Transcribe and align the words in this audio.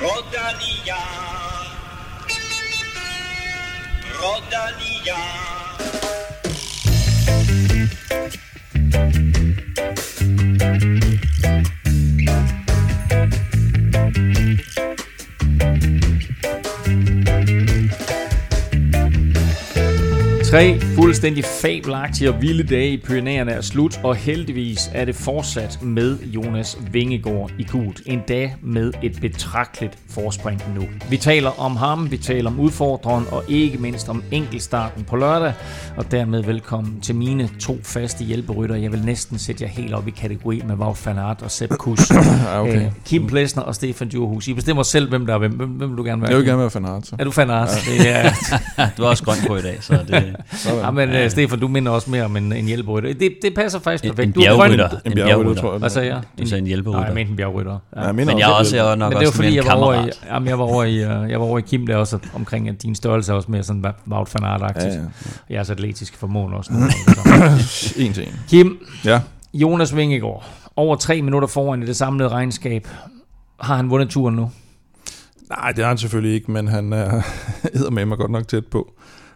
Rodanilla. 0.00 0.96
Rodanilla. 2.26 3.04
Rodanilla. 4.18 5.20
Tre 20.50 20.80
fuldstændig 20.80 21.44
fabelagtige 21.44 22.30
og 22.30 22.42
vilde 22.42 22.74
dage 22.74 22.90
i 22.90 22.96
Pyrenæerne 22.96 23.50
er 23.50 23.60
slut, 23.60 24.00
og 24.04 24.16
heldigvis 24.16 24.90
er 24.94 25.04
det 25.04 25.14
fortsat 25.14 25.78
med 25.82 26.18
Jonas 26.18 26.78
Vingegaard 26.92 27.50
i 27.58 27.64
gult. 27.64 28.02
En 28.06 28.20
dag 28.28 28.56
med 28.62 28.92
et 29.02 29.18
betragteligt 29.20 29.98
forspring 30.08 30.62
nu. 30.74 30.82
Vi 31.10 31.16
taler 31.16 31.60
om 31.60 31.76
ham, 31.76 32.10
vi 32.10 32.16
taler 32.16 32.50
om 32.50 32.60
udfordreren 32.60 33.24
og 33.30 33.44
ikke 33.48 33.78
mindst 33.78 34.08
om 34.08 34.22
enkeltstarten 34.30 35.04
på 35.04 35.16
lørdag. 35.16 35.52
Og 35.96 36.10
dermed 36.10 36.42
velkommen 36.42 37.00
til 37.00 37.14
mine 37.14 37.48
to 37.60 37.78
faste 37.82 38.24
hjælperytter. 38.24 38.76
Jeg 38.76 38.92
vil 38.92 39.04
næsten 39.04 39.38
sætte 39.38 39.64
jer 39.64 39.70
helt 39.70 39.94
op 39.94 40.08
i 40.08 40.10
kategori 40.10 40.62
med 40.66 40.74
Wout 40.74 41.06
van 41.06 41.18
Aert 41.18 41.42
og 41.42 41.50
Sepp 41.50 41.72
Kuss. 41.76 42.10
okay. 42.54 42.86
Øh, 42.86 42.92
Kim 43.06 43.26
Plesner 43.26 43.62
og 43.62 43.74
Stefan 43.74 44.08
Djurhus. 44.08 44.48
I 44.48 44.54
bestemmer 44.54 44.82
selv, 44.82 45.08
hvem 45.08 45.26
der 45.26 45.34
er 45.34 45.38
hvem. 45.38 45.52
Hvem, 45.52 45.68
hvem 45.68 45.90
vil 45.90 45.98
du 45.98 46.04
gerne 46.04 46.22
være? 46.22 46.30
Jeg 46.30 46.38
vil 46.38 46.46
gerne 46.46 46.60
være 46.60 46.70
Van 46.74 46.84
Aert, 46.84 47.06
så. 47.06 47.16
Er 47.18 47.24
du 47.24 47.32
Van 47.36 47.50
Aert? 47.50 47.88
Ja. 47.88 48.02
Det 48.02 48.10
er, 48.76 48.88
Du 48.96 49.02
er 49.02 49.08
også 49.08 49.24
grøn 49.24 49.36
på 49.46 49.56
i 49.56 49.62
dag, 49.62 49.78
så 49.80 50.04
det. 50.08 50.36
Ja, 50.66 50.90
men 50.90 51.08
uh, 51.24 51.30
Stefan, 51.30 51.58
du 51.60 51.68
minder 51.68 51.92
også 51.92 52.10
mere 52.10 52.24
om 52.24 52.36
en, 52.36 52.52
en 52.52 52.64
hjælperytter. 52.64 53.12
Det, 53.14 53.34
det 53.42 53.54
passer 53.54 53.78
faktisk 53.80 54.04
en, 54.04 54.10
perfekt. 54.10 54.26
en 54.26 54.32
Du 54.32 54.40
er 54.40 54.56
grøn. 54.56 54.70
bjergrytter. 54.70 54.98
En 55.06 55.12
bjergrytter, 55.14 55.54
tror 55.62 55.70
jeg. 55.72 55.78
Hvad 55.78 55.90
sagde 55.90 56.08
jeg? 56.14 56.22
Du 56.38 56.46
sagde 56.46 56.58
en 56.58 56.64
Nej, 56.64 56.68
hjælperytter. 56.68 57.04
jeg 57.06 57.14
mente 57.14 57.30
en 57.30 57.36
bjergrytter. 57.36 57.78
Ja. 57.96 58.00
Ja, 58.00 58.06
jeg 58.06 58.14
Men 58.14 58.38
jeg 58.38 58.50
er 58.50 58.54
også, 58.54 58.76
jeg 58.76 58.90
er 58.92 58.94
nok 58.94 59.08
Men 59.12 59.18
det 59.18 59.20
var 59.20 59.26
også 59.26 59.36
fordi, 59.36 59.54
jeg 59.56 59.62
en 59.62 59.66
var, 59.68 59.74
over 59.74 60.06
i, 60.06 60.10
jamen, 60.26 60.48
jeg 60.48 60.58
var 60.58 60.64
over 60.64 60.84
i, 60.84 60.94
uh, 60.94 61.30
jeg 61.30 61.40
var 61.40 61.46
over 61.46 61.58
i 61.58 61.62
Kim 61.62 61.86
der 61.86 61.96
også 61.96 62.18
omkring, 62.34 62.68
at 62.68 62.82
din 62.82 62.94
størrelse 62.94 63.32
er 63.32 63.36
også 63.36 63.50
mere 63.50 63.62
sådan 63.62 63.84
Wout 64.10 64.34
van 64.34 64.44
aert 64.44 64.76
Ja, 64.76 64.88
ja. 64.88 65.00
Jeres 65.50 65.70
atletiske 65.70 66.16
formål 66.18 66.54
også. 66.54 66.72
En 68.04 68.12
til 68.12 68.22
en. 68.22 68.34
Kim, 68.48 68.78
Ja. 69.04 69.20
Jonas 69.54 69.96
Vingegaard, 69.96 70.44
over 70.76 70.96
tre 70.96 71.22
minutter 71.22 71.48
foran 71.48 71.82
i 71.82 71.86
det 71.86 71.96
samlede 71.96 72.28
regnskab. 72.28 72.88
Har 73.60 73.76
han 73.76 73.90
vundet 73.90 74.08
turen 74.08 74.34
nu? 74.36 74.50
Nej, 75.50 75.70
det 75.72 75.78
har 75.78 75.88
han 75.88 75.98
selvfølgelig 75.98 76.34
ikke, 76.34 76.50
men 76.50 76.68
han 76.68 76.92
er 76.92 77.22
med 77.90 78.04
mig 78.04 78.18
godt 78.18 78.30
nok 78.30 78.48
tæt 78.48 78.66
på. 78.66 78.92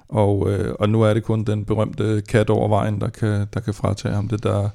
Og, 0.08 0.50
øh, 0.50 0.74
og 0.78 0.88
nu 0.88 1.02
er 1.02 1.14
det 1.14 1.22
kun 1.22 1.44
den 1.44 1.64
berømte 1.64 2.22
kat 2.28 2.50
over 2.50 2.69
vejen, 2.69 3.00
der 3.00 3.08
kan, 3.08 3.47
der 3.55 3.60
kan 3.60 3.74
fratage 3.74 4.14
ham 4.14 4.28
det, 4.28 4.42
der 4.42 4.69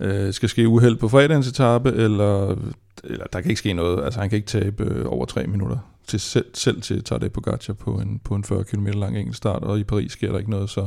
øh, 0.00 0.32
skal 0.32 0.48
ske 0.48 0.68
uheld 0.68 0.96
på 0.96 1.08
fredagens 1.08 1.48
etape, 1.48 1.92
eller, 1.92 2.56
eller 3.04 3.24
der 3.32 3.40
kan 3.40 3.50
ikke 3.50 3.58
ske 3.58 3.72
noget. 3.72 4.04
Altså 4.04 4.20
han 4.20 4.30
kan 4.30 4.36
ikke 4.36 4.48
tabe 4.48 4.84
øh, 4.84 5.04
over 5.08 5.24
tre 5.24 5.46
minutter 5.46 5.78
til 6.06 6.20
selv, 6.20 6.46
selv 6.54 6.82
til 6.82 7.04
Tadej 7.04 7.28
Pogacar 7.28 7.72
på 7.72 7.90
en, 7.90 8.20
på 8.24 8.34
en 8.34 8.44
40 8.44 8.64
km 8.64 8.86
lang 8.86 9.18
enkeltstart, 9.18 9.62
og 9.62 9.78
i 9.78 9.84
Paris 9.84 10.12
sker 10.12 10.32
der 10.32 10.38
ikke 10.38 10.50
noget, 10.50 10.70
så, 10.70 10.86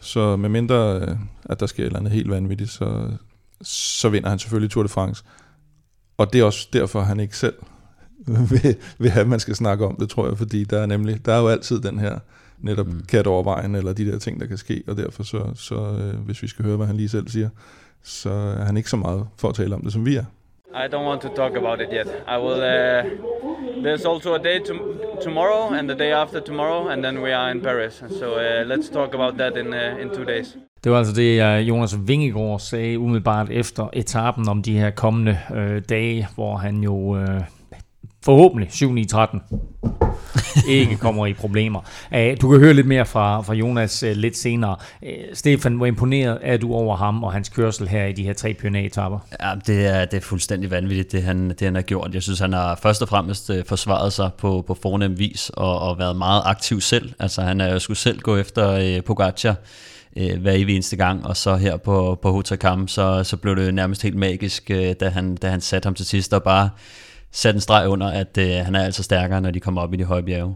så 0.00 0.36
medmindre 0.36 1.00
øh, 1.00 1.16
at 1.44 1.60
der 1.60 1.66
sker 1.66 1.82
et 1.82 1.86
eller 1.86 1.98
andet 1.98 2.12
helt 2.12 2.30
vanvittigt, 2.30 2.70
så, 2.70 3.10
så 3.62 4.08
vinder 4.08 4.28
han 4.28 4.38
selvfølgelig 4.38 4.70
Tour 4.70 4.82
de 4.82 4.88
France. 4.88 5.24
Og 6.16 6.32
det 6.32 6.40
er 6.40 6.44
også 6.44 6.68
derfor, 6.72 7.00
han 7.00 7.20
ikke 7.20 7.36
selv 7.36 7.54
vil, 8.50 8.76
vil 8.98 9.10
have, 9.10 9.20
at 9.20 9.28
man 9.28 9.40
skal 9.40 9.54
snakke 9.54 9.86
om 9.86 9.96
det, 9.96 10.10
tror 10.10 10.28
jeg, 10.28 10.38
fordi 10.38 10.64
der 10.64 10.78
er 10.78 10.86
nemlig, 10.86 11.26
der 11.26 11.32
er 11.32 11.40
jo 11.40 11.48
altid 11.48 11.80
den 11.80 11.98
her 11.98 12.18
netop 12.58 12.86
mm. 12.86 13.02
kat 13.08 13.26
over 13.26 13.42
vejen, 13.42 13.74
eller 13.74 13.92
de 13.92 14.12
der 14.12 14.18
ting, 14.18 14.40
der 14.40 14.46
kan 14.46 14.56
ske, 14.56 14.82
og 14.86 14.96
derfor 14.96 15.22
så, 15.22 15.52
så 15.54 15.74
øh, 15.74 16.20
hvis 16.26 16.42
vi 16.42 16.48
skal 16.48 16.64
høre, 16.64 16.76
hvad 16.76 16.86
han 16.86 16.96
lige 16.96 17.08
selv 17.08 17.28
siger, 17.28 17.48
så 18.02 18.30
er 18.30 18.64
han 18.64 18.76
ikke 18.76 18.90
så 18.90 18.96
meget 18.96 19.26
for 19.38 19.48
at 19.48 19.54
tale 19.54 19.74
om 19.74 19.80
det, 19.82 19.92
som 19.92 20.06
vi 20.06 20.16
er. 20.16 20.24
I 20.74 20.86
don't 20.94 21.06
want 21.06 21.20
to 21.20 21.28
talk 21.28 21.56
about 21.56 21.80
it 21.80 21.88
yet. 21.92 22.08
I 22.34 22.36
will. 22.44 22.60
Uh, 22.74 23.02
there's 23.84 24.04
also 24.12 24.34
a 24.34 24.38
day 24.38 24.58
to- 24.58 25.20
tomorrow 25.22 25.74
and 25.78 25.88
the 25.88 25.98
day 25.98 26.12
after 26.12 26.40
tomorrow, 26.40 26.88
and 26.88 27.02
then 27.04 27.22
we 27.22 27.32
are 27.36 27.50
in 27.50 27.60
Paris. 27.60 28.02
So 28.18 28.26
uh, 28.34 28.64
let's 28.66 28.88
talk 28.92 29.14
about 29.14 29.38
that 29.38 29.56
in 29.56 29.66
uh, 29.66 30.02
in 30.02 30.08
two 30.08 30.24
days. 30.24 30.56
Det 30.84 30.92
var 30.92 30.98
altså 30.98 31.14
det, 31.14 31.58
Jonas 31.58 31.96
Vingegaard 32.06 32.60
sagde 32.60 32.98
umiddelbart 32.98 33.50
efter 33.50 33.88
etappen 33.92 34.48
om 34.48 34.62
de 34.62 34.78
her 34.78 34.90
kommende 34.90 35.38
øh, 35.54 35.82
dage, 35.88 36.28
hvor 36.34 36.56
han 36.56 36.82
jo 36.82 37.16
øh, 37.16 37.40
forhåbentlig 38.24 38.68
7-9-13 38.68 40.68
ikke 40.68 40.96
kommer 40.96 41.26
i 41.26 41.32
problemer. 41.32 41.80
Øh, 42.14 42.36
Du 42.40 42.50
kan 42.50 42.60
høre 42.60 42.74
lidt 42.74 42.86
mere 42.86 43.06
fra, 43.06 43.42
fra 43.42 43.54
Jonas 43.54 44.02
øh, 44.02 44.16
lidt 44.16 44.36
senere. 44.36 44.76
Stefan, 45.34 45.74
hvor 45.74 45.86
imponeret 45.86 46.38
er 46.42 46.56
du 46.56 46.74
over 46.74 46.96
ham 46.96 47.24
og 47.24 47.32
hans 47.32 47.48
kørsel 47.48 47.88
her 47.88 48.06
i 48.06 48.12
de 48.12 48.22
her 48.22 48.32
tre 48.32 48.54
pionetapper? 48.54 49.18
Ja, 49.40 49.52
det 49.66 49.86
er, 49.86 50.04
det 50.04 50.16
er 50.16 50.20
fuldstændig 50.20 50.70
vanvittigt, 50.70 51.12
det 51.12 51.22
han, 51.22 51.48
det 51.48 51.60
han 51.60 51.74
har 51.74 51.82
gjort. 51.82 52.14
Jeg 52.14 52.22
synes, 52.22 52.38
han 52.38 52.52
har 52.52 52.78
først 52.82 53.02
og 53.02 53.08
fremmest 53.08 53.50
øh, 53.50 53.64
forsvaret 53.66 54.12
sig 54.12 54.30
på, 54.38 54.64
på 54.66 54.76
fornem 54.82 55.18
vis 55.18 55.50
og, 55.54 55.78
og 55.78 55.98
været 55.98 56.16
meget 56.16 56.42
aktiv 56.44 56.80
selv. 56.80 57.12
Altså, 57.18 57.42
han 57.42 57.60
er 57.60 57.72
jo 57.72 57.78
skulle 57.78 57.98
selv 57.98 58.20
gå 58.20 58.36
efter 58.36 58.70
øh, 58.70 59.02
Pogacar 59.02 59.54
øh, 60.16 60.40
hver 60.40 60.52
evig 60.52 60.74
eneste 60.74 60.96
gang, 60.96 61.26
og 61.26 61.36
så 61.36 61.56
her 61.56 61.76
på, 61.76 62.18
på 62.22 62.32
Hotakam, 62.32 62.88
så, 62.88 63.24
så 63.24 63.36
blev 63.36 63.56
det 63.56 63.74
nærmest 63.74 64.02
helt 64.02 64.16
magisk, 64.16 64.70
øh, 64.70 64.94
da, 65.00 65.08
han, 65.08 65.34
da 65.34 65.48
han 65.48 65.60
satte 65.60 65.86
ham 65.86 65.94
til 65.94 66.06
sidst 66.06 66.34
og 66.34 66.42
bare 66.42 66.70
satte 67.34 67.56
en 67.56 67.60
streg 67.60 67.88
under, 67.88 68.10
at 68.10 68.38
øh, 68.38 68.64
han 68.64 68.74
er 68.74 68.84
altså 68.84 69.02
stærkere, 69.02 69.40
når 69.40 69.50
de 69.50 69.60
kommer 69.60 69.82
op 69.82 69.94
i 69.94 69.96
de 69.96 70.04
høje 70.04 70.22
bjerge. 70.22 70.54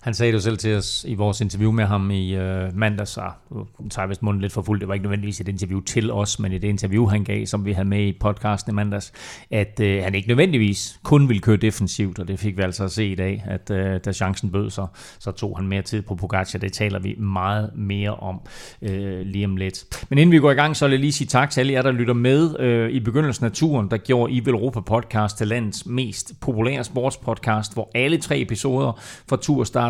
Han 0.00 0.14
sagde 0.14 0.32
det 0.32 0.38
jo 0.38 0.42
selv 0.42 0.58
til 0.58 0.76
os 0.76 1.04
i 1.08 1.14
vores 1.14 1.40
interview 1.40 1.72
med 1.72 1.84
ham 1.84 2.10
i 2.10 2.34
øh, 2.34 2.76
mandags, 2.76 3.16
og 3.16 3.32
nu 3.50 3.88
tager 3.90 4.04
jeg 4.04 4.08
vist 4.08 4.22
munden 4.22 4.40
lidt 4.40 4.52
for 4.52 4.62
fuld, 4.62 4.80
det 4.80 4.88
var 4.88 4.94
ikke 4.94 5.04
nødvendigvis 5.04 5.40
et 5.40 5.48
interview 5.48 5.80
til 5.80 6.12
os, 6.12 6.38
men 6.38 6.52
et 6.52 6.64
interview, 6.64 7.06
han 7.06 7.24
gav, 7.24 7.46
som 7.46 7.64
vi 7.64 7.72
havde 7.72 7.88
med 7.88 8.06
i 8.06 8.16
podcasten 8.20 8.72
i 8.72 8.74
mandags, 8.74 9.12
at 9.50 9.80
øh, 9.80 10.02
han 10.02 10.14
ikke 10.14 10.28
nødvendigvis 10.28 11.00
kun 11.02 11.28
ville 11.28 11.40
køre 11.40 11.56
defensivt, 11.56 12.18
og 12.18 12.28
det 12.28 12.38
fik 12.38 12.56
vi 12.56 12.62
altså 12.62 12.84
at 12.84 12.90
se 12.90 13.06
i 13.06 13.14
dag, 13.14 13.44
at 13.46 13.70
øh, 13.70 14.00
da 14.04 14.12
chancen 14.12 14.50
bød 14.50 14.70
sig, 14.70 14.86
så 15.18 15.30
tog 15.30 15.56
han 15.56 15.68
mere 15.68 15.82
tid 15.82 16.02
på 16.02 16.14
Pogacar, 16.14 16.58
det 16.58 16.72
taler 16.72 16.98
vi 16.98 17.14
meget 17.18 17.70
mere 17.76 18.14
om 18.14 18.40
øh, 18.82 19.20
lige 19.20 19.44
om 19.44 19.56
lidt. 19.56 20.04
Men 20.08 20.18
inden 20.18 20.32
vi 20.32 20.38
går 20.38 20.50
i 20.50 20.54
gang, 20.54 20.76
så 20.76 20.84
vil 20.84 20.92
jeg 20.92 21.00
lige 21.00 21.12
sige 21.12 21.28
tak 21.28 21.50
til 21.50 21.60
alle 21.60 21.72
jer, 21.72 21.82
der 21.82 21.92
lytter 21.92 22.14
med. 22.14 22.60
Øh, 22.60 22.90
i 22.90 23.00
begyndelsen 23.00 23.44
af 23.44 23.52
turen, 23.52 23.90
der 23.90 23.96
gjorde 23.96 24.32
I 24.32 24.42
Europa 24.46 24.80
Podcast 24.80 25.38
til 25.38 25.48
landets 25.48 25.86
mest 25.86 26.32
populære 26.40 26.84
sportspodcast, 26.84 27.74
hvor 27.74 27.90
alle 27.94 28.18
tre 28.18 28.40
episoder 28.40 29.00
fra 29.28 29.36
turstart 29.36 29.89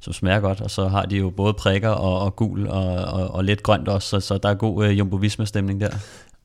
som 0.00 0.12
smager 0.12 0.40
godt. 0.40 0.60
Og 0.60 0.70
så 0.70 0.88
har 0.88 1.02
de 1.02 1.16
jo 1.16 1.30
både 1.30 1.54
prikker 1.54 1.90
og, 1.90 2.18
og 2.18 2.36
gul 2.36 2.68
og, 2.68 2.94
og, 2.94 3.30
og 3.34 3.44
lidt 3.44 3.62
grønt 3.62 3.88
også, 3.88 4.08
så, 4.08 4.20
så 4.20 4.38
der 4.38 4.48
er 4.48 4.54
god 4.54 4.84
øh, 4.84 4.98
Jumbo 4.98 5.16
Visma-stemning 5.16 5.80
der. 5.80 5.90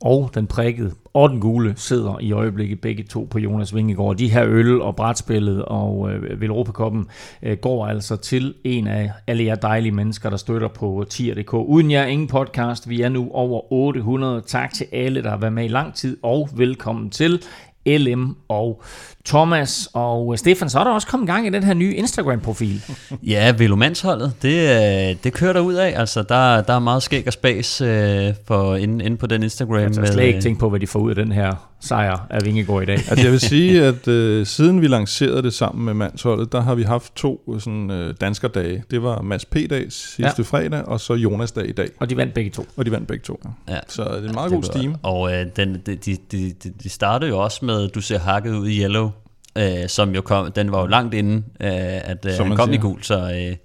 Og 0.01 0.31
den 0.33 0.47
prikkede 0.47 0.91
og 1.13 1.29
den 1.29 1.39
gule 1.39 1.73
sidder 1.77 2.19
i 2.19 2.31
øjeblikket 2.31 2.81
begge 2.81 3.03
to 3.03 3.27
på 3.31 3.39
Jonas 3.39 3.75
Vingegaard. 3.75 4.15
De 4.15 4.31
her 4.31 4.45
øl 4.47 4.81
og 4.81 4.95
brætspillet 4.95 5.65
og 5.65 6.11
øh, 6.11 6.41
Velropakoppen 6.41 7.07
øh, 7.43 7.57
går 7.57 7.87
altså 7.87 8.15
til 8.15 8.53
en 8.63 8.87
af 8.87 9.11
alle 9.27 9.43
jer 9.43 9.55
dejlige 9.55 9.91
mennesker, 9.91 10.29
der 10.29 10.37
støtter 10.37 10.67
på 10.67 11.05
tier.dk. 11.09 11.53
Uden 11.53 11.91
jer 11.91 12.05
ingen 12.05 12.27
podcast. 12.27 12.89
Vi 12.89 13.01
er 13.01 13.09
nu 13.09 13.29
over 13.31 13.73
800. 13.73 14.41
Tak 14.41 14.73
til 14.73 14.87
alle, 14.91 15.23
der 15.23 15.29
har 15.29 15.37
været 15.37 15.53
med 15.53 15.65
i 15.65 15.67
lang 15.67 15.93
tid, 15.93 16.17
og 16.23 16.49
velkommen 16.55 17.09
til 17.09 17.43
LM 17.85 18.35
og 18.47 18.83
Thomas 19.25 19.89
og 19.93 20.33
øh, 20.33 20.37
Stefan. 20.37 20.69
Så 20.69 20.79
er 20.79 20.83
der 20.83 20.91
også 20.91 21.07
kommet 21.07 21.27
gang 21.27 21.47
i 21.47 21.49
den 21.49 21.63
her 21.63 21.73
nye 21.73 21.93
Instagram-profil. 21.95 22.81
Ja, 23.23 23.53
Velomansholdet, 23.57 24.33
det, 24.41 24.69
øh, 25.09 25.15
det 25.23 25.33
kører 25.33 25.53
der 25.53 25.59
ud 25.59 25.73
af. 25.73 25.93
Altså, 25.99 26.23
der, 26.23 26.61
der 26.61 26.73
er 26.73 26.79
meget 26.79 27.03
skæg 27.03 27.23
og 27.27 27.33
spas 27.33 27.81
øh, 27.81 28.33
for 28.47 28.75
inde, 28.75 29.05
inde 29.05 29.17
på 29.17 29.27
den 29.27 29.43
Instagram. 29.43 29.75
Jeg 29.75 29.83
har 29.83 30.01
med, 30.01 30.07
slet 30.07 30.23
ikke 30.23 30.37
øh, 30.37 30.43
tænkt 30.43 30.59
på, 30.59 30.69
hvad 30.69 30.79
de 30.79 30.87
får 30.87 30.99
ud 30.99 31.09
af 31.09 31.15
den 31.15 31.31
her 31.31 31.69
sejr 31.79 32.27
af 32.29 32.45
Vingegaard 32.45 32.83
i 32.83 32.85
dag. 32.85 32.95
Altså 32.95 33.21
jeg 33.23 33.31
vil 33.31 33.39
sige, 33.55 33.85
at 33.85 34.07
øh, 34.07 34.45
siden 34.45 34.81
vi 34.81 34.87
lancerede 34.87 35.43
det 35.43 35.53
sammen 35.53 35.85
med 35.85 35.93
mandsholdet, 35.93 36.51
der 36.51 36.61
har 36.61 36.75
vi 36.75 36.83
haft 36.83 37.15
to 37.15 37.55
sådan, 37.59 37.91
øh, 37.91 38.13
danskerdage. 38.21 38.83
Det 38.91 39.03
var 39.03 39.21
Mads 39.21 39.45
P-dag 39.45 39.85
sidste 39.89 40.33
ja. 40.37 40.43
fredag, 40.43 40.85
og 40.85 40.99
så 40.99 41.13
Jonas 41.13 41.51
dag 41.51 41.69
i 41.69 41.71
dag. 41.71 41.89
Og 41.99 42.09
de 42.09 42.17
vandt 42.17 42.33
begge 42.33 42.51
to. 42.51 42.65
Og 42.77 42.85
de 42.85 42.91
vandt 42.91 43.07
begge 43.07 43.23
to, 43.23 43.39
ja. 43.67 43.73
ja. 43.73 43.79
Så 43.87 44.03
det 44.03 44.11
er 44.11 44.17
en 44.17 44.33
meget 44.33 44.51
ja, 44.51 44.55
god 44.55 44.63
stime. 44.63 44.95
Og 45.03 45.33
øh, 45.33 45.45
den, 45.55 45.81
de, 45.85 45.95
de, 45.95 46.17
de, 46.31 46.53
de 46.83 46.89
startede 46.89 47.29
jo 47.29 47.39
også 47.39 47.65
med, 47.65 47.87
du 47.87 48.01
ser 48.01 48.19
hakket 48.19 48.55
ud 48.55 48.67
i 48.67 48.81
yellow, 48.81 49.11
øh, 49.57 49.89
som 49.89 50.15
jo 50.15 50.21
kom, 50.21 50.51
den 50.51 50.71
var 50.71 50.81
jo 50.81 50.87
langt 50.87 51.13
inden, 51.13 51.45
øh, 51.61 51.69
at 52.09 52.25
øh, 52.25 52.33
han 52.33 52.55
kom 52.55 52.67
siger. 52.67 52.79
i 52.79 52.81
gul, 52.81 53.03
så, 53.03 53.47
øh, 53.49 53.55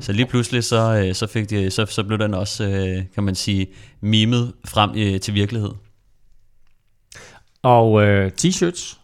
så 0.00 0.12
lige 0.12 0.26
pludselig 0.26 0.64
så, 0.64 1.04
øh, 1.06 1.14
så, 1.14 1.26
fik 1.26 1.50
de, 1.50 1.70
så, 1.70 1.86
så 1.86 2.02
blev 2.02 2.18
den 2.18 2.34
også, 2.34 2.64
øh, 2.64 3.02
kan 3.14 3.22
man 3.22 3.34
sige, 3.34 3.66
mimet 4.00 4.52
frem 4.64 4.90
øh, 4.96 5.20
til 5.20 5.34
virkelighed. 5.34 5.70
Og 7.62 8.02
øh, 8.02 8.30
t-shirts. 8.40 8.98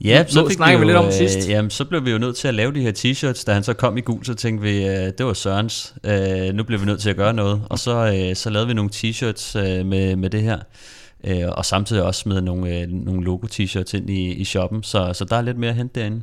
Ja, 0.00 0.24
så 0.28 0.48
fik 0.48 0.56
snakker 0.56 0.78
vi, 0.78 0.82
jo, 0.82 0.86
vi 0.86 0.92
lidt 0.92 1.06
om 1.06 1.12
sidst. 1.12 1.38
Øh, 1.38 1.50
jamen, 1.50 1.70
så 1.70 1.84
blev 1.84 2.04
vi 2.04 2.10
jo 2.10 2.18
nødt 2.18 2.36
til 2.36 2.48
at 2.48 2.54
lave 2.54 2.72
de 2.74 2.80
her 2.80 2.92
t-shirts. 2.92 3.44
Da 3.46 3.52
han 3.52 3.62
så 3.62 3.72
kom 3.72 3.96
i 3.96 4.00
gul, 4.00 4.24
så 4.24 4.34
tænkte 4.34 4.62
vi, 4.62 4.86
øh, 4.86 5.12
det 5.18 5.26
var 5.26 5.32
Sørens. 5.32 5.94
Øh, 6.04 6.54
nu 6.54 6.62
bliver 6.62 6.78
vi 6.78 6.86
nødt 6.86 7.00
til 7.00 7.10
at 7.10 7.16
gøre 7.16 7.34
noget. 7.34 7.62
Og 7.70 7.78
så, 7.78 8.26
øh, 8.30 8.36
så 8.36 8.50
lavede 8.50 8.68
vi 8.68 8.74
nogle 8.74 8.90
t-shirts 8.94 9.58
øh, 9.58 9.86
med, 9.86 10.16
med 10.16 10.30
det 10.30 10.42
her. 10.42 10.58
Øh, 11.26 11.48
og 11.48 11.64
samtidig 11.64 12.02
også 12.02 12.20
smide 12.20 12.42
nogle, 12.42 12.80
øh, 12.80 12.88
nogle 12.88 13.24
logo-t-shirts 13.24 13.96
ind 13.96 14.10
i, 14.10 14.32
i 14.32 14.44
shoppen. 14.44 14.82
Så, 14.82 15.12
så 15.12 15.24
der 15.24 15.36
er 15.36 15.42
lidt 15.42 15.58
mere 15.58 15.70
at 15.70 15.76
hente 15.76 16.00
derinde. 16.00 16.22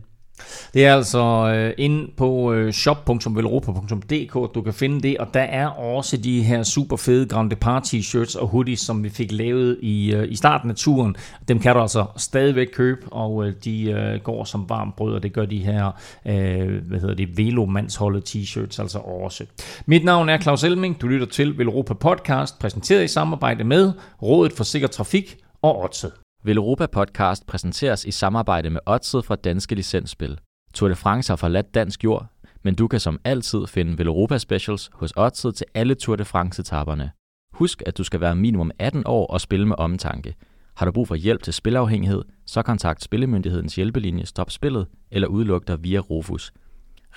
Det 0.73 0.85
er 0.85 0.95
altså 0.95 1.53
øh, 1.55 1.73
inde 1.77 2.11
på 2.17 2.53
øh, 2.53 2.73
shop.velropa.dk, 2.73 4.55
du 4.55 4.61
kan 4.61 4.73
finde 4.73 5.01
det, 5.01 5.17
og 5.17 5.27
der 5.33 5.41
er 5.41 5.67
også 5.67 6.17
de 6.17 6.43
her 6.43 6.63
super 6.63 6.97
fede 6.97 7.25
Grand 7.25 7.49
Depart 7.49 7.93
t-shirts 7.93 8.39
og 8.39 8.47
hoodies, 8.47 8.79
som 8.79 9.03
vi 9.03 9.09
fik 9.09 9.31
lavet 9.31 9.77
i, 9.81 10.13
øh, 10.13 10.31
i 10.31 10.35
starten 10.35 10.69
af 10.69 10.75
turen. 10.75 11.15
Dem 11.47 11.59
kan 11.59 11.75
du 11.75 11.81
altså 11.81 12.05
stadigvæk 12.17 12.67
købe, 12.73 13.01
og 13.11 13.47
øh, 13.47 13.53
de 13.63 13.91
øh, 13.91 14.19
går 14.19 14.43
som 14.43 14.69
varmt 14.69 14.95
brød, 14.95 15.13
og 15.13 15.23
det 15.23 15.33
gør 15.33 15.45
de 15.45 15.59
her, 15.59 15.91
øh, 16.25 16.87
hvad 16.87 16.99
hedder 16.99 17.15
det, 17.15 17.37
Velomandsholdet 17.37 18.35
t-shirts 18.35 18.81
altså 18.81 18.99
også. 18.99 19.45
Mit 19.85 20.03
navn 20.03 20.29
er 20.29 20.39
Claus 20.39 20.63
Elming, 20.63 21.01
du 21.01 21.07
lytter 21.07 21.27
til 21.27 21.57
Velropa 21.57 21.93
Podcast, 21.93 22.59
præsenteret 22.59 23.03
i 23.03 23.07
samarbejde 23.07 23.63
med 23.63 23.91
Rådet 24.21 24.53
for 24.53 24.63
Sikker 24.63 24.87
Trafik 24.87 25.37
og 25.61 25.83
Odset. 25.83 26.20
Velropa 26.43 26.85
Podcast 26.85 27.47
præsenteres 27.47 28.05
i 28.05 28.11
samarbejde 28.11 28.69
med 28.69 28.79
Odset 28.85 29.25
fra 29.25 29.35
Danske 29.35 29.75
Licensspil. 29.75 30.39
Tour 30.73 30.89
de 30.89 30.95
France 30.95 31.31
har 31.31 31.35
forladt 31.35 31.73
dansk 31.73 32.03
jord, 32.03 32.27
men 32.63 32.75
du 32.75 32.87
kan 32.87 32.99
som 32.99 33.19
altid 33.23 33.67
finde 33.67 33.97
Velropa 33.97 34.37
Specials 34.37 34.89
hos 34.93 35.13
Odset 35.15 35.55
til 35.55 35.65
alle 35.73 35.95
Tour 35.95 36.15
de 36.15 36.25
France-etaperne. 36.25 37.11
Husk, 37.53 37.83
at 37.85 37.97
du 37.97 38.03
skal 38.03 38.21
være 38.21 38.35
minimum 38.35 38.71
18 38.79 39.03
år 39.05 39.27
og 39.27 39.41
spille 39.41 39.67
med 39.67 39.75
omtanke. 39.77 40.35
Har 40.75 40.85
du 40.85 40.91
brug 40.91 41.07
for 41.07 41.15
hjælp 41.15 41.43
til 41.43 41.53
spilafhængighed, 41.53 42.23
så 42.45 42.61
kontakt 42.61 43.03
Spillemyndighedens 43.03 43.75
hjælpelinje 43.75 44.25
Stop 44.25 44.51
Spillet 44.51 44.87
eller 45.11 45.27
udluk 45.27 45.67
dig 45.67 45.83
via 45.83 45.99
Rufus. 45.99 46.53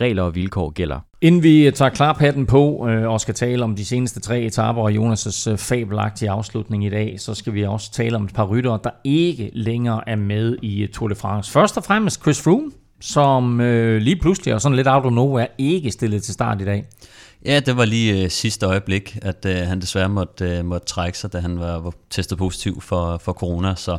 Regler 0.01 0.23
og 0.23 0.35
vilkår 0.35 0.71
gælder. 0.71 1.01
Inden 1.21 1.43
vi 1.43 1.71
tager 1.75 1.89
klarpatten 1.89 2.47
på 2.47 2.89
øh, 2.89 3.09
og 3.09 3.21
skal 3.21 3.35
tale 3.35 3.65
om 3.65 3.77
de 3.77 3.85
seneste 3.85 4.21
tre 4.21 4.41
etaper 4.41 4.83
og 4.83 4.91
Jonas' 4.91 5.51
øh, 5.51 5.59
fabelagtige 5.59 6.31
afslutning 6.31 6.85
i 6.85 6.91
dag, 6.91 7.21
så 7.21 7.35
skal 7.35 7.55
vi 7.55 7.65
også 7.65 7.93
tale 7.93 8.17
om 8.17 8.25
et 8.25 8.35
par 8.35 8.45
ryttere, 8.45 8.79
der 8.85 8.91
ikke 9.05 9.51
længere 9.53 10.09
er 10.09 10.17
med 10.17 10.57
i 10.63 10.83
øh, 10.83 10.89
Tour 10.89 11.09
de 11.09 11.15
France. 11.15 11.53
Først 11.53 11.77
og 11.77 11.85
fremmest 11.85 12.23
Chris 12.23 12.43
Froome, 12.43 12.71
som 13.01 13.61
øh, 13.61 14.01
lige 14.01 14.17
pludselig 14.17 14.55
og 14.55 14.61
sådan 14.61 14.77
lidt 14.77 14.89
out 14.89 15.05
of 15.05 15.13
nowhere 15.13 15.47
ikke 15.59 15.91
stillet 15.91 16.23
til 16.23 16.35
start 16.35 16.61
i 16.61 16.65
dag. 16.65 16.85
Ja, 17.47 17.61
det 17.61 17.77
var 17.77 17.85
lige 17.85 18.23
øh, 18.23 18.31
sidste 18.31 18.67
øjeblik, 18.67 19.19
at 19.23 19.47
øh, 19.47 19.57
han 19.57 19.81
desværre 19.81 20.09
måtte, 20.09 20.45
øh, 20.45 20.65
måtte 20.65 20.87
trække 20.87 21.19
sig, 21.19 21.33
da 21.33 21.39
han 21.39 21.59
var, 21.59 21.79
var 21.79 21.93
testet 22.11 22.39
positiv 22.39 22.81
for, 22.81 23.19
for 23.19 23.33
corona, 23.33 23.75
så 23.75 23.99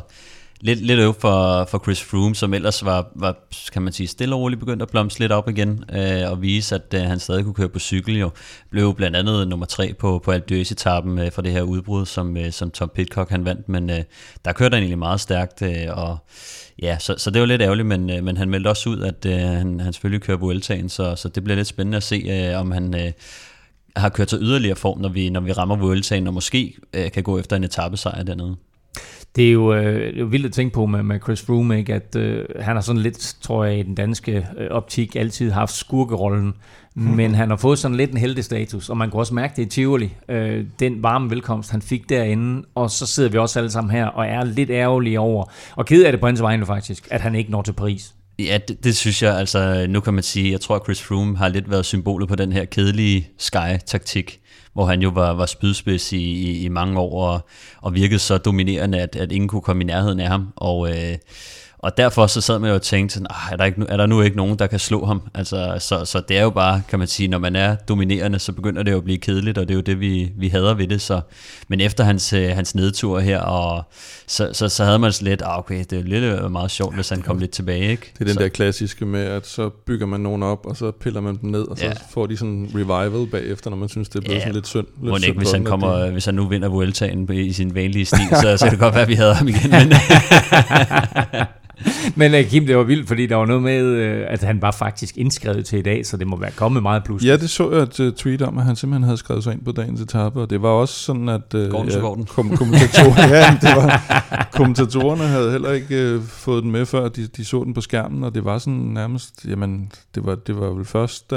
lidt, 0.60 0.80
lidt 0.80 1.00
øv 1.00 1.14
for, 1.20 1.64
for 1.64 1.78
Chris 1.78 2.02
Froome, 2.02 2.34
som 2.34 2.54
ellers 2.54 2.84
var, 2.84 3.08
var, 3.14 3.36
kan 3.72 3.82
man 3.82 3.92
sige, 3.92 4.06
stille 4.06 4.34
og 4.34 4.40
roligt 4.40 4.60
begyndt 4.60 4.82
at 4.82 4.90
blomstre 4.90 5.20
lidt 5.20 5.32
op 5.32 5.48
igen, 5.48 5.84
øh, 5.92 6.30
og 6.30 6.42
vise, 6.42 6.74
at 6.74 6.94
øh, 6.94 7.00
han 7.00 7.20
stadig 7.20 7.44
kunne 7.44 7.54
køre 7.54 7.68
på 7.68 7.78
cykel. 7.78 8.16
Jo. 8.16 8.30
Blev 8.70 8.94
blandt 8.94 9.16
andet 9.16 9.48
nummer 9.48 9.66
tre 9.66 9.94
på, 9.98 10.18
på 10.24 10.30
Alpe 10.30 10.60
etappen 10.60 11.18
øh, 11.18 11.32
for 11.32 11.42
det 11.42 11.52
her 11.52 11.62
udbrud, 11.62 12.06
som, 12.06 12.36
øh, 12.36 12.52
som 12.52 12.70
Tom 12.70 12.90
Pitcock 12.94 13.30
han 13.30 13.44
vandt, 13.44 13.68
men 13.68 13.90
øh, 13.90 14.02
der 14.44 14.52
kørte 14.52 14.74
han 14.74 14.82
egentlig 14.82 14.98
meget 14.98 15.20
stærkt, 15.20 15.62
øh, 15.62 15.86
og 15.88 16.18
ja, 16.82 16.98
så, 17.00 17.14
så 17.18 17.30
det 17.30 17.40
var 17.40 17.46
lidt 17.46 17.62
ærgerligt, 17.62 17.88
men, 17.88 18.10
øh, 18.10 18.24
men 18.24 18.36
han 18.36 18.50
meldte 18.50 18.68
også 18.68 18.88
ud, 18.88 19.00
at 19.00 19.26
øh, 19.26 19.38
han, 19.38 19.80
han 19.80 19.92
selvfølgelig 19.92 20.22
kører 20.22 20.38
på 20.38 20.44
Vueltaen, 20.44 20.88
så, 20.88 21.16
så 21.16 21.28
det 21.28 21.44
bliver 21.44 21.56
lidt 21.56 21.68
spændende 21.68 21.96
at 21.96 22.02
se, 22.02 22.16
øh, 22.16 22.60
om 22.60 22.70
han... 22.70 22.94
Øh, 22.94 23.12
har 23.96 24.08
kørt 24.08 24.30
sig 24.30 24.38
yderligere 24.42 24.76
form, 24.76 24.98
når 25.00 25.08
vi, 25.08 25.30
når 25.30 25.40
vi 25.40 25.52
rammer 25.52 25.76
Vueltaen, 25.76 26.26
og 26.26 26.34
måske 26.34 26.76
øh, 26.94 27.10
kan 27.10 27.22
gå 27.22 27.38
efter 27.38 27.56
en 27.56 27.64
etappesejr 27.64 28.22
dernede. 28.22 28.56
Det 29.36 29.48
er 29.48 29.52
jo, 29.52 29.74
øh, 29.74 30.14
det 30.14 30.20
er 30.20 30.24
vildt 30.24 30.46
at 30.46 30.52
tænke 30.52 30.74
på 30.74 30.86
med, 30.86 31.02
med 31.02 31.20
Chris 31.20 31.42
Froome, 31.42 31.78
ikke? 31.78 31.94
at 31.94 32.16
øh, 32.16 32.44
han 32.60 32.76
har 32.76 32.80
sådan 32.80 33.02
lidt, 33.02 33.36
tror 33.40 33.64
jeg, 33.64 33.78
i 33.78 33.82
den 33.82 33.94
danske 33.94 34.46
øh, 34.58 34.70
optik 34.70 35.16
altid 35.16 35.50
haft 35.50 35.72
skurkerollen, 35.72 36.54
mm. 36.94 37.02
men 37.02 37.34
han 37.34 37.50
har 37.50 37.56
fået 37.56 37.78
sådan 37.78 37.96
lidt 37.96 38.10
en 38.10 38.16
heldestatus, 38.16 38.88
og 38.88 38.96
man 38.96 39.10
kan 39.10 39.20
også 39.20 39.34
mærke 39.34 39.52
det 39.56 39.62
i 39.62 39.68
Tivoli, 39.68 40.14
øh, 40.28 40.64
den 40.80 41.02
varme 41.02 41.30
velkomst, 41.30 41.70
han 41.70 41.82
fik 41.82 42.08
derinde, 42.08 42.66
og 42.74 42.90
så 42.90 43.06
sidder 43.06 43.30
vi 43.30 43.38
også 43.38 43.58
alle 43.58 43.70
sammen 43.70 43.90
her 43.90 44.06
og 44.06 44.26
er 44.26 44.44
lidt 44.44 44.70
ærgerlige 44.70 45.20
over, 45.20 45.44
og 45.76 45.86
ked 45.86 46.04
af 46.04 46.12
det 46.12 46.20
på 46.20 46.26
hans 46.26 46.42
vegne 46.42 46.66
faktisk, 46.66 47.08
at 47.10 47.20
han 47.20 47.34
ikke 47.34 47.50
når 47.50 47.62
til 47.62 47.72
Paris. 47.72 48.14
Ja, 48.38 48.58
det, 48.68 48.84
det 48.84 48.96
synes 48.96 49.22
jeg, 49.22 49.38
altså 49.38 49.86
nu 49.88 50.00
kan 50.00 50.14
man 50.14 50.22
sige, 50.22 50.52
jeg 50.52 50.60
tror 50.60 50.76
at 50.76 50.82
Chris 50.84 51.02
Froome 51.02 51.36
har 51.36 51.48
lidt 51.48 51.70
været 51.70 51.84
symbolet 51.84 52.28
på 52.28 52.34
den 52.34 52.52
her 52.52 52.64
kedelige 52.64 53.28
Sky-taktik, 53.38 54.40
hvor 54.76 54.86
han 54.86 55.02
jo 55.02 55.08
var, 55.08 55.32
var 55.32 55.46
spydspids 55.46 56.12
i, 56.12 56.16
i, 56.16 56.64
i 56.64 56.68
mange 56.68 57.00
år 57.00 57.32
og, 57.32 57.40
og 57.80 57.94
virkede 57.94 58.18
så 58.18 58.38
dominerende, 58.38 59.00
at, 59.00 59.16
at 59.16 59.32
ingen 59.32 59.48
kunne 59.48 59.62
komme 59.62 59.82
i 59.82 59.86
nærheden 59.86 60.20
af 60.20 60.28
ham. 60.28 60.52
Og, 60.56 60.90
øh, 60.90 61.16
og 61.86 61.96
derfor 61.96 62.26
så 62.26 62.40
sad 62.40 62.58
man 62.58 62.68
jo 62.68 62.74
og 62.74 62.82
tænkte, 62.82 63.20
ah, 63.30 63.52
er, 63.52 63.56
der 63.56 63.64
ikke, 63.64 63.82
er 63.88 63.96
der 63.96 64.06
nu 64.06 64.22
ikke 64.22 64.36
nogen, 64.36 64.58
der 64.58 64.66
kan 64.66 64.78
slå 64.78 65.04
ham? 65.04 65.22
Altså, 65.34 65.76
så, 65.78 66.04
så 66.04 66.22
det 66.28 66.38
er 66.38 66.42
jo 66.42 66.50
bare, 66.50 66.82
kan 66.88 66.98
man 66.98 67.08
sige, 67.08 67.28
når 67.28 67.38
man 67.38 67.56
er 67.56 67.76
dominerende, 67.76 68.38
så 68.38 68.52
begynder 68.52 68.82
det 68.82 68.92
jo 68.92 68.96
at 68.96 69.04
blive 69.04 69.18
kedeligt, 69.18 69.58
og 69.58 69.68
det 69.68 69.74
er 69.74 69.76
jo 69.76 69.80
det, 69.80 70.00
vi, 70.00 70.32
vi 70.36 70.48
hader 70.48 70.74
ved 70.74 70.88
det. 70.88 71.00
Så, 71.00 71.20
men 71.68 71.80
efter 71.80 72.04
hans, 72.04 72.32
øh, 72.32 72.48
hans 72.48 72.74
nedtur 72.74 73.20
her, 73.20 73.40
og 73.40 73.84
så, 74.26 74.50
så, 74.52 74.68
så 74.68 74.84
havde 74.84 74.98
man 74.98 75.12
lidt, 75.20 75.42
ah, 75.42 75.58
okay, 75.58 75.84
det 75.90 75.98
er 75.98 76.02
lidt 76.02 76.24
øh, 76.24 76.50
meget 76.50 76.70
sjovt, 76.70 76.94
hvis 76.94 77.08
han 77.08 77.22
kom 77.22 77.38
lidt 77.38 77.50
tilbage. 77.50 77.90
Ikke? 77.90 78.12
Det 78.12 78.20
er 78.20 78.24
den 78.24 78.34
så. 78.34 78.40
der 78.40 78.48
klassiske 78.48 79.06
med, 79.06 79.24
at 79.24 79.46
så 79.46 79.68
bygger 79.68 80.06
man 80.06 80.20
nogen 80.20 80.42
op, 80.42 80.66
og 80.66 80.76
så 80.76 80.90
piller 80.90 81.20
man 81.20 81.38
dem 81.42 81.50
ned, 81.50 81.62
og 81.68 81.78
så 81.78 81.86
ja. 81.86 81.92
får 82.10 82.26
de 82.26 82.36
sådan 82.36 82.70
revival 82.74 83.26
bagefter, 83.26 83.70
når 83.70 83.76
man 83.76 83.88
synes, 83.88 84.08
det 84.08 84.16
er 84.16 84.20
blevet 84.20 84.34
ja. 84.34 84.40
sådan 84.40 84.54
lidt 84.54 84.66
synd. 84.66 84.86
Lidt 85.02 85.10
Må 85.10 85.16
ikke, 85.16 85.38
hvis 85.38 85.52
han, 85.52 85.64
kommer, 85.64 86.10
hvis 86.10 86.24
han 86.24 86.34
nu 86.34 86.48
vinder 86.48 86.68
Vueltaen 86.68 87.32
i 87.32 87.52
sin 87.52 87.74
vanlige 87.74 88.04
stil, 88.04 88.28
så, 88.42 88.56
så 88.56 88.64
kan 88.64 88.70
det 88.70 88.80
godt 88.80 88.94
være, 88.94 89.02
at 89.02 89.08
vi 89.08 89.14
havde 89.14 89.34
ham 89.34 89.48
igen. 89.48 89.70
Men 89.70 89.92
Men 92.14 92.34
uh, 92.34 92.40
Kim, 92.50 92.66
det 92.66 92.76
var 92.76 92.82
vildt, 92.82 93.08
fordi 93.08 93.26
der 93.26 93.36
var 93.36 93.46
noget 93.46 93.62
med, 93.62 93.82
uh, 93.82 94.26
at 94.28 94.42
han 94.42 94.62
var 94.62 94.70
faktisk 94.70 95.16
indskrevet 95.16 95.66
til 95.66 95.78
i 95.78 95.82
dag, 95.82 96.06
så 96.06 96.16
det 96.16 96.26
må 96.26 96.36
være 96.36 96.50
kommet 96.50 96.82
meget 96.82 97.04
pludselig. 97.04 97.30
Ja, 97.30 97.36
det 97.36 97.50
så 97.50 97.72
jeg 97.72 97.82
et 97.82 98.00
uh, 98.00 98.12
tweet 98.12 98.42
om, 98.42 98.58
at 98.58 98.64
han 98.64 98.76
simpelthen 98.76 99.04
havde 99.04 99.16
skrevet 99.16 99.44
sig 99.44 99.52
ind 99.52 99.64
på 99.64 99.72
dagens 99.72 100.00
etape, 100.00 100.40
og 100.40 100.50
det 100.50 100.62
var 100.62 100.68
også 100.68 100.94
sådan, 100.94 101.28
at 101.28 101.54
uh, 101.54 101.60
ja. 101.60 102.00
Kom, 102.28 102.56
kommentator, 102.56 103.20
ja, 103.34 103.56
det 103.60 103.76
var, 103.76 104.46
kommentatorerne 104.52 105.22
havde 105.22 105.50
heller 105.50 105.72
ikke 105.72 106.16
uh, 106.16 106.22
fået 106.22 106.62
den 106.62 106.72
med, 106.72 106.86
før 106.86 107.08
de, 107.08 107.26
de 107.26 107.44
så 107.44 107.64
den 107.64 107.74
på 107.74 107.80
skærmen, 107.80 108.24
og 108.24 108.34
det 108.34 108.44
var 108.44 108.58
sådan 108.58 108.74
nærmest, 108.74 109.46
jamen, 109.48 109.92
det 110.14 110.26
var, 110.26 110.34
det 110.34 110.56
var 110.56 110.70
vel 110.70 110.84
først, 110.84 111.30
da... 111.30 111.36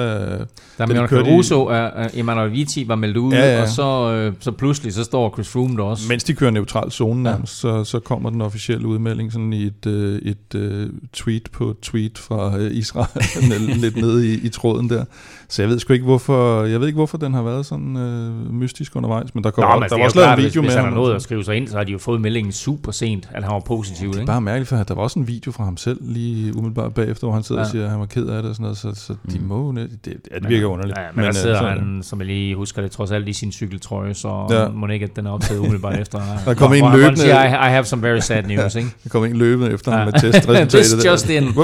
Da, 0.77 0.85
da 0.85 1.07
Caruso 1.07 1.65
og 1.65 1.91
uh, 1.97 2.19
Emanuel 2.19 2.51
Viti 2.51 2.87
var 2.87 2.95
meldt 2.95 3.17
ud, 3.17 3.33
ja, 3.33 3.55
ja. 3.55 3.61
og 3.61 3.67
så, 3.67 4.27
uh, 4.27 4.33
så 4.39 4.51
pludselig, 4.51 4.93
så 4.93 5.03
står 5.03 5.33
Chris 5.33 5.49
Froome 5.49 5.77
der 5.77 5.83
også. 5.83 6.03
Mens 6.09 6.23
de 6.23 6.33
kører 6.33 6.51
neutral 6.51 6.91
zone 6.91 7.23
nærmest, 7.23 7.63
ja. 7.63 7.69
så, 7.69 7.83
så 7.83 7.99
kommer 7.99 8.29
den 8.29 8.41
officielle 8.41 8.87
udmelding 8.87 9.31
sådan 9.31 9.53
i 9.53 9.63
et... 9.63 9.85
Uh, 9.85 9.93
et 10.29 10.55
øh, 10.59 10.89
tweet 11.13 11.51
på 11.51 11.75
tweet 11.81 12.17
fra 12.17 12.57
øh, 12.57 12.75
Israel 12.75 13.79
lidt 13.81 13.95
nede 13.95 14.33
i, 14.33 14.33
i 14.33 14.49
tråden 14.49 14.89
der. 14.89 15.05
Så 15.51 15.61
jeg 15.61 15.69
ved 15.69 15.79
sgu 15.79 15.93
ikke 15.93 16.05
hvorfor, 16.05 16.63
jeg 16.63 16.79
ved 16.79 16.87
ikke 16.87 16.97
hvorfor 16.97 17.17
den 17.17 17.33
har 17.33 17.41
været 17.41 17.65
sådan 17.65 17.95
uh, 17.95 18.53
mystisk 18.53 18.95
undervejs, 18.95 19.35
men 19.35 19.43
der 19.43 19.51
kommer 19.51 19.73
Nå, 19.73 19.79
men 19.79 19.89
der 19.89 19.97
var 19.97 20.03
også 20.03 20.19
lavet 20.19 20.31
en 20.31 20.37
video 20.37 20.47
hvis, 20.47 20.55
med 20.55 20.63
hvis 20.63 20.75
han 20.75 20.83
har 20.83 20.91
nået 20.91 21.15
at 21.15 21.21
skrive 21.21 21.43
sig 21.43 21.55
ind, 21.55 21.67
så 21.67 21.77
har 21.77 21.83
de 21.83 21.91
jo 21.91 21.97
fået 21.97 22.21
meldingen 22.21 22.51
super 22.51 22.91
sent, 22.91 23.29
at 23.31 23.43
han 23.43 23.53
var 23.53 23.59
positiv. 23.59 24.07
Ja, 24.07 24.13
det 24.13 24.21
er 24.21 24.25
bare 24.25 24.41
mærkeligt, 24.41 24.69
for 24.69 24.75
der 24.75 24.93
var 24.93 25.01
også 25.01 25.19
en 25.19 25.27
video 25.27 25.51
fra 25.51 25.63
ham 25.63 25.77
selv 25.77 25.97
lige 26.01 26.57
umiddelbart 26.57 26.93
bagefter, 26.93 27.27
hvor 27.27 27.33
han 27.33 27.43
sidder 27.43 27.61
ja. 27.61 27.65
og 27.65 27.71
siger, 27.71 27.83
at 27.83 27.91
han 27.91 27.99
var 27.99 28.05
ked 28.05 28.27
af 28.27 28.41
det 28.41 28.49
og 28.49 28.55
sådan 28.55 28.63
noget, 28.63 28.77
så, 28.77 28.91
så 28.95 29.15
de 29.31 29.39
mm. 29.39 29.45
må 29.45 29.73
det, 29.75 30.05
det, 30.05 30.13
det 30.41 30.49
virker 30.49 30.67
underligt. 30.67 30.97
Ja, 30.97 31.03
men, 31.03 31.15
men 31.15 31.25
der 31.25 31.31
sidder 31.31 31.61
uh, 31.61 31.67
han, 31.67 31.99
som 32.03 32.19
jeg 32.19 32.27
lige 32.27 32.55
husker 32.55 32.81
det, 32.81 32.91
trods 32.91 33.11
alt 33.11 33.27
i 33.27 33.33
sin 33.33 33.51
cykeltrøje, 33.51 34.13
så 34.13 34.47
ja. 34.49 34.67
må 34.67 34.87
ikke, 34.87 35.03
at 35.03 35.15
den 35.15 35.25
er 35.25 35.31
optaget 35.31 35.59
umiddelbart 35.59 35.99
efter. 36.03 36.21
der 36.45 36.53
kommer 36.53 36.77
en 36.77 36.99
løbende. 36.99 37.19
Siger, 37.19 37.43
I, 37.43 37.47
I 37.47 37.71
have 37.71 37.85
some 37.85 38.07
very 38.07 38.19
sad 38.19 38.43
news, 38.43 38.75
ja, 38.75 38.79
ikke? 38.79 38.91
Der 39.03 39.09
kommer 39.09 39.27
en 39.29 39.37
løbende 39.37 39.71
efter 39.71 39.91
ham 39.91 40.05
med 40.05 40.13
testresultatet. 40.13 40.69
This 40.99 41.05
just 41.05 41.29
in. 41.29 41.55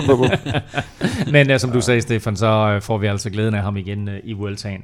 Men 1.32 1.60
som 1.60 1.72
du 1.72 1.82
sagde, 1.82 2.02
Stefan, 2.02 2.36
så 2.36 2.76
uh, 2.76 2.82
får 2.82 2.98
vi 2.98 3.08
altså 3.08 3.30
glæden 3.30 3.54
af 3.54 3.62
ham 3.62 3.75
igen 3.78 4.08
uh, 4.08 4.14
i 4.24 4.34
Vueltaen. 4.34 4.82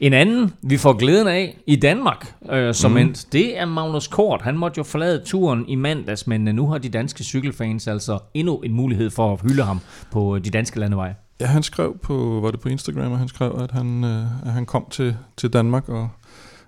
En 0.00 0.12
anden, 0.12 0.52
vi 0.62 0.76
får 0.76 0.92
glæden 0.92 1.28
af 1.28 1.56
i 1.66 1.76
Danmark, 1.76 2.34
uh, 2.40 2.72
som 2.72 2.90
mm. 2.90 2.96
endt, 2.96 3.26
det 3.32 3.58
er 3.58 3.64
Magnus 3.64 4.06
Kort. 4.06 4.42
Han 4.42 4.58
måtte 4.58 4.78
jo 4.78 4.82
forlade 4.82 5.22
turen 5.24 5.64
i 5.68 5.74
mandags, 5.74 6.26
men 6.26 6.48
uh, 6.48 6.54
nu 6.54 6.66
har 6.66 6.78
de 6.78 6.88
danske 6.88 7.24
cykelfans 7.24 7.88
altså 7.88 8.18
endnu 8.34 8.56
en 8.56 8.72
mulighed 8.72 9.10
for 9.10 9.32
at 9.32 9.40
hylde 9.42 9.62
ham 9.62 9.80
på 10.10 10.38
de 10.38 10.50
danske 10.50 10.80
landeveje. 10.80 11.14
Ja, 11.40 11.46
han 11.46 11.62
skrev 11.62 11.98
på, 12.02 12.40
var 12.42 12.50
det 12.50 12.60
på 12.60 12.68
Instagram, 12.68 13.12
og 13.12 13.18
han 13.18 13.28
skrev, 13.28 13.58
at 13.62 13.70
han, 13.70 14.04
uh, 14.04 14.46
at 14.46 14.52
han 14.52 14.66
kom 14.66 14.86
til, 14.90 15.16
til 15.36 15.52
Danmark 15.52 15.88
og 15.88 16.08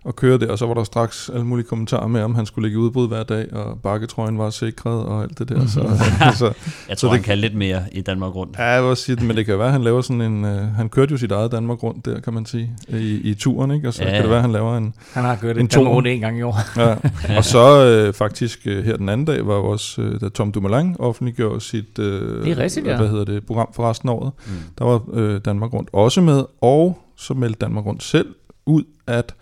og 0.04 0.16
køre 0.16 0.38
der, 0.38 0.50
og 0.50 0.58
så 0.58 0.66
var 0.66 0.74
der 0.74 0.84
straks 0.84 1.30
alle 1.34 1.46
mulige 1.46 1.66
kommentarer 1.66 2.06
med, 2.06 2.22
om 2.22 2.34
han 2.34 2.46
skulle 2.46 2.68
ligge 2.68 2.80
i 2.80 2.82
udbrud 2.82 3.08
hver 3.08 3.22
dag, 3.22 3.52
og 3.52 3.78
bakketrøjen 3.82 4.38
var 4.38 4.50
sikret 4.50 5.04
og 5.04 5.22
alt 5.22 5.38
det 5.38 5.48
der. 5.48 5.66
Så, 5.66 5.80
så, 6.38 6.52
jeg 6.88 6.98
tror, 6.98 7.06
så 7.06 7.06
det, 7.06 7.12
han 7.12 7.22
kan 7.22 7.38
lidt 7.38 7.54
mere 7.54 7.82
i 7.92 8.00
Danmark 8.00 8.34
rundt. 8.34 8.56
Ja, 8.58 8.64
jeg 8.64 8.84
vil 8.84 8.96
sige 8.96 9.16
det, 9.16 9.24
men 9.24 9.36
det 9.36 9.46
kan 9.46 9.58
være, 9.58 9.70
han 9.70 9.82
laver 9.82 10.00
sådan 10.00 10.20
en... 10.20 10.44
Uh, 10.44 10.74
han 10.76 10.88
kørte 10.88 11.12
jo 11.12 11.16
sit 11.16 11.32
eget 11.32 11.52
Danmark 11.52 11.82
rundt 11.82 12.04
der, 12.04 12.20
kan 12.20 12.32
man 12.34 12.46
sige, 12.46 12.70
i, 12.88 13.20
i 13.30 13.34
turen, 13.34 13.70
ikke? 13.70 13.88
Og 13.88 13.94
så 13.94 14.04
ja. 14.04 14.10
kan 14.10 14.22
det 14.22 14.30
være, 14.30 14.40
han 14.40 14.52
laver 14.52 14.76
en 14.76 14.94
Han 15.12 15.24
har 15.24 15.36
kørt 15.36 15.58
en 15.58 15.66
Danmark 15.66 15.94
rundt 15.94 16.08
en 16.08 16.20
gang 16.20 16.38
i 16.38 16.42
år. 16.42 16.58
ja. 16.76 16.96
Og 17.38 17.44
så 17.44 18.06
uh, 18.08 18.14
faktisk 18.14 18.58
uh, 18.66 18.84
her 18.84 18.96
den 18.96 19.08
anden 19.08 19.24
dag 19.24 19.46
var 19.46 19.54
også, 19.54 20.02
uh, 20.02 20.20
da 20.20 20.28
Tom 20.28 20.52
Dumoulin 20.52 20.96
offentliggjorde 20.98 21.60
sit 21.60 21.98
uh, 21.98 22.04
det 22.04 22.48
er 22.48 22.58
rigtigt, 22.58 22.86
ja. 22.86 22.96
hvad 22.96 23.08
hedder 23.08 23.24
det, 23.24 23.46
program 23.46 23.68
for 23.74 23.90
resten 23.90 24.08
af 24.08 24.12
året. 24.12 24.32
Mm. 24.46 24.52
Der 24.78 24.84
var 24.84 25.02
uh, 25.06 25.36
Danmark 25.36 25.72
rundt 25.72 25.88
også 25.92 26.20
med, 26.20 26.44
og 26.60 26.98
så 27.16 27.34
meldte 27.34 27.58
Danmark 27.60 27.86
rundt 27.86 28.02
selv 28.02 28.26
ud, 28.66 28.84
at 29.06 29.34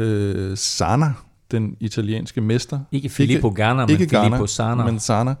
øh, 0.00 0.56
Sana, 0.56 1.12
den 1.50 1.76
italienske 1.80 2.40
mester. 2.40 2.80
Ikke 2.92 3.08
Filippo 3.08 3.50
Garner, 3.50 3.86
men 3.86 3.96
Filippo 3.96 4.46
Sana. 4.46 4.84
Men 4.84 5.00
Sana 5.00 5.34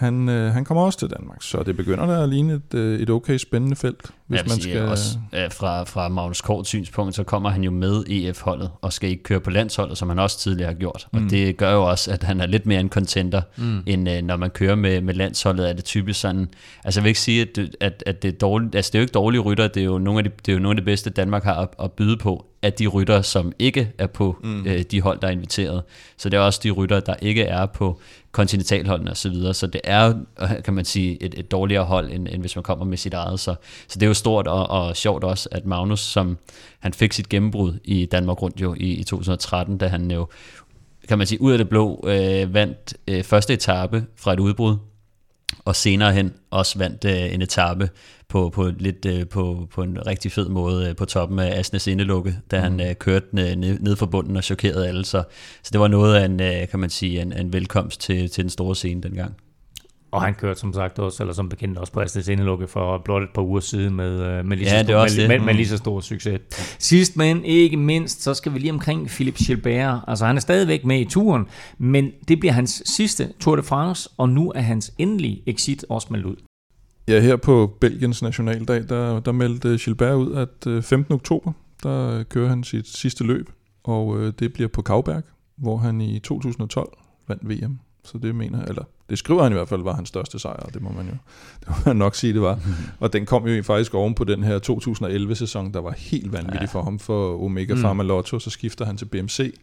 han, 0.00 0.28
øh, 0.28 0.52
han 0.52 0.64
kommer 0.64 0.82
også 0.82 0.98
til 0.98 1.10
Danmark, 1.10 1.42
så 1.42 1.62
det 1.62 1.76
begynder 1.76 2.06
der 2.06 2.22
at 2.22 2.28
ligne 2.28 2.52
et, 2.54 2.74
øh, 2.74 3.00
et 3.00 3.10
okay 3.10 3.36
spændende 3.36 3.76
felt, 3.76 4.10
hvis 4.26 4.40
man 4.48 4.60
skal... 4.60 4.82
Også, 4.82 5.18
ja, 5.32 5.46
fra, 5.46 5.84
fra 5.84 6.08
Magnus 6.08 6.40
Kort 6.40 6.66
synspunkt, 6.66 7.14
så 7.14 7.24
kommer 7.24 7.50
han 7.50 7.62
jo 7.62 7.70
med 7.70 8.04
EF-holdet, 8.08 8.70
og 8.80 8.92
skal 8.92 9.10
ikke 9.10 9.22
køre 9.22 9.40
på 9.40 9.50
landsholdet, 9.50 9.98
som 9.98 10.08
han 10.08 10.18
også 10.18 10.38
tidligere 10.38 10.72
har 10.72 10.78
gjort. 10.78 11.06
Mm. 11.12 11.24
Og 11.24 11.30
det 11.30 11.56
gør 11.56 11.72
jo 11.72 11.90
også, 11.90 12.10
at 12.10 12.22
han 12.22 12.40
er 12.40 12.46
lidt 12.46 12.66
mere 12.66 12.80
en 12.80 12.88
contender, 12.88 13.42
mm. 13.56 13.82
end 13.86 14.10
øh, 14.10 14.22
når 14.22 14.36
man 14.36 14.50
kører 14.50 14.74
med, 14.74 15.00
med 15.00 15.14
landsholdet, 15.14 15.68
er 15.68 15.72
det 15.72 15.84
typisk 15.84 16.20
sådan... 16.20 16.48
Altså 16.84 17.00
jeg 17.00 17.04
vil 17.04 17.08
ikke 17.08 17.20
sige, 17.20 17.42
at, 17.42 17.58
at, 17.80 18.02
at 18.06 18.22
det 18.22 18.34
er 18.34 18.38
dårligt... 18.38 18.74
Altså 18.74 18.90
det 18.92 18.98
er 18.98 19.00
jo 19.00 19.02
ikke 19.02 19.12
dårlige 19.12 19.40
rytter, 19.40 19.68
det 19.68 19.80
er 19.80 19.84
jo 19.84 19.98
nogle 19.98 20.18
af 20.18 20.24
de, 20.24 20.30
det 20.46 20.52
er 20.52 20.56
jo 20.56 20.62
nogle 20.62 20.76
af 20.78 20.82
de 20.82 20.84
bedste, 20.84 21.10
Danmark 21.10 21.44
har 21.44 21.54
at, 21.54 21.68
at 21.82 21.92
byde 21.92 22.16
på, 22.16 22.46
af 22.62 22.72
de 22.72 22.86
rytter, 22.86 23.22
som 23.22 23.52
ikke 23.58 23.92
er 23.98 24.06
på 24.06 24.36
mm. 24.44 24.66
øh, 24.66 24.82
de 24.90 25.00
hold, 25.00 25.20
der 25.20 25.28
er 25.28 25.32
inviteret. 25.32 25.82
Så 26.16 26.28
det 26.28 26.36
er 26.36 26.40
også 26.40 26.60
de 26.62 26.70
rytter, 26.70 27.00
der 27.00 27.14
ikke 27.22 27.42
er 27.42 27.66
på 27.66 28.00
kontinentalholdene 28.32 29.10
osv. 29.10 29.16
Så, 29.16 29.28
videre. 29.28 29.54
så 29.54 29.66
det 29.66 29.80
er, 29.84 30.14
kan 30.64 30.74
man 30.74 30.84
sige, 30.84 31.22
et, 31.22 31.34
et 31.38 31.50
dårligere 31.50 31.84
hold, 31.84 32.10
end, 32.12 32.28
end 32.30 32.40
hvis 32.40 32.56
man 32.56 32.62
kommer 32.62 32.84
med 32.84 32.96
sit 32.96 33.14
eget. 33.14 33.40
Så, 33.40 33.54
så 33.88 33.98
det 33.98 34.02
er 34.02 34.08
jo 34.08 34.14
stort 34.14 34.46
og, 34.46 34.70
og 34.70 34.96
sjovt 34.96 35.24
også, 35.24 35.48
at 35.52 35.66
Magnus, 35.66 36.00
som 36.00 36.38
han 36.78 36.92
fik 36.92 37.12
sit 37.12 37.28
gennembrud 37.28 37.78
i 37.84 38.06
Danmark 38.06 38.42
rundt 38.42 38.60
jo 38.60 38.74
i, 38.74 38.92
i 38.92 39.04
2013, 39.04 39.78
da 39.78 39.86
han 39.86 40.10
jo, 40.10 40.28
kan 41.08 41.18
man 41.18 41.26
sige, 41.26 41.40
ud 41.40 41.52
af 41.52 41.58
det 41.58 41.68
blå 41.68 42.04
øh, 42.06 42.54
vandt 42.54 42.94
øh, 43.08 43.22
første 43.22 43.52
etape 43.52 44.04
fra 44.16 44.32
et 44.32 44.40
udbrud, 44.40 44.76
og 45.64 45.76
senere 45.76 46.12
hen 46.12 46.32
også 46.50 46.78
vandt 46.78 47.04
øh, 47.04 47.34
en 47.34 47.42
etape 47.42 47.90
på, 48.28 48.50
på, 48.50 48.70
lidt, 48.78 49.06
øh, 49.06 49.26
på, 49.26 49.68
på 49.72 49.82
en 49.82 50.06
rigtig 50.06 50.32
fed 50.32 50.48
måde 50.48 50.88
øh, 50.88 50.96
på 50.96 51.04
toppen 51.04 51.38
af 51.38 51.58
Asnes 51.58 51.86
Indelukke, 51.86 52.36
da 52.50 52.56
mm. 52.56 52.62
han 52.62 52.88
øh, 52.88 52.94
kørte 52.94 53.26
ned, 53.32 53.56
ned 53.56 53.96
for 53.96 54.06
bunden 54.06 54.36
og 54.36 54.44
chokerede 54.44 54.88
alle. 54.88 55.04
Så, 55.04 55.22
så 55.62 55.70
det 55.72 55.80
var 55.80 55.88
noget 55.88 56.16
af 56.16 56.24
en, 56.24 56.40
øh, 56.40 56.68
kan 56.68 56.80
man 56.80 56.90
sige, 56.90 57.22
en, 57.22 57.32
en 57.32 57.52
velkomst 57.52 58.00
til, 58.00 58.30
til 58.30 58.44
den 58.44 58.50
store 58.50 58.74
scene 58.74 59.02
dengang. 59.02 59.36
Og 60.12 60.22
han 60.22 60.34
kørte 60.34 60.60
som 60.60 60.72
sagt 60.72 60.98
også, 60.98 61.22
eller 61.22 61.34
som 61.34 61.48
bekendt 61.48 61.78
også 61.78 61.92
på 61.92 62.00
Asnes 62.00 62.28
Indelukke 62.28 62.68
for 62.68 62.98
blot 63.04 63.22
et 63.22 63.28
par 63.34 63.42
uger 63.42 63.60
siden 63.60 63.94
med, 63.96 64.20
øh, 64.20 64.46
med, 64.46 64.56
lige, 64.56 64.70
ja, 64.70 64.78
så 64.80 64.84
stor, 64.84 65.20
med, 65.20 65.28
med, 65.28 65.46
med 65.46 65.54
lige 65.54 65.68
så 65.68 65.76
stor 65.76 66.00
succes. 66.00 66.40
Sidst 66.78 67.16
men 67.16 67.44
ikke 67.44 67.76
mindst, 67.76 68.22
så 68.22 68.34
skal 68.34 68.54
vi 68.54 68.58
lige 68.58 68.72
omkring 68.72 69.06
Philip 69.06 69.34
Gilbert. 69.34 70.00
Altså 70.08 70.26
han 70.26 70.36
er 70.36 70.40
stadigvæk 70.40 70.84
med 70.84 71.00
i 71.00 71.04
turen, 71.04 71.46
men 71.78 72.10
det 72.28 72.40
bliver 72.40 72.52
hans 72.52 72.82
sidste 72.86 73.28
Tour 73.40 73.56
de 73.56 73.62
France, 73.62 74.10
og 74.16 74.28
nu 74.28 74.52
er 74.54 74.60
hans 74.60 74.92
endelige 74.98 75.42
exit 75.46 75.84
også 75.88 76.08
meldt 76.10 76.26
ud. 76.26 76.36
Ja, 77.08 77.20
her 77.20 77.36
på 77.36 77.76
Belgiens 77.80 78.22
nationaldag, 78.22 78.88
der, 78.88 79.20
der 79.20 79.32
meldte 79.32 79.78
Gilbert 79.78 80.14
ud, 80.14 80.34
at 80.34 80.84
15. 80.84 81.12
Øh, 81.12 81.14
oktober, 81.14 81.52
der 81.82 82.22
kører 82.22 82.48
han 82.48 82.64
sit 82.64 82.88
sidste 82.88 83.24
løb, 83.24 83.50
og 83.84 84.20
øh, 84.20 84.32
det 84.38 84.52
bliver 84.52 84.68
på 84.68 84.82
Kavberg, 84.82 85.22
hvor 85.56 85.76
han 85.76 86.00
i 86.00 86.18
2012 86.18 86.88
vandt 87.28 87.48
VM. 87.48 87.78
Så 88.04 88.18
det 88.18 88.34
mener 88.34 88.64
eller 88.64 88.84
det 89.10 89.18
skriver 89.18 89.42
han 89.42 89.52
i 89.52 89.54
hvert 89.54 89.68
fald, 89.68 89.82
var 89.82 89.94
hans 89.94 90.08
største 90.08 90.38
sejr, 90.38 90.66
det 90.74 90.82
må 90.82 90.92
man 90.92 91.06
jo 91.06 91.12
det 91.60 91.68
må 91.68 91.74
man 91.86 91.96
nok 91.96 92.14
sige, 92.14 92.32
det 92.32 92.42
var. 92.42 92.58
Og 93.00 93.12
den 93.12 93.26
kom 93.26 93.46
jo 93.46 93.62
faktisk 93.62 93.94
oven 93.94 94.14
på 94.14 94.24
den 94.24 94.44
her 94.44 94.58
2011-sæson, 94.70 95.74
der 95.74 95.80
var 95.80 95.90
helt 95.90 96.32
vanvittig 96.32 96.60
ja. 96.60 96.66
for 96.66 96.82
ham 96.82 96.98
for 96.98 97.44
Omega 97.44 97.74
mm. 97.74 97.80
Pharma 97.80 98.02
Lotto, 98.02 98.38
så 98.38 98.50
skifter 98.50 98.84
han 98.84 98.96
til 98.96 99.04
BMC, 99.04 99.54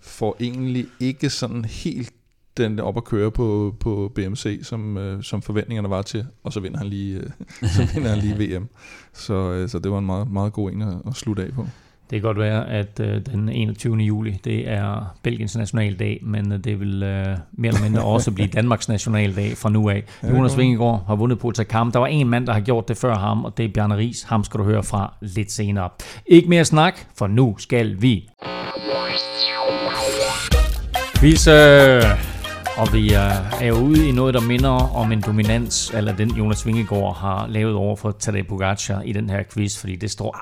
får 0.00 0.36
egentlig 0.40 0.86
ikke 1.00 1.30
sådan 1.30 1.64
helt 1.64 2.12
den 2.56 2.80
op 2.80 2.96
at 2.96 3.04
køre 3.04 3.30
på, 3.30 3.76
på 3.80 4.12
BMC, 4.14 4.60
som, 4.62 4.96
øh, 4.96 5.22
som 5.22 5.42
forventningerne 5.42 5.90
var 5.90 6.02
til, 6.02 6.26
og 6.42 6.52
så 6.52 6.60
vinder 6.60 6.78
han 6.78 6.86
lige, 6.86 7.16
øh, 7.16 7.30
så 7.76 7.88
vinder 7.94 8.08
han 8.10 8.18
lige 8.18 8.56
VM. 8.56 8.68
Så, 9.12 9.34
øh, 9.34 9.68
så 9.68 9.78
det 9.78 9.92
var 9.92 9.98
en 9.98 10.06
meget, 10.06 10.30
meget 10.30 10.52
god 10.52 10.70
en 10.70 10.82
at, 10.82 10.94
at 11.06 11.14
slutte 11.14 11.42
af 11.42 11.52
på. 11.52 11.66
Det 12.10 12.20
kan 12.20 12.22
godt 12.22 12.38
være, 12.38 12.68
at 12.68 13.00
øh, 13.00 13.20
den 13.26 13.48
21. 13.48 13.96
juli, 13.96 14.40
det 14.44 14.70
er 14.70 15.16
Belgiens 15.22 15.56
nationaldag, 15.56 16.18
men 16.22 16.52
øh, 16.52 16.64
det 16.64 16.80
vil 16.80 17.02
øh, 17.02 17.26
mere 17.52 17.68
eller 17.68 17.82
mindre 17.82 18.02
også 18.02 18.30
blive 18.30 18.48
Danmarks 18.58 18.88
nationaldag 18.88 19.56
fra 19.56 19.70
nu 19.70 19.88
af. 19.88 20.02
Jonas 20.22 20.58
Vingegaard 20.58 21.04
har 21.06 21.16
vundet 21.16 21.38
på 21.38 21.50
Takam. 21.50 21.92
Der 21.92 21.98
var 21.98 22.06
en 22.06 22.28
mand, 22.28 22.46
der 22.46 22.52
har 22.52 22.60
gjort 22.60 22.88
det 22.88 22.96
før 22.96 23.14
ham, 23.14 23.44
og 23.44 23.56
det 23.56 23.64
er 23.64 23.68
Bjarne 23.74 23.96
Ries. 23.96 24.22
Ham 24.22 24.44
skal 24.44 24.60
du 24.60 24.64
høre 24.64 24.82
fra 24.82 25.14
lidt 25.20 25.52
senere. 25.52 25.88
Ikke 26.26 26.48
mere 26.48 26.64
snak, 26.64 26.94
for 27.18 27.26
nu 27.26 27.56
skal 27.58 28.02
vi. 28.02 28.28
Vise 31.20 31.52
og 32.76 32.92
vi 32.92 33.12
er 33.12 33.66
jo 33.66 33.74
ude 33.74 34.08
i 34.08 34.12
noget, 34.12 34.34
der 34.34 34.40
minder 34.40 34.96
om 34.96 35.12
en 35.12 35.20
dominans, 35.26 35.90
eller 35.94 36.16
den 36.16 36.30
Jonas 36.30 36.66
Vingegaard 36.66 37.16
har 37.16 37.46
lavet 37.46 37.74
over 37.74 37.96
for 37.96 38.10
Tadej 38.10 38.42
Pogacar 38.42 39.02
i 39.02 39.12
den 39.12 39.30
her 39.30 39.42
quiz, 39.52 39.80
fordi 39.80 39.96
det 39.96 40.10
står 40.10 40.36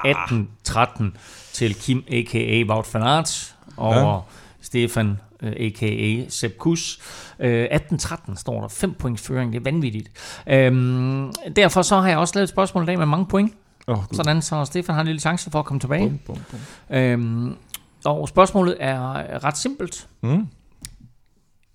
18-13 0.69 1.05
til 1.53 1.75
Kim, 1.75 2.05
a.k.a. 2.09 2.65
Wout 2.73 2.95
van 2.95 3.03
Aert, 3.03 3.57
og 3.77 3.95
ja. 3.95 4.19
Stefan, 4.61 5.19
a.k.a. 5.43 6.29
Sepp 6.29 6.59
Kuss. 6.59 7.01
18-13 7.41 8.35
står 8.35 8.61
der. 8.61 8.69
5 8.69 8.95
points 8.95 9.23
føring, 9.23 9.53
det 9.53 9.59
er 9.59 9.63
vanvittigt. 9.65 10.11
Øhm, 10.47 11.33
derfor 11.57 11.83
så 11.83 12.01
har 12.01 12.09
jeg 12.09 12.19
også 12.19 12.35
lavet 12.35 12.43
et 12.43 12.49
spørgsmål 12.49 12.83
i 12.83 12.87
dag 12.87 12.99
med 12.99 13.07
mange 13.07 13.27
point. 13.27 13.53
Oh, 13.87 13.99
Sådan, 14.13 14.43
så 14.43 14.65
Stefan 14.65 14.95
har 14.95 15.01
en 15.01 15.07
lille 15.07 15.21
chance 15.21 15.51
for 15.51 15.59
at 15.59 15.65
komme 15.65 15.81
tilbage. 15.81 16.09
Bum, 16.09 16.19
bum, 16.27 16.39
bum. 16.51 16.97
Øhm, 16.97 17.57
og 18.05 18.29
spørgsmålet 18.29 18.77
er 18.81 19.45
ret 19.45 19.59
simpelt. 19.59 20.09
Mm. 20.23 20.47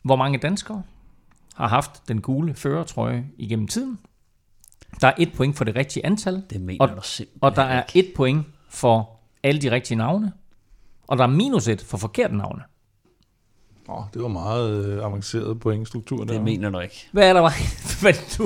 Hvor 0.03 0.15
mange 0.15 0.38
danskere 0.38 0.84
har 1.55 1.67
haft 1.67 2.08
den 2.08 2.22
gule 2.22 2.55
førertrøje 2.55 3.25
igennem 3.38 3.67
tiden? 3.67 4.00
Der 5.01 5.08
er 5.08 5.13
et 5.17 5.34
point 5.34 5.58
for 5.58 5.63
det 5.63 5.75
rigtige 5.75 6.05
antal. 6.05 6.44
Det 6.50 6.62
mener 6.62 6.77
og, 6.79 6.89
du 6.89 7.01
simpelthen 7.03 7.39
Og 7.41 7.55
der 7.55 7.62
er 7.62 7.84
et 7.94 8.12
point 8.15 8.46
for 8.70 9.14
alle 9.46 9.62
de 9.62 9.72
rigtige 9.72 9.98
navne. 9.98 10.32
Og 11.08 11.18
der 11.18 11.24
er 11.24 11.28
minus 11.28 11.68
et 11.68 11.82
for 11.82 11.98
forkerte 11.98 12.38
navne. 12.38 12.62
Oh, 13.88 14.04
det 14.14 14.22
var 14.22 14.28
meget 14.28 14.86
øh, 14.86 15.06
avanceret 15.06 15.60
pointstruktur 15.60 16.24
der. 16.24 16.34
Det 16.34 16.42
mener 16.42 16.70
du 16.70 16.80
ikke. 16.80 17.08
Hvad 17.12 17.30
er 17.30 17.34
der? 17.34 17.42
Hvad, 18.02 18.14
du, 18.38 18.44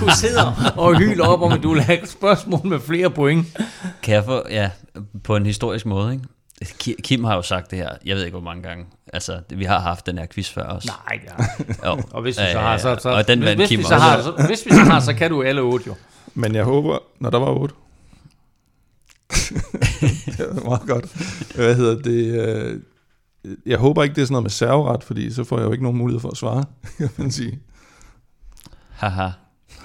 du 0.00 0.10
sidder 0.14 0.72
og 0.76 0.98
hyler 0.98 1.26
op 1.26 1.42
om, 1.42 1.52
at 1.52 1.62
du 1.62 1.72
vil 1.72 1.82
have 1.82 2.06
spørgsmål 2.06 2.66
med 2.66 2.80
flere 2.80 3.10
point. 3.10 3.46
Kan 4.02 4.14
jeg 4.14 4.24
få, 4.24 4.42
ja, 4.50 4.70
på 5.24 5.36
en 5.36 5.46
historisk 5.46 5.86
måde, 5.86 6.12
ikke? 6.12 6.24
Kim 7.02 7.24
har 7.24 7.34
jo 7.34 7.42
sagt 7.42 7.70
det 7.70 7.78
her, 7.78 7.90
jeg 8.04 8.16
ved 8.16 8.24
ikke 8.24 8.34
hvor 8.34 8.44
mange 8.44 8.62
gange. 8.62 8.86
Altså, 9.12 9.40
vi 9.50 9.64
har 9.64 9.80
haft 9.80 10.06
den 10.06 10.18
her 10.18 10.26
quiz 10.26 10.50
før 10.50 10.62
også. 10.62 10.92
Nej, 11.06 11.20
ja. 11.26 11.90
jo. 11.90 12.02
Og 12.14 12.22
hvis 12.22 12.38
vi 12.38 12.44
så 12.52 12.58
har, 12.58 12.76
så... 12.76 12.96
så 13.00 13.10
og 13.10 13.28
den 13.28 13.38
hvis, 13.38 13.54
hvis, 13.54 13.68
Kim 13.68 13.78
vi 13.78 13.84
så 13.84 13.94
har, 13.94 14.22
så, 14.22 14.30
hvis 14.46 14.66
vi 14.66 14.70
så 14.70 14.80
har, 14.80 15.00
så 15.00 15.14
kan 15.14 15.30
du 15.30 15.42
alle 15.42 15.60
otte 15.60 15.84
jo. 15.86 15.94
Men 16.34 16.54
jeg 16.54 16.64
håber, 16.64 16.98
når 17.20 17.30
der 17.30 17.38
var 17.38 17.46
otte. 17.46 17.74
det 20.26 20.40
er 20.40 20.64
meget 20.64 20.88
godt. 20.88 21.04
Hvad 21.54 21.76
hedder 21.76 22.02
det? 22.02 22.48
Øh, 22.48 22.80
jeg 23.66 23.78
håber 23.78 24.02
ikke, 24.02 24.14
det 24.14 24.22
er 24.22 24.26
sådan 24.26 24.32
noget 24.32 24.44
med 24.44 24.50
serveret, 24.50 25.04
fordi 25.04 25.32
så 25.32 25.44
får 25.44 25.58
jeg 25.58 25.66
jo 25.66 25.72
ikke 25.72 25.84
nogen 25.84 25.98
mulighed 25.98 26.20
for 26.20 26.30
at 26.30 26.36
svare, 26.36 26.64
kan 26.98 27.08
man 27.16 27.30
sige. 27.30 27.58
Haha. 28.90 29.28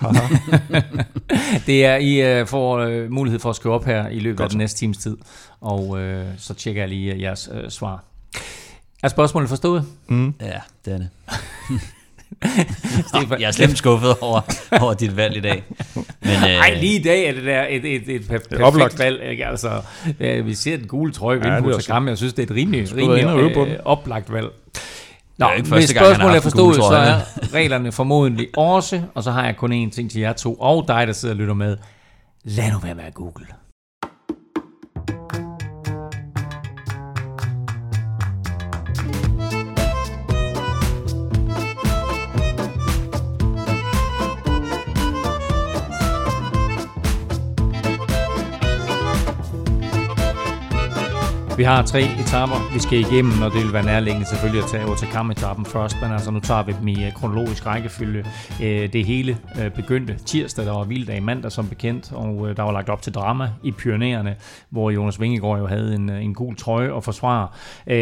det 1.67 1.85
er, 1.85 1.95
I 1.95 2.41
uh, 2.41 2.47
får 2.47 2.85
uh, 2.85 3.11
mulighed 3.11 3.39
for 3.39 3.49
at 3.49 3.55
skrive 3.55 3.75
op 3.75 3.85
her 3.85 4.07
i 4.07 4.19
løbet 4.19 4.37
Godt. 4.37 4.45
af 4.45 4.49
den 4.49 4.57
næste 4.57 4.79
times 4.79 4.97
tid, 4.97 5.17
og 5.61 5.87
uh, 5.89 5.99
så 6.37 6.53
tjekker 6.53 6.81
jeg 6.81 6.89
lige 6.89 7.13
uh, 7.13 7.21
jeres 7.21 7.49
uh, 7.49 7.69
svar. 7.69 8.03
Er 9.03 9.07
spørgsmålet 9.07 9.49
forstået? 9.49 9.85
Mm. 10.07 10.33
Ja, 10.41 10.61
det 10.85 10.93
er 10.93 10.97
det. 10.97 11.09
Stefan. 13.07 13.41
Jeg 13.41 13.47
er 13.47 13.51
slemt 13.51 13.77
skuffet 13.77 14.15
over, 14.21 14.41
over 14.81 14.93
dit 14.93 15.17
valg 15.17 15.37
i 15.37 15.39
dag. 15.39 15.63
Men, 15.95 16.03
øh, 16.43 16.43
Ej, 16.43 16.77
lige 16.79 16.99
i 16.99 17.03
dag 17.03 17.25
er 17.25 17.31
det 17.31 17.45
der 17.45 17.65
et, 17.69 17.85
et, 17.95 18.09
et, 18.09 18.27
perfekt 18.27 18.61
oplagt. 18.61 18.99
valg. 18.99 19.23
Ikke? 19.31 19.45
Altså, 19.45 19.81
ja, 20.19 20.39
vi 20.39 20.53
ser 20.53 20.77
den 20.77 20.87
gule 20.87 21.11
trøje 21.11 21.53
ja, 21.53 21.61
på 21.61 21.69
Instagram. 21.69 22.07
Jeg 22.07 22.17
synes, 22.17 22.33
det 22.33 22.49
er 22.49 22.53
et 22.53 22.57
rimelig, 22.57 22.95
rimelig 22.95 23.57
øh, 23.57 23.79
oplagt 23.85 24.33
valg. 24.33 24.49
Nå, 25.37 25.49
ikke 25.57 25.69
hvis 25.69 25.89
spørgsmålet 25.89 26.37
er 26.37 26.41
forstået, 26.41 26.75
så 26.75 26.95
er 26.95 27.19
reglerne 27.57 27.91
formodentlig 27.91 28.47
også, 28.57 29.01
og 29.13 29.23
så 29.23 29.31
har 29.31 29.45
jeg 29.45 29.55
kun 29.55 29.87
én 29.87 29.91
ting 29.91 30.11
til 30.11 30.21
jer 30.21 30.33
to, 30.33 30.53
og 30.53 30.85
dig, 30.87 31.07
der 31.07 31.13
sidder 31.13 31.35
og 31.35 31.39
lytter 31.39 31.53
med. 31.53 31.77
Lad 32.43 32.71
nu 32.71 32.79
være 32.79 32.95
med 32.95 33.03
at 33.03 33.13
google. 33.13 33.45
Vi 51.57 51.63
har 51.63 51.81
tre 51.81 52.01
etapper, 52.19 52.73
vi 52.73 52.79
skal 52.79 52.99
igennem, 52.99 53.41
og 53.41 53.51
det 53.51 53.63
vil 53.63 53.73
være 53.73 53.85
nærliggende 53.85 54.27
selvfølgelig 54.27 54.63
at 54.63 54.69
tage 54.69 54.85
Otakam-etappen 54.85 55.65
først, 55.65 55.95
men 56.01 56.11
altså 56.11 56.31
nu 56.31 56.39
tager 56.39 56.63
vi 56.63 56.73
dem 56.79 56.87
i 56.87 57.05
øh, 57.05 57.13
kronologisk 57.13 57.65
rækkefølge. 57.65 58.25
Øh, 58.63 58.93
det 58.93 59.05
hele 59.05 59.37
øh, 59.61 59.71
begyndte 59.71 60.17
tirsdag, 60.25 60.65
der 60.65 60.71
var 60.71 60.83
vilddag 60.83 61.17
i 61.17 61.19
mandag 61.19 61.51
som 61.51 61.67
bekendt, 61.67 62.11
og 62.11 62.57
der 62.57 62.63
var 62.63 62.71
lagt 62.71 62.89
op 62.89 63.01
til 63.01 63.13
drama 63.13 63.49
i 63.63 63.71
Pyreneerne, 63.71 64.35
hvor 64.69 64.89
Jonas 64.89 65.21
Vingegaard 65.21 65.59
jo 65.59 65.67
havde 65.67 65.95
en, 65.95 66.09
en 66.09 66.33
gul 66.33 66.55
trøje 66.55 66.91
og 66.91 67.03
forsvare, 67.03 67.47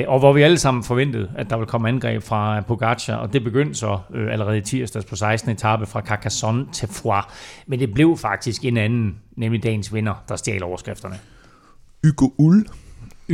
og 0.08 0.20
hvor 0.20 0.34
vi 0.34 0.42
alle 0.42 0.58
sammen 0.58 0.84
forventede, 0.84 1.32
at 1.38 1.50
der 1.50 1.58
ville 1.58 1.70
komme 1.70 1.90
angreb 1.90 2.24
fra 2.24 2.62
Pogacar, 2.62 3.16
og 3.16 3.34
det 3.34 3.44
begyndte 3.44 3.76
så 3.76 4.00
allerede 4.32 4.58
i 4.58 4.62
tirsdags 4.62 5.06
på 5.06 5.16
16. 5.16 5.52
etape 5.52 5.86
fra 5.86 6.02
Carcassonne 6.02 6.66
til 6.74 6.88
Foix. 6.88 7.24
Men 7.68 7.80
det 7.80 7.94
blev 7.94 8.18
faktisk 8.18 8.66
en 8.66 8.78
anden, 8.78 9.16
nemlig 9.36 9.64
dagens 9.64 9.94
vinder, 9.94 10.24
der 10.30 10.36
stjal 10.36 10.64
overskrifterne. 10.64 11.16
Hugo 12.04 12.30
Ull 12.38 12.66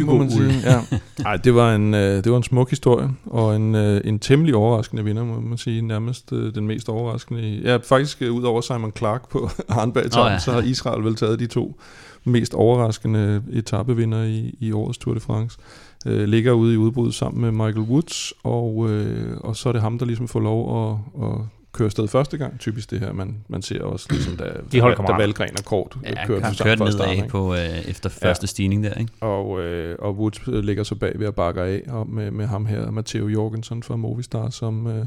må 0.05 0.17
man 0.17 0.31
sige. 0.31 0.53
Ja. 0.63 0.81
Ej, 1.29 1.37
det 1.37 1.55
var 1.55 1.75
en 1.75 1.93
øh, 1.93 2.23
det 2.23 2.31
var 2.31 2.37
en 2.37 2.43
smuk 2.43 2.69
historie 2.69 3.09
og 3.25 3.55
en 3.55 3.75
øh, 3.75 4.01
en 4.05 4.19
temmelig 4.19 4.55
overraskende 4.55 5.03
vinder, 5.03 5.23
må 5.23 5.39
man 5.39 5.57
sige, 5.57 5.81
nærmest 5.81 6.33
øh, 6.33 6.55
den 6.55 6.67
mest 6.67 6.89
overraskende. 6.89 7.61
Ja, 7.63 7.77
faktisk 7.77 8.21
øh, 8.21 8.33
ud 8.33 8.43
over 8.43 8.61
Simon 8.61 8.91
Clark 8.97 9.29
på 9.29 9.49
Arnberg 9.69 10.17
oh, 10.17 10.31
ja. 10.31 10.39
så 10.39 10.51
har 10.51 10.61
Israel 10.61 11.03
vel 11.03 11.15
taget 11.15 11.39
de 11.39 11.47
to 11.47 11.79
mest 12.23 12.53
overraskende 12.53 13.43
etapevinder 13.53 14.23
i, 14.23 14.55
i 14.59 14.71
årets 14.71 14.97
Tour 14.97 15.13
de 15.13 15.19
France. 15.19 15.57
Øh, 16.05 16.27
ligger 16.27 16.51
ude 16.51 16.73
i 16.73 16.77
udbrud 16.77 17.11
sammen 17.11 17.41
med 17.41 17.51
Michael 17.51 17.89
Woods, 17.89 18.33
og, 18.43 18.89
øh, 18.89 19.37
og 19.37 19.55
så 19.55 19.69
er 19.69 19.73
det 19.73 19.81
ham, 19.81 19.99
der 19.99 20.05
ligesom 20.05 20.27
får 20.27 20.39
lov 20.39 20.89
at, 20.89 20.97
at 21.23 21.37
kører 21.77 21.87
afsted 21.87 22.07
første 22.07 22.37
gang, 22.37 22.59
typisk 22.59 22.91
det 22.91 22.99
her, 22.99 23.13
man, 23.13 23.43
man 23.47 23.61
ser 23.61 23.83
også, 23.83 24.07
ligesom 24.09 24.37
da, 24.37 24.43
De 24.71 24.79
da, 24.79 24.93
da 25.07 25.13
Valgren 25.13 25.49
og 25.57 25.65
Kort 25.65 25.97
ja, 26.03 26.25
kører 26.25 26.41
han 26.41 26.55
kørte 26.63 26.83
nedad 26.83 27.29
på, 27.29 27.53
øh, 27.53 27.89
efter 27.89 28.09
første 28.09 28.43
ja. 28.43 28.47
stigning 28.47 28.83
der, 28.83 28.93
ikke? 28.93 29.11
Og, 29.21 29.61
øh, 29.61 29.95
og 29.99 30.15
Woods 30.15 30.47
øh, 30.47 30.63
ligger 30.63 30.83
så 30.83 30.95
bag 30.95 31.19
ved 31.19 31.27
at 31.27 31.35
bakke 31.35 31.61
af 31.61 31.83
og 31.87 32.09
med, 32.09 32.31
med 32.31 32.45
ham 32.45 32.65
her, 32.65 32.91
Matteo 32.91 33.27
Jorgensen 33.27 33.83
fra 33.83 33.95
Movistar, 33.95 34.49
som, 34.49 34.87
øh, 34.87 35.05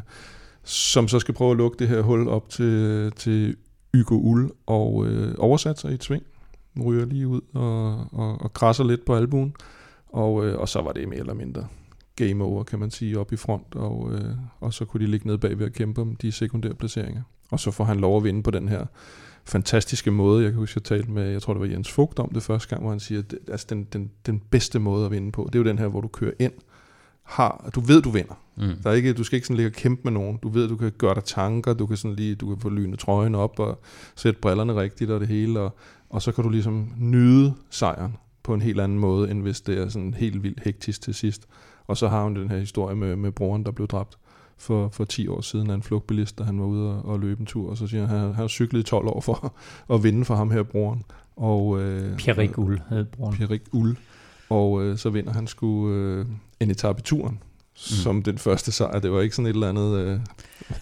som 0.64 1.08
så 1.08 1.18
skal 1.18 1.34
prøve 1.34 1.50
at 1.50 1.56
lukke 1.56 1.78
det 1.78 1.88
her 1.88 2.00
hul 2.00 2.28
op 2.28 2.48
til, 2.48 3.12
til 3.16 3.56
Hugo 3.94 4.14
Ull 4.14 4.50
og 4.66 5.06
øh, 5.06 5.34
oversat 5.38 5.78
sig 5.78 5.90
i 5.90 5.94
et 5.94 6.04
sving. 6.04 6.22
Ryger 6.84 7.06
lige 7.06 7.28
ud 7.28 7.40
og, 7.54 8.06
og, 8.12 8.42
og 8.42 8.52
krasser 8.52 8.84
lidt 8.84 9.04
på 9.04 9.14
albuen. 9.14 9.54
Og, 10.08 10.46
øh, 10.46 10.58
og 10.58 10.68
så 10.68 10.82
var 10.82 10.92
det 10.92 11.08
mere 11.08 11.18
eller 11.18 11.34
mindre 11.34 11.66
game 12.26 12.44
over, 12.44 12.64
kan 12.64 12.78
man 12.78 12.90
sige, 12.90 13.18
op 13.18 13.32
i 13.32 13.36
front, 13.36 13.74
og, 13.74 14.12
øh, 14.12 14.34
og 14.60 14.72
så 14.72 14.84
kunne 14.84 15.06
de 15.06 15.10
ligge 15.10 15.26
ned 15.26 15.38
bag 15.38 15.58
ved 15.58 15.66
at 15.66 15.72
kæmpe 15.72 16.00
om 16.00 16.16
de 16.16 16.32
sekundære 16.32 16.74
placeringer. 16.74 17.22
Og 17.50 17.60
så 17.60 17.70
får 17.70 17.84
han 17.84 18.00
lov 18.00 18.16
at 18.16 18.24
vinde 18.24 18.42
på 18.42 18.50
den 18.50 18.68
her 18.68 18.86
fantastiske 19.44 20.10
måde. 20.10 20.42
Jeg 20.42 20.52
kan 20.52 20.58
huske, 20.58 20.78
jeg 20.78 20.84
talte 20.84 21.10
med, 21.10 21.30
jeg 21.30 21.42
tror 21.42 21.54
det 21.54 21.60
var 21.60 21.66
Jens 21.66 21.90
Fugt 21.90 22.18
om 22.18 22.30
det 22.34 22.42
første 22.42 22.68
gang, 22.68 22.82
hvor 22.82 22.90
han 22.90 23.00
siger, 23.00 23.18
at 23.18 23.34
altså 23.48 23.66
den, 23.70 23.84
den, 23.84 24.10
den 24.26 24.42
bedste 24.50 24.78
måde 24.78 25.04
at 25.04 25.10
vinde 25.10 25.32
på, 25.32 25.48
det 25.52 25.54
er 25.54 25.58
jo 25.58 25.68
den 25.68 25.78
her, 25.78 25.88
hvor 25.88 26.00
du 26.00 26.08
kører 26.08 26.32
ind, 26.38 26.52
har, 27.22 27.70
du 27.74 27.80
ved, 27.80 28.02
du 28.02 28.10
vinder. 28.10 28.42
Mm. 28.56 28.82
Der 28.82 28.90
er 28.90 28.94
ikke, 28.94 29.12
du 29.12 29.24
skal 29.24 29.36
ikke 29.36 29.46
sådan 29.46 29.56
ligge 29.56 29.68
og 29.68 29.72
kæmpe 29.72 30.00
med 30.04 30.12
nogen. 30.12 30.36
Du 30.36 30.48
ved, 30.48 30.68
du 30.68 30.76
kan 30.76 30.92
gøre 30.98 31.14
dig 31.14 31.24
tanker, 31.24 31.74
du 31.74 31.86
kan 31.86 31.96
sådan 31.96 32.16
lige, 32.16 32.34
du 32.34 32.48
kan 32.48 32.60
få 32.60 32.68
lynet 32.68 32.98
trøjen 32.98 33.34
op 33.34 33.58
og 33.58 33.80
sætte 34.16 34.40
brillerne 34.40 34.74
rigtigt 34.74 35.10
og 35.10 35.20
det 35.20 35.28
hele, 35.28 35.60
og, 35.60 35.76
og 36.10 36.22
så 36.22 36.32
kan 36.32 36.44
du 36.44 36.50
ligesom 36.50 36.92
nyde 36.98 37.54
sejren 37.70 38.16
på 38.42 38.54
en 38.54 38.62
helt 38.62 38.80
anden 38.80 38.98
måde, 38.98 39.30
end 39.30 39.42
hvis 39.42 39.60
det 39.60 39.78
er 39.78 39.88
sådan 39.88 40.14
helt 40.14 40.42
vildt 40.42 40.60
hektisk 40.64 41.02
til 41.02 41.14
sidst. 41.14 41.46
Og 41.90 41.96
så 41.96 42.08
har 42.08 42.22
hun 42.22 42.36
den 42.36 42.50
her 42.50 42.58
historie 42.58 42.96
med, 42.96 43.16
med 43.16 43.32
broren, 43.32 43.64
der 43.64 43.70
blev 43.70 43.88
dræbt 43.88 44.18
for, 44.56 44.88
for 44.88 45.04
10 45.04 45.28
år 45.28 45.40
siden 45.40 45.70
af 45.70 45.74
en 45.74 45.82
flugtbilist, 45.82 46.38
da 46.38 46.44
han 46.44 46.60
var 46.60 46.66
ude 46.66 46.90
og, 46.90 47.04
og 47.04 47.20
løbe 47.20 47.40
en 47.40 47.46
tur, 47.46 47.70
og 47.70 47.76
så 47.76 47.86
siger 47.86 48.06
han, 48.06 48.18
han, 48.18 48.34
har 48.34 48.48
cyklet 48.48 48.80
i 48.80 48.82
12 48.82 49.06
år 49.06 49.20
for 49.20 49.54
at 49.94 50.02
vinde 50.02 50.24
for 50.24 50.34
ham 50.34 50.50
her, 50.50 50.62
broren. 50.62 51.02
Og, 51.36 51.80
øh, 51.80 52.16
Pierrik 52.16 52.58
Ull 52.58 52.82
hed 52.88 53.04
broren. 53.04 53.36
Pierrik 53.36 53.62
Ull. 53.72 53.98
Og 54.50 54.82
øh, 54.82 54.98
så 54.98 55.10
vinder 55.10 55.32
han 55.32 55.46
sgu 55.46 55.90
øh, 55.90 56.26
en 56.60 56.70
etape 56.70 56.98
i 56.98 57.02
turen, 57.02 57.42
mm. 57.90 57.96
som 57.96 58.22
den 58.22 58.38
første 58.38 58.72
sejr. 58.72 58.98
Det 58.98 59.12
var 59.12 59.20
ikke 59.20 59.36
sådan 59.36 59.46
et 59.46 59.54
eller 59.54 59.68
andet... 59.68 59.98
Øh, 59.98 60.20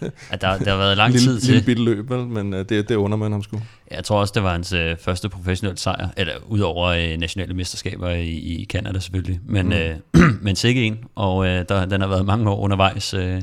ja, 0.01 0.35
der, 0.35 0.57
der 0.57 0.71
har 0.71 0.77
været 0.77 0.97
lang 0.97 1.13
lille, 1.13 1.27
tid 1.27 1.39
til. 1.39 1.53
Lille 1.53 1.65
bitte 1.65 1.83
løb, 1.83 2.09
vel? 2.09 2.27
men 2.27 2.53
øh, 2.53 2.65
det, 2.69 2.89
det 2.89 2.95
under 2.95 3.17
man 3.17 3.31
ham 3.31 3.43
sgu. 3.43 3.61
Jeg 3.91 4.03
tror 4.03 4.19
også, 4.19 4.31
det 4.35 4.43
var 4.43 4.51
hans 4.51 4.73
øh, 4.73 4.97
første 4.97 5.29
professionelle 5.29 5.77
sejr, 5.77 6.07
eller 6.17 6.33
udover 6.47 6.87
øh, 6.87 7.17
nationale 7.17 7.53
mesterskaber 7.53 8.09
i, 8.09 8.29
i 8.29 8.65
Canada 8.65 8.99
selvfølgelig, 8.99 9.39
men, 9.45 9.65
mm. 9.65 9.71
øh, 9.71 9.95
men 10.45 10.55
sikke 10.55 10.83
en, 10.83 10.97
og 11.15 11.47
øh, 11.47 11.65
der, 11.69 11.85
den 11.85 12.01
har 12.01 12.07
været 12.07 12.25
mange 12.25 12.49
år 12.49 12.59
undervejs. 12.59 13.13
Øh, 13.13 13.41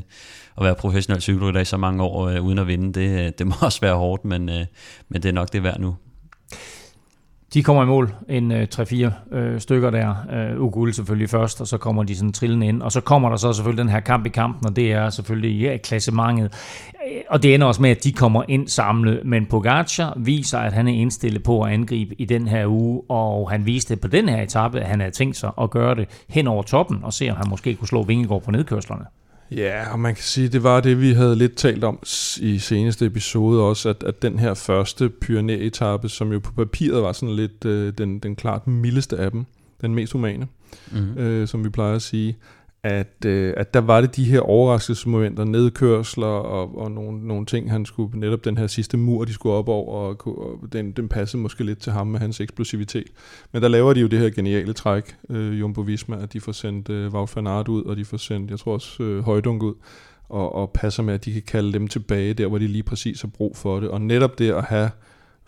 at 0.58 0.64
være 0.64 0.74
professionel 0.74 1.22
cykelrytter 1.22 1.60
i 1.60 1.64
så 1.64 1.76
mange 1.76 2.02
år 2.02 2.28
øh, 2.28 2.42
uden 2.42 2.58
at 2.58 2.66
vinde, 2.66 3.00
det, 3.00 3.26
øh, 3.26 3.32
det 3.38 3.46
må 3.46 3.54
også 3.66 3.80
være 3.80 3.94
hårdt, 3.94 4.24
men, 4.24 4.48
øh, 4.48 4.66
men 5.08 5.22
det 5.22 5.28
er 5.28 5.32
nok 5.32 5.52
det 5.52 5.62
værd 5.62 5.80
nu. 5.80 5.96
De 7.56 7.62
kommer 7.62 7.82
i 7.82 7.86
mål, 7.86 8.14
en 8.28 8.52
øh, 8.52 8.66
3-4 8.74 9.34
øh, 9.36 9.60
stykker 9.60 9.90
der. 9.90 10.14
Øh, 10.32 10.62
Ugul 10.62 10.92
selvfølgelig 10.92 11.30
først, 11.30 11.60
og 11.60 11.66
så 11.66 11.78
kommer 11.78 12.02
de 12.02 12.16
sådan 12.16 12.32
trillende 12.32 12.66
ind. 12.66 12.82
Og 12.82 12.92
så 12.92 13.00
kommer 13.00 13.28
der 13.28 13.36
så 13.36 13.52
selvfølgelig 13.52 13.82
den 13.84 13.92
her 13.92 14.00
kamp 14.00 14.26
i 14.26 14.28
kampen, 14.28 14.66
og 14.66 14.76
det 14.76 14.92
er 14.92 15.10
selvfølgelig 15.10 15.60
ja, 15.60 15.76
klassementet. 15.76 16.44
Øh, 16.44 17.20
og 17.28 17.42
det 17.42 17.54
ender 17.54 17.66
også 17.66 17.82
med, 17.82 17.90
at 17.90 18.04
de 18.04 18.12
kommer 18.12 18.42
ind 18.48 18.68
samlet. 18.68 19.20
Men 19.24 19.46
Pogacar 19.46 20.14
viser, 20.16 20.58
at 20.58 20.72
han 20.72 20.88
er 20.88 20.92
indstillet 20.92 21.42
på 21.42 21.62
at 21.62 21.72
angribe 21.72 22.14
i 22.18 22.24
den 22.24 22.48
her 22.48 22.66
uge, 22.66 23.02
og 23.08 23.50
han 23.50 23.66
viste 23.66 23.96
på 23.96 24.08
den 24.08 24.28
her 24.28 24.42
etape, 24.42 24.80
at 24.80 24.86
han 24.86 25.00
havde 25.00 25.14
tænkt 25.14 25.36
sig 25.36 25.50
at 25.60 25.70
gøre 25.70 25.94
det 25.94 26.24
hen 26.28 26.46
over 26.46 26.62
toppen, 26.62 26.98
og 27.02 27.12
se 27.12 27.30
om 27.30 27.36
han 27.36 27.46
måske 27.48 27.74
kunne 27.74 27.88
slå 27.88 28.02
Vingegaard 28.02 28.42
på 28.42 28.50
nedkørslerne. 28.50 29.04
Ja, 29.50 29.92
og 29.92 29.98
man 29.98 30.14
kan 30.14 30.24
sige, 30.24 30.48
det 30.48 30.62
var 30.62 30.80
det, 30.80 31.00
vi 31.00 31.12
havde 31.12 31.36
lidt 31.36 31.56
talt 31.56 31.84
om 31.84 31.98
i 32.40 32.58
seneste 32.58 33.06
episode 33.06 33.62
også, 33.62 33.88
at, 33.88 34.02
at 34.02 34.22
den 34.22 34.38
her 34.38 34.54
første 34.54 35.08
Pyrenæ-etappe, 35.08 36.08
som 36.08 36.32
jo 36.32 36.38
på 36.38 36.52
papiret 36.52 37.02
var 37.02 37.12
sådan 37.12 37.36
lidt 37.36 37.64
øh, 37.64 37.92
den, 37.98 38.18
den 38.18 38.36
klart 38.36 38.66
mildeste 38.66 39.16
af 39.16 39.30
dem, 39.30 39.46
den 39.80 39.94
mest 39.94 40.12
humane, 40.12 40.46
mm-hmm. 40.92 41.18
øh, 41.18 41.48
som 41.48 41.64
vi 41.64 41.68
plejer 41.68 41.94
at 41.94 42.02
sige, 42.02 42.36
at, 42.86 43.24
øh, 43.26 43.54
at 43.56 43.74
der 43.74 43.80
var 43.80 44.00
det 44.00 44.16
de 44.16 44.24
her 44.24 44.40
overraskelsesmomenter, 44.40 45.44
nedkørsler 45.44 46.26
og, 46.26 46.78
og 46.78 46.90
nogle, 46.90 47.26
nogle 47.26 47.46
ting, 47.46 47.70
han 47.70 47.86
skulle, 47.86 48.20
netop 48.20 48.44
den 48.44 48.58
her 48.58 48.66
sidste 48.66 48.96
mur, 48.96 49.24
de 49.24 49.32
skulle 49.32 49.54
op 49.54 49.68
over, 49.68 49.92
og, 49.92 50.38
og 50.38 50.72
den, 50.72 50.92
den 50.92 51.08
passede 51.08 51.42
måske 51.42 51.64
lidt 51.64 51.78
til 51.78 51.92
ham 51.92 52.06
med 52.06 52.20
hans 52.20 52.40
eksplosivitet. 52.40 53.06
Men 53.52 53.62
der 53.62 53.68
laver 53.68 53.94
de 53.94 54.00
jo 54.00 54.06
det 54.06 54.18
her 54.18 54.30
geniale 54.30 54.72
træk, 54.72 55.16
øh, 55.30 55.60
Jumbo 55.60 55.80
Visma, 55.80 56.22
at 56.22 56.32
de 56.32 56.40
får 56.40 56.52
sendt 56.52 56.90
øh, 56.90 57.14
Wout 57.14 57.36
van 57.36 57.46
Aert 57.46 57.68
ud, 57.68 57.82
og 57.82 57.96
de 57.96 58.04
får 58.04 58.16
sendt, 58.16 58.50
jeg 58.50 58.58
tror 58.58 58.72
også, 58.72 59.02
øh, 59.02 59.24
Højdunk 59.24 59.62
ud, 59.62 59.74
og, 60.28 60.54
og 60.54 60.70
passer 60.70 61.02
med, 61.02 61.14
at 61.14 61.24
de 61.24 61.32
kan 61.32 61.42
kalde 61.42 61.72
dem 61.72 61.88
tilbage 61.88 62.34
der, 62.34 62.46
hvor 62.46 62.58
de 62.58 62.66
lige 62.66 62.82
præcis 62.82 63.20
har 63.20 63.28
brug 63.28 63.56
for 63.56 63.80
det. 63.80 63.88
Og 63.88 64.00
netop 64.00 64.38
det 64.38 64.50
at 64.52 64.64
have 64.64 64.90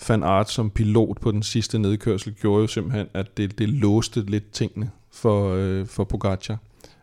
Van 0.08 0.22
Aert 0.22 0.50
som 0.50 0.70
pilot 0.70 1.20
på 1.20 1.30
den 1.30 1.42
sidste 1.42 1.78
nedkørsel, 1.78 2.34
gjorde 2.34 2.60
jo 2.60 2.66
simpelthen, 2.66 3.06
at 3.14 3.36
det, 3.36 3.58
det 3.58 3.68
låste 3.68 4.22
lidt 4.22 4.50
tingene 4.52 4.90
for, 5.12 5.54
øh, 5.54 5.86
for 5.86 6.04
Pogacar 6.04 6.58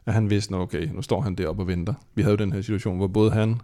at 0.06 0.13
han 0.13 0.30
vidste, 0.30 0.54
okay, 0.54 0.89
nu 0.94 1.02
står 1.02 1.22
han 1.22 1.36
deroppe 1.36 1.63
og 1.63 1.68
venter. 1.68 1.94
Vi 2.15 2.22
havde 2.22 2.32
jo 2.32 2.46
den 2.46 2.54
her 2.54 2.62
situation, 2.62 2.98
hvor 2.98 3.08
både 3.08 3.32
han 3.32 3.62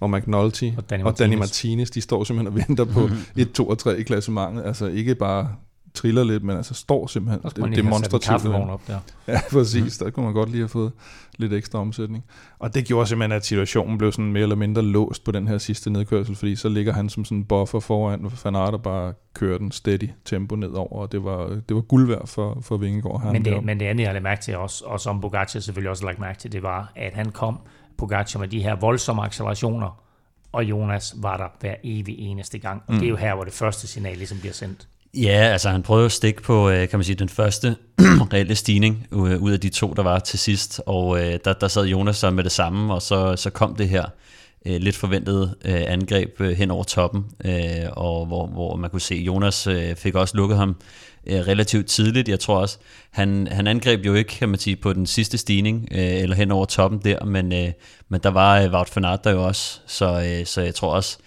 og 0.00 0.10
McNulty 0.10 0.70
og 0.76 0.90
Danny, 0.90 1.04
og 1.04 1.18
Danny 1.18 1.34
Martinez, 1.36 1.90
de 1.90 2.00
står 2.00 2.24
simpelthen 2.24 2.46
og 2.58 2.64
venter 2.68 2.84
på 2.84 3.08
1, 3.42 3.52
2 3.52 3.68
og 3.68 3.78
3 3.78 3.98
i 3.98 4.02
klassementet. 4.02 4.64
Altså 4.64 4.86
ikke 4.86 5.14
bare 5.14 5.48
triller 5.94 6.24
lidt, 6.24 6.42
men 6.42 6.56
altså 6.56 6.74
står 6.74 7.06
simpelthen 7.06 7.42
det, 7.42 7.76
demonstrativt. 7.76 8.54
op 8.54 8.86
der. 8.86 8.98
Ja, 9.28 9.40
præcis. 9.50 9.98
Der 9.98 10.10
kunne 10.10 10.24
man 10.24 10.34
godt 10.34 10.50
lige 10.50 10.60
have 10.60 10.68
fået 10.68 10.92
lidt 11.36 11.52
ekstra 11.52 11.78
omsætning. 11.78 12.24
Og 12.58 12.74
det 12.74 12.84
gjorde 12.84 13.06
simpelthen, 13.06 13.32
at 13.32 13.46
situationen 13.46 13.98
blev 13.98 14.12
sådan 14.12 14.32
mere 14.32 14.42
eller 14.42 14.56
mindre 14.56 14.82
låst 14.82 15.24
på 15.24 15.30
den 15.30 15.48
her 15.48 15.58
sidste 15.58 15.90
nedkørsel, 15.90 16.36
fordi 16.36 16.56
så 16.56 16.68
ligger 16.68 16.92
han 16.92 17.08
som 17.08 17.24
sådan 17.24 17.38
en 17.38 17.44
buffer 17.44 17.80
foran, 17.80 18.32
Van 18.44 18.56
Aert 18.56 18.82
bare 18.82 19.12
kører 19.34 19.58
den 19.58 19.72
steady 19.72 20.10
tempo 20.24 20.56
nedover, 20.56 20.92
og 20.92 21.12
det 21.12 21.24
var, 21.24 21.60
det 21.68 21.74
var 21.76 21.80
guld 21.80 22.06
værd 22.06 22.26
for, 22.26 22.58
for 22.62 22.76
Vingegaard. 22.76 23.32
Men 23.32 23.44
det, 23.44 23.64
men 23.64 23.80
det 23.80 23.86
andet, 23.86 24.02
jeg 24.02 24.10
havde 24.10 24.22
mærke 24.22 24.42
til 24.42 24.56
også, 24.56 24.84
og 24.84 25.00
som 25.00 25.20
Pogacar 25.20 25.60
selvfølgelig 25.60 25.90
også 25.90 26.04
lagt 26.04 26.18
mærke 26.18 26.38
til, 26.38 26.52
det 26.52 26.62
var, 26.62 26.92
at 26.96 27.14
han 27.14 27.30
kom, 27.30 27.58
Pogacar 27.98 28.40
med 28.40 28.48
de 28.48 28.62
her 28.62 28.76
voldsomme 28.76 29.22
accelerationer, 29.22 30.00
og 30.52 30.64
Jonas 30.64 31.14
var 31.16 31.36
der 31.36 31.48
hver 31.60 31.74
evig 31.84 32.18
eneste 32.18 32.58
gang. 32.58 32.82
Og 32.86 32.94
mm. 32.94 32.98
det 32.98 33.06
er 33.06 33.10
jo 33.10 33.16
her, 33.16 33.34
hvor 33.34 33.44
det 33.44 33.52
første 33.52 33.86
signal 33.86 34.16
ligesom 34.16 34.38
bliver 34.38 34.52
sendt. 34.52 34.88
Ja, 35.16 35.48
altså 35.52 35.70
han 35.70 35.82
prøvede 35.82 36.04
at 36.04 36.12
stikke 36.12 36.42
på, 36.42 36.70
øh, 36.70 36.88
kan 36.88 36.98
man 36.98 37.04
sige, 37.04 37.16
den 37.16 37.28
første 37.28 37.76
reelle 38.32 38.54
stigning 38.54 39.06
øh, 39.12 39.42
ud 39.42 39.52
af 39.52 39.60
de 39.60 39.68
to, 39.68 39.92
der 39.92 40.02
var 40.02 40.18
til 40.18 40.38
sidst, 40.38 40.80
og 40.86 41.20
øh, 41.20 41.38
der, 41.44 41.52
der 41.52 41.68
sad 41.68 41.84
Jonas 41.84 42.16
så 42.16 42.30
med 42.30 42.44
det 42.44 42.52
samme, 42.52 42.94
og 42.94 43.02
så, 43.02 43.36
så 43.36 43.50
kom 43.50 43.76
det 43.76 43.88
her 43.88 44.04
lidt 44.66 44.96
forventede 44.96 45.54
angreb 45.64 46.40
hen 46.40 46.70
over 46.70 46.84
toppen, 46.84 47.24
og 47.92 48.26
hvor, 48.26 48.46
hvor 48.46 48.76
man 48.76 48.90
kunne 48.90 49.00
se, 49.00 49.14
Jonas 49.14 49.68
fik 49.96 50.14
også 50.14 50.36
lukket 50.36 50.56
ham 50.56 50.76
relativt 51.26 51.86
tidligt. 51.86 52.28
Jeg 52.28 52.40
tror 52.40 52.58
også, 52.58 52.78
han, 53.10 53.48
han 53.50 53.66
angreb 53.66 54.06
jo 54.06 54.14
ikke, 54.14 54.30
kan 54.30 54.48
man 54.48 54.58
sige, 54.58 54.76
på 54.76 54.92
den 54.92 55.06
sidste 55.06 55.38
stigning, 55.38 55.88
eller 55.90 56.36
hen 56.36 56.50
over 56.50 56.64
toppen 56.64 57.00
der, 57.04 57.24
men, 57.24 57.48
men 58.08 58.20
der 58.22 58.30
var 58.30 58.68
Wout 58.68 58.96
van 58.96 59.04
Aert 59.04 59.24
der 59.24 59.30
jo 59.30 59.46
også, 59.46 59.80
så, 59.86 60.40
så 60.44 60.60
jeg 60.60 60.74
tror 60.74 60.94
også, 60.94 61.18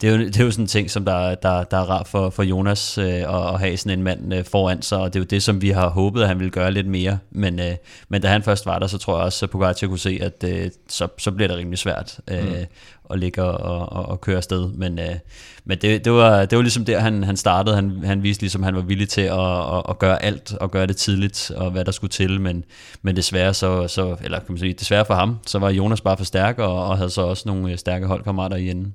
det, 0.00 0.10
er 0.10 0.16
jo, 0.16 0.18
det 0.18 0.40
er 0.40 0.44
jo 0.44 0.50
sådan 0.50 0.64
en 0.64 0.68
ting, 0.68 0.90
som 0.90 1.04
der, 1.04 1.34
der, 1.34 1.64
der 1.64 1.76
er 1.76 1.90
rart 1.90 2.08
for, 2.08 2.30
for 2.30 2.42
Jonas 2.42 2.98
øh, 2.98 3.04
at, 3.06 3.54
at 3.54 3.60
have 3.60 3.76
sådan 3.76 3.98
en 3.98 4.04
mand 4.04 4.34
øh, 4.34 4.44
foran 4.44 4.82
sig, 4.82 4.98
og 4.98 5.14
det 5.14 5.18
er 5.18 5.20
jo 5.20 5.26
det, 5.30 5.42
som 5.42 5.62
vi 5.62 5.70
har 5.70 5.88
håbet, 5.88 6.22
at 6.22 6.28
han 6.28 6.38
ville 6.38 6.50
gøre 6.50 6.72
lidt 6.72 6.86
mere. 6.86 7.18
Men, 7.30 7.60
øh, 7.60 7.74
men 8.08 8.22
da 8.22 8.28
han 8.28 8.42
først 8.42 8.66
var 8.66 8.78
der, 8.78 8.86
så 8.86 8.98
tror 8.98 9.16
jeg 9.16 9.24
også, 9.24 9.46
at 9.46 9.50
Pogacar 9.50 9.86
kunne 9.86 9.98
se, 9.98 10.18
at 10.22 10.44
øh, 10.44 10.70
så, 10.88 11.08
så 11.18 11.30
bliver 11.30 11.48
det 11.48 11.56
rimelig 11.56 11.78
svært 11.78 12.20
øh, 12.30 12.48
mm. 12.48 12.54
at 13.10 13.18
ligge 13.18 13.42
og, 13.42 13.92
og, 13.92 14.06
og 14.06 14.20
køre 14.20 14.36
afsted. 14.36 14.68
Men, 14.68 14.98
øh, 14.98 15.14
men 15.64 15.78
det, 15.78 16.04
det, 16.04 16.12
var, 16.12 16.44
det 16.44 16.56
var 16.56 16.62
ligesom 16.62 16.84
der, 16.84 16.98
han, 16.98 17.24
han 17.24 17.36
startede. 17.36 17.76
Han, 17.76 18.04
han 18.04 18.22
viste 18.22 18.42
ligesom, 18.42 18.62
at 18.62 18.64
han 18.64 18.74
var 18.74 18.82
villig 18.82 19.08
til 19.08 19.20
at, 19.20 19.76
at, 19.76 19.82
at 19.88 19.98
gøre 19.98 20.22
alt, 20.22 20.54
og 20.60 20.70
gøre 20.70 20.86
det 20.86 20.96
tidligt, 20.96 21.50
og 21.56 21.70
hvad 21.70 21.84
der 21.84 21.92
skulle 21.92 22.10
til. 22.10 22.40
Men, 22.40 22.64
men 23.02 23.16
desværre, 23.16 23.54
så, 23.54 23.88
så, 23.88 24.16
eller 24.24 24.38
kan 24.38 24.46
man 24.48 24.58
sige, 24.58 24.72
desværre 24.72 25.04
for 25.04 25.14
ham, 25.14 25.38
så 25.46 25.58
var 25.58 25.70
Jonas 25.70 26.00
bare 26.00 26.16
for 26.16 26.24
stærk, 26.24 26.58
og, 26.58 26.86
og 26.86 26.96
havde 26.96 27.10
så 27.10 27.22
også 27.22 27.42
nogle 27.46 27.72
øh, 27.72 27.78
stærke 27.78 28.06
holdkammerater 28.06 28.56
i 28.56 28.70
enden. 28.70 28.94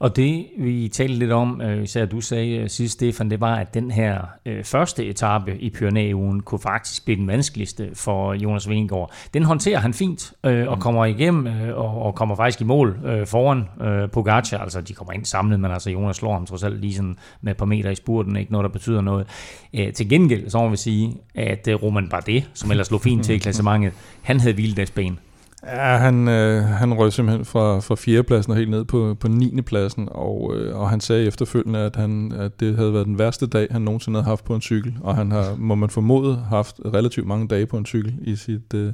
Og 0.00 0.16
det 0.16 0.46
vi 0.58 0.88
talte 0.88 1.14
lidt 1.14 1.32
om, 1.32 1.60
øh, 1.60 1.82
især 1.82 2.04
du 2.04 2.20
sagde 2.20 2.56
øh, 2.56 2.68
sidst, 2.68 2.94
Stefan, 2.94 3.30
det 3.30 3.40
var, 3.40 3.54
at 3.54 3.74
den 3.74 3.90
her 3.90 4.20
øh, 4.46 4.64
første 4.64 5.06
etape 5.06 5.58
i 5.58 5.70
Pyrenæen 5.70 6.40
kunne 6.40 6.58
faktisk 6.58 7.04
blive 7.04 7.16
den 7.16 7.26
vanskeligste 7.26 7.90
for 7.94 8.34
Jonas 8.34 8.68
Vingegaard. 8.68 9.12
Den 9.34 9.42
håndterer 9.42 9.78
han 9.78 9.94
fint 9.94 10.32
øh, 10.44 10.68
og 10.68 10.76
mm. 10.76 10.80
kommer 10.80 11.04
igennem 11.04 11.46
øh, 11.46 11.78
og, 11.78 12.02
og 12.02 12.14
kommer 12.14 12.36
faktisk 12.36 12.60
i 12.60 12.64
mål 12.64 12.98
øh, 13.04 13.26
foran 13.26 13.64
øh, 13.80 14.10
Pogacar. 14.10 14.58
Altså, 14.58 14.80
de 14.80 14.92
kommer 14.92 15.12
ind 15.12 15.24
samlet, 15.24 15.60
men 15.60 15.70
altså 15.70 15.90
Jonas 15.90 16.16
slår 16.16 16.32
ham 16.32 16.46
trods 16.46 16.62
alt 16.62 16.80
lige 16.80 16.94
sådan 16.94 17.16
med 17.40 17.52
et 17.52 17.56
par 17.56 17.66
meter 17.66 17.90
i 17.90 17.94
spurten, 17.94 18.36
ikke 18.36 18.52
noget, 18.52 18.64
der 18.64 18.70
betyder 18.70 19.00
noget. 19.00 19.26
Øh, 19.74 19.92
til 19.92 20.08
gengæld, 20.08 20.50
så 20.50 20.58
må 20.58 20.68
vi 20.68 20.76
sige, 20.76 21.16
at 21.34 21.68
øh, 21.68 21.82
Roman 21.82 22.08
Bardet, 22.08 22.50
som 22.54 22.70
ellers 22.70 22.86
slog 22.86 23.00
fint 23.00 23.24
til 23.24 23.34
i 23.34 23.38
klassementet, 23.44 23.92
han 24.22 24.40
havde 24.40 24.54
hviledagsben. 24.54 25.18
Ja, 25.66 25.96
han, 25.96 26.28
øh, 26.28 26.62
han 26.62 26.94
røg 26.94 27.12
simpelthen 27.12 27.44
fra, 27.44 27.80
fra 27.80 27.94
fjerdepladsen 27.94 28.50
og 28.50 28.56
helt 28.56 28.70
ned 28.70 28.84
på, 28.84 29.16
på 29.20 29.28
9. 29.28 29.60
pladsen, 29.62 30.08
og, 30.10 30.56
øh, 30.56 30.76
og 30.76 30.90
han 30.90 31.00
sagde 31.00 31.26
efterfølgende, 31.26 31.78
at, 31.78 31.96
han, 31.96 32.32
at 32.32 32.60
det 32.60 32.76
havde 32.76 32.92
været 32.92 33.06
den 33.06 33.18
værste 33.18 33.46
dag, 33.46 33.68
han 33.70 33.82
nogensinde 33.82 34.16
havde 34.16 34.28
haft 34.28 34.44
på 34.44 34.54
en 34.54 34.60
cykel, 34.60 34.96
og 35.00 35.16
han 35.16 35.30
har, 35.30 35.54
må 35.56 35.74
man 35.74 35.90
formode, 35.90 36.36
haft 36.36 36.80
relativt 36.84 37.26
mange 37.26 37.48
dage 37.48 37.66
på 37.66 37.76
en 37.76 37.86
cykel 37.86 38.14
i 38.22 38.36
sit, 38.36 38.74
øh, 38.74 38.92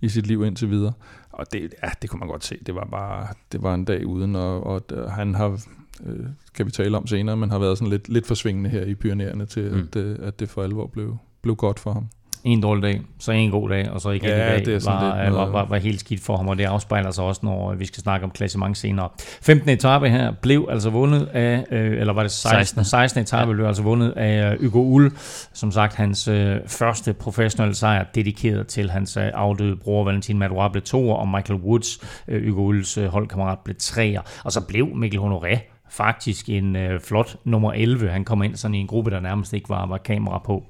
i 0.00 0.08
sit 0.08 0.26
liv 0.26 0.44
indtil 0.44 0.70
videre. 0.70 0.92
Og 1.32 1.52
det, 1.52 1.74
ja, 1.82 1.88
det 2.02 2.10
kunne 2.10 2.20
man 2.20 2.28
godt 2.28 2.44
se, 2.44 2.58
det 2.66 2.74
var 2.74 2.88
bare 2.90 3.26
det 3.52 3.62
var 3.62 3.74
en 3.74 3.84
dag 3.84 4.06
uden, 4.06 4.36
og, 4.36 4.66
og 4.66 4.82
han 5.12 5.34
har, 5.34 5.60
øh, 6.06 6.26
kan 6.54 6.66
vi 6.66 6.70
tale 6.70 6.96
om 6.96 7.06
senere, 7.06 7.36
men 7.36 7.50
har 7.50 7.58
været 7.58 7.78
sådan 7.78 7.90
lidt, 7.90 8.08
lidt 8.08 8.26
forsvingende 8.26 8.70
her 8.70 8.84
i 8.84 8.94
pionererne 8.94 9.46
til, 9.46 9.72
mm. 9.72 9.78
at, 9.80 9.96
øh, 9.96 10.18
at 10.22 10.40
det 10.40 10.50
for 10.50 10.62
alvor 10.62 10.86
blev, 10.86 11.16
blev 11.42 11.56
godt 11.56 11.78
for 11.78 11.92
ham 11.92 12.08
en 12.44 12.60
dårlig 12.60 12.82
dag, 12.82 13.00
så 13.18 13.32
en 13.32 13.50
god 13.50 13.68
dag, 13.68 13.90
og 13.90 14.00
så 14.00 14.10
igen 14.10 14.28
ja, 14.28 14.36
i 14.36 14.38
dag 14.38 14.66
det 14.66 14.86
var, 14.86 15.30
var, 15.30 15.46
var, 15.46 15.64
var 15.64 15.76
helt 15.76 16.00
skidt 16.00 16.20
for 16.20 16.36
ham, 16.36 16.48
og 16.48 16.58
det 16.58 16.64
afspejler 16.64 17.10
sig 17.10 17.24
også, 17.24 17.40
når 17.44 17.74
vi 17.74 17.86
skal 17.86 18.02
snakke 18.02 18.24
om 18.24 18.30
klassement 18.30 18.78
senere. 18.78 19.08
15. 19.42 19.68
etape 19.68 20.08
her 20.08 20.32
blev 20.42 20.68
altså 20.70 20.90
vundet 20.90 21.28
af, 21.32 21.64
øh, 21.70 22.00
eller 22.00 22.12
var 22.12 22.22
det 22.22 22.32
16. 22.32 22.58
16. 22.60 22.84
16. 22.84 23.22
etape 23.22 23.50
ja. 23.50 23.54
blev 23.54 23.66
altså 23.66 23.82
vundet 23.82 24.10
af 24.10 24.56
Hugo 24.60 24.80
Ull, 24.80 25.12
som 25.52 25.72
sagt 25.72 25.94
hans 25.94 26.28
øh, 26.28 26.56
første 26.66 27.12
professionelle 27.12 27.74
sejr, 27.74 28.04
dedikeret 28.14 28.66
til 28.66 28.90
hans 28.90 29.16
øh, 29.16 29.30
afdøde 29.34 29.76
bror 29.76 30.04
Valentin 30.04 30.38
Madouas 30.38 30.72
blev 30.72 30.82
toer, 30.82 31.14
og 31.14 31.28
Michael 31.28 31.60
Woods, 31.60 31.98
øh, 32.28 32.48
Hugo 32.48 32.62
Ulls 32.62 32.98
øh, 32.98 33.06
holdkammerat, 33.06 33.58
blev 33.64 33.76
treer. 33.78 34.20
Og 34.44 34.52
så 34.52 34.60
blev 34.60 34.96
Mikkel 34.96 35.20
Honoré 35.20 35.58
faktisk 35.90 36.48
en 36.48 36.76
øh, 36.76 37.00
flot 37.00 37.36
nummer 37.44 37.72
11. 37.72 38.10
Han 38.10 38.24
kom 38.24 38.42
ind 38.42 38.56
sådan 38.56 38.74
i 38.74 38.78
en 38.78 38.86
gruppe, 38.86 39.10
der 39.10 39.20
nærmest 39.20 39.52
ikke 39.52 39.68
var, 39.68 39.86
var 39.86 39.98
kamera 39.98 40.38
på. 40.38 40.64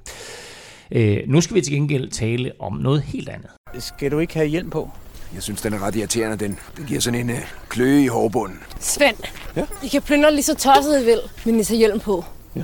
Øh, 0.95 1.19
nu 1.27 1.41
skal 1.41 1.57
vi 1.57 1.61
til 1.61 1.73
gengæld 1.73 2.11
tale 2.11 2.53
om 2.59 2.73
noget 2.73 3.03
helt 3.03 3.29
andet. 3.29 3.51
Skal 3.79 4.11
du 4.11 4.19
ikke 4.19 4.35
have 4.35 4.47
hjelm 4.47 4.71
på? 4.71 4.91
Jeg 5.35 5.43
synes, 5.43 5.61
den 5.63 5.73
er 5.75 5.83
ret 5.87 5.97
irriterende. 5.97 6.37
Den, 6.37 6.59
den 6.77 6.85
giver 6.87 7.01
sådan 7.01 7.21
en 7.21 7.31
uh, 7.31 7.37
kløe 7.69 8.03
i 8.03 8.07
hårbunden. 8.07 8.59
Svend, 8.81 9.17
ja? 9.57 9.65
I 9.83 9.89
kan 9.89 10.03
plyndre 10.03 10.31
lige 10.33 10.43
så 10.43 10.55
tosset 10.55 11.03
I 11.03 11.05
vil, 11.05 11.19
men 11.45 11.61
I 11.61 11.65
tager 11.65 11.79
hjelm 11.79 12.01
på. 12.01 12.25
Ja. 12.57 12.63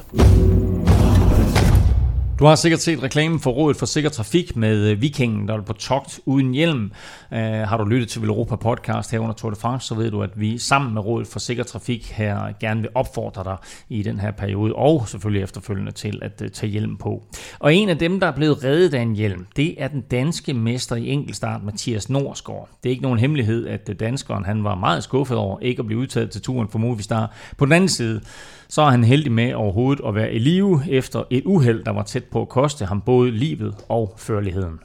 Du 2.38 2.44
har 2.44 2.55
sikkert 2.55 2.81
set 2.81 3.03
reklamen 3.03 3.40
for 3.40 3.51
Rådet 3.51 3.77
for 3.77 3.87
Sikker 3.87 4.11
Trafik 4.11 4.57
med 4.57 4.90
øh, 4.90 5.01
Vikingen, 5.01 5.48
der 5.48 5.55
er 5.55 5.61
på 5.61 5.72
togt 5.72 6.20
uden 6.27 6.53
hjelm. 6.53 6.92
Uh, 7.31 7.38
har 7.38 7.77
du 7.77 7.85
lyttet 7.85 8.09
til 8.09 8.24
Europa 8.24 8.57
podcast 8.57 9.11
her 9.11 9.18
under 9.18 9.35
Tour 9.35 9.51
de 9.51 9.57
France, 9.57 9.87
så 9.87 9.94
ved 9.94 10.11
du, 10.11 10.22
at 10.22 10.31
vi 10.40 10.59
sammen 10.59 10.94
med 10.94 11.03
Rådet 11.03 11.29
for 11.29 11.38
Sikker 11.38 11.64
Trafik 11.64 12.11
her 12.11 12.53
gerne 12.61 12.81
vil 12.81 12.90
opfordre 12.94 13.44
dig 13.44 13.57
i 13.88 14.03
den 14.03 14.20
her 14.20 14.31
periode, 14.31 14.74
og 14.74 15.09
selvfølgelig 15.09 15.42
efterfølgende 15.42 15.92
til 15.92 16.18
at 16.22 16.42
uh, 16.44 16.48
tage 16.48 16.70
hjelm 16.70 16.96
på. 16.96 17.22
Og 17.59 17.74
en 17.74 17.88
af 17.88 17.98
dem, 17.98 18.20
der 18.20 18.27
er 18.27 18.33
blevet 18.33 18.64
reddet 18.64 18.94
af 18.94 19.03
en 19.03 19.14
hjelm, 19.14 19.46
det 19.57 19.83
er 19.83 19.88
den 19.88 20.01
danske 20.01 20.55
mester 20.55 20.96
i 20.96 21.09
enkeltstart, 21.09 21.64
Mathias 21.64 22.11
Norsgaard. 22.11 22.68
Det 22.83 22.88
er 22.88 22.90
ikke 22.90 23.03
nogen 23.03 23.18
hemmelighed, 23.18 23.66
at 23.66 24.01
danskeren 24.01 24.44
han 24.44 24.64
var 24.64 24.74
meget 24.74 25.05
skuffet 25.05 25.37
over 25.37 25.61
ikke 25.61 25.81
at 25.81 25.87
blive 25.87 26.01
udtaget 26.01 26.31
til 26.31 26.42
turen 26.42 26.68
for 26.68 26.79
Movistar. 26.79 27.35
På 27.57 27.64
den 27.64 27.72
anden 27.72 27.88
side, 27.88 28.20
så 28.68 28.83
er 28.83 28.90
han 28.90 29.04
heldig 29.04 29.33
med 29.33 29.54
overhovedet 29.54 30.04
at 30.09 30.14
være 30.14 30.33
i 30.33 30.38
live 30.38 30.90
efter 30.90 31.24
et 31.31 31.44
uheld, 31.44 31.85
der 31.85 31.92
var 31.92 32.02
tæt 32.02 32.24
på 32.24 32.42
at 32.42 32.48
koste 32.48 32.85
ham 32.87 33.02
både 33.02 33.31
livet 33.31 33.74
og 33.88 34.04
førligheden. 34.18 34.81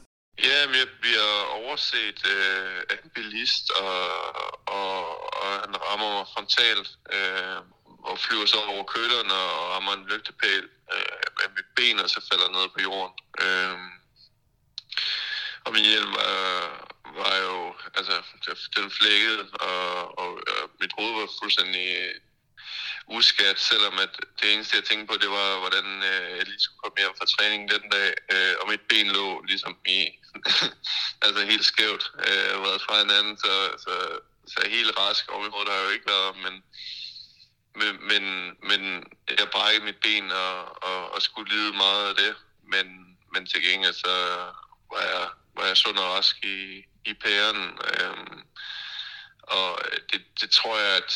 Ja, 0.48 0.58
men 0.66 0.76
jeg 0.82 0.90
bliver 1.00 1.32
overset 1.60 2.18
øh, 2.34 2.78
af 2.90 2.96
en 3.04 3.10
bilist, 3.14 3.66
og, 3.70 4.00
og, 4.80 4.96
og 5.42 5.50
han 5.64 5.74
rammer 5.86 6.08
mig 6.16 6.26
frontalt 6.34 6.88
øh, 7.16 7.58
og 8.08 8.18
flyver 8.18 8.46
så 8.46 8.58
over 8.74 8.84
køleren 8.94 9.30
og 9.40 9.48
rammer 9.72 9.92
en 9.92 10.06
lygtepæl 10.10 10.64
øh, 10.94 11.24
med 11.38 11.48
mit 11.56 11.70
ben, 11.76 11.98
og 12.04 12.08
så 12.10 12.20
falder 12.28 12.48
ned 12.56 12.66
på 12.74 12.80
jorden. 12.88 13.14
Øh, 13.44 13.76
og 15.64 15.70
min 15.74 15.84
hjelm 15.90 16.12
var, 16.20 16.34
var 17.20 17.34
jo, 17.46 17.56
altså, 17.98 18.14
den 18.76 18.90
flækkede, 18.98 19.42
og, 19.68 20.18
og, 20.22 20.30
og 20.54 20.62
mit 20.80 20.92
hoved 20.98 21.14
var 21.20 21.28
fuldstændig 21.40 21.86
uskat, 23.06 23.60
selvom 23.60 23.98
at 23.98 24.10
det 24.42 24.52
eneste, 24.52 24.76
jeg 24.76 24.84
tænkte 24.84 25.06
på, 25.06 25.16
det 25.22 25.30
var, 25.30 25.58
hvordan 25.58 25.86
øh, 26.10 26.38
jeg 26.38 26.44
lige 26.46 26.60
skulle 26.60 26.82
komme 26.82 26.98
hjem 26.98 27.14
fra 27.18 27.26
træning 27.26 27.70
den 27.70 27.90
dag, 27.90 28.14
øh, 28.32 28.54
og 28.60 28.68
mit 28.68 28.80
ben 28.80 29.06
lå 29.06 29.42
ligesom 29.42 29.76
i, 29.86 29.98
altså 31.24 31.44
helt 31.44 31.64
skævt, 31.64 32.04
øh, 32.28 32.62
været 32.64 32.82
fra 32.82 32.98
hinanden, 32.98 33.38
så, 33.38 33.54
så, 33.84 33.94
så 34.52 34.68
helt 34.68 34.98
rask 34.98 35.30
over 35.30 35.46
i 35.46 35.50
hovedet 35.50 35.72
har 35.72 35.78
jeg 35.78 35.86
jo 35.86 35.90
ikke 35.96 36.10
været, 36.14 36.36
men, 36.44 36.54
men, 37.80 37.92
men, 38.10 38.22
men 38.68 39.04
jeg 39.38 39.48
brækkede 39.52 39.84
mit 39.84 40.00
ben 40.02 40.30
og, 40.30 40.82
og, 40.82 41.12
og 41.14 41.22
skulle 41.22 41.50
lide 41.54 41.72
meget 41.72 42.08
af 42.08 42.14
det, 42.14 42.34
men, 42.72 43.16
men 43.32 43.46
til 43.46 43.62
gengæld 43.62 43.94
så 43.94 44.14
var 44.92 45.02
jeg, 45.12 45.28
var 45.56 45.66
jeg 45.66 45.76
sund 45.76 45.98
og 45.98 46.12
rask 46.12 46.36
i, 46.44 46.84
i 47.04 47.14
pæren, 47.14 47.78
øh, 47.90 48.16
og 49.42 49.78
det, 50.12 50.24
det 50.40 50.50
tror 50.50 50.78
jeg, 50.78 50.96
at 50.96 51.12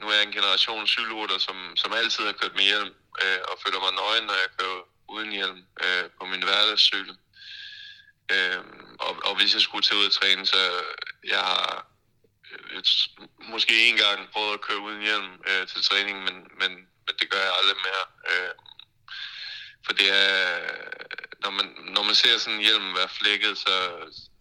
nu 0.00 0.08
er 0.08 0.14
jeg 0.14 0.22
en 0.22 0.32
generation 0.38 0.86
cykelrytter, 0.86 1.38
som, 1.38 1.56
som 1.76 1.92
altid 1.92 2.24
har 2.24 2.32
kørt 2.32 2.54
med 2.54 2.64
hjelm, 2.64 2.94
øh, 3.22 3.40
og 3.50 3.58
føler 3.64 3.80
mig 3.80 3.92
nøgen, 3.92 4.24
når 4.26 4.34
jeg 4.34 4.50
kører 4.58 4.80
uden 5.08 5.30
hjelm 5.30 5.60
øh, 5.84 6.04
på 6.18 6.24
min 6.26 6.42
hverdagscykel. 6.42 7.16
Øh, 8.32 8.60
og, 9.00 9.12
og 9.24 9.36
hvis 9.36 9.54
jeg 9.54 9.62
skulle 9.62 9.82
til 9.82 9.96
ud 9.96 10.06
og 10.06 10.12
træne, 10.12 10.46
så 10.46 10.60
jeg 11.24 11.38
har 11.38 11.86
øh, 12.50 12.78
et, 12.78 12.88
måske 13.38 13.88
en 13.88 13.96
gang 13.96 14.30
prøvet 14.32 14.54
at 14.54 14.60
køre 14.60 14.78
uden 14.78 15.02
hjelm 15.02 15.32
øh, 15.48 15.66
til 15.66 15.82
træning, 15.82 16.16
men, 16.26 16.36
men, 16.60 16.70
men 17.06 17.14
det 17.20 17.30
gør 17.30 17.42
jeg 17.46 17.54
aldrig 17.58 17.76
mere. 17.86 18.04
Øh, 18.30 18.52
for 19.86 19.92
det 19.92 20.08
er, 20.10 20.60
når 21.42 21.50
man, 21.50 21.66
når 21.94 22.02
man 22.02 22.14
ser 22.14 22.38
sådan 22.38 22.58
en 22.58 22.64
hjelm 22.64 22.94
være 22.94 23.08
flækket, 23.08 23.58
så, 23.58 23.74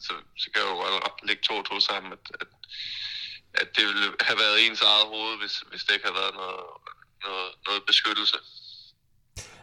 så, 0.05 0.13
så 0.37 0.45
kan 0.51 0.61
jeg 0.61 0.69
jo 0.69 0.75
godt 0.75 1.27
lægge 1.27 1.43
to 1.43 1.53
og 1.57 1.65
to 1.65 1.79
sammen, 1.79 2.11
at, 2.11 2.23
at 2.41 2.47
at 3.53 3.67
det 3.75 3.83
ville 3.87 4.05
have 4.21 4.39
været 4.39 4.67
ens 4.67 4.81
eget 4.81 5.07
hoved, 5.13 5.39
hvis, 5.41 5.63
hvis 5.69 5.83
det 5.83 5.93
ikke 5.93 6.05
havde 6.05 6.19
været 6.23 6.35
noget, 6.41 6.61
noget, 7.25 7.49
noget 7.67 7.81
beskyttelse. 7.87 8.37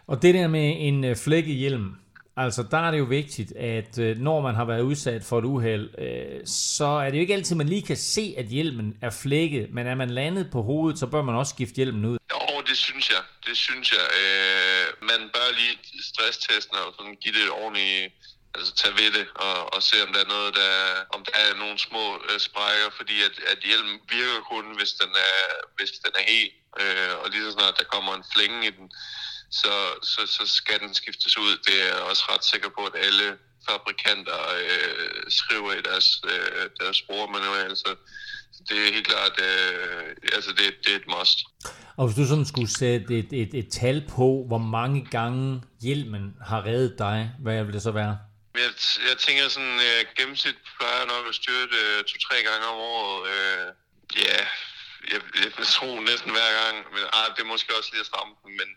Og 0.06 0.22
det 0.22 0.34
der 0.34 0.48
med 0.48 0.74
en 0.78 1.04
øh, 1.04 1.16
flække 1.16 1.52
hjelm, 1.52 1.94
altså 2.36 2.62
der 2.70 2.78
er 2.78 2.90
det 2.90 2.98
jo 2.98 3.04
vigtigt, 3.04 3.52
at 3.56 3.98
øh, 3.98 4.16
når 4.18 4.40
man 4.40 4.54
har 4.54 4.64
været 4.64 4.80
udsat 4.80 5.24
for 5.24 5.38
et 5.38 5.44
uheld, 5.44 5.90
øh, 5.98 6.46
så 6.46 6.84
er 6.84 7.10
det 7.10 7.16
jo 7.16 7.20
ikke 7.20 7.34
altid, 7.34 7.56
man 7.56 7.68
lige 7.68 7.82
kan 7.82 7.96
se, 7.96 8.34
at 8.36 8.46
hjelmen 8.46 8.98
er 9.02 9.10
flækket, 9.10 9.74
men 9.74 9.86
er 9.86 9.94
man 9.94 10.10
landet 10.10 10.48
på 10.52 10.62
hovedet, 10.62 10.98
så 10.98 11.06
bør 11.06 11.22
man 11.22 11.34
også 11.34 11.50
skifte 11.50 11.76
hjelmen 11.76 12.04
ud. 12.04 12.18
Jo, 12.32 12.62
det 12.66 12.76
synes 12.76 13.10
jeg. 13.10 13.22
Det 13.46 13.56
synes 13.56 13.92
jeg. 13.92 14.06
Øh, 14.20 14.86
man 15.10 15.20
bør 15.34 15.48
lige 15.58 16.02
stresstesten 16.02 16.76
og 16.76 16.94
sådan 16.98 17.16
give 17.22 17.34
det 17.34 17.42
et 17.42 17.50
ordentligt 17.50 18.12
altså 18.56 18.72
tage 18.80 18.96
ved 19.00 19.10
det 19.18 19.26
og, 19.46 19.56
og 19.74 19.80
se, 19.88 19.96
om 20.06 20.12
der 20.14 20.20
er 20.24 20.32
noget, 20.36 20.50
der, 20.60 20.72
om 21.14 21.20
der 21.28 21.36
er 21.44 21.60
nogle 21.62 21.78
små 21.88 22.04
øh, 22.28 22.38
sprækker, 22.48 22.88
fordi 22.98 23.16
at, 23.28 23.34
at 23.52 23.58
hjelmen 23.68 23.96
virker 24.16 24.40
kun, 24.52 24.64
hvis 24.78 24.92
den 25.02 25.12
er, 25.30 25.40
hvis 25.76 25.92
den 26.04 26.12
er 26.20 26.24
helt. 26.34 26.54
Øh, 26.82 27.12
og 27.22 27.26
lige 27.30 27.44
så 27.44 27.52
snart 27.52 27.78
der 27.80 27.92
kommer 27.94 28.12
en 28.14 28.30
flænge 28.34 28.60
i 28.68 28.72
den, 28.78 28.86
så, 29.60 29.74
så, 30.12 30.20
så 30.36 30.44
skal 30.58 30.78
den 30.84 30.94
skiftes 31.00 31.38
ud. 31.44 31.52
Det 31.66 31.76
er 31.82 31.88
jeg 31.94 32.02
også 32.10 32.24
ret 32.32 32.44
sikker 32.52 32.70
på, 32.76 32.82
at 32.90 32.96
alle 33.06 33.26
fabrikanter 33.68 34.40
øh, 34.62 35.22
skriver 35.28 35.72
i 35.72 35.82
deres, 35.88 36.08
øh, 36.32 36.64
deres 36.80 37.02
brugermanual, 37.02 37.76
så 37.76 37.90
det 38.68 38.76
er 38.78 38.92
helt 38.94 39.06
klart, 39.06 39.34
øh, 39.48 40.16
altså 40.36 40.50
det, 40.58 40.66
det 40.84 40.92
er 40.92 40.96
et 40.96 41.08
must. 41.18 41.38
Og 41.96 42.06
hvis 42.06 42.16
du 42.16 42.24
sådan 42.26 42.44
skulle 42.44 42.70
sætte 42.70 43.18
et, 43.18 43.32
et, 43.32 43.54
et 43.54 43.68
tal 43.72 44.04
på, 44.08 44.44
hvor 44.46 44.58
mange 44.58 45.06
gange 45.10 45.62
hjelmen 45.82 46.34
har 46.42 46.66
reddet 46.66 46.94
dig, 46.98 47.30
hvad 47.42 47.64
vil 47.64 47.74
det 47.74 47.82
så 47.82 47.90
være? 47.90 48.18
Jeg, 48.64 48.72
jeg 49.08 49.16
tænker 49.18 49.48
sådan, 49.48 49.76
uh, 49.88 50.00
gennemsnit 50.16 50.58
plejer 50.78 51.04
nok 51.12 51.24
at 51.28 51.34
styre 51.34 51.66
det 51.74 51.84
øh, 51.92 52.04
to-tre 52.04 52.36
gange 52.48 52.66
om 52.66 52.78
året. 52.78 53.18
Øh, 53.32 53.66
ja, 54.26 54.38
jeg, 55.12 55.20
jeg 55.42 55.50
vil 55.56 55.66
tro 55.76 56.00
næsten 56.10 56.30
hver 56.30 56.50
gang, 56.60 56.76
men 56.94 57.02
ah, 57.18 57.26
det 57.34 57.40
er 57.42 57.52
måske 57.54 57.76
også 57.78 57.90
lige 57.92 58.04
at 58.04 58.10
stramme 58.12 58.34
den, 58.42 58.52
men, 58.60 58.68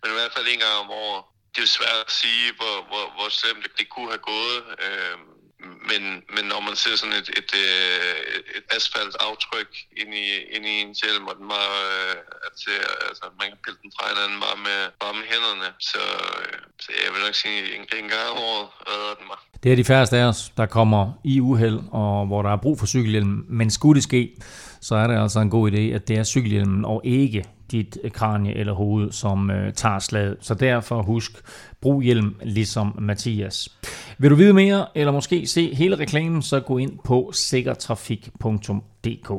men 0.00 0.10
i 0.10 0.14
hvert 0.14 0.32
fald 0.32 0.46
en 0.48 0.58
gang 0.64 0.74
om 0.84 0.90
året. 0.90 1.22
Det 1.50 1.58
er 1.58 1.62
jo 1.62 1.78
svært 1.78 2.00
at 2.06 2.12
sige, 2.22 2.52
hvor, 2.58 2.76
hvor, 2.90 3.04
hvor 3.16 3.28
slemt 3.28 3.62
det, 3.64 3.72
det 3.78 3.88
kunne 3.88 4.10
have 4.14 4.26
gået. 4.32 4.60
Øh, 4.84 5.16
men, 5.90 6.02
men 6.34 6.44
når 6.52 6.60
man 6.68 6.74
ser 6.82 6.94
sådan 7.00 7.16
et, 7.20 7.28
et, 7.40 7.50
et, 8.36 8.46
et 8.56 8.66
asfaltaftryk 8.76 9.70
ind 10.00 10.12
i, 10.24 10.26
ind 10.54 10.64
i 10.72 10.74
en 10.84 10.92
hjelm, 11.00 11.24
og 11.30 11.34
den 11.40 11.48
var, 11.56 11.68
øh, 11.88 12.16
at, 12.46 12.56
altså, 13.08 13.24
man 13.40 13.48
kan 13.50 13.58
pille 13.64 13.78
den 13.82 13.90
fra 13.96 14.04
hinanden 14.12 14.38
bare 14.46 14.58
med, 14.66 14.80
bare 15.02 15.14
med 15.18 15.26
hænderne, 15.32 15.68
så, 15.90 16.02
øh, 16.38 16.56
så 16.82 16.88
jeg 17.04 17.10
vil 17.12 17.20
nok 17.26 17.36
sige, 17.42 17.58
en, 17.76 17.82
en 18.00 18.08
gang 18.12 18.26
om 18.32 18.38
året 18.50 18.66
redder 18.90 19.14
den 19.18 19.26
mig. 19.32 19.38
Det 19.62 19.72
er 19.72 19.76
de 19.76 19.90
færreste 19.92 20.16
af 20.20 20.24
os, 20.32 20.40
der 20.60 20.66
kommer 20.78 21.02
i 21.24 21.40
uheld, 21.40 21.78
og 22.02 22.26
hvor 22.26 22.42
der 22.42 22.52
er 22.52 22.60
brug 22.64 22.78
for 22.78 22.86
cykelhjelm. 22.94 23.34
Men 23.48 23.70
skulle 23.70 23.96
det 24.00 24.02
ske, 24.10 24.22
så 24.80 24.94
er 24.94 25.06
det 25.06 25.16
altså 25.22 25.40
en 25.40 25.50
god 25.50 25.72
idé, 25.72 25.82
at 25.96 26.08
det 26.08 26.18
er 26.18 26.24
cykelhjelmen 26.24 26.84
og 26.84 27.00
ikke 27.04 27.44
dit 27.72 27.98
kranie 28.12 28.54
eller 28.54 28.72
hoved, 28.72 29.12
som 29.12 29.50
øh, 29.50 29.72
tager 29.72 29.98
slaget. 29.98 30.36
Så 30.40 30.54
derfor 30.54 31.02
husk, 31.02 31.32
brug 31.80 32.02
hjelm 32.02 32.34
ligesom 32.42 32.98
Mathias. 33.00 33.68
Vil 34.18 34.30
du 34.30 34.34
vide 34.34 34.52
mere, 34.52 34.86
eller 34.94 35.12
måske 35.12 35.46
se 35.46 35.74
hele 35.74 35.98
reklamen, 35.98 36.42
så 36.42 36.60
gå 36.60 36.78
ind 36.78 36.98
på 37.04 37.30
sikkertrafik.dk. 37.34 39.32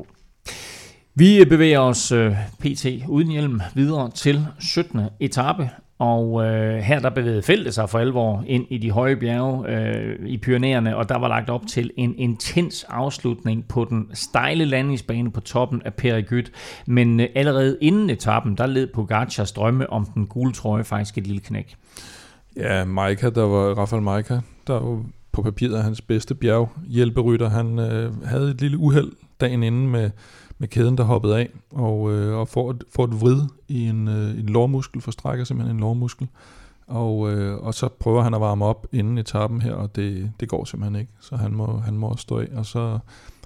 Vi 1.15 1.45
bevæger 1.49 1.79
os 1.79 2.11
øh, 2.11 2.35
pt. 2.59 2.85
uden 3.07 3.27
hjelm 3.27 3.61
videre 3.73 4.11
til 4.11 4.47
17. 4.59 5.01
etape, 5.19 5.69
og 5.99 6.45
øh, 6.45 6.79
her 6.79 6.99
der 6.99 7.09
bevægede 7.09 7.41
feltet 7.41 7.73
sig 7.73 7.89
for 7.89 7.99
alvor 7.99 8.43
ind 8.47 8.65
i 8.69 8.77
de 8.77 8.91
høje 8.91 9.15
bjerge 9.15 9.69
øh, 9.69 10.19
i 10.25 10.37
Pyreneerne, 10.37 10.97
og 10.97 11.09
der 11.09 11.17
var 11.17 11.27
lagt 11.27 11.49
op 11.49 11.67
til 11.67 11.91
en 11.97 12.15
intens 12.17 12.85
afslutning 12.89 13.67
på 13.67 13.85
den 13.89 14.09
stejle 14.13 14.65
landingsbane 14.65 15.31
på 15.31 15.41
toppen 15.41 15.81
af 15.85 15.93
Perigyt. 15.93 16.51
Men 16.85 17.19
øh, 17.19 17.27
allerede 17.35 17.77
inden 17.81 18.09
etappen, 18.09 18.57
der 18.57 18.65
led 18.65 18.87
Pogacars 18.93 19.51
drømme 19.51 19.89
om 19.89 20.05
den 20.05 20.27
gule 20.27 20.53
trøje 20.53 20.83
faktisk 20.83 21.17
et 21.17 21.27
lille 21.27 21.41
knæk. 21.41 21.75
Ja, 22.57 22.85
Maika, 22.85 23.29
der 23.29 23.43
var 23.43 23.73
Rafael 23.73 24.01
Maika, 24.01 24.39
der 24.67 24.73
var 24.73 25.03
på 25.31 25.41
papiret 25.41 25.83
hans 25.83 26.01
bedste 26.01 26.35
bjerghjælperytter. 26.35 27.49
Han 27.49 27.79
øh, 27.79 28.23
havde 28.25 28.49
et 28.49 28.61
lille 28.61 28.77
uheld 28.77 29.11
dagen 29.41 29.63
inden 29.63 29.87
med 29.87 30.09
med 30.57 30.67
kæden, 30.67 30.97
der 30.97 31.03
hoppede 31.03 31.37
af, 31.37 31.49
og, 31.71 32.11
øh, 32.11 32.37
og 32.37 32.47
får, 32.47 32.71
et, 32.71 32.83
får 32.95 33.05
et 33.05 33.21
vrid 33.21 33.41
i 33.67 33.87
en, 33.87 34.07
øh, 34.07 34.39
en 34.39 34.45
lårmuskel, 34.45 35.01
forstrækker 35.01 35.45
simpelthen 35.45 35.75
en 35.75 35.79
lårmuskel. 35.79 36.27
Og, 36.87 37.31
øh, 37.31 37.57
og 37.57 37.73
så 37.73 37.87
prøver 37.87 38.21
han 38.21 38.33
at 38.33 38.41
varme 38.41 38.65
op 38.65 38.87
inden 38.91 39.17
etappen 39.17 39.61
her, 39.61 39.73
og 39.73 39.95
det, 39.95 40.31
det 40.39 40.49
går 40.49 40.65
simpelthen 40.65 40.99
ikke. 40.99 41.11
Så 41.19 41.35
han 41.35 41.51
må, 41.51 41.77
han 41.77 41.97
må 41.97 42.17
stå 42.17 42.39
af, 42.39 42.47
og 42.55 42.65
så, 42.65 42.99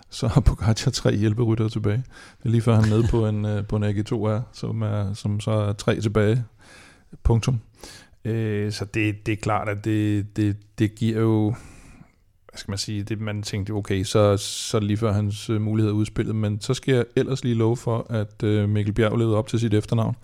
så 0.10 0.28
har 0.28 0.42
Pogacar 0.42 0.92
tre 0.92 1.16
hjælperytter 1.16 1.70
tilbage. 1.70 2.04
Det 2.38 2.46
er 2.46 2.50
lige 2.50 2.62
før 2.62 2.76
han 2.76 2.84
er 2.84 2.90
nede 2.90 3.08
på 3.08 3.28
en, 3.28 3.46
øh, 3.46 3.68
på 3.68 3.76
en 3.76 3.84
AG2R, 3.84 4.42
som, 4.54 4.82
er, 4.82 5.14
som 5.14 5.40
så 5.40 5.52
er 5.52 5.74
tre 5.74 6.02
tilbage. 6.02 6.44
Punktum. 7.24 7.60
Øh, 8.26 8.72
så 8.72 8.86
det, 8.86 9.26
det 9.26 9.32
er 9.32 9.36
klart, 9.36 9.70
at 9.70 9.86
det, 9.86 10.38
det, 10.38 10.58
det 10.80 10.96
giver 10.96 11.22
jo 11.22 11.56
skal 12.60 12.72
man 12.72 12.78
sige, 12.78 13.04
det 13.04 13.22
man 13.22 13.44
tænkte, 13.44 13.72
okay, 13.72 14.04
så, 14.04 14.38
så 14.38 14.80
lige 14.80 14.98
før 14.98 15.14
hans 15.14 15.50
uh, 15.50 15.62
mulighed 15.62 15.92
udspillet, 15.92 16.36
men 16.36 16.62
så 16.62 16.74
skal 16.74 16.96
jeg 16.96 17.06
ellers 17.16 17.44
lige 17.44 17.56
love 17.56 17.78
for, 17.78 18.06
at 18.10 18.44
uh, 18.44 18.70
Mikkel 18.70 18.94
Bjerg 18.94 19.18
levede 19.18 19.38
op 19.38 19.48
til 19.48 19.60
sit 19.60 19.74
efternavn, 19.74 20.16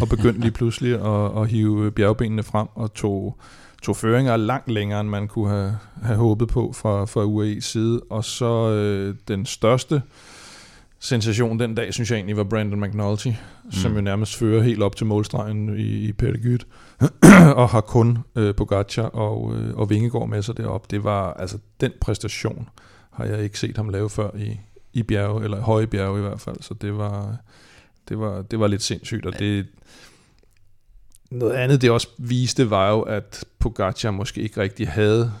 og 0.00 0.08
begyndte 0.08 0.40
lige 0.40 0.52
pludselig 0.52 0.94
at, 0.94 1.42
at 1.42 1.48
hive 1.48 1.90
bjergbenene 1.90 2.42
frem, 2.42 2.66
og 2.74 2.94
tog, 2.94 3.36
tog 3.82 3.96
føringer 3.96 4.36
langt 4.36 4.70
længere, 4.70 5.00
end 5.00 5.08
man 5.08 5.28
kunne 5.28 5.50
have, 5.50 5.78
have 6.02 6.18
håbet 6.18 6.48
på 6.48 6.72
fra, 6.72 7.04
fra 7.04 7.24
UAE's 7.24 7.60
side, 7.60 8.00
og 8.10 8.24
så 8.24 8.52
uh, 9.08 9.16
den 9.28 9.46
største 9.46 10.02
sensation 11.00 11.60
den 11.60 11.74
dag, 11.74 11.94
synes 11.94 12.10
jeg 12.10 12.16
egentlig 12.16 12.36
var 12.36 12.44
Brandon 12.44 12.80
McNulty, 12.80 13.28
mm. 13.28 13.72
som 13.72 13.94
jo 13.94 14.00
nærmest 14.00 14.36
fører 14.36 14.62
helt 14.62 14.82
op 14.82 14.96
til 14.96 15.06
målstregen 15.06 15.78
i, 15.78 16.08
i 16.08 16.12
Pettegut, 16.12 16.66
og 17.56 17.68
har 17.68 17.80
kun 17.80 18.18
øh, 18.36 18.54
Pogacar 18.54 19.02
og, 19.02 19.56
øh, 19.56 19.74
og 19.74 19.90
Vingegaard 19.90 20.28
med 20.28 20.42
sig 20.42 20.56
derop. 20.56 20.90
Det 20.90 21.04
var, 21.04 21.32
altså 21.32 21.58
den 21.80 21.92
præstation 22.00 22.68
har 23.10 23.24
jeg 23.24 23.42
ikke 23.42 23.58
set 23.58 23.76
ham 23.76 23.88
lave 23.88 24.10
før 24.10 24.30
i, 24.36 24.60
i 24.92 25.02
bjerge, 25.02 25.44
eller 25.44 25.60
høje 25.60 25.86
bjerge 25.86 26.18
i 26.18 26.22
hvert 26.22 26.40
fald, 26.40 26.56
så 26.60 26.74
det 26.74 26.96
var, 26.96 27.36
det 28.08 28.18
var, 28.18 28.42
det 28.42 28.60
var 28.60 28.66
lidt 28.66 28.82
sindssygt, 28.82 29.26
og 29.26 29.38
det, 29.38 29.66
noget 31.30 31.54
andet, 31.54 31.82
det 31.82 31.90
også 31.90 32.08
viste, 32.18 32.70
var 32.70 32.90
jo, 32.90 33.00
at 33.00 33.44
Pogacar 33.58 34.10
måske 34.10 34.40
ikke 34.40 34.60
rigtig 34.60 34.88
havde 34.88 35.32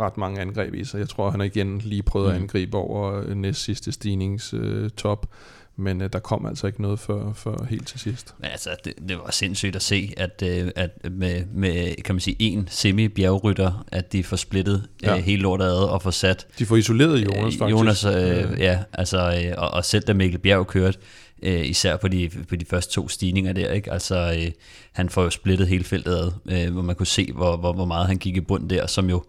ret 0.00 0.16
mange 0.16 0.40
angreb 0.40 0.74
i 0.74 0.84
sig. 0.84 0.98
Jeg 0.98 1.08
tror, 1.08 1.30
han 1.30 1.40
igen 1.40 1.78
lige 1.78 2.02
prøvet 2.02 2.28
mm. 2.28 2.34
at 2.34 2.40
angribe 2.40 2.76
over 2.76 3.34
næst 3.34 3.62
sidste 3.62 3.92
stignings 3.92 4.54
øh, 4.54 4.90
top, 4.90 5.26
men 5.76 6.00
øh, 6.00 6.12
der 6.12 6.18
kom 6.18 6.46
altså 6.46 6.66
ikke 6.66 6.82
noget 6.82 7.00
før, 7.00 7.32
før 7.32 7.64
helt 7.70 7.86
til 7.86 8.00
sidst. 8.00 8.34
Men 8.38 8.50
altså, 8.50 8.70
det, 8.84 8.92
det 9.08 9.18
var 9.18 9.30
sindssygt 9.30 9.76
at 9.76 9.82
se, 9.82 10.14
at, 10.16 10.42
øh, 10.46 10.70
at 10.76 10.90
med, 11.12 11.44
med, 11.54 12.02
kan 12.02 12.14
man 12.14 12.20
sige, 12.20 12.36
en 12.38 12.68
semi-bjergrytter, 12.70 13.84
at 13.92 14.12
de 14.12 14.24
får 14.24 14.36
splittet 14.36 14.88
ja. 15.02 15.16
øh, 15.16 15.22
hele 15.22 15.42
lortet 15.42 15.64
ad 15.64 15.84
og 15.88 16.02
får 16.02 16.10
sat... 16.10 16.46
De 16.58 16.66
får 16.66 16.76
isoleret 16.76 17.24
Jonas, 17.24 17.56
faktisk. 17.56 17.60
Jonas, 17.60 18.04
øh, 18.04 18.12
ja. 18.12 18.44
ja, 18.58 18.78
altså, 18.92 19.42
øh, 19.44 19.54
og, 19.58 19.70
og 19.70 19.84
selv 19.84 20.04
da 20.04 20.12
Mikkel 20.12 20.38
Bjerg 20.40 20.66
kørte, 20.66 20.98
øh, 21.42 21.66
især 21.66 21.96
på 21.96 22.08
de, 22.08 22.30
på 22.48 22.56
de 22.56 22.64
første 22.64 22.92
to 22.92 23.08
stigninger 23.08 23.52
der, 23.52 23.72
ikke? 23.72 23.92
Altså, 23.92 24.36
øh, 24.38 24.50
han 24.92 25.08
får 25.08 25.22
jo 25.22 25.30
splittet 25.30 25.68
hele 25.68 25.84
feltet 25.84 26.12
ad, 26.12 26.32
øh, 26.50 26.72
hvor 26.72 26.82
man 26.82 26.96
kunne 26.96 27.06
se, 27.06 27.32
hvor, 27.32 27.56
hvor, 27.56 27.72
hvor 27.72 27.84
meget 27.84 28.06
han 28.06 28.18
gik 28.18 28.36
i 28.36 28.40
bund 28.40 28.68
der, 28.68 28.86
som 28.86 29.10
jo 29.10 29.24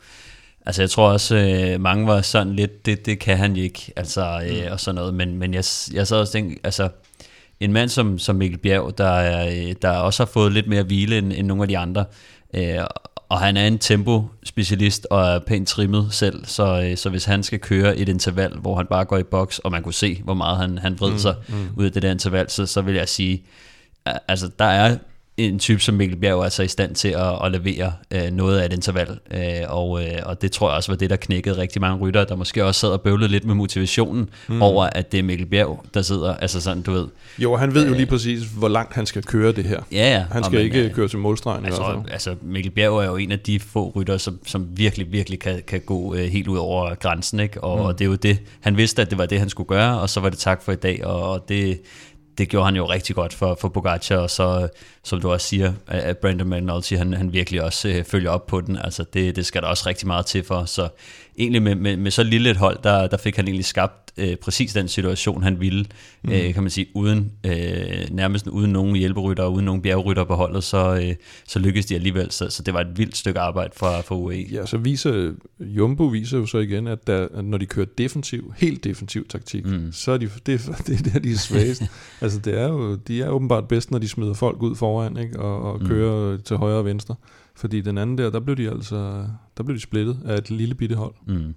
Altså 0.66 0.82
jeg 0.82 0.90
tror 0.90 1.10
også, 1.10 1.36
øh, 1.36 1.82
mange 1.82 2.08
var 2.08 2.22
sådan 2.22 2.56
lidt, 2.56 2.86
det, 2.86 3.06
det 3.06 3.20
kan 3.20 3.38
han 3.38 3.56
ikke, 3.56 3.94
altså, 3.96 4.42
øh, 4.50 4.66
mm. 4.66 4.72
og 4.72 4.80
sådan 4.80 4.96
noget, 4.96 5.14
men, 5.14 5.38
men 5.38 5.54
jeg, 5.54 5.64
jeg 5.94 6.08
så 6.08 6.16
også 6.16 6.34
tænkt, 6.34 6.60
altså, 6.64 6.90
en 7.60 7.74
mand 7.74 7.90
som, 7.90 8.20
som 8.20 8.36
Mikkel 8.36 8.60
Bjerg, 8.60 8.98
der, 8.98 9.10
er, 9.10 9.74
der 9.82 9.90
også 9.90 10.24
har 10.24 10.32
fået 10.32 10.52
lidt 10.52 10.68
mere 10.68 10.84
hvile 10.84 11.18
end, 11.18 11.34
end 11.34 11.48
nogle 11.48 11.64
af 11.64 11.68
de 11.68 11.78
andre, 11.78 12.06
øh, 12.54 12.80
og 13.30 13.40
han 13.40 13.58
er 13.58 13.68
en 13.68 13.80
tempo-specialist 13.80 15.08
og 15.10 15.22
er 15.22 15.40
pænt 15.40 15.68
trimmet 15.68 16.08
selv, 16.12 16.46
så, 16.46 16.82
øh, 16.84 16.98
så 16.98 17.10
hvis 17.10 17.26
han 17.26 17.44
skal 17.44 17.60
køre 17.60 17.98
et 17.98 18.10
interval, 18.10 18.58
hvor 18.58 18.76
han 18.76 18.86
bare 18.86 19.06
går 19.06 19.18
i 19.18 19.24
boks, 19.24 19.60
og 19.60 19.72
man 19.72 19.84
kunne 19.84 19.94
se, 19.94 20.22
hvor 20.24 20.34
meget 20.34 20.58
han, 20.58 20.78
han 20.78 21.00
vred 21.00 21.12
mm, 21.12 21.18
sig 21.18 21.36
mm. 21.48 21.70
ud 21.78 21.86
af 21.86 21.92
det 21.92 22.02
der 22.02 22.12
interval, 22.12 22.50
så, 22.50 22.66
så 22.66 22.82
vil 22.82 22.96
jeg 22.96 23.10
sige, 23.10 23.44
altså 24.06 24.50
der 24.60 24.66
er 24.66 24.98
en 25.38 25.60
type 25.60 25.80
som 25.80 25.96
Mikkel 25.96 26.18
Bjerg 26.20 26.40
er 26.40 26.44
altså 26.44 26.64
i 26.64 26.68
stand 26.68 26.96
til 26.96 27.08
at, 27.08 27.46
at 27.46 27.52
levere 27.52 27.94
øh, 28.12 28.32
noget 28.32 28.60
af 28.60 28.66
et 28.66 28.74
interval, 28.74 29.20
øh, 29.32 29.40
og, 29.68 30.04
øh, 30.04 30.12
og 30.26 30.42
det 30.42 30.52
tror 30.52 30.70
jeg 30.70 30.76
også 30.76 30.92
var 30.92 30.98
det, 30.98 31.10
der 31.10 31.16
knækkede 31.16 31.58
rigtig 31.58 31.82
mange 31.82 31.98
ryttere, 31.98 32.26
der 32.26 32.36
måske 32.36 32.66
også 32.66 32.80
sad 32.80 32.90
og 32.90 33.02
bøvlede 33.02 33.32
lidt 33.32 33.46
med 33.46 33.56
motivationen 33.56 34.30
mm. 34.48 34.62
over, 34.62 34.84
at 34.84 35.12
det 35.12 35.20
er 35.20 35.24
Mikkel 35.24 35.48
Bjerg, 35.48 35.86
der 35.94 36.02
sidder, 36.02 36.36
altså 36.36 36.62
sådan, 36.62 36.84
du 36.84 36.92
ved. 36.92 37.08
Jo, 37.38 37.56
han 37.56 37.74
ved 37.74 37.84
øh, 37.84 37.90
jo 37.90 37.94
lige 37.94 38.06
præcis, 38.06 38.44
hvor 38.58 38.68
langt 38.68 38.94
han 38.94 39.06
skal 39.06 39.24
køre 39.24 39.52
det 39.52 39.66
her. 39.66 39.80
Ja, 39.92 40.12
ja. 40.12 40.26
Han 40.32 40.44
skal 40.44 40.62
ikke 40.62 40.90
køre 40.90 41.08
til 41.08 41.20
målstregen 41.20 41.66
altså, 41.66 41.82
i 41.82 41.86
hvert 41.86 41.96
fald. 41.96 42.14
Altså, 42.14 42.36
Mikkel 42.42 42.72
Bjerg 42.72 42.98
er 42.98 43.06
jo 43.06 43.16
en 43.16 43.32
af 43.32 43.40
de 43.40 43.60
få 43.60 43.92
ryttere, 43.96 44.20
som, 44.20 44.40
som 44.46 44.68
virkelig, 44.72 45.12
virkelig 45.12 45.40
kan, 45.40 45.62
kan 45.68 45.82
gå 45.86 46.16
øh, 46.16 46.26
helt 46.26 46.48
ud 46.48 46.58
over 46.58 46.96
grænsen, 46.96 47.40
ikke? 47.40 47.64
Og, 47.64 47.78
mm. 47.78 47.86
og 47.86 48.00
det 48.00 48.06
er 48.06 48.10
jo 48.10 48.16
det, 48.16 48.40
han 48.60 48.78
vidste, 48.78 49.02
at 49.02 49.10
det 49.10 49.18
var 49.18 49.26
det, 49.26 49.40
han 49.40 49.50
skulle 49.50 49.68
gøre, 49.68 50.00
og 50.00 50.10
så 50.10 50.20
var 50.20 50.30
det 50.30 50.40
tak 50.40 50.64
for 50.64 50.72
i 50.72 50.76
dag, 50.76 51.06
og, 51.06 51.30
og 51.30 51.46
det, 51.50 51.82
det 52.38 52.50
gjorde 52.50 52.66
han 52.66 52.76
jo 52.76 52.86
rigtig 52.86 53.16
godt 53.16 53.34
for, 53.34 53.58
for 53.62 53.70
Pogacar, 53.70 54.18
og 54.18 54.30
så, 54.30 54.68
som 55.04 55.22
du 55.22 55.32
også 55.32 55.48
siger, 55.48 55.74
at 55.88 56.18
Brandon 56.18 56.50
McNulty, 56.50 56.94
han, 56.94 57.14
han 57.14 57.34
virkelig 57.34 57.64
også 57.64 57.88
øh, 57.88 58.04
følger 58.04 58.30
op 58.30 58.48
på 58.48 58.62
den. 58.62 58.78
Altså 58.78 59.06
det, 59.14 59.36
det 59.36 59.46
skal 59.46 59.62
der 59.62 59.68
også 59.68 59.84
rigtig 59.90 60.08
meget 60.08 60.26
til 60.26 60.44
for. 60.44 60.66
Så 60.66 60.90
egentlig 61.38 61.62
med, 61.62 61.76
med, 61.76 61.98
med 61.98 62.12
så 62.12 62.24
lille 62.24 62.50
et 62.50 62.58
hold, 62.58 62.78
der, 62.84 63.08
der 63.08 63.18
fik 63.18 63.36
han 63.36 63.48
egentlig 63.48 63.66
skabt 63.66 64.06
øh, 64.18 64.36
præcis 64.36 64.74
den 64.74 64.88
situation, 64.88 65.44
han 65.44 65.60
ville, 65.60 65.86
mm. 66.24 66.32
øh, 66.32 66.54
kan 66.54 66.64
man 66.64 66.70
sige, 66.70 66.88
uden 66.94 67.32
øh, 67.46 67.54
nærmest 68.12 68.48
uden 68.48 68.72
nogen 68.72 68.96
hjælperytter 68.96 69.44
og 69.44 69.54
uden 69.54 69.66
nogen 69.66 69.82
bjergrytter 69.82 70.24
på 70.24 70.36
holdet, 70.36 70.64
så, 70.64 71.02
øh, 71.04 71.16
så 71.48 71.60
lykkedes 71.60 71.86
de 71.86 71.96
alligevel. 71.96 72.32
Så, 72.32 72.50
så 72.50 72.64
det 72.64 72.74
var 72.74 72.82
et 72.82 72.98
vildt 72.98 73.18
stykke 73.18 73.40
arbejde 73.40 73.72
for, 73.76 74.02
for 74.06 74.16
UAE. 74.16 74.46
Ja, 74.52 74.66
så 74.66 74.78
viser, 74.78 75.34
Jumbo 75.60 76.04
viser 76.04 76.38
jo 76.38 76.46
så 76.46 76.58
igen, 76.58 76.88
at, 76.88 77.08
der, 77.08 77.42
når 77.42 77.58
de 77.58 77.66
kører 77.66 77.88
defensiv, 77.98 78.54
helt 78.58 78.84
defensiv 78.84 79.28
taktik, 79.28 79.66
mm. 79.66 79.92
så 79.92 80.12
er 80.12 80.18
de, 80.18 80.26
det, 80.46 80.62
det 80.88 81.00
er 81.00 81.12
der, 81.14 81.20
de 81.20 81.32
er 81.32 81.38
svagest. 81.38 81.84
altså 82.22 82.40
det 82.40 82.60
er 82.60 82.68
jo, 82.68 82.96
de 82.96 83.22
er 83.22 83.30
åbenbart 83.30 83.68
bedst, 83.68 83.92
når 83.92 84.00
de 84.00 84.08
smider 84.08 84.34
folk 84.34 84.62
ud 84.62 84.76
foran, 84.76 85.18
ikke? 85.18 85.40
Og, 85.40 85.74
og 85.74 85.82
mm. 85.82 85.88
kører 85.88 86.38
til 86.38 86.58
højre 86.58 86.78
og 86.78 86.86
venstre. 86.86 87.16
Fordi 87.56 87.82
den 87.82 87.98
anden 87.98 88.18
der, 88.18 88.30
der 88.30 88.40
blev 88.40 88.56
de 88.56 88.70
altså 88.70 89.28
der 89.58 89.64
blev 89.64 89.76
de 89.76 89.82
splittet 89.82 90.20
af 90.26 90.38
et 90.38 90.50
lille 90.50 90.76
bitte 90.76 90.96
hold. 90.96 91.14
Mm. 91.26 91.56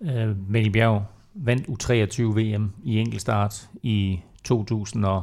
Uh, 0.00 0.50
Mikkel 0.50 0.72
Bjerg 0.72 1.04
vandt 1.34 1.66
U23 1.66 2.22
VM 2.22 2.72
i 2.84 2.98
enkeltstart 2.98 3.68
i 3.82 4.20
2000 4.44 5.04
og, 5.04 5.22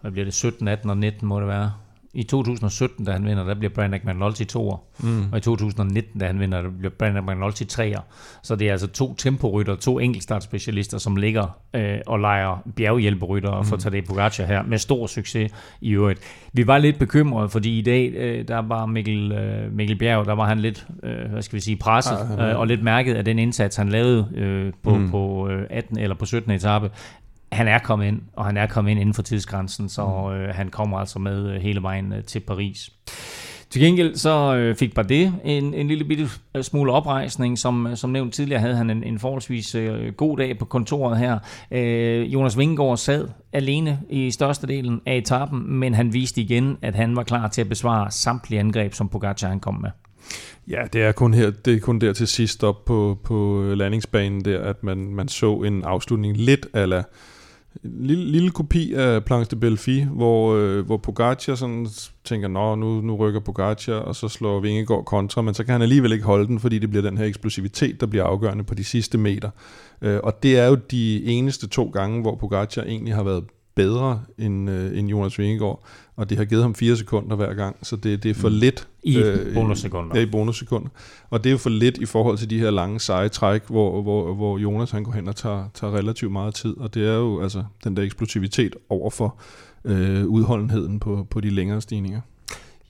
hvad 0.00 0.10
bliver 0.10 0.24
det, 0.24 0.34
17, 0.34 0.68
18 0.68 0.90
og 0.90 0.96
19 0.96 1.28
må 1.28 1.40
det 1.40 1.48
være. 1.48 1.72
I 2.14 2.22
2017, 2.22 3.04
da 3.04 3.12
han 3.12 3.24
vinder, 3.24 3.44
der 3.44 3.54
bliver 3.54 3.72
Brandon 3.74 4.00
McNulty 4.04 4.44
toer. 4.44 4.76
Mm. 5.02 5.24
Og 5.32 5.38
i 5.38 5.40
2019, 5.40 6.20
da 6.20 6.26
han 6.26 6.40
vinder, 6.40 6.62
der 6.62 6.70
bliver 6.70 6.92
Brandon 6.98 7.26
McNulty 7.26 7.62
treer. 7.64 8.00
Så 8.42 8.56
det 8.56 8.68
er 8.68 8.72
altså 8.72 8.86
to 8.86 9.14
temporytter, 9.14 9.76
to 9.76 9.98
enkeltstartspecialister, 9.98 10.98
som 10.98 11.16
ligger 11.16 11.58
øh, 11.74 11.98
og 12.06 12.18
leger 12.18 12.62
bjerghjælperytter 12.76 13.58
mm. 13.58 13.64
for 13.64 13.76
Tadej 13.76 14.00
Pogacar 14.00 14.44
her, 14.44 14.62
med 14.62 14.78
stor 14.78 15.06
succes 15.06 15.52
i 15.80 15.90
øvrigt. 15.90 16.20
Vi 16.52 16.66
var 16.66 16.78
lidt 16.78 16.98
bekymrede, 16.98 17.48
fordi 17.48 17.78
i 17.78 17.82
dag, 17.82 18.12
øh, 18.14 18.48
der 18.48 18.58
var 18.58 18.86
Mikkel, 18.86 19.32
øh, 19.32 19.72
Mikkel 19.72 19.98
Bjerg, 19.98 20.26
der 20.26 20.32
var 20.32 20.46
han 20.46 20.58
lidt, 20.58 20.86
øh, 21.02 21.30
hvad 21.30 21.42
skal 21.42 21.56
vi 21.56 21.60
sige, 21.60 21.76
presset, 21.76 22.18
ja, 22.38 22.50
øh, 22.50 22.58
og 22.58 22.66
lidt 22.66 22.82
mærket 22.82 23.14
af 23.14 23.24
den 23.24 23.38
indsats, 23.38 23.76
han 23.76 23.88
lavede 23.88 24.28
øh, 24.34 24.72
på, 24.82 24.94
mm. 24.94 25.10
på 25.10 25.48
øh, 25.48 25.66
18 25.70 25.98
eller 25.98 26.16
på 26.16 26.24
17. 26.24 26.50
etape 26.50 26.90
han 27.52 27.68
er 27.68 27.78
kommet 27.78 28.06
ind, 28.06 28.20
og 28.32 28.44
han 28.44 28.56
er 28.56 28.66
kommet 28.66 28.90
ind 28.90 29.00
inden 29.00 29.14
for 29.14 29.22
tidsgrænsen, 29.22 29.88
så 29.88 30.06
mm. 30.06 30.34
øh, 30.34 30.54
han 30.54 30.68
kommer 30.68 30.98
altså 30.98 31.18
med 31.18 31.50
øh, 31.54 31.60
hele 31.60 31.82
vejen 31.82 32.12
øh, 32.12 32.24
til 32.24 32.40
Paris. 32.40 32.90
Til 33.70 33.82
gengæld 33.82 34.16
så 34.16 34.54
øh, 34.56 34.76
fik 34.76 34.94
Bardet 34.94 35.34
en, 35.44 35.74
en 35.74 35.88
lille 35.88 36.04
bitte 36.04 36.28
øh, 36.56 36.62
smule 36.62 36.92
oprejsning. 36.92 37.58
Som, 37.58 37.88
som 37.94 38.10
nævnt 38.10 38.34
tidligere 38.34 38.60
havde 38.60 38.76
han 38.76 38.90
en, 38.90 39.04
en 39.04 39.18
forholdsvis 39.18 39.74
øh, 39.74 40.12
god 40.12 40.38
dag 40.38 40.58
på 40.58 40.64
kontoret 40.64 41.18
her. 41.18 41.38
Øh, 41.70 42.32
Jonas 42.32 42.58
Vingegaard 42.58 42.96
sad 42.96 43.28
alene 43.52 44.00
i 44.10 44.30
størstedelen 44.30 45.00
af 45.06 45.16
etappen, 45.16 45.72
men 45.72 45.94
han 45.94 46.12
viste 46.12 46.40
igen, 46.40 46.78
at 46.82 46.94
han 46.94 47.16
var 47.16 47.22
klar 47.22 47.48
til 47.48 47.60
at 47.60 47.68
besvare 47.68 48.10
samtlige 48.10 48.60
angreb, 48.60 48.94
som 48.94 49.08
Pogacar 49.08 49.48
han 49.48 49.60
kom 49.60 49.74
med. 49.74 49.90
Ja, 50.68 50.82
det 50.92 51.02
er 51.02 51.12
kun 51.12 51.34
her, 51.34 51.50
det 51.50 51.74
er 51.74 51.80
kun 51.80 51.98
der 51.98 52.12
til 52.12 52.28
sidst 52.28 52.64
op 52.64 52.84
på, 52.84 53.18
på 53.24 53.62
landingsbanen 53.76 54.44
der, 54.44 54.60
at 54.60 54.82
man, 54.82 54.98
man 54.98 55.28
så 55.28 55.54
en 55.54 55.84
afslutning 55.84 56.36
lidt 56.36 56.66
ala 56.74 57.02
en 57.84 58.06
lille, 58.06 58.24
lille 58.24 58.50
kopi 58.50 58.94
af 58.94 59.24
Planche 59.24 59.50
de 59.50 59.60
Belfi, 59.60 60.06
hvor, 60.10 60.54
øh, 60.54 60.86
hvor 60.86 60.96
Pogacar 60.96 61.54
sådan 61.54 61.86
tænker, 62.24 62.48
nå, 62.48 62.74
nu, 62.74 63.00
nu 63.00 63.16
rykker 63.16 63.40
Pogacar, 63.40 63.94
og 63.94 64.16
så 64.16 64.28
slår 64.28 64.60
Vingegaard 64.60 65.04
kontra, 65.04 65.42
men 65.42 65.54
så 65.54 65.64
kan 65.64 65.72
han 65.72 65.82
alligevel 65.82 66.12
ikke 66.12 66.24
holde 66.24 66.46
den, 66.46 66.60
fordi 66.60 66.78
det 66.78 66.90
bliver 66.90 67.02
den 67.02 67.18
her 67.18 67.24
eksplosivitet, 67.24 68.00
der 68.00 68.06
bliver 68.06 68.24
afgørende 68.24 68.64
på 68.64 68.74
de 68.74 68.84
sidste 68.84 69.18
meter. 69.18 69.50
Øh, 70.02 70.20
og 70.22 70.42
det 70.42 70.58
er 70.58 70.66
jo 70.66 70.74
de 70.74 71.24
eneste 71.24 71.68
to 71.68 71.90
gange, 71.92 72.20
hvor 72.20 72.36
Pogacar 72.36 72.82
egentlig 72.82 73.14
har 73.14 73.22
været 73.22 73.44
bedre 73.74 74.22
end, 74.38 74.70
øh, 74.70 74.98
end 74.98 75.08
Jonas 75.08 75.38
Vingegaard, 75.38 75.84
og 76.16 76.30
det 76.30 76.38
har 76.38 76.44
givet 76.44 76.62
ham 76.62 76.74
fire 76.74 76.96
sekunder 76.96 77.36
hver 77.36 77.54
gang, 77.54 77.76
så 77.82 77.96
det, 77.96 78.22
det 78.22 78.30
er 78.30 78.34
for 78.34 78.48
mm. 78.48 78.54
lidt. 78.54 78.88
I 79.02 79.18
øh, 79.18 79.54
bonussekunder. 79.54 80.16
Ja, 80.16 80.22
i 80.22 80.26
bonussekunder. 80.26 80.88
Og 81.30 81.44
det 81.44 81.50
er 81.50 81.52
jo 81.52 81.58
for 81.58 81.70
lidt 81.70 81.98
i 81.98 82.06
forhold 82.06 82.38
til 82.38 82.50
de 82.50 82.58
her 82.58 82.70
lange, 82.70 83.00
seje 83.00 83.28
træk, 83.28 83.62
hvor, 83.66 84.02
hvor, 84.02 84.34
hvor 84.34 84.58
Jonas 84.58 84.90
han 84.90 85.04
går 85.04 85.12
hen 85.12 85.28
og 85.28 85.36
tager, 85.36 85.68
tager 85.74 85.94
relativt 85.94 86.32
meget 86.32 86.54
tid, 86.54 86.76
og 86.78 86.94
det 86.94 87.08
er 87.08 87.14
jo 87.14 87.42
altså 87.42 87.64
den 87.84 87.96
der 87.96 88.02
eksplosivitet 88.02 88.76
over 88.88 89.10
for 89.10 89.36
øh, 89.84 90.26
udholdenheden 90.26 91.00
på, 91.00 91.26
på 91.30 91.40
de 91.40 91.50
længere 91.50 91.80
stigninger. 91.80 92.20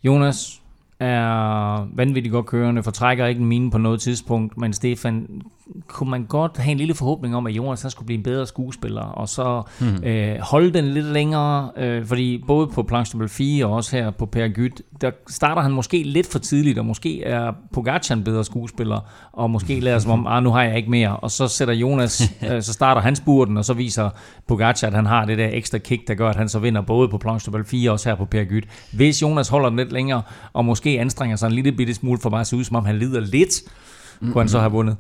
Jonas, 0.05 0.62
er 1.03 1.89
vanvittigt 1.95 2.33
godt 2.33 2.47
kørende, 2.47 2.83
fortrækker 2.83 3.27
ikke 3.27 3.41
en 3.41 3.47
mine 3.47 3.71
på 3.71 3.79
noget 3.79 4.01
tidspunkt, 4.01 4.59
men 4.59 4.73
Stefan, 4.73 5.43
kunne 5.89 6.11
man 6.11 6.25
godt 6.25 6.59
have 6.59 6.73
en 6.73 6.79
lille 6.79 6.95
forhåbning 6.95 7.37
om, 7.37 7.47
at 7.47 7.53
Jonas 7.53 7.87
skulle 7.89 8.07
blive 8.07 8.19
en 8.19 8.23
bedre 8.23 8.47
skuespiller, 8.47 9.03
og 9.03 9.29
så 9.29 9.63
mm. 9.81 10.05
øh, 10.05 10.39
holde 10.41 10.73
den 10.73 10.85
lidt 10.85 11.07
længere, 11.07 11.71
øh, 11.77 12.07
fordi 12.07 12.45
både 12.47 12.67
på 12.67 12.83
Planche 12.83 13.29
4 13.29 13.67
og 13.67 13.73
også 13.73 13.97
her 13.97 14.11
på 14.11 14.27
Per 14.27 14.49
Gyt, 14.49 14.83
der 15.01 15.11
starter 15.29 15.63
han 15.63 15.73
måske 15.73 16.03
lidt 16.03 16.27
for 16.33 16.39
tidligt, 16.39 16.79
og 16.79 16.87
måske 16.87 17.25
er 17.25 17.53
Pogacar 17.73 18.15
en 18.15 18.25
bedre 18.25 18.45
skuespiller, 18.45 19.01
og 19.33 19.51
måske 19.51 19.81
lader 19.81 19.99
som 19.99 20.11
om, 20.11 20.27
ah, 20.37 20.43
nu 20.43 20.51
har 20.51 20.63
jeg 20.63 20.77
ikke 20.77 20.91
mere, 20.91 21.17
og 21.17 21.31
så 21.31 21.49
sætter 21.49 21.75
Jonas, 21.75 22.23
øh, 22.51 22.63
så 22.63 22.73
starter 22.73 23.01
han 23.01 23.17
spurten, 23.17 23.57
og 23.57 23.65
så 23.65 23.75
viser 23.75 24.11
Pogacar, 24.49 24.87
at 24.87 24.95
han 24.95 25.07
har 25.07 25.25
det 25.25 25.39
der 25.39 25.49
ekstra 25.53 25.79
kick, 25.79 26.09
der 26.09 26.15
gør, 26.15 26.29
at 26.29 26.37
han 26.37 26.49
så 26.49 26.59
vinder 26.59 26.81
både 26.81 27.09
på 27.09 27.19
Planche 27.19 27.65
4 27.65 27.91
og 27.91 27.93
også 27.93 28.09
her 28.09 28.17
på 28.17 28.25
Per 28.25 28.45
Gyt. 28.45 28.65
Hvis 28.93 29.23
Jonas 29.23 29.49
holder 29.49 29.69
den 29.69 29.79
lidt 29.79 29.93
længere, 29.93 30.23
og 30.53 30.65
måske 30.65 30.92
anstrenger 31.01 31.37
sig 31.37 31.47
en 31.47 31.53
lille 31.53 31.73
bitte 31.73 31.95
smule 31.95 32.21
for 32.21 32.31
bare 32.31 32.41
at 32.41 32.47
se 32.47 32.57
ud, 32.57 32.65
som 32.65 32.77
om 32.77 32.85
han 32.85 32.99
lider 32.99 33.21
lidt, 33.21 33.63
mm-hmm. 33.65 34.33
kunne 34.33 34.43
han 34.43 34.49
så 34.49 34.59
have 34.59 34.73
vundet. 34.73 34.97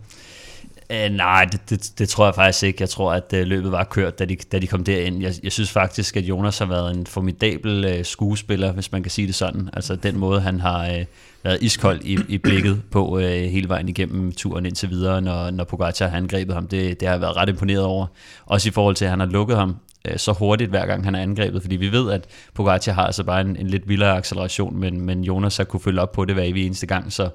Øh, 0.90 1.10
nej, 1.10 1.44
det, 1.44 1.70
det, 1.70 1.92
det 1.98 2.08
tror 2.08 2.24
jeg 2.24 2.34
faktisk 2.34 2.62
ikke. 2.62 2.76
Jeg 2.80 2.88
tror, 2.88 3.12
at 3.12 3.32
øh, 3.34 3.46
løbet 3.46 3.72
var 3.72 3.84
kørt, 3.84 4.18
da 4.18 4.24
de, 4.24 4.36
da 4.36 4.58
de 4.58 4.66
kom 4.66 4.84
derind. 4.84 5.22
Jeg, 5.22 5.34
jeg 5.42 5.52
synes 5.52 5.70
faktisk, 5.70 6.16
at 6.16 6.24
Jonas 6.24 6.58
har 6.58 6.66
været 6.66 6.96
en 6.96 7.06
formidabel 7.06 7.84
øh, 7.84 8.04
skuespiller, 8.04 8.72
hvis 8.72 8.92
man 8.92 9.02
kan 9.02 9.10
sige 9.10 9.26
det 9.26 9.34
sådan. 9.34 9.70
Altså 9.72 9.96
den 9.96 10.18
måde, 10.18 10.40
han 10.40 10.60
har 10.60 10.86
øh, 10.86 11.04
været 11.44 11.62
iskold 11.62 12.00
i, 12.04 12.18
i 12.28 12.38
blikket 12.38 12.82
på 12.90 13.18
øh, 13.18 13.42
hele 13.42 13.68
vejen 13.68 13.88
igennem 13.88 14.32
turen 14.32 14.66
indtil 14.66 14.90
videre, 14.90 15.22
når, 15.22 15.50
når 15.50 15.64
Pogacar 15.64 16.08
har 16.08 16.16
angrebet 16.16 16.54
ham. 16.54 16.66
Det, 16.68 17.00
det 17.00 17.08
har 17.08 17.14
jeg 17.14 17.20
været 17.20 17.36
ret 17.36 17.48
imponeret 17.48 17.84
over. 17.84 18.06
Også 18.46 18.68
i 18.68 18.72
forhold 18.72 18.94
til, 18.94 19.04
at 19.04 19.10
han 19.10 19.20
har 19.20 19.26
lukket 19.26 19.56
ham 19.56 19.76
øh, 20.04 20.18
så 20.18 20.32
hurtigt, 20.32 20.70
hver 20.70 20.86
gang 20.86 21.04
han 21.04 21.14
er 21.14 21.22
angrebet. 21.22 21.62
Fordi 21.62 21.76
vi 21.76 21.92
ved, 21.92 22.10
at 22.10 22.26
Pogacar 22.54 22.92
har 22.92 23.06
altså 23.06 23.24
bare 23.24 23.40
en, 23.40 23.56
en 23.56 23.66
lidt 23.66 23.88
vildere 23.88 24.16
acceleration, 24.16 24.76
men, 24.76 25.00
men 25.00 25.24
Jonas 25.24 25.56
har 25.56 25.64
kunne 25.64 25.80
følge 25.80 26.00
op 26.00 26.12
på 26.12 26.24
det 26.24 26.34
hver 26.34 26.44
evig 26.44 26.66
eneste 26.66 26.86
gang. 26.86 27.12
Så, 27.12 27.28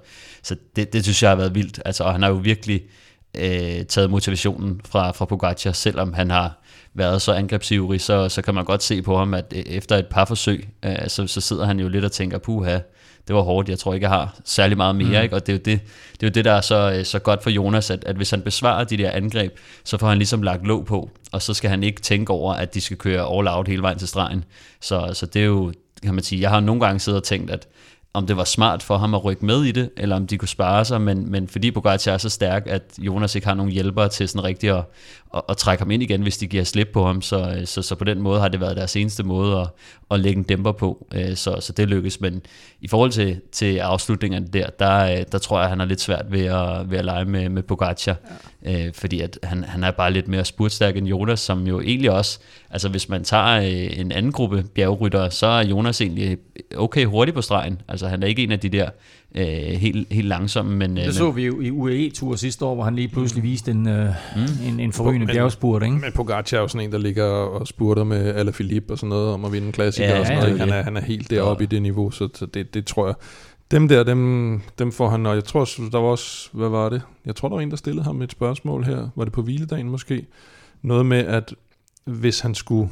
så 0.44 0.56
det, 0.76 0.94
det 0.94 1.04
synes 1.04 1.24
jeg 1.24 1.32
har 1.32 1.36
været 1.36 1.56
vildt. 1.56 1.82
Altså, 1.86 2.04
og 2.04 2.12
han 2.12 2.22
har 2.22 2.30
jo 2.30 2.36
virkelig 2.36 2.82
øh, 2.84 3.07
taget 3.88 4.10
motivationen 4.10 4.82
fra, 4.86 5.12
fra 5.12 5.26
Pogacar, 5.26 5.72
selvom 5.72 6.14
han 6.14 6.32
har 6.32 6.60
været 6.94 7.22
så 7.22 7.34
angrebsivrig, 7.34 8.02
så, 8.02 8.30
så 8.30 8.42
kan 8.42 8.56
man 8.56 8.66
godt 8.66 8.84
se 8.84 9.02
på 9.02 9.18
ham, 9.18 9.34
at 9.34 9.54
øh, 9.56 9.64
efter 9.66 9.96
et 9.96 10.08
par 10.08 10.26
forsøg, 10.26 10.68
øh, 10.86 10.96
så, 11.08 11.28
så 11.28 11.42
sidder 11.42 11.66
han 11.66 11.80
jo 11.80 11.88
lidt 11.88 12.06
og 12.06 12.12
tænker, 12.12 12.38
puha, 12.38 12.80
det 13.28 13.36
var 13.36 13.42
hårdt, 13.42 13.70
jeg 13.70 13.80
tror 13.80 13.94
ikke, 13.94 14.04
jeg 14.04 14.12
har 14.12 14.36
særlig 14.46 14.78
meget 14.78 14.96
mere, 14.96 15.20
mm. 15.20 15.24
ikke? 15.24 15.36
og 15.36 15.48
det 15.48 15.54
er, 15.54 15.58
jo 15.58 15.62
det, 15.66 15.80
det 16.12 16.24
er 16.24 16.28
jo 16.28 16.30
det, 16.30 16.46
der 16.46 16.52
er 16.52 16.62
så, 16.62 16.94
øh, 16.98 17.06
så 17.06 17.20
godt 17.20 17.44
for 17.44 17.50
Jonas, 17.50 17.90
at, 17.90 18.04
at 18.06 18.16
hvis 18.16 18.30
han 18.30 18.42
besvarer 18.42 18.84
de 18.84 18.98
der 18.98 19.12
angreb, 19.12 19.58
så 19.84 19.98
får 19.98 20.08
han 20.08 20.18
ligesom 20.18 20.42
lagt 20.42 20.68
låg 20.68 20.86
på, 20.86 21.10
og 21.32 21.42
så 21.42 21.54
skal 21.54 21.70
han 21.70 21.84
ikke 21.84 22.02
tænke 22.02 22.34
over, 22.34 22.54
at 22.54 22.74
de 22.74 22.82
skal 22.82 22.98
køre 22.98 23.38
all 23.38 23.48
out 23.48 23.68
hele 23.68 23.82
vejen 23.82 24.00
til 24.00 24.08
stregen. 24.08 24.44
Så, 24.82 25.12
så 25.14 25.26
det 25.26 25.42
er 25.42 25.46
jo, 25.46 25.74
kan 26.04 26.14
man 26.14 26.24
sige, 26.24 26.42
jeg 26.42 26.50
har 26.50 26.60
nogle 26.60 26.82
gange 26.82 27.00
siddet 27.00 27.22
og 27.22 27.24
tænkt, 27.24 27.52
at 27.52 27.68
om 28.18 28.28
det 28.28 28.38
var 28.38 28.44
smart 28.44 28.84
for 28.84 28.98
ham 28.98 29.14
at 29.14 29.24
rykke 29.26 29.46
med 29.46 29.64
i 29.64 29.72
det, 29.72 29.90
eller 29.98 30.16
om 30.16 30.28
de 30.28 30.38
kunne 30.38 30.48
spare 30.48 30.86
sig, 30.86 31.02
men, 31.02 31.32
men 31.32 31.48
fordi 31.48 31.72
Pogacar 31.72 32.12
er 32.12 32.18
så 32.18 32.30
stærk, 32.30 32.64
at 32.68 32.82
Jonas 32.98 33.36
ikke 33.36 33.48
har 33.48 33.54
nogen 33.54 33.72
hjælpere 33.72 34.10
til 34.10 34.30
sådan 34.30 34.44
rigtig 34.44 34.70
at, 34.70 34.84
at, 35.36 35.42
at 35.50 35.58
trække 35.58 35.82
ham 35.82 35.92
ind 35.92 36.04
igen, 36.04 36.22
hvis 36.22 36.38
de 36.38 36.48
giver 36.48 36.64
slip 36.64 36.88
på 36.94 37.06
ham, 37.06 37.22
så, 37.22 37.56
øh, 37.60 37.68
så, 37.68 37.82
så 37.82 37.96
på 37.96 38.04
den 38.04 38.22
måde 38.22 38.40
har 38.40 38.48
det 38.48 38.62
været 38.62 38.78
deres 38.78 38.96
eneste 38.96 39.24
måde 39.24 39.60
at, 39.62 39.68
at 40.12 40.20
lægge 40.20 40.38
en 40.38 40.44
dæmper 40.44 40.72
på, 40.72 41.08
øh, 41.14 41.36
så, 41.36 41.58
så 41.60 41.74
det 41.74 41.88
lykkes, 41.88 42.22
men 42.22 42.42
i 42.82 42.88
forhold 42.88 43.12
til, 43.12 43.42
til 43.52 43.78
afslutningerne 43.78 44.48
der, 44.48 44.70
der, 44.80 45.20
øh, 45.20 45.26
der 45.32 45.38
tror 45.38 45.58
jeg, 45.58 45.64
at 45.64 45.70
han 45.70 45.80
har 45.80 45.86
lidt 45.86 46.02
svært 46.02 46.26
ved 46.30 46.46
at, 46.46 46.92
ved 46.92 46.98
at 46.98 47.06
lege 47.06 47.26
med, 47.26 47.50
med 47.50 47.64
Pogacar, 47.64 48.16
ja 48.57 48.57
øh, 48.68 48.94
fordi 48.94 49.22
at 49.22 49.40
han, 49.44 49.64
han 49.64 49.84
er 49.84 49.92
bare 49.92 50.14
lidt 50.14 50.28
mere 50.28 50.46
spurtstærk 50.46 50.98
end 50.98 51.08
Jonas, 51.08 51.40
som 51.40 51.68
jo 51.68 51.82
egentlig 51.82 52.12
også, 52.12 52.40
altså 52.70 52.90
hvis 52.90 53.10
man 53.10 53.24
tager 53.24 53.62
øh, 53.62 54.00
en 54.00 54.12
anden 54.12 54.32
gruppe 54.32 54.66
bjergryttere, 54.76 55.32
så 55.32 55.48
er 55.48 55.64
Jonas 55.64 56.02
egentlig 56.02 56.38
okay 56.76 57.06
hurtigt 57.06 57.36
på 57.36 57.42
stregen, 57.42 57.82
altså 57.88 58.08
han 58.08 58.24
er 58.24 58.28
ikke 58.28 58.44
en 58.44 58.52
af 58.52 58.60
de 58.60 58.70
der 58.70 58.90
øh, 59.36 59.46
helt, 59.46 60.14
helt 60.14 60.28
langsomme. 60.28 60.76
Men, 60.76 60.98
det 60.98 61.16
så 61.16 61.26
men, 61.26 61.36
vi 61.36 61.46
jo 61.46 61.62
i 61.62 61.72
UAE-tur 61.72 62.36
sidste 62.36 62.66
år, 62.66 62.76
hvor 62.76 62.84
han 62.84 62.96
lige 62.96 63.08
pludselig 63.08 63.44
viste 63.44 63.72
en, 63.72 63.88
øh, 63.88 64.10
mm. 64.36 64.68
en, 64.68 64.80
en 64.80 64.94
forrygende 64.94 65.28
bjergspurt. 65.28 65.84
Ikke? 65.84 65.96
Men 65.96 66.12
Pogacar 66.16 66.58
er 66.58 66.62
jo 66.62 66.68
sådan 66.68 66.88
en, 66.88 66.92
der 66.92 66.98
ligger 66.98 67.26
og 67.26 67.68
spurter 67.68 68.04
med 68.04 68.36
Alaphilippe 68.36 68.94
og 68.94 68.98
sådan 68.98 69.10
noget, 69.10 69.34
om 69.34 69.46
at 69.46 69.52
vinde 69.52 69.68
en 69.68 69.74
klassiker 69.74 70.10
ja, 70.10 70.20
og 70.20 70.26
sådan 70.26 70.40
noget. 70.40 70.54
Ja, 70.54 70.66
Han, 70.66 70.70
er, 70.70 70.84
han 70.84 70.98
er 70.98 71.02
helt 71.02 71.30
deroppe 71.30 71.62
ja. 71.62 71.66
i 71.66 71.68
det 71.68 71.82
niveau, 71.82 72.12
så, 72.12 72.30
så 72.34 72.46
det, 72.46 72.74
det 72.74 72.86
tror 72.86 73.08
jeg... 73.08 73.16
Dem 73.72 73.88
der, 73.88 74.04
dem, 74.04 74.62
dem 74.80 74.92
får 74.92 75.10
han, 75.10 75.26
og 75.26 75.36
jeg 75.36 75.44
tror, 75.44 75.66
der 75.66 75.98
var 75.98 76.08
også, 76.08 76.50
hvad 76.54 76.70
var 76.70 76.90
det? 76.90 77.02
Jeg 77.26 77.36
tror, 77.36 77.50
der 77.50 77.56
var 77.56 77.62
en, 77.62 77.72
der 77.72 77.78
stillede 77.78 78.04
ham 78.04 78.22
et 78.22 78.32
spørgsmål 78.32 78.84
her. 78.84 79.10
Var 79.16 79.24
det 79.24 79.34
på 79.34 79.42
hviledagen 79.42 79.90
måske? 79.90 80.26
Noget 80.82 81.06
med, 81.06 81.18
at 81.18 81.56
hvis 82.06 82.40
han 82.40 82.56
skulle 82.56 82.90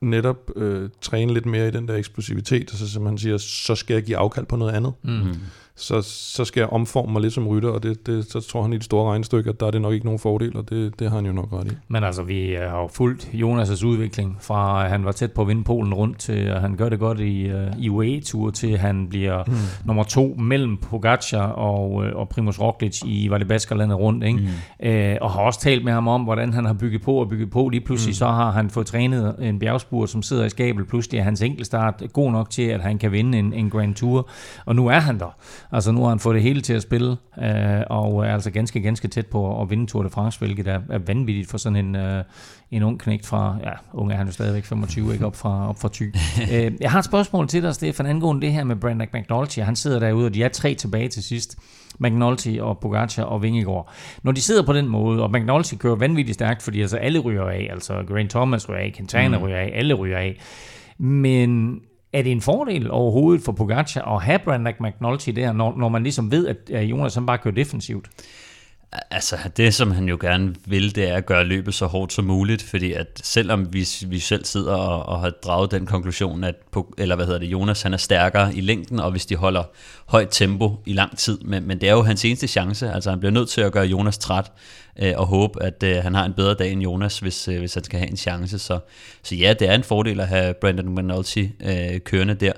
netop 0.00 0.50
øh, 0.56 0.90
træne 1.00 1.34
lidt 1.34 1.46
mere 1.46 1.68
i 1.68 1.70
den 1.70 1.88
der 1.88 1.96
eksplosivitet, 1.96 2.72
og 2.72 2.78
så 2.78 2.90
som 2.90 3.06
han 3.06 3.18
siger, 3.18 3.38
så 3.38 3.74
skal 3.74 3.94
jeg 3.94 4.02
give 4.02 4.16
afkald 4.16 4.46
på 4.46 4.56
noget 4.56 4.72
andet. 4.72 4.92
Mm 5.02 5.34
så, 5.76 6.02
så 6.02 6.44
skal 6.44 6.60
jeg 6.60 6.68
omforme 6.68 7.12
mig 7.12 7.22
lidt 7.22 7.32
som 7.32 7.48
rytter, 7.48 7.68
og 7.68 7.82
det, 7.82 8.06
det, 8.06 8.24
så 8.32 8.40
tror 8.40 8.62
han 8.62 8.72
i 8.72 8.76
det 8.76 8.84
store 8.84 9.10
regnestykke, 9.10 9.50
at 9.50 9.60
der 9.60 9.66
er 9.66 9.70
det 9.70 9.82
nok 9.82 9.92
ikke 9.92 10.06
nogen 10.06 10.18
fordel, 10.18 10.56
og 10.56 10.70
det, 10.70 10.98
det 10.98 11.08
har 11.08 11.16
han 11.16 11.26
jo 11.26 11.32
nok 11.32 11.52
ret 11.52 11.72
i. 11.72 11.74
Men 11.88 12.04
altså, 12.04 12.22
vi 12.22 12.56
har 12.70 12.80
jo 12.80 12.88
fulgt 12.88 13.28
Jonas' 13.32 13.86
udvikling 13.86 14.36
fra, 14.40 14.84
at 14.84 14.90
han 14.90 15.04
var 15.04 15.12
tæt 15.12 15.32
på 15.32 15.42
at 15.42 15.48
vinde 15.48 15.64
Polen 15.64 15.94
rundt, 15.94 16.18
til 16.18 16.32
at 16.32 16.60
han 16.60 16.76
gør 16.76 16.88
det 16.88 16.98
godt 16.98 17.20
i, 17.20 17.52
uh, 17.52 17.58
i 17.78 17.88
UAE-tur, 17.88 18.50
til 18.50 18.72
at 18.72 18.78
han 18.78 19.08
bliver 19.08 19.44
mm. 19.46 19.54
nummer 19.84 20.02
to 20.02 20.34
mellem 20.38 20.76
Pogacar 20.76 21.46
og, 21.46 21.92
uh, 21.92 22.04
og 22.14 22.28
Primoz 22.28 22.60
Roglic 22.60 23.02
i 23.06 23.30
Valibaskerlandet 23.30 23.98
rundt, 23.98 24.24
ikke? 24.24 24.38
Mm. 24.38 24.88
Uh, 24.88 25.16
og 25.20 25.30
har 25.30 25.40
også 25.40 25.60
talt 25.60 25.84
med 25.84 25.92
ham 25.92 26.08
om, 26.08 26.22
hvordan 26.22 26.52
han 26.52 26.64
har 26.64 26.72
bygget 26.72 27.02
på 27.02 27.14
og 27.14 27.28
bygget 27.28 27.50
på. 27.50 27.68
Lige 27.68 27.80
pludselig 27.80 28.12
mm. 28.12 28.14
så 28.14 28.26
har 28.26 28.50
han 28.50 28.70
fået 28.70 28.86
trænet 28.86 29.36
en 29.40 29.58
bjergspur, 29.58 30.06
som 30.06 30.22
sidder 30.22 30.44
i 30.44 30.50
skabet. 30.50 30.88
Pludselig 30.88 31.18
er 31.18 31.24
hans 31.24 31.42
enkeltstart 31.42 32.02
god 32.12 32.32
nok 32.32 32.50
til, 32.50 32.62
at 32.62 32.80
han 32.80 32.98
kan 32.98 33.12
vinde 33.12 33.38
en, 33.38 33.52
en 33.52 33.70
Grand 33.70 33.94
Tour, 33.94 34.28
og 34.66 34.76
nu 34.76 34.86
er 34.86 34.98
han 34.98 35.18
der. 35.18 35.36
Altså 35.72 35.92
nu 35.92 36.02
har 36.02 36.08
han 36.08 36.18
fået 36.18 36.34
det 36.34 36.42
hele 36.42 36.60
til 36.60 36.72
at 36.72 36.82
spille, 36.82 37.16
øh, 37.42 37.82
og 37.90 38.26
er 38.26 38.32
altså 38.32 38.50
ganske, 38.50 38.80
ganske 38.80 39.08
tæt 39.08 39.26
på 39.26 39.62
at 39.62 39.70
vinde 39.70 39.86
Tour 39.86 40.02
de 40.02 40.10
France, 40.10 40.38
hvilket 40.38 40.68
er, 40.68 40.80
er 40.90 40.98
vanvittigt 40.98 41.50
for 41.50 41.58
sådan 41.58 41.76
en, 41.76 41.96
øh, 41.96 42.24
en 42.70 42.82
ung 42.82 43.00
knægt 43.00 43.26
fra, 43.26 43.56
ja, 43.64 43.70
ung 43.92 44.12
er 44.12 44.16
han 44.16 44.26
jo 44.26 44.32
stadigvæk 44.32 44.64
25, 44.64 45.12
ikke 45.12 45.26
op 45.26 45.36
fra, 45.36 45.68
op 45.68 45.80
fra 45.80 45.88
Thy. 45.92 46.14
øh, 46.54 46.72
jeg 46.80 46.90
har 46.90 46.98
et 46.98 47.04
spørgsmål 47.04 47.48
til 47.48 47.62
dig, 47.62 47.74
Stefan, 47.74 48.06
angående 48.06 48.42
det 48.42 48.52
her 48.52 48.64
med 48.64 48.76
Brandon 48.76 49.08
McNulty. 49.14 49.58
Han 49.58 49.76
sidder 49.76 49.98
derude, 49.98 50.26
og 50.26 50.34
de 50.34 50.42
er 50.42 50.48
tre 50.48 50.74
tilbage 50.74 51.08
til 51.08 51.22
sidst. 51.22 51.58
McNulty 51.98 52.56
og 52.60 52.78
Pogacar 52.78 53.22
og 53.22 53.42
Vingegaard. 53.42 53.92
Når 54.22 54.32
de 54.32 54.40
sidder 54.40 54.62
på 54.62 54.72
den 54.72 54.88
måde, 54.88 55.22
og 55.22 55.30
McNulty 55.30 55.74
kører 55.74 55.96
vanvittigt 55.96 56.34
stærkt, 56.34 56.62
fordi 56.62 56.80
altså 56.80 56.96
alle 56.96 57.18
ryger 57.18 57.44
af, 57.44 57.68
altså 57.70 58.04
Grant 58.08 58.30
Thomas 58.30 58.68
ryger 58.68 58.80
af, 58.80 58.92
Quintana 58.96 59.38
mm. 59.38 59.44
ryger 59.44 59.56
af, 59.56 59.72
alle 59.74 59.94
ryger 59.94 60.18
af. 60.18 60.40
Men 60.98 61.80
er 62.14 62.22
det 62.22 62.32
en 62.32 62.40
fordel 62.40 62.90
overhovedet 62.90 63.44
for 63.44 63.52
Pogacar 63.52 64.16
at 64.16 64.22
have 64.22 64.38
Brandon 64.38 64.74
McNulty 64.80 65.30
der, 65.30 65.52
når, 65.52 65.76
når 65.76 65.88
man 65.88 66.02
ligesom 66.02 66.30
ved, 66.30 66.46
at 66.46 66.84
Jonas 66.84 67.14
han 67.14 67.26
bare 67.26 67.38
kører 67.38 67.54
defensivt? 67.54 68.08
Altså 69.10 69.36
det, 69.56 69.74
som 69.74 69.90
han 69.90 70.08
jo 70.08 70.18
gerne 70.20 70.54
vil, 70.66 70.94
det 70.94 71.08
er 71.08 71.16
at 71.16 71.26
gøre 71.26 71.44
løbet 71.44 71.74
så 71.74 71.86
hårdt 71.86 72.12
som 72.12 72.24
muligt, 72.24 72.62
fordi 72.62 72.92
at 72.92 73.20
selvom 73.22 73.72
vi, 73.72 73.88
vi 74.06 74.18
selv 74.18 74.44
sidder 74.44 74.74
og, 74.74 75.06
og 75.06 75.20
har 75.20 75.30
draget 75.30 75.70
den 75.70 75.86
konklusion, 75.86 76.44
at 76.44 76.54
eller 76.98 77.16
hvad 77.16 77.26
hedder 77.26 77.40
det, 77.40 77.46
Jonas 77.46 77.82
han 77.82 77.92
er 77.92 77.96
stærkere 77.96 78.54
i 78.54 78.60
længden, 78.60 79.00
og 79.00 79.10
hvis 79.10 79.26
de 79.26 79.36
holder 79.36 79.62
højt 80.06 80.28
tempo 80.30 80.76
i 80.86 80.92
lang 80.92 81.18
tid, 81.18 81.38
men, 81.38 81.68
men 81.68 81.80
det 81.80 81.88
er 81.88 81.92
jo 81.92 82.02
hans 82.02 82.24
eneste 82.24 82.46
chance, 82.46 82.92
altså 82.92 83.10
han 83.10 83.18
bliver 83.18 83.32
nødt 83.32 83.48
til 83.48 83.60
at 83.60 83.72
gøre 83.72 83.86
Jonas 83.86 84.18
træt, 84.18 84.52
øh, 84.98 85.12
og 85.16 85.26
håbe, 85.26 85.62
at 85.62 85.82
øh, 85.82 85.96
han 85.96 86.14
har 86.14 86.24
en 86.24 86.32
bedre 86.32 86.54
dag 86.54 86.72
end 86.72 86.82
Jonas, 86.82 87.18
hvis, 87.18 87.48
øh, 87.48 87.58
hvis 87.58 87.74
han 87.74 87.84
skal 87.84 87.98
have 87.98 88.10
en 88.10 88.16
chance. 88.16 88.58
Så, 88.58 88.78
så 89.22 89.34
ja, 89.34 89.54
det 89.58 89.68
er 89.68 89.74
en 89.74 89.84
fordel 89.84 90.20
at 90.20 90.28
have 90.28 90.54
Brandon 90.54 90.94
McNulty 90.94 91.44
øh, 91.64 92.00
kørende 92.00 92.34
der. 92.34 92.52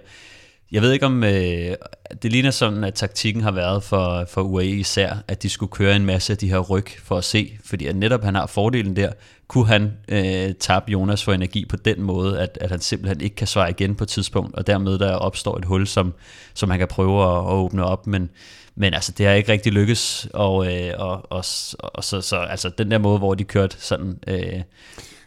Jeg 0.72 0.82
ved 0.82 0.92
ikke 0.92 1.06
om, 1.06 1.24
øh, 1.24 1.76
det 2.22 2.32
ligner 2.32 2.50
sådan, 2.50 2.84
at 2.84 2.94
taktikken 2.94 3.42
har 3.42 3.50
været 3.50 3.82
for, 3.82 4.24
for 4.28 4.42
UAE 4.42 4.66
især, 4.66 5.16
at 5.28 5.42
de 5.42 5.48
skulle 5.48 5.72
køre 5.72 5.96
en 5.96 6.06
masse 6.06 6.32
af 6.32 6.38
de 6.38 6.48
her 6.48 6.58
ryg 6.58 6.86
for 7.04 7.18
at 7.18 7.24
se, 7.24 7.58
fordi 7.64 7.86
at 7.86 7.96
netop 7.96 8.22
han 8.22 8.34
har 8.34 8.46
fordelen 8.46 8.96
der, 8.96 9.12
kunne 9.48 9.66
han 9.66 9.92
øh, 10.08 10.54
tabe 10.60 10.84
Jonas 10.92 11.24
for 11.24 11.32
energi 11.32 11.64
på 11.64 11.76
den 11.76 12.02
måde, 12.02 12.40
at, 12.40 12.58
at 12.60 12.70
han 12.70 12.80
simpelthen 12.80 13.20
ikke 13.20 13.36
kan 13.36 13.46
svare 13.46 13.70
igen 13.70 13.94
på 13.94 14.04
et 14.04 14.08
tidspunkt, 14.08 14.54
og 14.54 14.66
dermed 14.66 14.98
der 14.98 15.14
opstår 15.14 15.58
et 15.58 15.64
hul, 15.64 15.86
som, 15.86 16.14
som 16.54 16.70
han 16.70 16.78
kan 16.78 16.88
prøve 16.88 17.22
at, 17.22 17.36
at 17.36 17.52
åbne 17.52 17.84
op, 17.84 18.06
men, 18.06 18.30
men 18.74 18.94
altså, 18.94 19.12
det 19.12 19.26
har 19.26 19.32
ikke 19.32 19.52
rigtig 19.52 19.72
lykkes, 19.72 20.28
og, 20.34 20.74
øh, 20.74 20.92
og, 20.98 21.32
og, 21.32 21.44
og 21.82 22.04
så, 22.04 22.20
så 22.20 22.36
altså, 22.36 22.68
den 22.68 22.90
der 22.90 22.98
måde, 22.98 23.18
hvor 23.18 23.34
de 23.34 23.44
kørte 23.44 23.76
sådan... 23.78 24.18
Øh, 24.26 24.62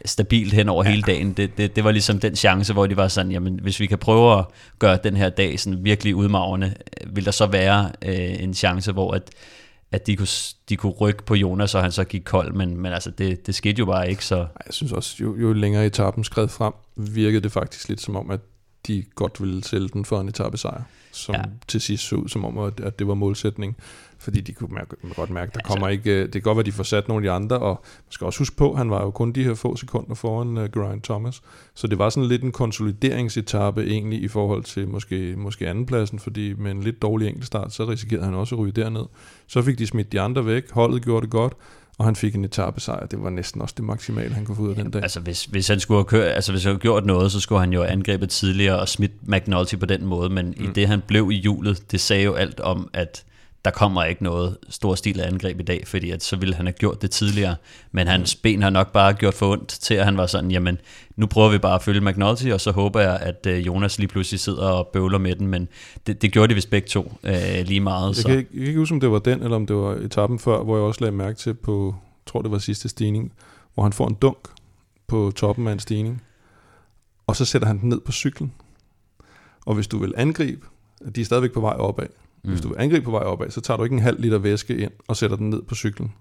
stabilt 0.04 0.52
hen 0.52 0.68
over 0.68 0.84
ja. 0.84 0.90
hele 0.90 1.02
dagen. 1.02 1.32
Det, 1.32 1.58
det, 1.58 1.76
det 1.76 1.84
var 1.84 1.90
ligesom 1.90 2.20
den 2.20 2.36
chance, 2.36 2.72
hvor 2.72 2.86
de 2.86 2.96
var 2.96 3.08
sådan, 3.08 3.32
jamen 3.32 3.60
hvis 3.62 3.80
vi 3.80 3.86
kan 3.86 3.98
prøve 3.98 4.38
at 4.38 4.44
gøre 4.78 4.98
den 5.04 5.16
her 5.16 5.28
dag 5.28 5.60
sådan 5.60 5.84
virkelig 5.84 6.14
udmavende, 6.14 6.74
vil 7.06 7.24
der 7.24 7.30
så 7.30 7.46
være 7.46 7.90
øh, 8.04 8.42
en 8.42 8.54
chance, 8.54 8.92
hvor 8.92 9.12
at, 9.12 9.30
at 9.92 10.06
de 10.06 10.16
kunne, 10.16 10.28
de 10.68 10.76
kunne 10.76 10.92
rykke 10.92 11.24
på 11.24 11.34
Jonas, 11.34 11.74
og 11.74 11.82
han 11.82 11.92
så 11.92 12.04
gik 12.04 12.22
kold, 12.24 12.52
men, 12.52 12.76
men 12.76 12.92
altså 12.92 13.10
det, 13.10 13.46
det 13.46 13.54
skete 13.54 13.78
jo 13.78 13.86
bare 13.86 14.10
ikke. 14.10 14.24
Så. 14.24 14.36
Jeg 14.36 14.74
synes 14.74 14.92
også, 14.92 15.16
jo, 15.20 15.36
jo 15.36 15.52
længere 15.52 15.86
etappen 15.86 16.24
skred 16.24 16.48
frem, 16.48 16.72
virkede 16.96 17.40
det 17.40 17.52
faktisk 17.52 17.88
lidt 17.88 18.00
som 18.00 18.16
om, 18.16 18.30
at 18.30 18.40
de 18.86 19.04
godt 19.14 19.42
ville 19.42 19.64
sælge 19.64 19.88
den 19.88 20.04
for 20.04 20.20
en 20.20 20.28
etappesejr, 20.28 20.82
som 21.12 21.34
ja. 21.34 21.42
til 21.68 21.80
sidst 21.80 22.08
så 22.08 22.16
ud 22.16 22.28
som 22.28 22.44
om, 22.44 22.58
at 22.58 22.98
det 22.98 23.06
var 23.06 23.14
målsætning 23.14 23.76
fordi 24.20 24.40
de 24.40 24.52
kunne 24.52 24.74
mærke, 24.74 24.96
man 25.02 25.12
godt 25.16 25.30
mærke, 25.30 25.52
der 25.54 25.60
kommer 25.60 25.86
altså, 25.86 26.10
ikke, 26.10 26.20
øh, 26.20 26.24
det 26.24 26.32
kan 26.32 26.42
godt 26.42 26.56
være, 26.56 26.66
de 26.66 26.72
får 26.72 26.82
sat 26.82 27.08
nogle 27.08 27.28
af 27.28 27.30
de 27.30 27.36
andre, 27.36 27.58
og 27.58 27.80
man 27.84 28.12
skal 28.12 28.24
også 28.24 28.38
huske 28.38 28.56
på, 28.56 28.74
han 28.74 28.90
var 28.90 29.02
jo 29.02 29.10
kun 29.10 29.32
de 29.32 29.44
her 29.44 29.54
få 29.54 29.76
sekunder 29.76 30.14
foran 30.14 30.48
uh, 30.48 30.64
Geraint 30.64 31.04
Thomas, 31.04 31.42
så 31.74 31.86
det 31.86 31.98
var 31.98 32.08
sådan 32.08 32.28
lidt 32.28 32.42
en 32.42 32.52
konsolideringsetappe 32.52 33.84
egentlig 33.84 34.22
i 34.22 34.28
forhold 34.28 34.64
til 34.64 34.88
måske, 34.88 35.34
måske 35.36 35.68
andenpladsen, 35.68 36.18
fordi 36.18 36.54
med 36.54 36.70
en 36.70 36.82
lidt 36.82 37.02
dårlig 37.02 37.28
enkeltstart, 37.28 37.72
så 37.72 37.84
risikerede 37.84 38.24
han 38.24 38.34
også 38.34 38.54
at 38.54 38.58
ryge 38.58 38.72
derned. 38.72 39.04
Så 39.46 39.62
fik 39.62 39.78
de 39.78 39.86
smidt 39.86 40.12
de 40.12 40.20
andre 40.20 40.46
væk, 40.46 40.70
holdet 40.70 41.04
gjorde 41.04 41.22
det 41.22 41.30
godt, 41.30 41.52
og 42.00 42.06
han 42.06 42.16
fik 42.16 42.34
en 42.34 42.44
etappesejr. 42.44 43.06
Det 43.06 43.22
var 43.22 43.30
næsten 43.30 43.62
også 43.62 43.74
det 43.76 43.84
maksimale, 43.84 44.34
han 44.34 44.44
kunne 44.44 44.56
få 44.56 44.62
ud 44.62 44.68
af 44.68 44.74
den 44.74 44.90
dag. 44.90 45.02
Altså 45.02 45.20
hvis, 45.20 45.44
hvis 45.44 45.68
han 45.68 45.80
skulle 45.80 45.98
have 45.98 46.04
kørt, 46.04 46.32
altså 46.32 46.52
hvis 46.52 46.64
han 46.64 46.70
havde 46.70 46.80
gjort 46.80 47.04
noget, 47.06 47.32
så 47.32 47.40
skulle 47.40 47.60
han 47.60 47.72
jo 47.72 47.82
angrebet 47.82 48.30
tidligere 48.30 48.80
og 48.80 48.88
smidt 48.88 49.28
McNulty 49.28 49.76
på 49.76 49.86
den 49.86 50.06
måde, 50.06 50.30
men 50.30 50.46
mm. 50.46 50.64
i 50.64 50.66
det 50.74 50.88
han 50.88 51.02
blev 51.06 51.30
i 51.32 51.34
hjulet, 51.34 51.92
det 51.92 52.00
sagde 52.00 52.24
jo 52.24 52.34
alt 52.34 52.60
om, 52.60 52.90
at 52.92 53.24
der 53.64 53.70
kommer 53.70 54.04
ikke 54.04 54.22
noget 54.22 54.58
stor 54.68 54.94
stil 54.94 55.20
af 55.20 55.26
angreb 55.26 55.60
i 55.60 55.62
dag, 55.62 55.82
fordi 55.86 56.10
at 56.10 56.22
så 56.22 56.36
ville 56.36 56.54
han 56.54 56.66
have 56.66 56.72
gjort 56.72 57.02
det 57.02 57.10
tidligere. 57.10 57.56
Men 57.92 58.06
hans 58.06 58.34
ben 58.34 58.62
har 58.62 58.70
nok 58.70 58.92
bare 58.92 59.12
gjort 59.12 59.34
for 59.34 59.52
ondt 59.52 59.68
til, 59.68 59.94
at 59.94 60.04
han 60.04 60.16
var 60.16 60.26
sådan, 60.26 60.50
jamen, 60.50 60.78
nu 61.16 61.26
prøver 61.26 61.48
vi 61.48 61.58
bare 61.58 61.74
at 61.74 61.82
følge 61.82 62.00
McNulty, 62.00 62.46
og 62.46 62.60
så 62.60 62.70
håber 62.70 63.00
jeg, 63.00 63.16
at 63.16 63.46
øh, 63.46 63.66
Jonas 63.66 63.98
lige 63.98 64.08
pludselig 64.08 64.40
sidder 64.40 64.68
og 64.68 64.86
bøvler 64.86 65.18
med 65.18 65.36
den, 65.36 65.46
men 65.46 65.68
det, 66.06 66.22
det 66.22 66.32
gjorde 66.32 66.48
de 66.48 66.54
vist 66.54 66.70
begge 66.70 66.88
to 66.88 67.12
øh, 67.22 67.34
lige 67.64 67.80
meget. 67.80 68.08
Jeg 68.08 68.16
så. 68.16 68.28
kan, 68.28 68.36
jeg 68.36 68.46
kan 68.52 68.62
ikke 68.62 68.78
huske, 68.78 68.94
om 68.94 69.00
det 69.00 69.10
var 69.10 69.18
den, 69.18 69.42
eller 69.42 69.56
om 69.56 69.66
det 69.66 69.76
var 69.76 69.94
etappen 69.94 70.38
før, 70.38 70.62
hvor 70.62 70.76
jeg 70.76 70.84
også 70.84 71.00
lagde 71.00 71.16
mærke 71.16 71.38
til 71.38 71.54
på, 71.54 71.94
jeg 72.26 72.32
tror 72.32 72.42
det 72.42 72.50
var 72.50 72.58
sidste 72.58 72.88
stigning, 72.88 73.32
hvor 73.74 73.82
han 73.82 73.92
får 73.92 74.08
en 74.08 74.16
dunk 74.22 74.48
på 75.06 75.32
toppen 75.36 75.68
af 75.68 75.72
en 75.72 75.78
stigning, 75.78 76.22
og 77.26 77.36
så 77.36 77.44
sætter 77.44 77.68
han 77.68 77.80
den 77.80 77.88
ned 77.88 78.00
på 78.00 78.12
cyklen. 78.12 78.52
Og 79.66 79.74
hvis 79.74 79.86
du 79.86 79.98
vil 79.98 80.14
angribe, 80.16 80.66
de 81.14 81.20
er 81.20 81.24
stadigvæk 81.24 81.52
på 81.52 81.60
vej 81.60 81.74
opad, 81.76 82.06
Mm. 82.44 82.50
Hvis 82.50 82.60
du 82.60 82.68
vil 82.68 82.76
angribe 82.78 83.04
på 83.04 83.10
vej 83.10 83.22
opad, 83.22 83.50
så 83.50 83.60
tager 83.60 83.78
du 83.78 83.84
ikke 83.84 83.94
en 83.94 84.02
halv 84.02 84.20
liter 84.20 84.38
væske 84.38 84.76
ind 84.76 84.90
og 85.08 85.16
sætter 85.16 85.36
den 85.36 85.50
ned 85.50 85.62
på 85.62 85.74
cyklen, 85.74 86.12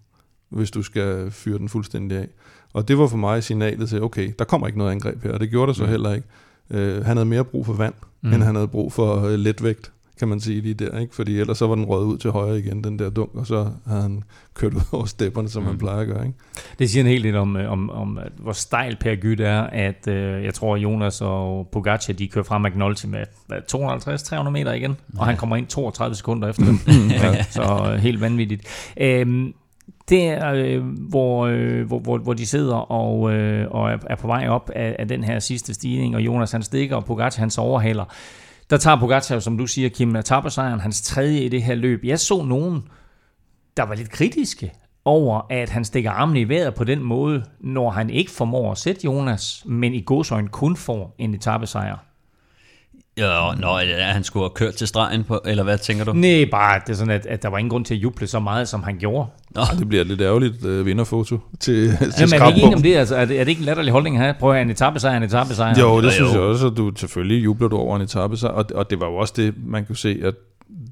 hvis 0.50 0.72
du 0.72 0.84
skal 0.84 1.32
fyre 1.32 1.58
den 1.58 1.70
fuldstændig 1.70 2.18
af. 2.18 2.28
Og 2.74 2.88
det 2.88 2.98
var 2.98 3.08
for 3.08 3.18
mig 3.18 3.44
signalet 3.44 3.90
til, 3.90 4.04
okay, 4.04 4.34
der 4.40 4.46
kommer 4.46 4.68
ikke 4.68 4.80
noget 4.80 4.92
angreb 4.92 5.24
her, 5.24 5.32
og 5.32 5.40
det 5.40 5.50
gjorde 5.50 5.68
der 5.68 5.74
så 5.74 5.84
mm. 5.84 5.90
heller 5.90 6.14
ikke. 6.14 6.28
Uh, 6.70 7.06
han 7.06 7.18
havde 7.18 7.26
mere 7.26 7.46
brug 7.46 7.66
for 7.66 7.74
vand, 7.74 7.94
mm. 8.22 8.34
end 8.34 8.44
han 8.44 8.56
havde 8.56 8.68
brug 8.68 8.94
for 8.94 9.16
uh, 9.16 9.32
letvægt 9.32 9.92
kan 10.20 10.28
man 10.28 10.40
sige 10.40 10.62
lige 10.62 10.74
der, 10.74 11.00
ikke? 11.00 11.16
fordi 11.16 11.40
ellers 11.40 11.58
så 11.58 11.68
var 11.68 11.76
den 11.76 11.86
røget 11.86 12.06
ud 12.06 12.18
til 12.18 12.32
højre 12.32 12.60
igen, 12.60 12.84
den 12.84 13.00
der 13.00 13.10
dunk, 13.10 13.36
og 13.36 13.48
så 13.48 13.72
havde 13.88 14.02
han 14.02 14.24
kørt 14.54 14.74
ud 14.74 14.82
over 14.98 15.06
stepperne, 15.06 15.50
som 15.50 15.64
mm. 15.64 15.70
man 15.70 15.78
plejer 15.78 16.00
at 16.00 16.08
gøre. 16.08 16.26
Ikke? 16.26 16.38
Det 16.80 16.90
siger 16.90 17.04
en 17.04 17.10
helt 17.10 17.22
lidt 17.22 17.36
om, 17.36 17.58
øh, 17.58 17.72
om, 17.72 17.90
om 17.90 18.20
hvor 18.38 18.52
stejl 18.52 18.96
Per 18.96 19.16
Gyt 19.16 19.40
er, 19.40 19.62
at 19.62 20.08
øh, 20.08 20.44
jeg 20.44 20.54
tror, 20.54 20.76
Jonas 20.76 21.22
og 21.22 21.68
Pogacar, 21.72 22.14
de 22.14 22.28
kører 22.28 22.44
fra 22.44 22.58
McNulty 22.58 23.06
med 23.06 23.26
250-300 24.46 24.50
meter 24.50 24.74
igen, 24.74 24.98
og 25.18 25.26
han 25.26 25.38
kommer 25.38 25.56
ind 25.56 25.68
32 25.68 26.16
sekunder 26.16 26.48
efter 26.48 26.66
dem. 26.66 26.80
ja, 27.10 27.44
så 27.44 27.92
øh, 27.94 28.00
helt 28.00 28.22
vanvittigt. 28.22 28.92
Øhm, 28.98 29.54
der, 30.10 30.54
øh, 30.54 30.84
hvor, 30.84 31.46
øh, 31.46 31.88
hvor, 31.88 32.00
hvor, 32.00 32.18
hvor 32.18 32.34
de 32.34 32.46
sidder 32.46 32.76
og, 32.76 33.34
øh, 33.34 33.68
og 33.72 33.92
er 33.92 34.16
på 34.16 34.28
vej 34.28 34.48
op 34.48 34.70
af, 34.76 34.96
af 35.00 35.08
den 35.08 35.24
her 35.24 35.40
sidste 35.40 35.74
stigning, 35.74 36.16
og 36.16 36.22
Jonas 36.22 36.52
han 36.52 36.64
stikker, 36.64 36.96
og 36.96 37.06
Pogacar 37.06 37.40
han 37.40 37.50
så 37.50 37.62
overhaler. 37.62 38.06
Der 38.70 38.78
tager 38.78 39.00
Pogacar, 39.00 39.40
som 39.40 39.58
du 39.58 39.68
siger, 39.68 39.90
Kim, 39.90 40.16
sejren, 40.50 40.80
hans 40.80 41.02
tredje 41.02 41.40
i 41.40 41.50
det 41.50 41.64
her 41.64 41.76
løb. 41.76 42.04
Jeg 42.04 42.20
så 42.20 42.44
nogen, 42.44 42.84
der 43.78 43.84
var 43.84 43.96
lidt 43.96 44.10
kritiske 44.10 44.74
over, 45.06 45.42
at 45.50 45.70
han 45.70 45.86
stikker 45.86 46.12
armen 46.12 46.38
i 46.38 46.50
vejret 46.50 46.76
på 46.76 46.84
den 46.84 47.04
måde, 47.04 47.44
når 47.60 47.90
han 47.90 48.10
ikke 48.10 48.32
formår 48.32 48.72
at 48.72 48.78
sætte 48.78 49.02
Jonas, 49.06 49.64
men 49.66 49.94
i 49.94 50.02
godsøjen 50.02 50.48
kun 50.48 50.76
får 50.76 51.16
en 51.18 51.36
etappesejr. 51.36 52.09
Ja, 53.20 53.54
nå, 53.56 53.78
at 53.78 54.14
han 54.14 54.24
skulle 54.24 54.44
have 54.44 54.54
kørt 54.56 54.74
til 54.74 54.88
stregen, 54.88 55.24
på, 55.24 55.42
eller 55.46 55.64
hvad 55.64 55.78
tænker 55.78 56.06
du? 56.06 56.14
Nej, 56.14 56.48
bare 56.52 56.82
det 56.88 56.94
er 56.94 56.98
sådan, 56.98 57.14
at, 57.14 57.26
at 57.26 57.44
der 57.44 57.50
var 57.50 57.58
ingen 57.58 57.70
grund 57.70 57.86
til 57.86 57.94
at 57.94 58.02
juble 58.04 58.28
så 58.28 58.40
meget, 58.40 58.68
som 58.68 58.84
han 58.84 58.98
gjorde. 58.98 59.30
Nå. 59.56 59.62
Ja, 59.62 59.80
det 59.80 59.90
bliver 59.90 60.02
et 60.02 60.08
lidt 60.08 60.22
ærgerligt 60.22 60.66
uh, 60.66 60.86
vinderfoto 60.86 61.40
til, 61.60 61.98
til 61.98 62.14
ja, 62.20 62.26
men 62.26 62.42
er 62.42 62.48
ikke 62.48 62.62
enig 62.62 62.76
om 62.76 62.82
det? 62.82 62.96
Altså, 62.96 63.16
er, 63.16 63.26
det, 63.26 63.40
er 63.40 63.44
det 63.44 63.50
ikke 63.50 63.60
en 63.60 63.66
latterlig 63.66 63.92
holdning 63.92 64.18
at 64.18 64.22
have? 64.24 64.34
Prøv 64.40 64.50
at 64.50 64.56
have 64.56 64.62
en 64.62 64.70
etappesejr, 64.70 65.18
en 65.18 65.24
etappesejr. 65.24 65.80
Jo, 65.80 65.98
det 65.98 66.06
ja, 66.06 66.12
synes 66.12 66.34
jo. 66.34 66.40
jeg 66.40 66.42
også, 66.42 66.68
at 66.68 66.74
du 66.78 66.92
selvfølgelig 66.96 67.44
jubler 67.44 67.68
du 67.68 67.78
over 67.78 67.96
en 67.96 68.02
etappesejr, 68.02 68.52
og, 68.52 68.66
og 68.76 68.90
det 68.90 69.00
var 69.00 69.08
jo 69.08 69.16
også 69.16 69.34
det, 69.38 69.54
man 69.66 69.86
kunne 69.86 69.98
se, 69.98 70.20
at 70.24 70.34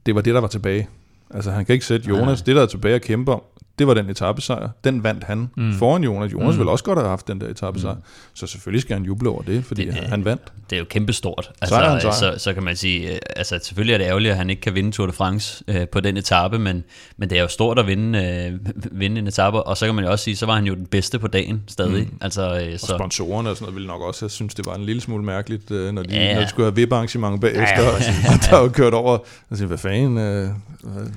det 0.05 0.15
var 0.15 0.21
det, 0.21 0.33
der 0.33 0.41
var 0.41 0.47
tilbage. 0.47 0.87
Altså 1.33 1.51
han 1.51 1.65
kan 1.65 1.73
ikke 1.73 1.85
sætte 1.85 2.09
Jonas, 2.09 2.39
ja. 2.39 2.43
det 2.45 2.55
der 2.55 2.61
er 2.61 2.65
tilbage 2.65 2.95
at 2.95 3.01
kæmpe 3.01 3.31
om, 3.31 3.41
det 3.79 3.87
var 3.87 3.93
den 3.93 4.09
etappesejr. 4.09 4.69
Den 4.83 5.03
vandt 5.03 5.23
han 5.23 5.49
mm. 5.57 5.73
foran 5.73 6.03
Jonas. 6.03 6.33
Jonas 6.33 6.53
mm. 6.53 6.59
ville 6.59 6.71
også 6.71 6.83
godt 6.83 6.99
have 6.99 7.09
haft 7.09 7.27
den 7.27 7.41
der 7.41 7.47
etappesejr. 7.47 7.93
Mm. 7.93 8.01
Så 8.33 8.47
selvfølgelig 8.47 8.81
skal 8.81 8.95
han 8.95 9.05
juble 9.05 9.29
over 9.29 9.41
det, 9.41 9.65
fordi 9.65 9.85
det, 9.85 9.93
han 9.93 10.25
vandt. 10.25 10.41
Det 10.69 10.75
er 10.75 10.79
jo 10.79 10.85
kæmpestort. 10.89 11.51
Altså, 11.61 11.99
så, 12.01 12.19
så, 12.19 12.43
så 12.43 12.53
kan 12.53 12.63
man 12.63 12.75
sige, 12.75 13.13
øh, 13.13 13.19
altså 13.35 13.59
selvfølgelig 13.63 13.93
er 13.93 13.97
det 13.97 14.05
ærgerligt, 14.05 14.31
at 14.31 14.37
han 14.37 14.49
ikke 14.49 14.61
kan 14.61 14.75
vinde 14.75 14.91
Tour 14.91 15.07
de 15.07 15.13
France 15.13 15.63
øh, 15.67 15.87
på 15.87 15.99
den 15.99 16.17
etape, 16.17 16.59
men, 16.59 16.83
men 17.17 17.29
det 17.29 17.37
er 17.37 17.41
jo 17.41 17.47
stort 17.47 17.79
at 17.79 17.87
vinde, 17.87 18.49
øh, 18.53 18.73
vinde 18.91 19.19
en 19.19 19.27
etape, 19.27 19.63
og 19.63 19.77
så 19.77 19.85
kan 19.85 19.95
man 19.95 20.03
jo 20.03 20.11
også 20.11 20.23
sige, 20.23 20.35
så 20.35 20.45
var 20.45 20.55
han 20.55 20.65
jo 20.65 20.75
den 20.75 20.85
bedste 20.85 21.19
på 21.19 21.27
dagen 21.27 21.63
stadig. 21.67 22.03
Mm. 22.03 22.17
Altså, 22.21 22.59
øh, 22.59 22.79
så. 22.79 22.93
Og 22.93 22.99
sponsorerne 22.99 23.49
og 23.49 23.55
sådan 23.55 23.65
noget 23.65 23.75
ville 23.75 23.87
nok 23.87 24.01
også 24.01 24.21
have 24.21 24.29
synes, 24.29 24.55
det 24.55 24.65
var 24.65 24.75
en 24.75 24.83
lille 24.83 25.01
smule 25.01 25.23
mærkeligt, 25.23 25.71
øh, 25.71 25.93
når, 25.93 26.03
de, 26.03 26.15
ja. 26.15 26.33
når 26.33 26.41
de 26.41 26.49
skulle 26.49 26.65
have 26.65 26.75
VIP-arrangement 26.75 27.41
bagefter, 27.41 27.83
ja, 27.83 27.83
ja, 27.83 28.33
og 28.33 28.49
der 28.49 28.57
var 28.57 28.67
kørt 28.67 28.93
over, 28.93 29.17
og 29.49 29.57
siger, 29.57 29.67
hvad 29.67 29.77
fanden, 29.77 30.17
øh, 30.17 30.49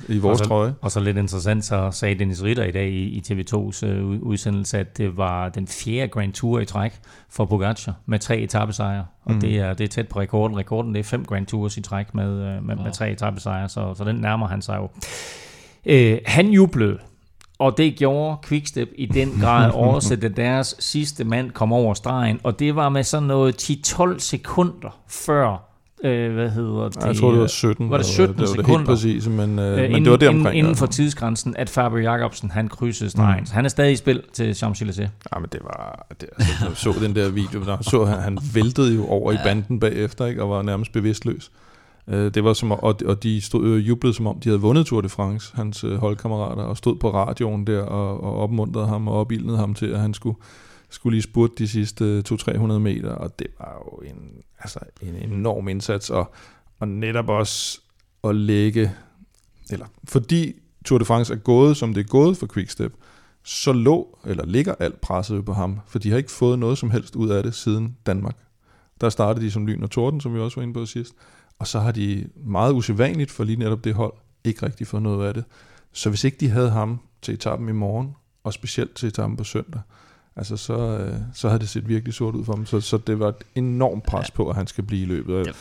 i 0.08 0.18
vores 0.18 0.40
og 0.40 0.44
så, 0.44 0.48
trøje. 0.48 0.74
Og 0.80 0.90
så 0.90 1.00
lidt 1.00 1.16
interessant, 1.16 1.64
så 1.64 1.90
sagde 1.90 2.14
Dennis 2.14 2.42
Ritter 2.42 2.64
i 2.64 2.70
dag 2.70 2.88
i, 2.88 3.04
i 3.04 3.22
TV2's 3.28 3.86
øh, 3.86 4.22
udsendelse, 4.22 4.78
at 4.78 4.98
det 4.98 5.16
var 5.16 5.48
den 5.48 5.66
fjerde 5.66 6.08
Grand 6.08 6.32
Tour 6.32 6.60
i 6.60 6.64
træk 6.64 7.00
for 7.30 7.44
Pogacar 7.44 7.94
med 8.06 8.18
tre 8.18 8.38
etappesejre. 8.38 9.06
Og 9.24 9.34
mm. 9.34 9.40
det, 9.40 9.58
er, 9.58 9.72
det 9.74 9.84
er 9.84 9.88
tæt 9.88 10.08
på 10.08 10.20
rekorden. 10.20 10.56
Rekorden 10.56 10.94
det 10.94 11.00
er 11.00 11.04
fem 11.04 11.24
Grand 11.24 11.46
Tours 11.46 11.76
i 11.76 11.82
træk 11.82 12.14
med, 12.14 12.30
øh, 12.30 12.64
med, 12.64 12.76
med 12.76 12.92
tre 12.92 13.10
etappesejre, 13.10 13.68
så, 13.68 13.94
så 13.94 14.04
den 14.04 14.16
nærmer 14.16 14.46
han 14.46 14.62
sig 14.62 14.76
jo. 14.76 14.88
Øh, 15.86 16.18
han 16.26 16.48
jublede 16.48 16.98
og 17.60 17.76
det 17.76 17.96
gjorde 17.96 18.36
Quickstep 18.44 18.88
i 18.94 19.06
den 19.06 19.38
grad 19.40 19.70
også, 19.94 20.16
da 20.16 20.28
deres 20.28 20.76
sidste 20.78 21.24
mand 21.24 21.50
kom 21.50 21.72
over 21.72 21.94
stregen. 21.94 22.40
Og 22.42 22.58
det 22.58 22.76
var 22.76 22.88
med 22.88 23.02
sådan 23.02 23.28
noget 23.28 23.70
10-12 23.70 24.18
sekunder 24.18 25.00
før 25.08 25.69
øh, 26.04 26.34
hvad 26.34 26.50
hedder 26.50 26.88
det? 26.88 27.04
Jeg 27.04 27.16
tror, 27.16 27.30
det 27.30 27.40
var 27.40 27.46
17. 27.46 27.90
Var 27.90 27.96
det 27.96 28.06
17 28.06 28.34
det 28.34 28.40
var 28.40 28.46
sekunder? 28.46 28.66
Det 28.66 28.76
helt 28.76 28.86
præcis, 28.86 29.28
men, 29.28 29.58
øh, 29.58 29.84
øh, 29.84 29.90
men 29.90 30.04
det 30.04 30.10
var 30.10 30.16
det 30.16 30.28
omkring. 30.28 30.58
Inden 30.58 30.76
for 30.76 30.86
tidsgrænsen, 30.86 31.56
at 31.56 31.70
Fabio 31.70 31.98
Jacobsen, 31.98 32.50
han 32.50 32.68
krydsede 32.68 33.10
stregen. 33.10 33.40
Mm. 33.40 33.46
Så 33.46 33.54
han 33.54 33.64
er 33.64 33.68
stadig 33.68 33.92
i 33.92 33.96
spil 33.96 34.22
til 34.32 34.52
Champs-Élysées. 34.52 35.00
Ja, 35.00 35.38
men 35.38 35.48
det 35.52 35.60
var... 35.62 36.06
Det, 36.20 36.28
altså, 36.38 36.74
så 36.74 36.94
den 37.02 37.14
der 37.14 37.30
video, 37.30 37.64
der 37.64 37.76
så 37.80 38.04
han, 38.04 38.18
han 38.18 38.38
væltede 38.54 38.94
jo 38.94 39.06
over 39.06 39.32
ja. 39.32 39.38
i 39.38 39.40
banden 39.44 39.80
bagefter, 39.80 40.26
ikke, 40.26 40.42
og 40.42 40.50
var 40.50 40.62
nærmest 40.62 40.92
bevidstløs. 40.92 41.50
Øh, 42.08 42.34
det 42.34 42.44
var 42.44 42.52
som, 42.52 42.72
og, 42.72 42.96
og 43.06 43.22
de 43.22 43.40
stod 43.40 43.72
og 43.72 43.78
jublede 43.78 44.14
som 44.14 44.26
om, 44.26 44.40
de 44.40 44.48
havde 44.48 44.60
vundet 44.60 44.86
Tour 44.86 45.00
de 45.00 45.08
France, 45.08 45.56
hans 45.56 45.84
øh, 45.84 45.96
holdkammerater, 45.96 46.62
og 46.62 46.76
stod 46.76 46.96
på 46.96 47.14
radioen 47.14 47.66
der 47.66 47.82
og, 47.82 48.24
og 48.24 48.42
opmuntrede 48.42 48.86
ham 48.86 49.08
og 49.08 49.14
opildnede 49.14 49.58
ham 49.58 49.74
til, 49.74 49.86
at 49.86 50.00
han 50.00 50.14
skulle 50.14 50.36
skulle 50.90 51.14
lige 51.14 51.22
spurte 51.22 51.54
de 51.58 51.68
sidste 51.68 52.04
øh, 52.04 52.22
200-300 52.28 52.56
meter, 52.78 53.10
og 53.10 53.38
det 53.38 53.46
var 53.58 53.82
jo 53.84 54.08
en, 54.10 54.42
altså 54.58 54.78
en 55.02 55.14
enorm 55.14 55.68
indsats, 55.68 56.10
og, 56.10 56.34
og 56.78 56.88
netop 56.88 57.28
også 57.28 57.80
at 58.24 58.36
lægge, 58.36 58.92
eller 59.70 59.86
fordi 60.04 60.54
Tour 60.84 60.98
de 60.98 61.04
France 61.04 61.32
er 61.32 61.38
gået, 61.38 61.76
som 61.76 61.94
det 61.94 62.00
er 62.00 62.08
gået 62.08 62.36
for 62.36 62.46
Quickstep, 62.54 62.92
så 63.42 63.72
lå, 63.72 64.18
eller 64.24 64.46
ligger 64.46 64.74
alt 64.74 65.00
presset 65.00 65.44
på 65.44 65.52
ham, 65.52 65.80
for 65.86 65.98
de 65.98 66.10
har 66.10 66.18
ikke 66.18 66.30
fået 66.30 66.58
noget 66.58 66.78
som 66.78 66.90
helst 66.90 67.16
ud 67.16 67.30
af 67.30 67.42
det 67.42 67.54
siden 67.54 67.96
Danmark. 68.06 68.36
Der 69.00 69.08
startede 69.08 69.44
de 69.44 69.50
som 69.50 69.66
lyn 69.66 69.82
og 69.82 69.90
torden, 69.90 70.20
som 70.20 70.34
vi 70.34 70.40
også 70.40 70.56
var 70.56 70.62
inde 70.62 70.74
på 70.74 70.86
sidst, 70.86 71.14
og 71.58 71.66
så 71.66 71.80
har 71.80 71.92
de 71.92 72.28
meget 72.36 72.72
usædvanligt 72.72 73.30
for 73.30 73.44
lige 73.44 73.58
netop 73.58 73.84
det 73.84 73.94
hold, 73.94 74.12
ikke 74.44 74.66
rigtig 74.66 74.86
fået 74.86 75.02
noget 75.02 75.28
af 75.28 75.34
det. 75.34 75.44
Så 75.92 76.08
hvis 76.08 76.24
ikke 76.24 76.36
de 76.40 76.48
havde 76.48 76.70
ham 76.70 77.00
til 77.22 77.34
etappen 77.34 77.68
i 77.68 77.72
morgen, 77.72 78.14
og 78.44 78.52
specielt 78.52 78.94
til 78.94 79.08
etappen 79.08 79.36
på 79.36 79.44
søndag, 79.44 79.80
altså 80.40 80.56
så, 80.56 80.98
øh, 80.98 81.14
så 81.34 81.48
havde 81.48 81.60
det 81.60 81.68
set 81.68 81.88
virkelig 81.88 82.14
sort 82.14 82.34
ud 82.34 82.44
for 82.44 82.52
dem. 82.52 82.66
Så, 82.66 82.80
så 82.80 82.98
det 82.98 83.18
var 83.18 83.28
et 83.28 83.44
enormt 83.54 84.04
pres 84.04 84.30
på, 84.30 84.48
at 84.48 84.56
han 84.56 84.66
skal 84.66 84.84
blive 84.84 85.02
i 85.02 85.06
løbet. 85.06 85.46
Ja. 85.46 85.52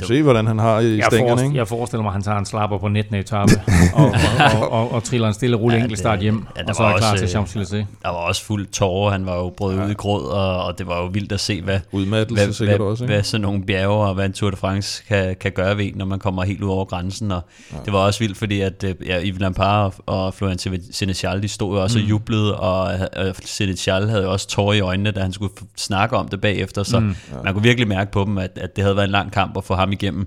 Og 0.00 0.04
se, 0.04 0.22
hvordan 0.22 0.46
han 0.46 0.58
har 0.58 0.80
i 0.80 0.96
jeg 0.96 1.04
stængerne, 1.10 1.44
ikke? 1.44 1.56
Jeg 1.56 1.68
forestiller 1.68 2.02
mig, 2.02 2.10
at 2.10 2.12
han 2.12 2.22
tager 2.22 2.38
en 2.38 2.46
slapper 2.46 2.78
på 2.78 2.88
19. 2.88 3.14
etape 3.14 3.52
og, 3.94 4.04
og, 4.04 4.60
og, 4.60 4.72
og, 4.72 4.92
og 4.92 5.04
triller 5.04 5.28
en 5.28 5.34
stille 5.34 5.56
rulle 5.56 5.76
ja, 5.76 5.82
enkelt 5.82 5.98
start 5.98 6.20
hjem, 6.20 6.46
ja, 6.56 6.62
og 6.68 6.74
så 6.74 6.82
er 6.82 6.98
klar 6.98 7.12
også, 7.12 7.26
til 7.26 7.38
Champs-Élysées. 7.38 7.84
Der 8.02 8.08
var 8.08 8.16
også 8.16 8.44
fuld 8.44 8.66
tårer, 8.66 9.10
han 9.10 9.26
var 9.26 9.36
jo 9.36 9.52
brød 9.56 9.76
ja. 9.76 9.84
ud 9.84 9.90
i 9.90 9.94
gråd, 9.94 10.24
og, 10.26 10.64
og 10.64 10.78
det 10.78 10.86
var 10.86 11.02
jo 11.02 11.06
vildt 11.06 11.32
at 11.32 11.40
se, 11.40 11.62
hvad, 11.62 11.80
Udmattelse 11.92 12.64
hvad, 12.64 12.76
hvad, 12.76 12.86
også, 12.86 13.04
ikke? 13.04 13.14
hvad 13.14 13.22
sådan 13.22 13.42
nogle 13.42 13.64
bjerge 13.64 14.06
og 14.06 14.14
hvad 14.14 14.26
en 14.26 14.32
Tour 14.32 14.50
de 14.50 14.56
France 14.56 15.04
kan, 15.08 15.36
kan 15.40 15.52
gøre 15.52 15.76
ved 15.76 15.90
når 15.94 16.04
man 16.04 16.18
kommer 16.18 16.44
helt 16.44 16.62
ud 16.62 16.70
over 16.70 16.84
grænsen. 16.84 17.32
Og 17.32 17.42
ja. 17.72 17.76
Det 17.84 17.92
var 17.92 17.98
også 17.98 18.20
vildt, 18.20 18.38
fordi 18.38 18.60
at 18.60 18.84
øh, 18.84 18.94
ja, 19.06 19.22
Yves 19.24 19.40
Lampard 19.40 19.94
og 20.06 20.34
Florian 20.34 20.58
Senechal, 20.92 21.42
de 21.42 21.48
stod 21.48 21.76
jo 21.76 21.82
også 21.82 21.98
mm. 21.98 22.04
og 22.04 22.10
jublede, 22.10 22.56
og, 22.56 22.80
og 23.16 23.34
Senechal 23.44 24.08
havde 24.08 24.22
jo 24.22 24.32
også 24.32 24.48
tårer 24.48 24.72
i 24.72 24.80
øjnene, 24.80 25.10
da 25.10 25.20
han 25.20 25.32
skulle 25.32 25.52
snakke 25.76 26.16
om 26.16 26.28
det 26.28 26.40
bagefter, 26.40 26.82
så 26.82 27.00
mm. 27.00 27.08
ja. 27.32 27.36
man 27.44 27.52
kunne 27.52 27.62
virkelig 27.62 27.88
mærke 27.88 28.12
på 28.12 28.24
dem, 28.24 28.38
at, 28.38 28.58
at 28.60 28.76
det 28.76 28.84
havde 28.84 28.96
været 28.96 29.06
en 29.06 29.12
lang 29.12 29.32
kamp 29.32 29.56
at 29.56 29.64
få 29.64 29.74
ham 29.84 29.92
igennem 29.92 30.26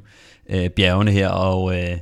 øh, 0.50 0.70
bjergene 0.70 1.12
her, 1.12 1.30
og, 1.30 1.80
øh, 1.80 1.98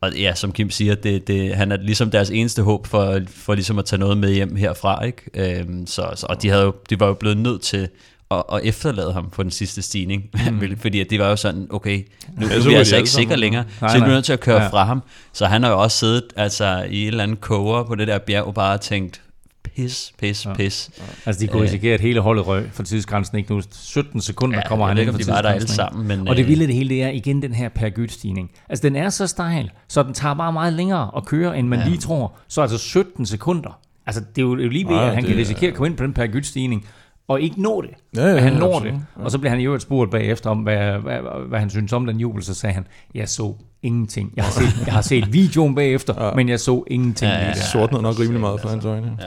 og 0.00 0.12
ja, 0.14 0.34
som 0.34 0.52
Kim 0.52 0.70
siger, 0.70 0.94
det, 0.94 1.28
det, 1.28 1.54
han 1.54 1.72
er 1.72 1.76
ligesom 1.76 2.10
deres 2.10 2.30
eneste 2.30 2.62
håb 2.62 2.86
for, 2.86 3.20
for 3.28 3.54
ligesom 3.54 3.78
at 3.78 3.84
tage 3.84 4.00
noget 4.00 4.18
med 4.18 4.32
hjem 4.32 4.56
herfra, 4.56 5.04
ikke? 5.04 5.58
Øh, 5.60 5.66
så, 5.86 6.12
så, 6.14 6.26
og 6.28 6.42
de, 6.42 6.48
havde 6.48 6.62
jo, 6.62 6.74
de 6.90 7.00
var 7.00 7.06
jo 7.06 7.14
blevet 7.14 7.36
nødt 7.36 7.62
til 7.62 7.88
at, 8.30 8.42
at 8.52 8.60
efterlade 8.64 9.12
ham 9.12 9.30
på 9.30 9.42
den 9.42 9.50
sidste 9.50 9.82
stigning, 9.82 10.24
mm. 10.50 10.76
fordi 10.78 11.00
at 11.00 11.10
det 11.10 11.18
var 11.18 11.28
jo 11.28 11.36
sådan, 11.36 11.66
okay, 11.70 11.98
nu, 11.98 12.40
nu 12.40 12.46
bliver 12.48 12.70
jeg 12.70 12.78
altså 12.78 12.96
ikke 12.96 13.10
sikker 13.10 13.36
længere, 13.36 13.64
nej, 13.80 13.90
så 13.90 13.96
jeg 13.96 14.04
er 14.04 14.08
nødt 14.08 14.24
til 14.24 14.32
at 14.32 14.40
køre 14.40 14.62
ja. 14.62 14.68
fra 14.68 14.84
ham. 14.84 15.02
Så 15.32 15.46
han 15.46 15.62
har 15.62 15.70
jo 15.70 15.82
også 15.82 15.98
siddet 15.98 16.24
altså, 16.36 16.86
i 16.90 17.02
et 17.02 17.06
eller 17.08 17.22
andet 17.22 17.40
koger 17.40 17.84
på 17.84 17.94
det 17.94 18.08
der 18.08 18.18
bjerg 18.18 18.44
og 18.44 18.54
bare 18.54 18.78
tænkt, 18.78 19.20
pis, 19.82 20.12
pis, 20.18 20.46
ja. 20.46 20.54
pis. 20.54 20.90
Ja. 20.98 21.02
Altså, 21.26 21.42
de 21.42 21.48
kunne 21.48 21.62
risikere, 21.62 21.94
at 21.94 22.00
hele 22.00 22.20
holdet 22.20 22.46
røg 22.46 22.68
for 22.72 22.82
tidsgrænsen. 22.82 23.38
Ikke 23.38 23.54
nu 23.54 23.62
17 23.70 24.20
sekunder 24.20 24.56
ja, 24.56 24.68
kommer 24.68 24.86
han 24.86 24.98
ind 24.98 25.10
for 25.10 25.18
de 25.18 25.26
var 25.26 25.42
der 25.42 25.48
alle 25.48 25.68
sammen. 25.68 26.08
Men, 26.08 26.28
og 26.28 26.36
det 26.36 26.42
øh, 26.42 26.48
vilde 26.48 26.66
det 26.66 26.74
hele, 26.74 26.88
det 26.88 27.02
er 27.02 27.08
igen 27.08 27.42
den 27.42 27.52
her 27.52 27.68
per 27.68 28.06
stigning 28.08 28.50
Altså, 28.68 28.82
den 28.82 28.96
er 28.96 29.08
så 29.08 29.26
stejl, 29.26 29.70
så 29.88 30.02
den 30.02 30.14
tager 30.14 30.34
bare 30.34 30.52
meget 30.52 30.72
længere 30.72 31.10
at 31.16 31.26
køre, 31.26 31.58
end 31.58 31.68
man 31.68 31.78
ja. 31.78 31.84
lige 31.84 31.98
tror. 31.98 32.36
Så 32.48 32.62
altså 32.62 32.78
17 32.78 33.26
sekunder. 33.26 33.80
Altså, 34.06 34.20
det 34.20 34.42
er 34.42 34.46
jo 34.46 34.54
lige 34.54 34.88
ved, 34.88 34.94
ja, 34.94 35.08
at 35.08 35.14
han 35.14 35.22
det, 35.22 35.30
kan 35.30 35.38
risikere 35.38 35.70
at 35.70 35.76
komme 35.76 35.88
ind 35.88 35.96
på 35.96 36.04
den 36.04 36.12
per 36.12 36.42
stigning 36.42 36.86
og 37.28 37.40
ikke 37.40 37.62
nå 37.62 37.82
det. 37.82 37.90
Ja, 38.16 38.26
ja, 38.26 38.40
han 38.40 38.52
når 38.52 38.78
det. 38.78 38.88
Ja. 38.88 39.24
Og 39.24 39.30
så 39.30 39.38
bliver 39.38 39.50
han 39.50 39.60
jo 39.60 39.74
et 39.74 39.82
spurgt 39.82 40.10
bagefter 40.10 40.50
om, 40.50 40.58
hvad, 40.58 40.98
hvad, 40.98 41.18
hvad, 41.48 41.58
han 41.58 41.70
synes 41.70 41.92
om 41.92 42.06
den 42.06 42.20
jubel. 42.20 42.42
Så 42.42 42.54
sagde 42.54 42.74
han, 42.74 42.86
jeg 43.14 43.28
så 43.28 43.54
ingenting. 43.82 44.32
Jeg 44.36 44.44
har 44.44 44.52
set, 44.52 44.86
jeg 44.86 44.94
har 44.94 45.02
set 45.02 45.32
videoen 45.32 45.74
bagefter, 45.74 46.14
ja. 46.24 46.34
men 46.34 46.48
jeg 46.48 46.60
så 46.60 46.84
ingenting. 46.86 47.30
Ja, 47.30 47.38
ja, 47.38 47.46
ja. 47.46 47.54
Sort 47.54 47.92
nok 47.92 48.20
rimelig 48.20 48.40
meget 48.40 48.60
for 48.60 48.68
hans 48.68 48.84
øjne. 48.84 49.16
Ja. 49.20 49.24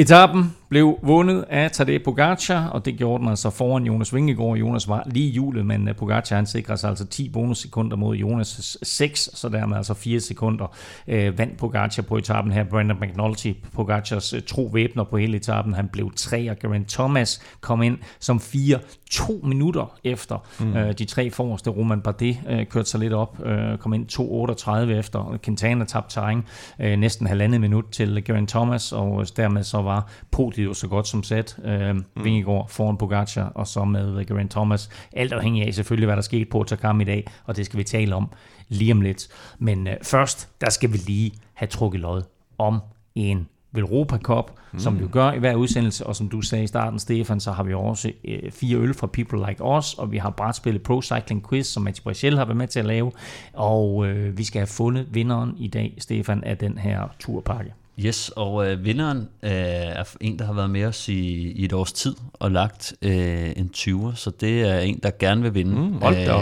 Etappen 0.00 0.54
blev 0.70 0.98
vundet 1.02 1.44
af 1.48 1.70
Tadej 1.70 1.98
Pogacar, 2.04 2.68
og 2.68 2.84
det 2.84 2.96
gjorde 2.96 3.20
den 3.20 3.28
altså 3.28 3.50
foran 3.50 3.84
Jonas 3.84 4.14
Vingegaard. 4.14 4.56
Jonas 4.56 4.88
var 4.88 5.02
lige 5.06 5.30
hjulet, 5.30 5.66
men 5.66 5.88
øh, 5.88 5.96
Pogacar 5.96 6.36
han 6.36 6.46
sikrer 6.46 6.76
sig 6.76 6.90
altså 6.90 7.06
10 7.06 7.28
bonussekunder 7.28 7.96
mod 7.96 8.16
Jonas 8.16 8.78
6, 8.82 9.30
så 9.34 9.48
dermed 9.48 9.76
altså 9.76 9.94
4 9.94 10.20
sekunder 10.20 10.76
øh, 11.08 11.38
vandt 11.38 11.56
Pogacar 11.56 12.02
på 12.02 12.16
etappen 12.16 12.52
her. 12.52 12.64
Brandon 12.64 13.00
McNulty, 13.00 13.52
Pogacars 13.74 14.32
øh, 14.32 14.42
tro 14.42 14.70
væbner 14.72 15.04
på 15.04 15.16
hele 15.16 15.36
etappen, 15.36 15.74
han 15.74 15.88
blev 15.88 16.12
3, 16.16 16.50
og 16.50 16.58
Geraint 16.58 16.88
Thomas 16.88 17.42
kom 17.60 17.82
ind 17.82 17.98
som 18.20 18.40
4 18.40 18.78
to 19.10 19.40
minutter 19.42 19.98
efter 20.04 20.46
mm. 20.60 20.76
øh, 20.76 20.92
de 20.92 21.04
tre 21.04 21.30
forreste. 21.30 21.70
Roman 21.70 22.00
Bardet 22.00 22.40
øh, 22.48 22.66
kørte 22.66 22.90
sig 22.90 23.00
lidt 23.00 23.12
op, 23.12 23.46
øh, 23.46 23.78
kom 23.78 23.94
ind 23.94 24.06
2.38 24.12 24.98
efter. 24.98 25.38
Quintana 25.42 25.84
tabte 25.84 26.14
terræn 26.14 26.44
øh, 26.80 26.98
næsten 26.98 27.26
halvandet 27.26 27.60
minut 27.60 27.84
til 27.92 28.24
Geraint 28.24 28.50
Thomas, 28.50 28.92
og 28.92 29.26
dermed 29.36 29.62
så 29.62 29.82
var 29.82 30.10
podiet 30.30 30.59
jo 30.64 30.74
så 30.74 30.88
godt 30.88 31.08
som 31.08 31.22
sat. 31.22 31.56
Øh, 31.64 31.94
mm. 31.94 32.04
Vingegaard 32.24 32.68
foran 32.68 32.96
Pogacar, 32.96 33.52
og 33.54 33.66
så 33.66 33.84
med 33.84 34.24
Geraint 34.26 34.50
Thomas. 34.50 34.90
Alt 35.12 35.32
afhængig 35.32 35.66
af 35.66 35.74
selvfølgelig, 35.74 36.06
hvad 36.06 36.16
der 36.16 36.22
skete 36.22 36.44
på 36.44 36.64
Takam 36.64 37.00
i 37.00 37.04
dag, 37.04 37.26
og 37.44 37.56
det 37.56 37.66
skal 37.66 37.78
vi 37.78 37.84
tale 37.84 38.14
om 38.14 38.28
lige 38.68 38.92
om 38.92 39.00
lidt. 39.00 39.28
Men 39.58 39.86
øh, 39.86 39.94
først, 40.02 40.48
der 40.60 40.70
skal 40.70 40.92
vi 40.92 40.96
lige 40.96 41.32
have 41.54 41.68
trukket 41.68 42.00
lod 42.00 42.22
om 42.58 42.80
en 43.14 43.48
Velropa 43.72 44.18
Cup, 44.18 44.50
mm. 44.72 44.78
som 44.78 45.00
vi 45.00 45.06
gør 45.06 45.32
i 45.32 45.38
hver 45.38 45.54
udsendelse, 45.54 46.06
og 46.06 46.16
som 46.16 46.28
du 46.28 46.40
sagde 46.40 46.64
i 46.64 46.66
starten, 46.66 46.98
Stefan, 46.98 47.40
så 47.40 47.52
har 47.52 47.62
vi 47.62 47.74
også 47.74 48.12
øh, 48.24 48.52
fire 48.52 48.76
øl 48.76 48.94
fra 48.94 49.06
People 49.06 49.46
Like 49.48 49.64
Us, 49.64 49.94
og 49.94 50.12
vi 50.12 50.18
har 50.18 50.30
brætspillet 50.30 50.82
Pro 50.82 51.02
Cycling 51.02 51.48
Quiz, 51.48 51.66
som 51.66 51.82
Mati 51.82 52.02
Brachel 52.02 52.38
har 52.38 52.44
været 52.44 52.56
med 52.56 52.68
til 52.68 52.80
at 52.80 52.86
lave, 52.86 53.12
og 53.52 54.06
øh, 54.06 54.38
vi 54.38 54.44
skal 54.44 54.58
have 54.58 54.66
fundet 54.66 55.06
vinderen 55.10 55.54
i 55.58 55.68
dag, 55.68 55.94
Stefan, 55.98 56.44
af 56.44 56.58
den 56.58 56.78
her 56.78 57.08
turpakke. 57.20 57.72
Yes, 58.06 58.30
og 58.36 58.70
øh, 58.70 58.84
vinderen 58.84 59.18
øh, 59.42 59.50
er 59.52 60.04
en, 60.20 60.38
der 60.38 60.44
har 60.44 60.52
været 60.52 60.70
med 60.70 60.84
os 60.84 61.08
i, 61.08 61.52
i 61.52 61.64
et 61.64 61.72
års 61.72 61.92
tid 61.92 62.14
og 62.32 62.50
lagt 62.50 62.94
øh, 63.02 63.52
en 63.56 63.70
20'er, 63.76 64.14
så 64.14 64.30
det 64.40 64.62
er 64.62 64.78
en, 64.78 65.00
der 65.02 65.10
gerne 65.18 65.42
vil 65.42 65.54
vinde 65.54 65.72
mm, 65.76 65.94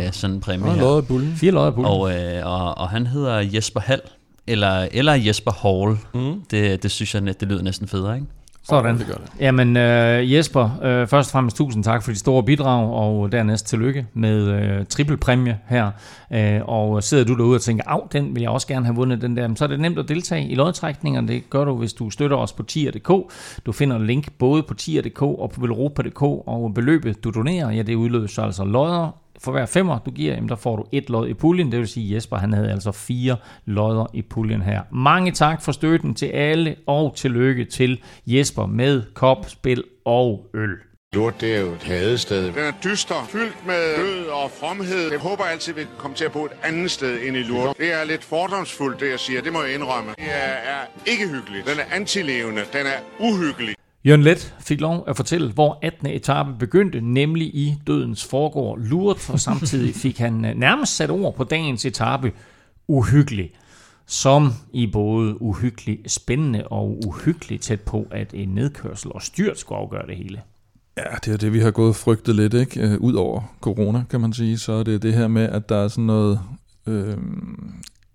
øh, 0.04 0.12
sådan 0.12 0.36
en 0.36 0.40
præmie 0.40 0.66
her. 0.74 0.82
Fire 1.36 1.50
lodder 1.50 1.70
og, 1.86 2.12
øh, 2.12 2.46
og, 2.46 2.78
og 2.78 2.88
han 2.88 3.06
hedder 3.06 3.38
Jesper 3.38 3.80
Hall, 3.80 4.00
eller, 4.46 4.88
eller 4.92 5.14
Jesper 5.14 5.50
Hall. 5.52 5.98
Mm. 6.14 6.42
Det, 6.50 6.82
det 6.82 6.90
synes 6.90 7.14
jeg, 7.14 7.40
det 7.40 7.48
lyder 7.48 7.62
næsten 7.62 7.88
federe, 7.88 8.14
ikke? 8.14 8.26
Sådan. 8.69 8.99
Det 8.99 9.07
gør 9.07 9.14
det. 9.14 9.31
Jamen 9.41 9.77
uh, 9.77 10.33
Jesper, 10.33 10.64
uh, 10.64 11.09
først 11.09 11.29
og 11.29 11.33
fremmest 11.33 11.57
tusind 11.57 11.85
tak 11.85 12.03
for 12.03 12.11
de 12.11 12.19
store 12.19 12.43
bidrag, 12.43 12.93
og 12.93 13.33
dernæst 13.33 13.66
tillykke 13.66 14.07
med 14.14 14.79
uh, 14.81 14.87
trippelpræmie 14.87 15.59
her. 15.69 15.91
Uh, 16.31 16.69
og 16.69 17.03
sidder 17.03 17.25
du 17.25 17.35
derude 17.35 17.55
og 17.55 17.61
tænker, 17.61 17.85
af, 17.87 18.01
den 18.12 18.35
vil 18.35 18.41
jeg 18.41 18.51
også 18.51 18.66
gerne 18.66 18.87
have 18.87 18.97
vundet, 18.97 19.23
den 19.23 19.37
der, 19.37 19.55
så 19.55 19.64
er 19.64 19.69
det 19.69 19.81
nemt 19.81 19.99
at 19.99 20.09
deltage 20.09 20.49
i 20.49 20.55
lodtrækningen, 20.55 21.29
det 21.29 21.51
gør 21.51 21.64
du, 21.64 21.77
hvis 21.77 21.93
du 21.93 22.11
støtter 22.11 22.37
os 22.37 22.53
på 22.53 22.62
tier.dk. 22.62 23.33
Du 23.66 23.73
finder 23.73 23.99
link 23.99 24.33
både 24.39 24.62
på 24.62 24.75
tier.dk 24.75 25.23
og 25.23 25.51
på 25.55 25.61
velropa.dk, 25.61 26.23
og 26.23 26.75
beløbet 26.75 27.25
du 27.25 27.31
donerer, 27.31 27.71
ja 27.71 27.83
det 27.83 27.95
udløser 27.95 28.43
altså 28.43 28.64
lodder 28.64 29.28
for 29.43 29.53
hver 29.53 29.66
femmer, 29.66 29.99
du 29.99 30.11
giver, 30.11 30.34
jamen, 30.34 30.49
der 30.49 30.57
får 30.57 30.76
du 30.76 30.84
et 30.93 31.11
lod 31.11 31.28
i 31.28 31.34
puljen. 31.34 31.72
Det 31.72 31.78
vil 31.80 31.89
sige, 31.89 32.14
Jesper 32.14 32.36
han 32.36 32.53
havde 32.53 32.70
altså 32.70 32.93
fire 32.93 33.36
lodder 33.66 34.07
i 34.14 34.22
puljen 34.22 34.62
her. 34.62 34.82
Mange 34.93 35.32
tak 35.32 35.62
for 35.62 35.72
støtten 35.72 36.14
til 36.14 36.26
alle, 36.26 36.76
og 36.86 37.16
tillykke 37.16 37.64
til 37.64 38.01
Jesper 38.26 38.66
med 38.66 39.03
kop, 39.14 39.49
spil 39.49 39.84
og 40.05 40.47
øl. 40.55 40.70
Lort, 41.12 41.41
det 41.41 41.57
er 41.57 41.61
jo 41.61 41.72
et 41.72 41.82
hadested. 41.82 42.45
Den 42.47 42.59
er 42.59 42.72
dyster, 42.84 43.26
fyldt 43.28 43.66
med 43.66 43.97
død 43.97 44.26
og 44.26 44.51
fromhed. 44.51 45.11
Jeg 45.11 45.18
håber 45.18 45.45
altid, 45.45 45.72
vi 45.72 45.86
kommer 45.99 46.16
til 46.16 46.24
at 46.24 46.32
bo 46.32 46.45
et 46.45 46.53
andet 46.64 46.91
sted 46.91 47.18
end 47.22 47.36
i 47.36 47.43
Lurt. 47.43 47.76
Det 47.78 47.93
er 47.93 48.05
lidt 48.05 48.24
fordomsfuldt, 48.24 49.01
det 49.01 49.11
jeg 49.11 49.20
siger. 49.20 49.43
Det 49.43 49.53
må 49.53 49.62
jeg 49.62 49.74
indrømme. 49.74 50.11
Det 50.11 50.24
er, 50.24 50.55
er 50.74 50.80
ikke 51.07 51.28
hyggeligt. 51.28 51.66
Den 51.66 51.78
er 51.78 51.97
antilevende. 51.97 52.62
Den 52.72 52.86
er 52.86 53.01
uhyggelig. 53.20 53.78
Jørgen 54.05 54.22
Let 54.22 54.55
fik 54.61 54.80
lov 54.80 55.05
at 55.07 55.16
fortælle, 55.16 55.53
hvor 55.53 55.78
18. 55.82 56.07
etape 56.07 56.51
begyndte, 56.59 57.01
nemlig 57.01 57.46
i 57.46 57.76
dødens 57.86 58.24
forgård 58.24 58.78
Lourdes, 58.78 59.30
og 59.30 59.40
samtidig 59.40 59.94
fik 59.94 60.18
han 60.18 60.44
øh, 60.44 60.55
nærmest 60.57 60.96
sat 60.96 61.11
ord 61.11 61.34
på 61.34 61.44
dagens 61.44 61.84
etape, 61.84 62.32
uhyggelig, 62.88 63.51
som 64.07 64.53
i 64.72 64.86
både 64.86 65.42
uhyggelig 65.42 65.99
spændende 66.07 66.68
og 66.68 67.01
uhyggelig 67.07 67.61
tæt 67.61 67.80
på, 67.80 68.07
at 68.11 68.34
en 68.34 68.49
nedkørsel 68.49 69.12
og 69.12 69.22
styrt 69.22 69.59
skulle 69.59 69.78
afgøre 69.78 70.07
det 70.07 70.16
hele. 70.16 70.40
Ja, 70.96 71.16
det 71.24 71.32
er 71.32 71.36
det, 71.36 71.53
vi 71.53 71.61
har 71.61 71.70
gået 71.70 71.96
frygtet 71.96 72.36
lidt, 72.36 72.55
ikke? 72.55 72.80
Øh, 72.80 73.01
Udover 73.01 73.42
corona, 73.61 74.05
kan 74.11 74.20
man 74.20 74.32
sige, 74.32 74.59
så 74.59 74.72
er 74.72 74.82
det 74.82 75.03
det 75.03 75.14
her 75.14 75.28
med, 75.28 75.42
at 75.42 75.68
der 75.68 75.76
er 75.76 75.88
sådan 75.88 76.05
noget 76.05 76.40
øh, 76.86 77.16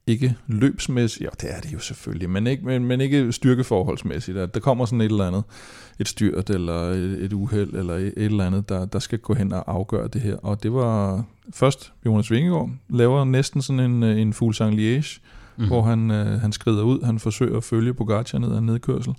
ikke 0.07 0.35
løbsmæssigt, 0.47 1.23
ja 1.23 1.29
det 1.41 1.57
er 1.57 1.59
det 1.59 1.73
jo 1.73 1.79
selvfølgelig, 1.79 2.29
men 2.29 2.47
ikke, 2.47 2.65
men, 2.65 2.85
men 2.85 3.01
ikke 3.01 3.31
styrkeforholdsmæssigt, 3.31 4.37
at 4.37 4.53
der 4.53 4.59
kommer 4.59 4.85
sådan 4.85 5.01
et 5.01 5.11
eller 5.11 5.27
andet, 5.27 5.43
et 5.99 6.07
styrt 6.07 6.49
eller 6.49 6.79
et, 6.79 7.23
et 7.23 7.33
uheld 7.33 7.73
eller 7.73 7.93
et, 7.93 8.13
et 8.17 8.25
eller 8.25 8.45
andet, 8.45 8.69
der, 8.69 8.85
der 8.85 8.99
skal 8.99 9.19
gå 9.19 9.33
hen 9.33 9.53
og 9.53 9.63
afgøre 9.67 10.07
det 10.07 10.21
her. 10.21 10.35
Og 10.35 10.63
det 10.63 10.73
var 10.73 11.23
først 11.53 11.93
Jonas 12.05 12.31
Vingegaard, 12.31 12.69
laver 12.89 13.23
næsten 13.23 13.61
sådan 13.61 13.79
en, 13.79 14.03
en 14.03 14.33
fuld 14.33 14.53
sang 14.53 14.73
liège, 14.75 15.19
mm. 15.57 15.67
hvor 15.67 15.81
han, 15.81 16.11
øh, 16.11 16.41
han 16.41 16.51
skrider 16.51 16.83
ud, 16.83 17.01
han 17.05 17.19
forsøger 17.19 17.57
at 17.57 17.63
følge 17.63 17.93
Pogacar 17.93 18.37
ned 18.37 18.51
ad 18.51 18.57
en 18.57 18.65
nedkørsel, 18.65 19.15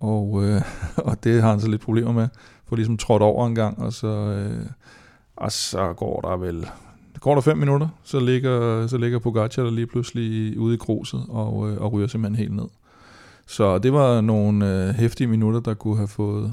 og, 0.00 0.44
øh, 0.44 0.62
og 1.08 1.24
det 1.24 1.42
har 1.42 1.50
han 1.50 1.60
så 1.60 1.68
lidt 1.68 1.82
problemer 1.82 2.12
med, 2.12 2.28
for 2.68 2.76
ligesom 2.76 2.96
trådt 2.96 3.22
over 3.22 3.46
en 3.46 3.54
gang, 3.54 3.78
og 3.78 3.92
så, 3.92 4.06
øh, 4.06 4.66
og 5.36 5.52
så 5.52 5.92
går 5.92 6.20
der 6.20 6.36
vel 6.36 6.66
Går 7.22 7.34
der 7.34 7.40
fem 7.40 7.56
minutter, 7.58 7.88
så 8.04 8.20
ligger, 8.20 8.86
så 8.86 8.98
ligger 8.98 9.18
Pogacar 9.18 9.62
der 9.62 9.70
lige 9.70 9.86
pludselig 9.86 10.58
ude 10.58 10.74
i 10.74 10.76
gruset 10.78 11.20
og, 11.28 11.70
øh, 11.70 11.80
og 11.80 11.92
ryger 11.92 12.06
simpelthen 12.06 12.36
helt 12.38 12.56
ned. 12.56 12.64
Så 13.46 13.78
det 13.78 13.92
var 13.92 14.20
nogle 14.20 14.86
øh, 14.88 14.94
hæftige 14.94 15.26
minutter, 15.26 15.60
der 15.60 15.74
kunne 15.74 15.96
have 15.96 16.08
fået 16.08 16.52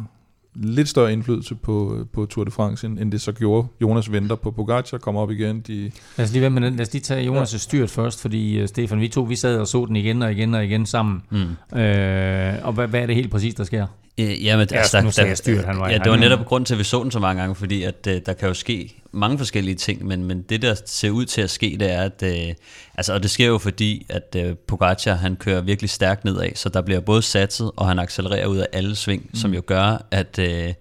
lidt 0.55 0.89
større 0.89 1.13
indflydelse 1.13 1.55
på, 1.55 2.05
på 2.13 2.25
Tour 2.25 2.43
de 2.45 2.51
France, 2.51 2.87
end, 2.87 2.99
end 2.99 3.11
det 3.11 3.21
så 3.21 3.31
gjorde. 3.31 3.67
Jonas 3.81 4.11
venter 4.11 4.35
på 4.35 4.51
Pogacar, 4.51 4.97
kommer 4.97 5.21
op 5.21 5.31
igen. 5.31 5.59
De, 5.59 5.91
lad, 6.17 6.25
os 6.25 6.31
lige 6.31 6.41
være 6.41 6.49
med 6.49 6.61
den. 6.61 6.75
lad 6.75 6.85
os 6.87 6.93
lige 6.93 7.01
tage 7.01 7.29
Jonas' 7.31 7.37
ja. 7.53 7.57
styrt 7.57 7.89
først, 7.89 8.21
fordi 8.21 8.61
uh, 8.61 8.67
Stefan, 8.67 8.99
vi 8.99 9.07
to 9.07 9.21
vi 9.21 9.35
sad 9.35 9.57
og 9.57 9.67
så 9.67 9.85
den 9.85 9.95
igen 9.95 10.21
og 10.21 10.31
igen 10.31 10.53
og 10.53 10.65
igen 10.65 10.85
sammen. 10.85 11.21
Mm. 11.29 11.79
Øh, 11.79 12.53
og 12.63 12.73
hvad, 12.73 12.87
hvad 12.87 13.01
er 13.01 13.05
det 13.05 13.15
helt 13.15 13.31
præcis, 13.31 13.53
der 13.55 13.63
sker? 13.63 13.87
Øh, 14.19 14.45
jamen, 14.45 14.67
Ja, 14.71 14.77
altså, 14.77 15.01
nu 15.01 15.11
sagde 15.11 15.29
jeg 15.29 15.37
styrt, 15.37 15.65
han 15.65 15.77
var- 15.79 15.89
Ja, 15.89 15.97
det 15.97 16.11
var 16.11 16.17
netop 16.17 16.45
grund 16.45 16.65
til, 16.65 16.73
at 16.73 16.79
vi 16.79 16.83
så 16.83 17.03
den 17.03 17.11
så 17.11 17.19
mange 17.19 17.41
gange, 17.41 17.55
fordi 17.55 17.83
at, 17.83 18.07
øh, 18.09 18.21
der 18.25 18.33
kan 18.33 18.47
jo 18.47 18.53
ske 18.53 18.98
mange 19.11 19.37
forskellige 19.37 19.75
ting, 19.75 20.05
men, 20.05 20.23
men 20.23 20.41
det, 20.41 20.61
der 20.61 20.75
ser 20.85 21.09
ud 21.09 21.25
til 21.25 21.41
at 21.41 21.49
ske, 21.49 21.77
det 21.79 21.91
er, 21.91 22.01
at 22.01 22.23
øh, 22.23 22.55
altså, 22.95 23.13
og 23.13 23.23
det 23.23 23.31
sker 23.31 23.47
jo 23.47 23.57
fordi, 23.57 24.05
at 24.09 24.35
øh, 24.37 24.55
Pogacar, 24.55 25.13
han 25.13 25.35
kører 25.35 25.61
virkelig 25.61 25.89
stærkt 25.89 26.25
nedad, 26.25 26.55
så 26.55 26.69
der 26.69 26.81
bliver 26.81 26.99
både 26.99 27.21
satset, 27.21 27.71
og 27.75 27.87
han 27.87 27.99
accelererer 27.99 28.47
ud 28.47 28.57
af 28.57 28.67
alle 28.73 28.95
sving, 28.95 29.23
mm. 29.29 29.35
som 29.35 29.53
jo 29.53 29.61
gør, 29.65 30.05
at, 30.11 30.39
øh, 30.39 30.73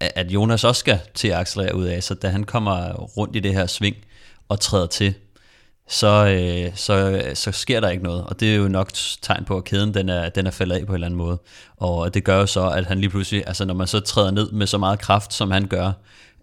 at 0.00 0.30
Jonas 0.30 0.64
også 0.64 0.80
skal 0.80 1.00
til 1.14 1.28
at 1.28 1.38
accelerere 1.38 1.74
ud 1.74 1.84
af, 1.84 2.02
så 2.02 2.14
da 2.14 2.28
han 2.28 2.44
kommer 2.44 2.92
rundt 2.92 3.36
i 3.36 3.40
det 3.40 3.54
her 3.54 3.66
sving 3.66 3.96
og 4.48 4.60
træder 4.60 4.86
til, 4.86 5.14
så, 5.88 6.26
øh, 6.26 6.76
så, 6.76 7.22
så 7.34 7.52
sker 7.52 7.80
der 7.80 7.88
ikke 7.88 8.04
noget. 8.04 8.24
Og 8.24 8.40
det 8.40 8.52
er 8.52 8.56
jo 8.56 8.68
nok 8.68 8.90
tegn 9.22 9.44
på, 9.44 9.56
at 9.56 9.64
kæden 9.64 9.94
den 9.94 10.08
er, 10.08 10.28
den 10.28 10.46
er 10.46 10.50
faldet 10.50 10.76
af 10.76 10.86
på 10.86 10.92
en 10.92 10.94
eller 10.94 11.06
anden 11.06 11.18
måde. 11.18 11.38
Og 11.76 12.14
det 12.14 12.24
gør 12.24 12.38
jo 12.38 12.46
så, 12.46 12.68
at 12.68 12.86
han 12.86 12.98
lige 12.98 13.10
pludselig, 13.10 13.44
altså 13.46 13.64
når 13.64 13.74
man 13.74 13.86
så 13.86 14.00
træder 14.00 14.30
ned 14.30 14.50
med 14.50 14.66
så 14.66 14.78
meget 14.78 14.98
kraft, 14.98 15.34
som 15.34 15.50
han 15.50 15.66
gør, 15.66 15.92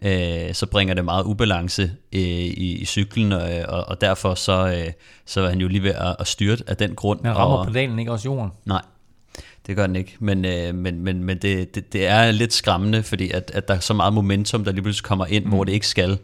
øh, 0.02 0.54
så 0.54 0.66
bringer 0.66 0.94
det 0.94 1.06
meget 1.06 1.24
ubalance 1.24 1.84
øh, 2.14 2.22
i, 2.22 2.78
i 2.82 2.86
cyklen, 2.86 3.32
og, 3.32 3.42
og, 3.68 3.86
og 3.88 4.02
derfor 4.02 4.36
så, 4.36 4.68
øh, 4.68 4.92
så 5.26 5.42
er 5.42 5.50
han 5.50 5.60
jo 5.60 5.68
lige 5.68 5.84
ved 5.84 5.94
at, 5.94 6.16
at 6.20 6.28
styrte 6.28 6.64
af 6.68 6.78
den 6.78 6.96
grund. 6.96 7.20
Men 7.24 7.36
rammer 7.36 7.58
og, 7.58 7.66
pedalen 7.66 8.00
ikke 8.00 8.12
også 8.12 8.30
jorden? 8.30 8.52
Nej, 8.66 8.82
det 9.68 9.76
gør 9.76 9.88
den 9.88 9.96
ikke. 9.96 10.16
Men, 10.20 10.46
øh, 10.46 10.76
men, 10.76 11.04
men, 11.04 11.24
men 11.24 11.38
det, 11.38 11.76
det, 11.76 11.94
det 11.94 12.08
er 12.08 12.32
lidt 12.32 12.54
skræmmende, 12.54 13.04
fordi 13.04 13.32
at, 13.32 13.52
at 13.54 13.68
der 13.68 13.74
er 13.74 13.80
så 13.80 13.94
meget 13.94 14.14
momentum, 14.14 14.64
der 14.64 14.72
lige 14.72 14.84
pludselig 14.84 15.06
kommer 15.06 15.26
ind, 15.26 15.46
mm. 15.46 15.52
hvor 15.52 15.64
det 15.64 15.72
ikke 15.72 15.88
skal. 15.88 16.20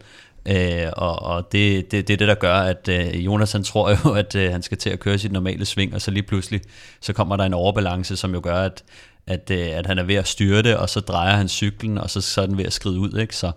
Øh, 0.46 0.88
og 0.94 1.22
og 1.22 1.52
det, 1.52 1.92
det, 1.92 2.08
det 2.08 2.14
er 2.14 2.18
det, 2.18 2.28
der 2.28 2.36
gør, 2.36 2.56
at 2.56 2.90
øh, 2.90 3.26
Jonas 3.26 3.52
han 3.52 3.64
tror 3.64 3.90
jo, 3.90 4.14
at 4.22 4.36
øh, 4.36 4.52
han 4.52 4.62
skal 4.62 4.78
til 4.78 4.90
at 4.90 5.00
køre 5.00 5.18
sit 5.18 5.32
normale 5.32 5.66
sving, 5.66 5.94
og 5.94 6.02
så 6.02 6.12
lige 6.12 6.24
pludselig, 6.24 6.62
så 7.02 7.14
kommer 7.14 7.38
der 7.38 7.44
en 7.44 7.54
overbalance, 7.54 8.18
som 8.18 8.34
jo 8.34 8.40
gør, 8.44 8.58
at, 8.58 8.84
at, 9.28 9.52
øh, 9.52 9.68
at 9.72 9.86
han 9.86 9.98
er 9.98 10.04
ved 10.04 10.16
at 10.16 10.28
styre 10.28 10.62
det, 10.62 10.78
og 10.78 10.90
så 10.90 11.00
drejer 11.00 11.36
han 11.36 11.50
cyklen, 11.50 11.98
og 11.98 12.10
så, 12.10 12.22
så 12.22 12.42
er 12.42 12.46
den 12.46 12.58
ved 12.58 12.66
at 12.66 12.74
skride 12.74 13.00
ud. 13.00 13.20
Ikke? 13.20 13.36
Så, 13.36 13.52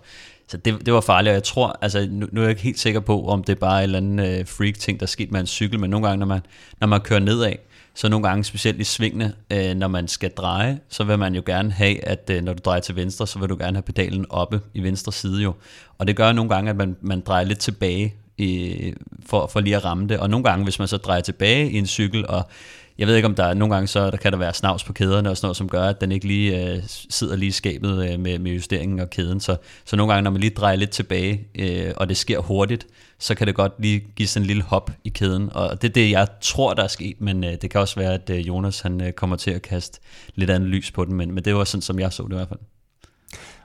så 0.47 0.57
det, 0.57 0.85
det 0.85 0.93
var 0.93 1.01
farligt, 1.01 1.29
og 1.29 1.35
jeg 1.35 1.43
tror, 1.43 1.77
altså 1.81 2.07
nu, 2.11 2.27
nu 2.31 2.41
er 2.41 2.45
jeg 2.45 2.49
ikke 2.49 2.61
helt 2.61 2.79
sikker 2.79 2.99
på, 2.99 3.27
om 3.27 3.43
det 3.43 3.55
er 3.55 3.59
bare 3.59 3.77
en 3.77 3.83
eller 3.83 3.97
anden 3.97 4.19
øh, 4.19 4.47
freak-ting, 4.47 4.99
der 4.99 5.05
er 5.05 5.07
sket 5.07 5.31
med 5.31 5.39
en 5.39 5.47
cykel, 5.47 5.79
men 5.79 5.89
nogle 5.89 6.07
gange, 6.07 6.19
når 6.19 6.25
man, 6.25 6.41
når 6.79 6.87
man 6.87 7.01
kører 7.01 7.19
nedad, 7.19 7.53
så 7.93 8.09
nogle 8.09 8.27
gange, 8.27 8.43
specielt 8.43 8.81
i 8.81 8.83
svingene, 8.83 9.33
øh, 9.51 9.75
når 9.75 9.87
man 9.87 10.07
skal 10.07 10.31
dreje, 10.31 10.79
så 10.89 11.03
vil 11.03 11.19
man 11.19 11.35
jo 11.35 11.43
gerne 11.45 11.71
have, 11.71 12.05
at 12.05 12.29
øh, 12.31 12.41
når 12.41 12.53
du 12.53 12.61
drejer 12.65 12.79
til 12.79 12.95
venstre, 12.95 13.27
så 13.27 13.39
vil 13.39 13.49
du 13.49 13.57
gerne 13.59 13.75
have 13.75 13.83
pedalen 13.83 14.25
oppe 14.29 14.61
i 14.73 14.83
venstre 14.83 15.11
side 15.11 15.43
jo. 15.43 15.53
Og 15.97 16.07
det 16.07 16.15
gør 16.15 16.31
nogle 16.31 16.49
gange, 16.49 16.69
at 16.69 16.75
man, 16.75 16.95
man 17.01 17.21
drejer 17.21 17.45
lidt 17.45 17.59
tilbage 17.59 18.13
i, 18.37 18.93
for, 19.25 19.47
for 19.47 19.59
lige 19.59 19.75
at 19.75 19.85
ramme 19.85 20.07
det. 20.07 20.19
Og 20.19 20.29
nogle 20.29 20.43
gange, 20.43 20.63
hvis 20.63 20.79
man 20.79 20.87
så 20.87 20.97
drejer 20.97 21.21
tilbage 21.21 21.71
i 21.71 21.77
en 21.77 21.87
cykel, 21.87 22.27
og 22.27 22.49
jeg 22.99 23.07
ved 23.07 23.15
ikke, 23.15 23.25
om 23.25 23.35
der 23.35 23.43
er 23.43 23.53
nogle 23.53 23.73
gange, 23.73 23.87
så 23.87 24.11
der 24.11 24.17
kan 24.17 24.31
der 24.31 24.37
være 24.37 24.53
snavs 24.53 24.83
på 24.83 24.93
kæderne 24.93 25.29
og 25.29 25.37
sådan 25.37 25.45
noget, 25.45 25.57
som 25.57 25.69
gør, 25.69 25.83
at 25.83 26.01
den 26.01 26.11
ikke 26.11 26.27
lige 26.27 26.73
øh, 26.73 26.83
sidder 27.09 27.35
lige 27.35 27.47
i 27.47 27.51
skabet 27.51 28.09
øh, 28.09 28.19
med, 28.19 28.39
med 28.39 28.51
justeringen 28.51 28.99
og 28.99 29.09
kæden. 29.09 29.39
Så, 29.39 29.57
så 29.85 29.95
nogle 29.95 30.13
gange, 30.13 30.23
når 30.23 30.31
man 30.31 30.41
lige 30.41 30.53
drejer 30.55 30.75
lidt 30.75 30.89
tilbage, 30.89 31.47
øh, 31.55 31.93
og 31.97 32.09
det 32.09 32.17
sker 32.17 32.39
hurtigt, 32.39 32.87
så 33.19 33.35
kan 33.35 33.47
det 33.47 33.55
godt 33.55 33.73
lige 33.79 33.99
give 34.15 34.27
sådan 34.27 34.43
en 34.43 34.47
lille 34.47 34.63
hop 34.63 34.91
i 35.03 35.09
kæden. 35.09 35.49
Og 35.53 35.81
det 35.81 35.89
er 35.89 35.93
det, 35.93 36.11
jeg 36.11 36.27
tror, 36.41 36.73
der 36.73 36.83
er 36.83 36.87
sket, 36.87 37.21
men 37.21 37.43
øh, 37.43 37.51
det 37.61 37.69
kan 37.69 37.81
også 37.81 37.95
være, 37.95 38.13
at 38.13 38.29
øh, 38.29 38.47
Jonas 38.47 38.79
han 38.79 39.01
øh, 39.01 39.11
kommer 39.11 39.35
til 39.35 39.51
at 39.51 39.61
kaste 39.61 39.99
lidt 40.35 40.49
andet 40.49 40.69
lys 40.69 40.91
på 40.91 41.05
den, 41.05 41.15
men, 41.15 41.31
men 41.31 41.45
det 41.45 41.55
var 41.55 41.63
sådan, 41.63 41.81
som 41.81 41.99
jeg 41.99 42.13
så 42.13 42.23
det 42.23 42.31
i 42.31 42.35
hvert 42.35 42.49
fald. 42.49 42.59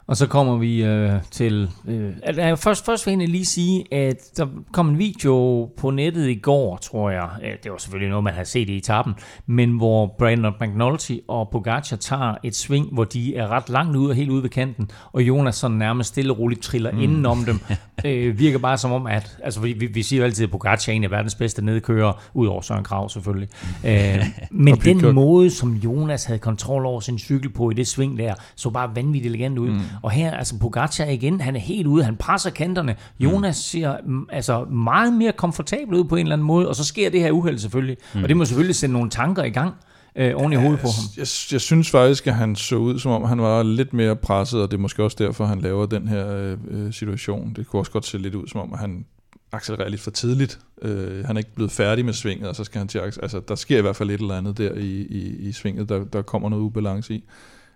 Og 0.07 0.17
så 0.17 0.27
kommer 0.27 0.57
vi 0.57 0.85
øh, 0.85 1.13
til... 1.31 1.71
Øh, 1.89 2.13
altså, 2.23 2.57
først, 2.57 2.85
først 2.85 3.07
vil 3.07 3.19
jeg 3.19 3.29
lige 3.29 3.45
sige, 3.45 3.95
at 3.95 4.17
der 4.37 4.47
kom 4.73 4.89
en 4.89 4.99
video 4.99 5.65
på 5.77 5.91
nettet 5.91 6.29
i 6.29 6.35
går, 6.35 6.77
tror 6.77 7.11
jeg. 7.11 7.29
Det 7.63 7.73
var 7.73 7.79
selvfølgelig 7.79 8.11
noget, 8.11 8.25
man 8.25 8.33
havde 8.33 8.49
set 8.49 8.69
i 8.69 8.77
etappen. 8.77 9.15
Men 9.47 9.71
hvor 9.71 10.15
Brandon 10.19 10.55
McNulty 10.61 11.17
og 11.29 11.49
Pogacar 11.53 11.97
tager 11.97 12.35
et 12.43 12.57
sving, 12.57 12.89
hvor 12.93 13.05
de 13.05 13.37
er 13.37 13.49
ret 13.49 13.69
langt 13.69 13.97
ude 13.97 14.11
og 14.11 14.15
helt 14.15 14.31
ude 14.31 14.43
ved 14.43 14.51
kanten. 14.51 14.91
Og 15.13 15.23
Jonas 15.23 15.55
sådan 15.55 15.77
nærmest 15.77 16.09
stille 16.09 16.33
og 16.33 16.39
roligt 16.39 16.63
triller 16.63 16.93
mm. 16.93 17.01
indenom 17.01 17.45
dem. 17.45 17.61
øh, 18.07 18.39
virker 18.39 18.59
bare 18.59 18.79
som 18.79 18.93
om, 18.93 19.07
at... 19.07 19.39
Altså, 19.45 19.61
vi, 19.61 19.73
vi 19.73 20.03
siger 20.03 20.21
jo 20.21 20.25
altid, 20.25 20.45
at 20.45 20.51
Pogacar 20.51 20.93
er 20.93 20.97
en 20.97 21.05
af 21.05 21.11
verdens 21.11 21.35
bedste 21.35 21.65
nedkører, 21.65 22.13
udover 22.35 22.61
Søren 22.61 22.85
Krav 22.85 23.09
selvfølgelig. 23.09 23.49
Øh, 23.85 24.25
men 24.51 24.77
den 24.77 25.15
måde, 25.15 25.51
som 25.51 25.73
Jonas 25.73 26.25
havde 26.25 26.39
kontrol 26.39 26.87
over 26.87 27.01
sin 27.01 27.19
cykel 27.19 27.51
på 27.51 27.71
i 27.71 27.75
det 27.75 27.87
sving 27.87 28.19
der, 28.19 28.35
så 28.57 28.71
bare 28.71 28.97
vanvittigt 28.97 29.35
elegant 29.35 29.59
ud. 29.59 29.71
Mm. 29.71 29.81
Og 30.03 30.11
her, 30.11 30.31
altså 30.31 30.59
Pogacar 30.59 31.05
igen, 31.05 31.41
han 31.41 31.57
er 31.57 31.61
helt 31.61 31.87
ude, 31.87 32.05
han 32.05 32.17
presser 32.17 32.51
kanterne. 32.51 32.97
Jonas 33.21 33.57
ser 33.57 33.97
mm, 34.07 34.27
altså 34.33 34.65
meget 34.65 35.13
mere 35.13 35.33
komfortabel 35.33 35.95
ud 35.95 36.05
på 36.05 36.17
en 36.17 36.27
eller 36.27 36.37
anden 36.37 36.47
måde, 36.47 36.69
og 36.69 36.77
så 36.77 36.85
sker 36.85 37.11
det 37.11 37.21
her 37.21 37.31
uheld 37.31 37.59
selvfølgelig. 37.59 37.97
Mm. 38.15 38.23
Og 38.23 38.29
det 38.29 38.37
må 38.37 38.45
selvfølgelig 38.45 38.77
sende 38.77 38.93
nogle 38.93 39.11
tanker 39.11 39.45
i 39.45 39.51
gang 39.51 39.75
øh, 40.17 40.33
oven 40.37 40.53
i 40.53 40.57
hovedet 40.57 40.81
på 40.81 40.87
ham. 40.87 41.05
Jeg, 41.17 41.27
jeg 41.53 41.61
synes 41.61 41.91
faktisk, 41.91 42.27
at 42.27 42.35
han 42.35 42.57
så 42.57 42.77
ud, 42.77 42.99
som 42.99 43.13
om 43.13 43.25
han 43.25 43.43
var 43.43 43.63
lidt 43.63 43.93
mere 43.93 44.17
presset, 44.17 44.63
og 44.63 44.71
det 44.71 44.77
er 44.77 44.81
måske 44.81 45.03
også 45.03 45.17
derfor, 45.21 45.45
han 45.47 45.61
laver 45.61 45.87
den 45.87 46.09
her 46.09 46.37
øh, 46.37 46.59
øh, 46.69 46.93
situation. 46.93 47.53
Det 47.57 47.67
kunne 47.67 47.81
også 47.81 47.93
godt 47.93 48.07
se 48.07 48.19
lidt 48.19 48.35
ud, 48.35 48.47
som 48.47 48.61
om 48.61 48.73
at 48.73 48.79
han 48.79 49.05
accelererer 49.53 49.89
lidt 49.89 50.01
for 50.01 50.11
tidligt. 50.11 50.59
Øh, 50.83 51.25
han 51.25 51.37
er 51.37 51.39
ikke 51.39 51.55
blevet 51.55 51.73
færdig 51.73 52.05
med 52.05 52.13
svinget, 52.13 52.49
og 52.49 52.57
så 52.57 52.65
skal 52.65 52.79
han 52.79 52.89
til 52.89 52.99
at, 52.99 53.19
altså, 53.23 53.41
der 53.49 53.55
sker 53.55 53.79
i 53.79 53.81
hvert 53.81 53.97
fald 53.97 54.11
et 54.11 54.21
eller 54.21 54.39
andet 54.39 54.59
der 54.59 54.73
i, 54.73 55.03
i, 55.03 55.49
i 55.49 55.53
svinget, 55.53 55.89
der, 55.89 56.05
der 56.05 56.23
kommer 56.23 56.49
noget 56.49 56.63
ubalance 56.63 57.15
i. 57.15 57.25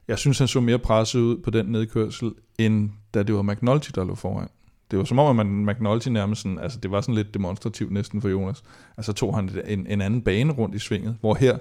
Jeg 0.09 0.19
synes, 0.19 0.39
han 0.39 0.49
så 0.49 0.61
mere 0.61 0.79
presset 0.79 1.21
ud 1.21 1.37
på 1.37 1.51
den 1.51 1.67
nedkørsel, 1.67 2.33
end 2.59 2.91
da 3.15 3.23
det 3.23 3.35
var 3.35 3.43
McNulty, 3.43 3.91
der 3.95 4.05
lå 4.05 4.15
foran. 4.15 4.49
Det 4.91 4.99
var 4.99 5.05
som 5.05 5.19
om, 5.19 5.41
at 5.41 5.47
man, 5.47 5.67
McNulty 5.67 6.09
nærmest 6.09 6.43
sådan, 6.43 6.59
altså 6.59 6.79
det 6.79 6.91
var 6.91 7.01
sådan 7.01 7.15
lidt 7.15 7.35
demonstrativt 7.35 7.93
næsten 7.93 8.23
for 8.23 8.29
Jonas. 8.29 8.63
Altså 8.97 9.13
tog 9.13 9.35
han 9.35 9.51
en, 9.67 9.87
en 9.87 10.01
anden 10.01 10.23
bane 10.23 10.53
rundt 10.53 10.75
i 10.75 10.79
svinget, 10.79 11.17
hvor 11.21 11.35
her, 11.35 11.59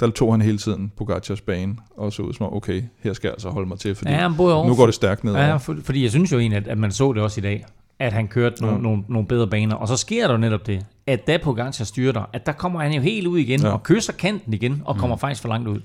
der 0.00 0.10
tog 0.10 0.32
han 0.32 0.42
hele 0.42 0.58
tiden 0.58 0.92
Pogacars 0.96 1.40
bane, 1.40 1.76
og 1.90 2.12
så 2.12 2.22
ud 2.22 2.32
som 2.32 2.46
om, 2.46 2.54
okay, 2.54 2.82
her 3.00 3.12
skal 3.12 3.28
jeg 3.28 3.32
altså 3.34 3.48
holde 3.50 3.68
mig 3.68 3.78
til, 3.78 3.94
fordi 3.94 4.10
Ja, 4.10 4.28
nu 4.28 4.74
går 4.76 4.86
det 4.86 4.94
stærkt 4.94 5.24
nedover. 5.24 5.44
Ja, 5.44 5.56
for, 5.56 5.76
fordi 5.82 6.02
jeg 6.02 6.10
synes 6.10 6.32
jo 6.32 6.38
egentlig, 6.38 6.56
at, 6.56 6.68
at 6.68 6.78
man 6.78 6.92
så 6.92 7.12
det 7.12 7.22
også 7.22 7.40
i 7.40 7.42
dag, 7.42 7.64
at 7.98 8.12
han 8.12 8.28
kørte 8.28 8.62
nogle, 8.62 8.76
Ja. 8.76 8.82
nogle, 8.82 9.02
nogle 9.08 9.28
bedre 9.28 9.46
baner. 9.46 9.74
Og 9.76 9.88
så 9.88 9.96
sker 9.96 10.26
der 10.26 10.34
jo 10.34 10.38
netop 10.40 10.66
det, 10.66 10.86
at 11.06 11.26
da 11.26 11.36
Pogacar 11.36 11.84
styrter, 11.84 12.30
at 12.32 12.46
der 12.46 12.52
kommer 12.52 12.80
han 12.80 12.92
jo 12.92 13.00
helt 13.00 13.26
ud 13.26 13.38
igen, 13.38 13.60
Ja. 13.60 13.68
og 13.68 13.82
kysser 13.82 14.12
kanten 14.12 14.54
igen, 14.54 14.82
og 14.84 14.96
kommer 14.96 15.16
mm. 15.16 15.20
faktisk 15.20 15.42
for 15.42 15.48
langt 15.48 15.68
ud. 15.68 15.80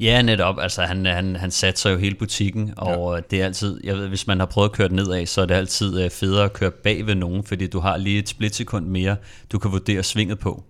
Ja, 0.00 0.22
netop. 0.22 0.58
Altså, 0.60 0.82
han, 0.82 1.06
han, 1.06 1.36
han 1.36 1.50
satser 1.50 1.90
jo 1.90 1.96
hele 1.98 2.14
butikken, 2.14 2.74
og 2.76 3.14
ja. 3.14 3.20
det 3.30 3.40
er 3.40 3.44
altid, 3.44 3.80
jeg 3.84 3.96
ved, 3.96 4.08
hvis 4.08 4.26
man 4.26 4.38
har 4.38 4.46
prøvet 4.46 4.68
at 4.68 4.72
køre 4.72 4.88
nedad, 4.92 5.26
så 5.26 5.40
er 5.40 5.46
det 5.46 5.54
altid 5.54 6.00
øh, 6.04 6.10
federe 6.10 6.44
at 6.44 6.52
køre 6.52 6.70
bag 6.70 7.06
ved 7.06 7.14
nogen, 7.14 7.44
fordi 7.44 7.66
du 7.66 7.80
har 7.80 7.96
lige 7.96 8.18
et 8.18 8.28
splitsekund 8.28 8.86
mere, 8.86 9.16
du 9.52 9.58
kan 9.58 9.72
vurdere 9.72 10.02
svinget 10.02 10.38
på. 10.38 10.64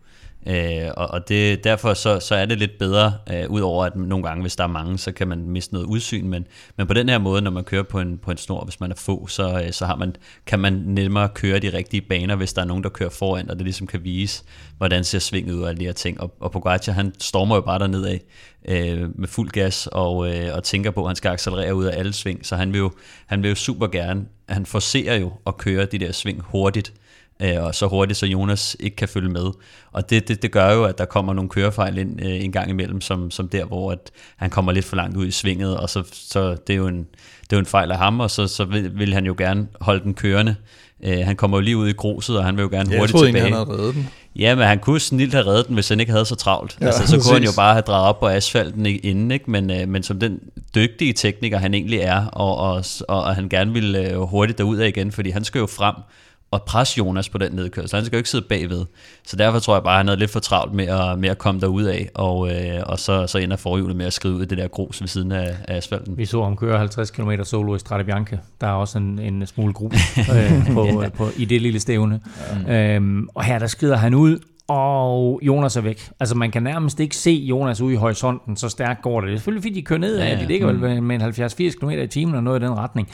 Øh, 0.47 0.91
og 0.97 1.11
og 1.11 1.29
det, 1.29 1.65
derfor 1.65 1.95
så, 1.95 2.21
så 2.21 2.35
er 2.35 2.47
det 2.47 2.59
lidt 2.59 2.79
bedre, 2.79 3.13
øh, 3.33 3.51
udover 3.51 3.85
at 3.85 3.97
nogle 3.97 4.25
gange, 4.29 4.43
hvis 4.43 4.57
der 4.57 4.65
er 4.65 4.69
mange, 4.69 4.99
så 4.99 5.13
kan 5.13 5.29
man 5.29 5.39
miste 5.39 5.75
noget 5.75 5.87
udsyn, 5.87 6.29
men, 6.29 6.47
men 6.77 6.87
på 6.87 6.95
den 6.95 7.09
her 7.09 7.19
måde, 7.19 7.43
når 7.43 7.51
man 7.51 7.65
kører 7.65 7.83
på 7.83 8.01
en, 8.01 8.19
på 8.19 8.31
en 8.31 8.37
snor, 8.37 8.65
hvis 8.65 8.81
man 8.81 8.91
er 8.91 8.95
få, 8.95 9.27
så, 9.27 9.63
øh, 9.67 9.73
så 9.73 9.87
har 9.87 9.97
man, 9.97 10.17
kan 10.47 10.59
man 10.59 10.73
nemmere 10.73 11.29
køre 11.29 11.59
de 11.59 11.73
rigtige 11.73 12.01
baner, 12.01 12.37
hvis 12.37 12.53
der 12.53 12.63
er 12.63 12.67
nogen, 12.67 12.83
der 12.83 12.89
kører 12.89 13.11
foran, 13.11 13.51
og 13.51 13.57
det 13.57 13.65
ligesom 13.65 13.87
kan 13.87 14.05
vise, 14.05 14.45
hvordan 14.77 15.05
ser 15.05 15.19
svinget 15.19 15.55
ud 15.55 15.63
og 15.63 15.69
alle 15.69 15.81
de 15.81 15.85
her 15.85 15.93
ting. 15.93 16.21
Og, 16.21 16.35
og 16.41 16.53
Pogacar, 16.53 16.93
han 16.93 17.13
stormer 17.19 17.55
jo 17.55 17.61
bare 17.61 17.79
derned 17.79 18.05
af 18.05 18.21
øh, 18.69 19.19
med 19.19 19.29
fuld 19.29 19.51
gas 19.51 19.89
og, 19.93 20.35
øh, 20.35 20.55
og 20.55 20.65
tænker 20.65 20.91
på, 20.91 21.01
at 21.01 21.09
han 21.09 21.17
skal 21.17 21.29
accelerere 21.29 21.75
ud 21.75 21.85
af 21.85 21.99
alle 21.99 22.13
sving, 22.13 22.47
så 22.47 22.57
han 22.57 22.73
vil 22.73 22.79
jo, 22.79 22.91
han 23.27 23.43
vil 23.43 23.49
jo 23.49 23.55
super 23.55 23.87
gerne, 23.87 24.25
han 24.49 24.67
forcerer 24.67 25.17
jo 25.17 25.33
at 25.47 25.57
køre 25.57 25.87
de 25.87 25.99
der 25.99 26.13
sving 26.13 26.41
hurtigt, 26.41 26.93
øh, 27.43 27.63
og 27.65 27.75
så 27.75 27.87
hurtigt, 27.87 28.19
så 28.19 28.27
Jonas 28.27 28.77
ikke 28.81 28.97
kan 28.97 29.09
følge 29.09 29.29
med. 29.29 29.47
Og 29.93 30.11
det, 30.11 30.29
det, 30.29 30.43
det 30.43 30.53
gør 30.53 30.73
jo, 30.73 30.85
at 30.85 30.99
der 30.99 31.05
kommer 31.05 31.33
nogle 31.33 31.51
kørefejl 31.51 31.99
ind 31.99 32.21
øh, 32.27 32.45
en 32.45 32.53
gang 32.53 32.71
imellem, 32.71 33.01
som, 33.01 33.31
som 33.31 33.49
der, 33.49 33.65
hvor 33.65 33.93
at 33.93 34.11
han 34.37 34.51
kommer 34.51 34.73
lidt 34.73 34.85
for 34.85 34.97
langt 34.97 35.17
ud 35.17 35.27
i 35.27 35.31
svinget, 35.31 35.77
og 35.77 35.91
så, 35.91 36.03
så 36.13 36.51
det 36.67 36.73
er 36.73 36.77
jo 36.77 36.87
en, 36.87 36.99
det 37.41 37.53
er 37.53 37.57
jo 37.57 37.59
en 37.61 37.67
fejl 37.67 37.91
af 37.91 37.99
ham, 37.99 38.21
og 38.21 38.31
så, 38.31 38.47
så 38.47 38.65
vil, 38.65 38.99
vil 38.99 39.15
han 39.15 39.27
jo 39.27 39.35
gerne 39.39 39.67
holde 39.81 40.05
den 40.05 40.15
kørende. 40.15 40.57
Øh, 41.05 41.19
han 41.27 41.37
kommer 41.37 41.57
jo 41.57 41.61
lige 41.61 41.77
ud 41.77 41.89
i 41.89 41.93
gruset, 41.93 42.39
og 42.39 42.45
han 42.45 42.57
vil 42.57 42.63
jo 42.63 42.69
gerne 42.69 42.89
Ja, 42.91 42.93
jeg 42.93 42.99
hurtigt 43.01 43.17
troede 43.17 43.27
egentlig, 43.27 43.43
tilbage. 43.43 43.59
han 43.59 43.67
havde 43.69 43.79
reddet 43.83 43.95
den. 43.95 44.09
Ja, 44.37 44.55
men 44.55 44.67
han 44.67 44.79
kunne 44.79 45.01
snilt 45.01 45.35
have 45.35 45.47
reddet 45.47 45.67
den, 45.67 45.75
hvis 45.75 45.89
han 45.89 46.01
ikke 46.01 46.13
havde 46.13 46.25
så 46.25 46.35
travlt. 46.35 46.77
Ja, 46.81 46.87
altså, 46.87 47.07
så 47.07 47.13
kunne 47.21 47.33
han 47.33 47.43
jo 47.43 47.47
præcis. 47.47 47.57
bare 47.57 47.73
have 47.73 47.83
drejet 47.83 48.07
op 48.07 48.21
på 48.21 48.29
asfalten 48.29 48.87
inden, 48.87 49.31
ikke? 49.31 49.51
Men, 49.51 49.71
øh, 49.71 49.89
men 49.89 50.03
som 50.03 50.21
den 50.21 50.41
dygtige 50.75 51.13
tekniker, 51.13 51.59
han 51.59 51.75
egentlig 51.75 51.99
er, 51.99 52.27
og, 52.27 52.57
og, 52.57 52.85
og, 53.09 53.23
og 53.23 53.35
han 53.35 53.49
gerne 53.49 53.73
vil 53.73 53.97
øh, 53.97 54.21
hurtigt 54.21 54.59
derud 54.59 54.77
af 54.77 54.89
igen, 54.89 55.13
fordi 55.13 55.31
han 55.31 55.45
skal 55.45 55.59
jo 55.59 55.67
frem 55.67 55.95
og 56.51 56.63
presse 56.63 56.99
Jonas 56.99 57.29
på 57.29 57.39
den 57.39 57.53
nedkørsel. 57.53 57.97
Han 57.97 58.05
skal 58.07 58.17
jo 58.17 58.19
ikke 58.19 58.31
sidde 58.31 58.45
bagved. 58.49 58.85
Så 59.27 59.37
derfor 59.37 59.59
tror 59.59 59.75
jeg 59.75 59.83
bare, 59.83 59.93
at 59.95 59.99
han 59.99 60.09
havde 60.09 60.19
lidt 60.19 60.31
for 60.31 60.41
travlt 60.41 60.73
med 60.75 60.87
at, 60.87 61.19
med 61.19 61.29
at 61.29 61.39
komme 61.39 61.61
derud 61.61 61.83
af, 61.85 62.09
og, 62.15 62.51
øh, 62.51 62.83
og 62.87 62.99
så, 62.99 63.27
så 63.27 63.39
ender 63.39 63.57
forhjulet 63.57 63.97
med 63.97 64.07
at 64.07 64.13
skrive 64.13 64.35
ud 64.35 64.43
i 64.43 64.47
det 64.47 64.59
der 64.59 64.69
grus 64.69 65.01
ved 65.01 65.09
siden 65.09 65.33
af, 65.33 65.57
af 65.69 65.77
asfalten. 65.77 66.19
Vi 66.19 66.25
så 66.25 66.43
ham 66.43 66.57
køre 66.57 66.79
50 66.79 67.11
km 67.11 67.31
solo 67.43 67.75
i 67.75 67.79
Strade 67.79 68.05
Bianche. 68.05 68.39
Der 68.61 68.67
er 68.67 68.73
også 68.73 68.99
en, 68.99 69.19
en 69.19 69.47
smule 69.47 69.73
grus 69.73 69.93
øh, 70.19 70.75
på, 70.75 71.03
Ja. 71.03 71.09
på, 71.09 71.29
i 71.37 71.45
det 71.45 71.63
lille 71.63 71.81
stævne. 71.81 72.21
Ja. 72.67 72.95
Øhm, 72.97 73.29
og 73.35 73.45
her 73.45 73.59
der 73.59 73.67
skrider 73.67 73.97
han 73.97 74.15
ud, 74.15 74.39
og 74.69 75.41
Jonas 75.43 75.77
er 75.77 75.81
væk. 75.81 76.11
Altså 76.21 76.35
man 76.35 76.51
kan 76.51 76.63
nærmest 76.63 77.01
ikke 77.01 77.17
se 77.17 77.31
Jonas 77.31 77.81
ude 77.81 77.93
i 77.95 77.97
horisonten, 77.97 78.57
så 78.57 78.69
stærkt 78.69 79.03
går 79.03 79.21
det. 79.21 79.29
Det 79.29 79.35
er 79.35 79.39
selvfølgelig 79.39 79.63
fordi, 79.63 79.75
de 79.75 79.83
kører 79.83 80.01
ned 80.01 80.17
af, 80.17 80.27
ja, 80.29 80.35
ja. 80.35 80.43
de 80.43 80.47
ligger 80.47 80.67
vel 80.73 81.03
med 81.03 81.17
en 81.17 81.23
70-80 81.23 81.79
km 81.81 81.91
i 81.91 82.07
timen 82.07 82.35
og 82.35 82.43
noget 82.43 82.63
i 82.63 82.65
den 82.65 82.75
retning. 82.79 83.09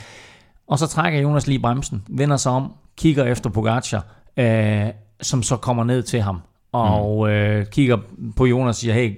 Og 0.71 0.79
så 0.79 0.87
trækker 0.87 1.19
Jonas 1.19 1.47
lige 1.47 1.59
bremsen, 1.59 2.03
vender 2.09 2.37
sig 2.37 2.51
om, 2.51 2.73
kigger 2.97 3.25
efter 3.25 3.49
Pogacar, 3.49 4.05
øh, 4.37 4.87
som 5.21 5.43
så 5.43 5.57
kommer 5.57 5.83
ned 5.83 6.03
til 6.03 6.21
ham 6.21 6.41
og 6.71 7.27
mm. 7.27 7.33
øh, 7.33 7.65
kigger 7.65 7.97
på 8.35 8.45
Jonas 8.45 8.75
og 8.75 8.75
siger, 8.75 8.93
hey, 8.93 9.15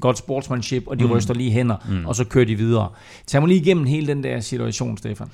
godt 0.00 0.18
sportsmanship, 0.18 0.86
og 0.86 0.98
de 0.98 1.04
mm. 1.04 1.10
ryster 1.10 1.34
lige 1.34 1.50
hænder, 1.50 1.76
mm. 1.88 2.06
og 2.06 2.16
så 2.16 2.24
kører 2.24 2.44
de 2.44 2.54
videre. 2.54 2.88
Tag 3.26 3.42
mig 3.42 3.48
lige 3.48 3.60
igennem 3.60 3.84
hele 3.84 4.06
den 4.06 4.24
der 4.24 4.40
situation, 4.40 4.98
Stefan. 4.98 5.28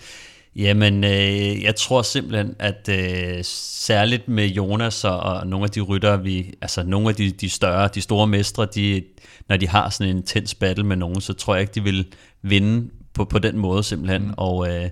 Jamen, 0.57 1.05
øh, 1.05 1.63
jeg 1.63 1.77
tror 1.77 2.03
simpelthen, 2.03 2.55
at 2.59 2.89
øh, 2.89 3.45
særligt 3.45 4.29
med 4.29 4.47
Jonas 4.47 5.05
og, 5.05 5.21
og 5.21 5.47
nogle 5.47 5.65
af 5.65 5.71
de 5.71 5.81
ryttere, 5.81 6.23
vi, 6.23 6.55
altså 6.61 6.83
nogle 6.83 7.09
af 7.09 7.15
de, 7.15 7.31
de 7.31 7.49
større, 7.49 7.89
de 7.95 8.01
store 8.01 8.27
mestre, 8.27 8.67
de, 8.75 9.03
når 9.49 9.57
de 9.57 9.69
har 9.69 9.91
sådan 9.91 10.11
en 10.11 10.17
intens 10.17 10.55
battle 10.55 10.85
med 10.85 10.97
nogen, 10.97 11.21
så 11.21 11.33
tror 11.33 11.55
jeg 11.55 11.61
ikke, 11.61 11.75
de 11.75 11.83
vil 11.83 12.07
vinde 12.43 12.91
på, 13.15 13.25
på 13.25 13.39
den 13.39 13.59
måde 13.59 13.83
simpelthen. 13.83 14.23
Mm. 14.23 14.35
Og, 14.37 14.69
øh, 14.69 14.91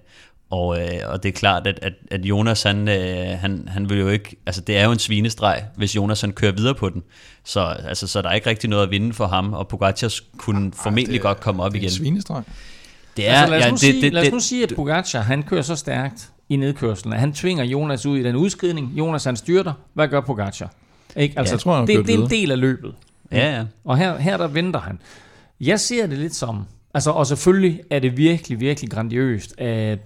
og, 0.51 0.81
øh, 0.81 1.01
og 1.07 1.23
det 1.23 1.29
er 1.29 1.33
klart, 1.33 1.67
at, 1.67 1.79
at, 1.83 1.93
at 2.11 2.25
Jonas, 2.25 2.63
han, 2.63 2.89
øh, 2.89 3.39
han, 3.41 3.69
han 3.69 3.91
vil 3.91 3.99
jo 3.99 4.09
ikke, 4.09 4.37
altså 4.47 4.61
det 4.61 4.77
er 4.77 4.85
jo 4.85 4.93
en 4.93 4.99
svinestreg, 4.99 5.65
hvis 5.77 5.97
Jonas 5.97 6.21
han 6.21 6.33
kører 6.33 6.53
videre 6.53 6.75
på 6.75 6.89
den. 6.89 7.03
Så, 7.45 7.61
altså, 7.61 8.07
så 8.07 8.23
der 8.23 8.29
er 8.29 8.35
ikke 8.35 8.51
rigtig 8.51 8.71
noget 8.71 8.83
at 8.83 8.91
vinde 8.91 9.15
for 9.15 9.27
ham, 9.27 9.53
og 9.53 9.69
Pogacar 9.69 10.15
kunne 10.37 10.65
ja, 10.65 10.71
formentlig 10.83 11.15
det, 11.15 11.23
godt 11.23 11.41
komme 11.41 11.63
op 11.63 11.75
igen. 11.75 11.83
Det 11.83 11.89
er 11.89 11.99
en 11.99 12.05
svinestreg. 12.05 12.43
Det 13.17 13.29
er, 13.29 13.33
altså, 13.33 13.51
lad, 13.51 13.59
os 13.59 13.65
ja, 13.65 13.71
det, 13.71 13.81
sige, 13.81 14.03
det, 14.03 14.13
lad 14.13 14.27
os 14.27 14.33
nu 14.33 14.41
sige, 14.41 14.63
at 14.63 14.73
Pogacar, 14.77 15.21
han 15.21 15.43
kører 15.43 15.63
så 15.63 15.77
stærkt 15.77 16.31
i 16.49 16.57
nedkørslen, 16.57 17.13
at 17.13 17.21
han 17.21 17.33
tvinger 17.33 17.65
Jonas 17.65 18.07
ud 18.07 18.19
i 18.19 18.23
den 18.23 18.37
udskridning. 18.37 18.93
Jonas, 18.99 19.25
han 19.25 19.37
styrter. 19.37 19.73
Hvad 19.95 20.09
gør 20.09 20.21
Pogacar? 20.21 20.73
Ikke? 21.17 21.39
Altså, 21.39 21.53
ja, 21.53 21.57
jeg 21.57 21.61
tror, 21.61 21.79
det, 21.79 22.07
det 22.07 22.15
er 22.15 22.19
en 22.19 22.31
del 22.31 22.51
af 22.51 22.61
løbet. 22.61 22.95
Ja, 23.33 23.57
ja. 23.57 23.65
Og 23.85 23.99
her, 23.99 24.19
her 24.19 24.37
der 24.37 24.47
venter 24.47 24.81
han. 24.81 24.99
Jeg 25.61 25.81
ser 25.81 26.07
det 26.07 26.19
lidt 26.19 26.35
som, 26.35 26.65
altså, 26.95 27.11
og 27.11 27.27
selvfølgelig 27.27 27.81
er 27.91 27.99
det 27.99 28.17
virkelig, 28.17 28.61
virkelig 28.61 28.91
grandiøst, 28.91 29.61
at 29.61 29.99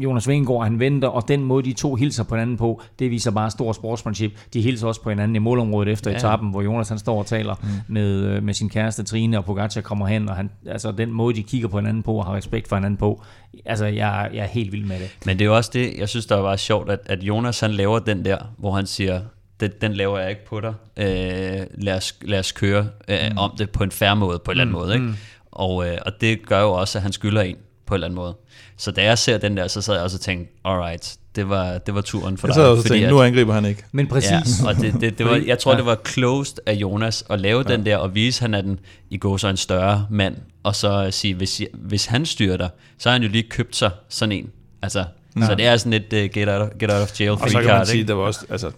Jonas 0.00 0.28
Vingegaard, 0.28 0.64
han 0.64 0.80
venter, 0.80 1.08
og 1.08 1.28
den 1.28 1.44
måde, 1.44 1.64
de 1.64 1.72
to 1.72 1.94
hilser 1.94 2.24
på 2.24 2.34
hinanden 2.34 2.56
på, 2.56 2.82
det 2.98 3.10
viser 3.10 3.30
bare 3.30 3.50
stor 3.50 3.72
sportsmanship. 3.72 4.32
De 4.52 4.62
hilser 4.62 4.86
også 4.86 5.02
på 5.02 5.10
hinanden 5.10 5.36
i 5.36 5.38
målområdet 5.38 5.92
efter 5.92 6.10
ja. 6.10 6.16
etappen, 6.16 6.50
hvor 6.50 6.62
Jonas 6.62 6.88
han 6.88 6.98
står 6.98 7.18
og 7.18 7.26
taler 7.26 7.54
mm. 7.62 7.68
med, 7.88 8.24
øh, 8.24 8.42
med 8.42 8.54
sin 8.54 8.68
kæreste 8.68 9.02
Trine, 9.02 9.38
og 9.38 9.44
Pogacar 9.44 9.80
kommer 9.80 10.06
hen, 10.06 10.28
og 10.28 10.36
han, 10.36 10.50
altså, 10.66 10.92
den 10.92 11.12
måde, 11.12 11.34
de 11.34 11.42
kigger 11.42 11.68
på 11.68 11.78
hinanden 11.78 12.02
på, 12.02 12.14
og 12.14 12.24
har 12.24 12.34
respekt 12.34 12.68
for 12.68 12.76
hinanden 12.76 12.98
på, 12.98 13.22
altså, 13.64 13.86
jeg, 13.86 14.30
jeg 14.32 14.42
er 14.42 14.48
helt 14.48 14.72
vild 14.72 14.84
med 14.84 14.98
det. 14.98 15.16
Men 15.26 15.38
det 15.38 15.44
er 15.44 15.46
jo 15.46 15.56
også 15.56 15.70
det, 15.74 15.94
jeg 15.98 16.08
synes, 16.08 16.26
der 16.26 16.36
var 16.36 16.56
sjovt, 16.56 16.90
at, 16.90 17.00
at 17.06 17.22
Jonas 17.22 17.60
han 17.60 17.70
laver 17.70 17.98
den 17.98 18.24
der, 18.24 18.38
hvor 18.58 18.72
han 18.72 18.86
siger, 18.86 19.20
den, 19.60 19.70
den 19.80 19.92
laver 19.92 20.18
jeg 20.18 20.30
ikke 20.30 20.46
på 20.46 20.60
dig. 20.60 20.74
Øh, 20.96 21.66
lad, 21.74 21.96
os, 21.96 22.14
lad 22.22 22.38
os 22.38 22.52
køre 22.52 22.88
øh, 23.08 23.18
mm. 23.30 23.38
om 23.38 23.50
det 23.58 23.70
på 23.70 23.84
en 23.84 23.90
færre 23.90 24.16
måde, 24.16 24.38
på 24.38 24.50
en 24.50 24.60
eller 24.60 24.64
anden 24.64 24.74
mm. 24.74 24.80
måde. 24.80 24.94
Ikke? 24.94 25.06
Mm. 25.06 25.14
Og, 25.52 25.88
øh, 25.88 25.98
og 26.06 26.12
det 26.20 26.46
gør 26.46 26.60
jo 26.60 26.72
også, 26.72 26.98
at 26.98 27.02
han 27.02 27.12
skylder 27.12 27.42
en 27.42 27.56
på 27.88 27.94
en 27.94 27.96
eller 27.96 28.06
anden 28.06 28.16
måde. 28.16 28.36
Så 28.76 28.90
da 28.90 29.04
jeg 29.04 29.18
ser 29.18 29.38
den 29.38 29.56
der, 29.56 29.68
så 29.68 29.80
sad 29.80 29.94
jeg 29.94 30.02
også 30.02 30.16
og 30.16 30.20
tænkte, 30.20 30.52
alright, 30.64 31.16
det 31.36 31.48
var, 31.48 31.78
det 31.78 31.94
var 31.94 32.00
turen 32.00 32.38
for 32.38 32.48
jeg 32.48 32.54
dig. 32.54 32.60
Jeg 32.60 32.64
sad 32.64 32.70
også 32.70 32.82
og 32.82 32.90
tænkte, 32.90 33.10
nu 33.10 33.22
angriber 33.22 33.54
han 33.54 33.64
ikke. 33.64 33.82
Men 33.92 34.06
præcis. 34.06 34.30
Ja, 34.62 34.68
og 34.68 34.76
det, 34.76 34.94
det, 35.00 35.18
det 35.18 35.26
var, 35.26 35.42
jeg 35.46 35.58
tror, 35.58 35.72
ja. 35.72 35.78
det 35.78 35.86
var 35.86 35.98
closed 36.06 36.56
af 36.66 36.72
Jonas 36.72 37.24
at 37.30 37.40
lave 37.40 37.64
ja. 37.68 37.76
den 37.76 37.86
der, 37.86 37.96
og 37.96 38.14
vise, 38.14 38.38
at 38.38 38.40
han 38.40 38.54
er 38.54 38.60
den, 38.60 38.80
i 39.10 39.16
går 39.16 39.36
så 39.36 39.48
en 39.48 39.56
større 39.56 40.06
mand, 40.10 40.36
og 40.62 40.76
så 40.76 41.08
sige, 41.10 41.34
hvis, 41.34 41.62
hvis 41.74 42.06
han 42.06 42.26
styrer 42.26 42.68
så 42.98 43.08
har 43.08 43.12
han 43.12 43.22
jo 43.22 43.28
lige 43.28 43.42
købt 43.42 43.76
sig 43.76 43.90
sådan 44.08 44.32
en. 44.32 44.50
Altså, 44.82 45.04
ja. 45.40 45.46
Så 45.46 45.54
det 45.54 45.66
er 45.66 45.76
sådan 45.76 45.92
lidt 45.92 46.12
uh, 46.12 46.40
get, 46.40 46.48
out, 46.48 46.78
get 46.78 46.90
out 46.90 47.02
of 47.02 47.20
jail 47.20 47.36
free 47.36 47.44
Og 47.44 47.50
så 47.50 47.60
kan 47.60 47.68
man 47.68 47.86
sige, 47.86 48.04
der 48.04 48.14
var 48.14 48.22
også, 48.22 48.46
altså, 48.50 48.70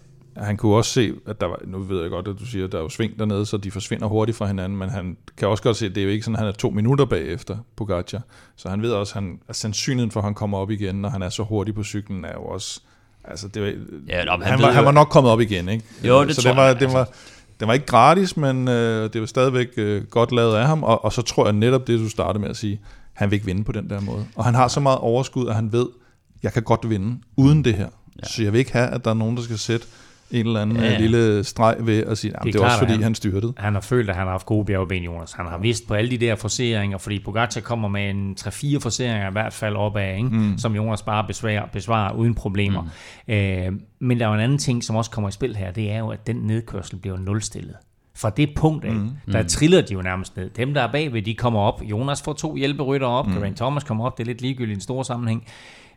han 0.46 0.56
kunne 0.56 0.76
også 0.76 0.90
se, 0.90 1.12
at 1.26 1.40
der 1.40 1.46
var, 1.46 1.60
nu 1.64 1.78
ved 1.78 2.00
jeg 2.00 2.10
godt, 2.10 2.28
at 2.28 2.36
du 2.40 2.46
siger, 2.46 2.64
at 2.64 2.72
der 2.72 2.78
er 2.78 2.82
jo 2.82 2.88
sving 2.88 3.18
dernede, 3.18 3.46
så 3.46 3.56
de 3.56 3.70
forsvinder 3.70 4.06
hurtigt 4.06 4.38
fra 4.38 4.46
hinanden, 4.46 4.78
men 4.78 4.90
han 4.90 5.16
kan 5.36 5.48
også 5.48 5.62
godt 5.62 5.76
se, 5.76 5.86
at 5.86 5.94
det 5.94 6.00
er 6.00 6.04
jo 6.04 6.10
ikke 6.10 6.24
sådan, 6.24 6.34
at 6.34 6.40
han 6.40 6.48
er 6.48 6.52
to 6.52 6.70
minutter 6.70 7.04
bagefter 7.04 7.56
Pogacar. 7.76 8.22
Så 8.56 8.68
han 8.68 8.82
ved 8.82 8.92
også, 8.92 9.18
at, 9.18 9.22
han, 9.22 9.40
at 9.48 9.56
sandsynligheden 9.56 10.10
for, 10.10 10.20
at 10.20 10.24
han 10.24 10.34
kommer 10.34 10.58
op 10.58 10.70
igen, 10.70 10.94
når 10.94 11.08
han 11.08 11.22
er 11.22 11.28
så 11.28 11.42
hurtig 11.42 11.74
på 11.74 11.84
cyklen, 11.84 12.24
er 12.24 12.32
jo 12.34 12.44
også... 12.44 12.80
Altså, 13.24 13.48
det 13.48 13.62
var, 13.62 13.68
ja, 14.08 14.24
nå, 14.24 14.30
han, 14.30 14.42
han, 14.42 14.62
var, 14.62 14.70
han 14.70 14.84
var 14.84 14.92
nok 14.92 15.08
kommet 15.08 15.32
op 15.32 15.40
igen, 15.40 15.68
ikke? 15.68 15.84
Jo, 16.04 16.24
det 16.24 16.36
så 16.36 16.42
tror 16.42 16.50
det 16.50 16.56
var, 16.56 16.66
jeg. 16.66 16.80
Det 16.80 16.92
var, 16.92 17.08
det 17.60 17.68
var 17.68 17.74
ikke 17.74 17.86
gratis, 17.86 18.36
men 18.36 18.68
øh, 18.68 19.12
det 19.12 19.20
var 19.20 19.26
stadigvæk 19.26 19.68
øh, 19.76 20.04
godt 20.04 20.32
lavet 20.32 20.56
af 20.56 20.66
ham, 20.66 20.82
og, 20.82 21.04
og 21.04 21.12
så 21.12 21.22
tror 21.22 21.44
jeg 21.44 21.52
netop 21.52 21.86
det, 21.86 22.00
du 22.00 22.08
startede 22.08 22.40
med 22.42 22.50
at 22.50 22.56
sige, 22.56 22.80
han 23.12 23.30
vil 23.30 23.34
ikke 23.34 23.46
vinde 23.46 23.64
på 23.64 23.72
den 23.72 23.90
der 23.90 24.00
måde. 24.00 24.26
Og 24.36 24.44
han 24.44 24.54
har 24.54 24.68
så 24.68 24.80
meget 24.80 24.98
overskud, 24.98 25.48
at 25.48 25.54
han 25.54 25.72
ved, 25.72 25.86
jeg 26.42 26.52
kan 26.52 26.62
godt 26.62 26.90
vinde 26.90 27.18
uden 27.36 27.64
det 27.64 27.74
her. 27.74 27.88
Ja. 28.22 28.28
Så 28.28 28.42
jeg 28.42 28.52
vil 28.52 28.58
ikke 28.58 28.72
have, 28.72 28.88
at 28.88 29.04
der 29.04 29.10
er 29.10 29.14
nogen, 29.14 29.36
der 29.36 29.42
skal 29.42 29.58
sætte 29.58 29.86
en 30.30 30.46
eller 30.46 30.62
anden 30.62 30.76
ja. 30.76 30.98
lille 30.98 31.44
streg 31.44 31.76
ved 31.80 32.04
at 32.04 32.18
sige, 32.18 32.32
at 32.36 32.42
det, 32.42 32.48
er, 32.48 32.52
det 32.52 32.60
er 32.60 32.64
også 32.64 32.78
fordi, 32.78 32.92
han, 32.92 33.02
han 33.02 33.14
styrtede. 33.14 33.52
Han 33.56 33.74
har 33.74 33.80
følt, 33.80 34.10
at 34.10 34.16
han 34.16 34.24
har 34.24 34.30
haft 34.30 34.46
gode 34.46 34.64
bjergben, 34.64 35.02
Jonas. 35.02 35.32
Han 35.32 35.46
har 35.46 35.58
vidst 35.58 35.88
på 35.88 35.94
alle 35.94 36.10
de 36.10 36.18
der 36.18 36.34
forseringer, 36.34 36.98
fordi 36.98 37.18
Pogacar 37.24 37.60
kommer 37.60 37.88
med 37.88 38.10
en 38.10 38.36
3-4 38.40 38.78
forseringer 38.78 39.28
i 39.28 39.32
hvert 39.32 39.52
fald 39.52 39.76
opad, 39.76 40.16
ikke? 40.16 40.28
Mm. 40.28 40.58
som 40.58 40.76
Jonas 40.76 41.02
bare 41.02 41.24
besvarer, 41.26 41.66
besvarer 41.66 42.14
uden 42.14 42.34
problemer. 42.34 42.82
Mm. 43.26 43.34
Øh, 43.34 43.72
men 43.98 44.18
der 44.18 44.24
er 44.24 44.28
jo 44.28 44.34
en 44.34 44.40
anden 44.40 44.58
ting, 44.58 44.84
som 44.84 44.96
også 44.96 45.10
kommer 45.10 45.28
i 45.28 45.32
spil 45.32 45.56
her, 45.56 45.70
det 45.70 45.92
er 45.92 45.98
jo, 45.98 46.08
at 46.08 46.26
den 46.26 46.36
nedkørsel 46.36 46.96
bliver 46.96 47.18
nulstillet. 47.18 47.76
Fra 48.14 48.30
det 48.30 48.50
punkt 48.56 48.84
af, 48.84 48.92
mm. 48.92 49.10
der 49.32 49.42
mm. 49.42 49.48
triller 49.48 49.80
de 49.80 49.92
jo 49.92 50.02
nærmest 50.02 50.36
ned. 50.36 50.50
Dem, 50.50 50.74
der 50.74 50.82
er 50.82 50.92
bagved, 50.92 51.22
de 51.22 51.34
kommer 51.34 51.60
op. 51.60 51.82
Jonas 51.82 52.22
får 52.22 52.32
to 52.32 52.56
hjælperytter 52.56 53.06
op. 53.06 53.26
Mm. 53.26 53.32
Geraint 53.32 53.56
Thomas 53.56 53.84
kommer 53.84 54.06
op. 54.06 54.18
Det 54.18 54.24
er 54.24 54.26
lidt 54.26 54.40
ligegyldigt 54.40 54.70
i 54.70 54.74
en 54.74 54.80
stor 54.80 55.02
sammenhæng. 55.02 55.44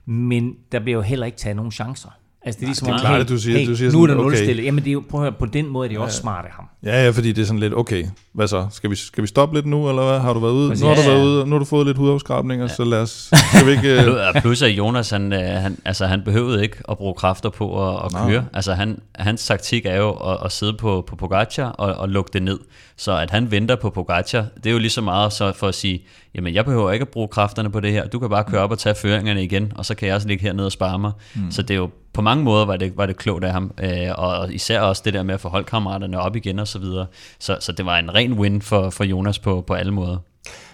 Men 0.05 0.55
der 0.71 0.79
bliver 0.79 0.97
jo 0.97 1.01
heller 1.01 1.25
ikke 1.25 1.37
taget 1.37 1.55
nogen 1.55 1.71
chancer. 1.71 2.09
Altså 2.45 2.59
det 2.59 2.63
er 2.63 2.67
ligesom, 2.67 2.87
Nej, 2.87 2.97
det 2.97 3.03
er 3.03 3.07
klart, 3.07 3.21
at 3.21 3.29
du 3.29 3.37
siger, 3.37 3.57
hey, 3.57 3.67
du 3.67 3.75
siger 3.75 3.91
nu 3.91 4.03
er 4.03 4.07
der 4.07 4.13
sådan, 4.13 4.23
nulstillet. 4.23 4.55
Okay. 4.55 4.65
Jamen 4.65 4.83
det 4.83 4.89
er 4.89 4.93
jo, 4.93 5.03
prøv 5.09 5.21
at 5.21 5.23
høre, 5.23 5.39
på 5.39 5.45
den 5.45 5.67
måde 5.67 5.85
er 5.85 5.89
det 5.89 5.95
ja. 5.95 6.01
også 6.01 6.17
smart 6.17 6.45
af 6.45 6.51
ham. 6.51 6.65
Ja, 6.83 7.03
ja, 7.03 7.09
fordi 7.09 7.31
det 7.31 7.41
er 7.41 7.45
sådan 7.45 7.59
lidt, 7.59 7.73
okay, 7.73 8.05
hvad 8.33 8.47
så? 8.47 8.67
Skal 8.71 8.89
vi, 8.89 8.95
skal 8.95 9.21
vi 9.21 9.27
stoppe 9.27 9.55
lidt 9.55 9.65
nu, 9.65 9.89
eller 9.89 10.05
hvad? 10.09 10.19
Har 10.19 10.33
du 10.33 10.39
været 10.39 10.53
ude? 10.53 10.79
Nu 10.81 10.87
har 10.87 10.95
du 10.95 11.01
været 11.01 11.25
ude, 11.25 11.45
nu 11.45 11.51
har 11.51 11.59
du 11.59 11.65
fået 11.65 11.87
lidt 11.87 11.97
hudafskrabninger, 11.97 12.65
ja. 12.65 12.73
så 12.73 12.83
lad 12.83 13.01
os, 13.01 13.31
skal 13.53 13.67
vi 13.67 13.71
ikke... 13.71 13.93
Uh... 14.35 14.41
Plus 14.41 14.61
at 14.61 14.69
Jonas, 14.69 15.09
han, 15.09 15.33
øh, 15.33 15.39
han, 15.39 15.77
altså, 15.85 16.05
han 16.05 16.21
behøvede 16.25 16.63
ikke 16.63 16.77
at 16.89 16.97
bruge 16.97 17.13
kræfter 17.13 17.49
på 17.49 17.89
at, 17.89 18.05
at 18.05 18.27
køre. 18.27 18.45
Altså 18.53 18.73
han, 18.73 18.99
hans 19.15 19.45
taktik 19.45 19.85
er 19.85 19.97
jo 19.97 20.11
at, 20.11 20.37
at 20.45 20.51
sidde 20.51 20.73
på, 20.73 21.03
på 21.07 21.15
Pogacar 21.15 21.69
og, 21.69 21.93
og 21.93 22.09
lukke 22.09 22.29
det 22.33 22.43
ned. 22.43 22.59
Så 22.97 23.17
at 23.17 23.31
han 23.31 23.51
venter 23.51 23.75
på 23.75 23.89
Pogacar, 23.89 24.45
det 24.57 24.65
er 24.65 24.71
jo 24.71 24.77
lige 24.77 24.89
så 24.89 25.01
meget 25.01 25.33
så 25.33 25.53
for 25.53 25.67
at 25.67 25.75
sige, 25.75 26.05
jamen 26.35 26.53
jeg 26.53 26.65
behøver 26.65 26.91
ikke 26.91 27.03
at 27.03 27.09
bruge 27.09 27.27
kræfterne 27.27 27.71
på 27.71 27.79
det 27.79 27.91
her, 27.91 28.07
du 28.07 28.19
kan 28.19 28.29
bare 28.29 28.43
køre 28.43 28.61
op 28.61 28.71
og 28.71 28.79
tage 28.79 28.95
føringerne 28.95 29.43
igen, 29.43 29.73
og 29.75 29.85
så 29.85 29.95
kan 29.95 30.07
jeg 30.07 30.15
også 30.15 30.27
ligge 30.27 30.43
hernede 30.43 30.65
og 30.65 30.71
spare 30.71 30.99
mig. 30.99 31.11
Mm. 31.35 31.51
Så 31.51 31.61
det 31.61 31.73
er 31.73 31.77
jo 31.77 31.89
på 32.13 32.21
mange 32.21 32.43
måder 32.43 32.65
var 32.65 32.77
det, 32.77 32.97
var 32.97 33.05
det 33.05 33.17
klogt 33.17 33.43
af 33.43 33.51
ham, 33.51 33.71
øh, 33.83 34.09
og 34.17 34.53
især 34.53 34.81
også 34.81 35.01
det 35.05 35.13
der 35.13 35.23
med 35.23 35.33
at 35.33 35.41
få 35.41 35.49
holdkammeraterne 35.49 36.19
op 36.19 36.35
igen 36.35 36.59
og 36.59 36.67
så 36.67 36.79
videre. 36.79 37.05
Så, 37.39 37.57
så 37.59 37.71
det 37.71 37.85
var 37.85 37.97
en 37.97 38.13
ren 38.15 38.33
win 38.33 38.61
for, 38.61 38.89
for 38.89 39.03
Jonas 39.03 39.39
på, 39.39 39.63
på 39.67 39.73
alle 39.73 39.91
måder. 39.91 40.17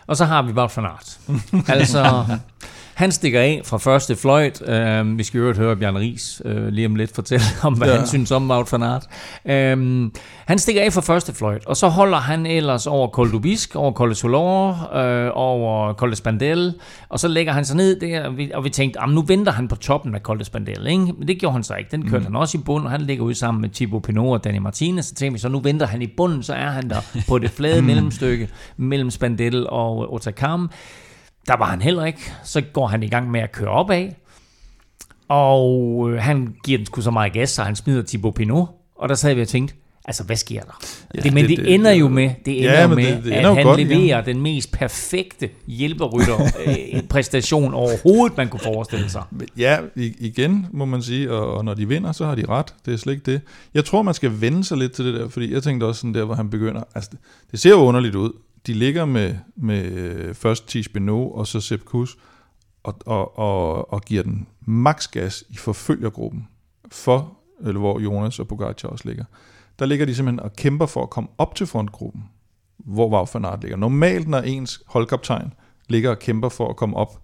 Og 0.07 0.17
så 0.17 0.25
har 0.25 0.41
vi 0.41 0.51
Wout 0.51 0.77
van 0.77 0.85
Aert. 0.85 1.19
altså, 1.79 2.25
han 2.99 3.11
stikker 3.11 3.39
af 3.39 3.61
fra 3.65 3.77
første 3.77 4.15
fløjt. 4.15 4.61
Uh, 4.61 5.17
vi 5.17 5.23
skal 5.23 5.37
jo 5.37 5.53
høre 5.53 5.75
Bjørn 5.75 5.97
Ries 5.97 6.41
uh, 6.45 6.67
lige 6.67 6.85
om 6.85 6.95
lidt 6.95 7.15
fortælle 7.15 7.45
om, 7.63 7.73
hvad 7.73 7.87
ja. 7.87 7.97
han 7.97 8.07
synes 8.07 8.31
om 8.31 8.51
Wout 8.51 8.71
van 8.71 8.83
Aert. 8.83 9.05
Uh, 9.45 10.11
han 10.45 10.59
stikker 10.59 10.81
af 10.81 10.93
fra 10.93 11.01
første 11.01 11.33
fløjt, 11.33 11.65
og 11.65 11.77
så 11.77 11.87
holder 11.87 12.17
han 12.17 12.45
ellers 12.45 12.87
over 12.87 13.07
Col 13.07 13.31
du 13.31 13.39
Bisque, 13.39 13.79
over 13.79 13.91
Col 13.91 14.09
de 14.09 14.15
Solor, 14.15 14.69
uh, 14.69 15.37
over 15.37 15.93
Col 15.93 16.11
de 16.11 16.15
Spandel, 16.15 16.73
og 17.09 17.19
så 17.19 17.27
lægger 17.27 17.53
han 17.53 17.65
sig 17.65 17.77
ned 17.77 17.99
der, 17.99 18.25
og 18.25 18.37
vi, 18.37 18.51
og 18.53 18.63
vi 18.63 18.69
tænkte, 18.69 18.99
nu 19.07 19.21
venter 19.21 19.51
han 19.51 19.67
på 19.67 19.75
toppen 19.75 20.15
af 20.15 20.21
Col 20.21 20.39
de 20.39 20.43
Spandel, 20.43 20.87
ikke? 20.87 20.99
men 20.99 21.27
det 21.27 21.39
gjorde 21.39 21.53
han 21.53 21.63
så 21.63 21.75
ikke. 21.75 21.91
Den 21.91 22.03
kørte 22.03 22.19
mm. 22.19 22.25
han 22.25 22.35
også 22.35 22.57
i 22.57 22.61
bund, 22.61 22.85
og 22.85 22.91
han 22.91 23.01
ligger 23.01 23.23
ud 23.23 23.33
sammen 23.33 23.61
med 23.61 23.69
Thibaut 23.69 24.03
Pinot 24.03 24.33
og 24.33 24.43
Danny 24.43 24.59
Martinez, 24.59 25.05
så 25.05 25.15
tænkte 25.15 25.33
vi, 25.33 25.39
så 25.39 25.49
nu 25.49 25.59
venter 25.59 25.87
han 25.87 26.01
i 26.01 26.07
bunden, 26.07 26.43
så 26.43 26.53
er 26.53 26.69
han 26.69 26.89
der 26.89 27.21
på 27.27 27.39
det 27.39 27.51
flade 27.51 27.81
mellemstykke 27.89 28.49
mellem 28.77 29.09
Spandel 29.09 29.67
og 29.69 30.13
Otakam. 30.13 30.69
Der 31.47 31.57
var 31.57 31.65
han 31.65 31.81
heller 31.81 32.05
ikke. 32.05 32.33
Så 32.43 32.61
går 32.61 32.87
han 32.87 33.03
i 33.03 33.07
gang 33.07 33.31
med 33.31 33.39
at 33.39 33.51
køre 33.51 33.69
op 33.69 33.91
af. 33.91 34.15
Og 35.27 36.09
øh, 36.11 36.21
han 36.21 36.55
giver 36.63 36.77
den 36.77 36.85
sgu 36.85 37.01
så 37.01 37.11
meget 37.11 37.33
gas, 37.33 37.49
så 37.49 37.63
han 37.63 37.75
smider 37.75 38.03
Thibaut 38.07 38.33
Pinot. 38.33 38.67
Og 38.95 39.09
der 39.09 39.15
sad 39.15 39.33
vi 39.35 39.41
og 39.41 39.47
tænkte, 39.47 39.75
altså 40.05 40.23
hvad 40.23 40.35
sker 40.35 40.61
der? 40.61 40.79
Ja, 41.15 41.21
det, 41.21 41.33
men 41.33 41.45
det, 41.47 41.57
det 41.57 41.73
ender 41.73 41.91
det, 41.91 41.99
jo 41.99 42.07
med, 42.07 42.31
det 42.45 42.59
ender 42.59 42.79
ja, 42.79 42.87
med 42.87 42.95
det, 42.95 43.23
det 43.23 43.37
ender 43.37 43.49
at 43.49 43.55
han 43.55 43.65
godt, 43.65 43.79
leverer 43.79 44.17
ja. 44.17 44.21
den 44.21 44.41
mest 44.41 44.71
perfekte 44.71 45.49
hjælperytter 45.67 46.39
øh, 46.65 47.03
præstation 47.03 47.73
overhovedet, 47.73 48.37
man 48.37 48.49
kunne 48.49 48.59
forestille 48.59 49.09
sig. 49.09 49.23
Ja, 49.57 49.77
igen 49.95 50.67
må 50.71 50.85
man 50.85 51.01
sige, 51.01 51.31
og, 51.31 51.57
og 51.57 51.65
når 51.65 51.73
de 51.73 51.87
vinder, 51.87 52.11
så 52.11 52.25
har 52.25 52.35
de 52.35 52.45
ret. 52.49 52.73
Det 52.85 52.93
er 52.93 52.97
slet 52.97 53.13
ikke 53.13 53.31
det. 53.31 53.41
Jeg 53.73 53.85
tror, 53.85 54.01
man 54.01 54.13
skal 54.13 54.41
vende 54.41 54.63
sig 54.63 54.77
lidt 54.77 54.91
til 54.91 55.05
det 55.05 55.13
der, 55.13 55.29
fordi 55.29 55.53
jeg 55.53 55.63
tænkte 55.63 55.85
også 55.85 55.99
sådan 55.99 56.13
der, 56.13 56.23
hvor 56.23 56.35
han 56.35 56.49
begynder, 56.49 56.83
altså 56.95 57.11
det 57.51 57.59
ser 57.59 57.69
jo 57.69 57.77
underligt 57.77 58.15
ud 58.15 58.31
de 58.67 58.73
ligger 58.73 59.05
med, 59.05 59.35
med 59.55 59.91
øh, 59.91 60.35
først 60.35 60.67
Tish 60.67 60.89
Beno 60.89 61.29
og 61.29 61.47
så 61.47 61.61
Sepp 61.61 61.83
Kuss, 61.83 62.17
og, 62.83 62.95
og, 63.05 63.37
og, 63.37 63.93
og 63.93 64.01
giver 64.01 64.23
den 64.23 64.47
maks 64.61 65.07
gas 65.07 65.43
i 65.49 65.57
forfølgergruppen, 65.57 66.47
for, 66.91 67.37
eller 67.61 67.79
hvor 67.79 67.99
Jonas 67.99 68.39
og 68.39 68.47
Pogacar 68.47 68.89
også 68.89 69.07
ligger. 69.07 69.25
Der 69.79 69.85
ligger 69.85 70.05
de 70.05 70.15
simpelthen 70.15 70.39
og 70.39 70.53
kæmper 70.53 70.85
for 70.85 71.03
at 71.03 71.09
komme 71.09 71.29
op 71.37 71.55
til 71.55 71.67
frontgruppen, 71.67 72.23
hvor 72.77 73.09
Wout 73.09 73.33
van 73.33 73.45
Aert 73.45 73.61
ligger. 73.61 73.77
Normalt, 73.77 74.27
når 74.27 74.39
ens 74.39 74.81
holdkaptajn 74.87 75.53
ligger 75.87 76.09
og 76.09 76.19
kæmper 76.19 76.49
for 76.49 76.69
at 76.69 76.75
komme 76.75 76.95
op 76.95 77.21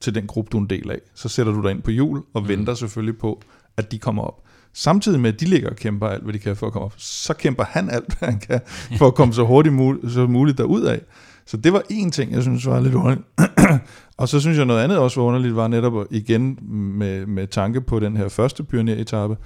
til 0.00 0.14
den 0.14 0.26
gruppe, 0.26 0.48
du 0.50 0.56
er 0.56 0.60
en 0.60 0.70
del 0.70 0.90
af, 0.90 1.00
så 1.14 1.28
sætter 1.28 1.52
du 1.52 1.62
dig 1.62 1.70
ind 1.70 1.82
på 1.82 1.90
hjul 1.90 2.22
og 2.34 2.42
mm. 2.42 2.48
venter 2.48 2.74
selvfølgelig 2.74 3.18
på, 3.18 3.42
at 3.76 3.92
de 3.92 3.98
kommer 3.98 4.22
op. 4.22 4.42
Samtidig 4.74 5.20
med, 5.20 5.32
at 5.32 5.40
de 5.40 5.44
ligger 5.44 5.70
og 5.70 5.76
kæmper 5.76 6.08
alt, 6.08 6.22
hvad 6.22 6.32
de 6.32 6.38
kan 6.38 6.56
for 6.56 6.66
at 6.66 6.72
komme 6.72 6.86
op, 6.86 6.94
så 6.96 7.34
kæmper 7.34 7.64
han 7.64 7.90
alt, 7.90 8.18
hvad 8.18 8.28
han 8.28 8.38
kan, 8.38 8.60
for 8.98 9.06
at 9.06 9.14
komme 9.14 9.34
så 9.34 9.44
hurtigt 9.44 9.74
mul- 9.74 10.10
så 10.10 10.26
muligt 10.26 10.58
derud 10.58 10.82
af. 10.82 11.00
Så 11.46 11.56
det 11.56 11.72
var 11.72 11.82
en 11.90 12.10
ting, 12.10 12.32
jeg 12.32 12.42
synes 12.42 12.66
var 12.66 12.80
lidt 12.80 12.94
underligt. 12.94 13.26
og 14.16 14.28
så 14.28 14.40
synes 14.40 14.58
jeg 14.58 14.66
noget 14.66 14.84
andet 14.84 14.98
også 14.98 15.20
var 15.20 15.26
underligt, 15.26 15.56
var 15.56 15.68
netop 15.68 16.06
igen 16.10 16.58
med, 16.98 17.26
med 17.26 17.46
tanke 17.46 17.80
på 17.80 18.00
den 18.00 18.16
her 18.16 18.28
første 18.28 18.64
pioneretappe, 18.64 19.36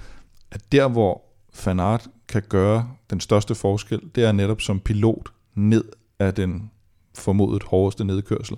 at 0.51 0.71
der 0.71 0.87
hvor 0.87 1.21
Fanart 1.53 2.07
kan 2.27 2.43
gøre 2.49 2.87
den 3.09 3.19
største 3.19 3.55
forskel, 3.55 4.01
det 4.15 4.23
er 4.23 4.31
netop 4.31 4.61
som 4.61 4.79
pilot 4.79 5.29
ned 5.55 5.83
af 6.19 6.33
den 6.33 6.71
formodet 7.17 7.63
hårdeste 7.63 8.05
nedkørsel. 8.05 8.57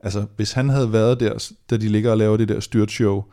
Altså, 0.00 0.26
hvis 0.36 0.52
han 0.52 0.68
havde 0.68 0.92
været 0.92 1.20
der, 1.20 1.52
da 1.70 1.76
de 1.76 1.88
ligger 1.88 2.10
og 2.10 2.18
laver 2.18 2.36
det 2.36 2.48
der 2.48 2.60
styrtshow, 2.60 3.24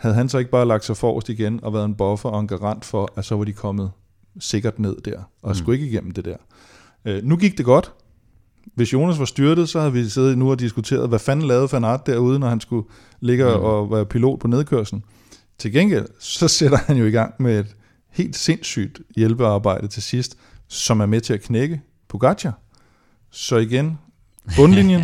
havde 0.00 0.14
han 0.14 0.28
så 0.28 0.38
ikke 0.38 0.50
bare 0.50 0.66
lagt 0.66 0.84
sig 0.84 0.96
forrest 0.96 1.28
igen 1.28 1.60
og 1.62 1.74
været 1.74 1.84
en 1.84 1.94
buffer 1.94 2.28
og 2.28 2.40
en 2.40 2.48
garant 2.48 2.84
for, 2.84 3.12
at 3.16 3.24
så 3.24 3.36
var 3.36 3.44
de 3.44 3.52
kommet 3.52 3.90
sikkert 4.38 4.78
ned 4.78 4.96
der, 5.04 5.22
og 5.42 5.50
mm. 5.50 5.54
skulle 5.54 5.78
ikke 5.78 5.90
igennem 5.90 6.10
det 6.10 6.24
der. 6.24 6.36
Øh, 7.04 7.24
nu 7.24 7.36
gik 7.36 7.58
det 7.58 7.66
godt. 7.66 7.92
Hvis 8.74 8.92
Jonas 8.92 9.18
var 9.18 9.24
styrtet, 9.24 9.68
så 9.68 9.80
havde 9.80 9.92
vi 9.92 10.08
siddet 10.08 10.38
nu 10.38 10.50
og 10.50 10.60
diskuteret, 10.60 11.08
hvad 11.08 11.18
fanden 11.18 11.48
lavede 11.48 11.68
Van 11.72 11.84
Aert 11.84 12.06
derude, 12.06 12.38
når 12.38 12.48
han 12.48 12.60
skulle 12.60 12.88
ligge 13.20 13.44
mm. 13.44 13.50
og 13.50 13.90
være 13.90 14.06
pilot 14.06 14.40
på 14.40 14.48
nedkørslen. 14.48 15.04
Til 15.58 15.72
gengæld, 15.72 16.06
så 16.18 16.48
sætter 16.48 16.78
han 16.78 16.96
jo 16.96 17.04
i 17.04 17.10
gang 17.10 17.34
med 17.38 17.60
et 17.60 17.76
helt 18.10 18.36
sindssygt 18.36 19.00
hjælpearbejde 19.16 19.88
til 19.88 20.02
sidst, 20.02 20.38
som 20.68 21.00
er 21.00 21.06
med 21.06 21.20
til 21.20 21.32
at 21.32 21.40
knække 21.40 21.80
Pogacar. 22.08 22.58
Så 23.30 23.56
igen, 23.56 23.98
bundlinjen, 24.56 25.02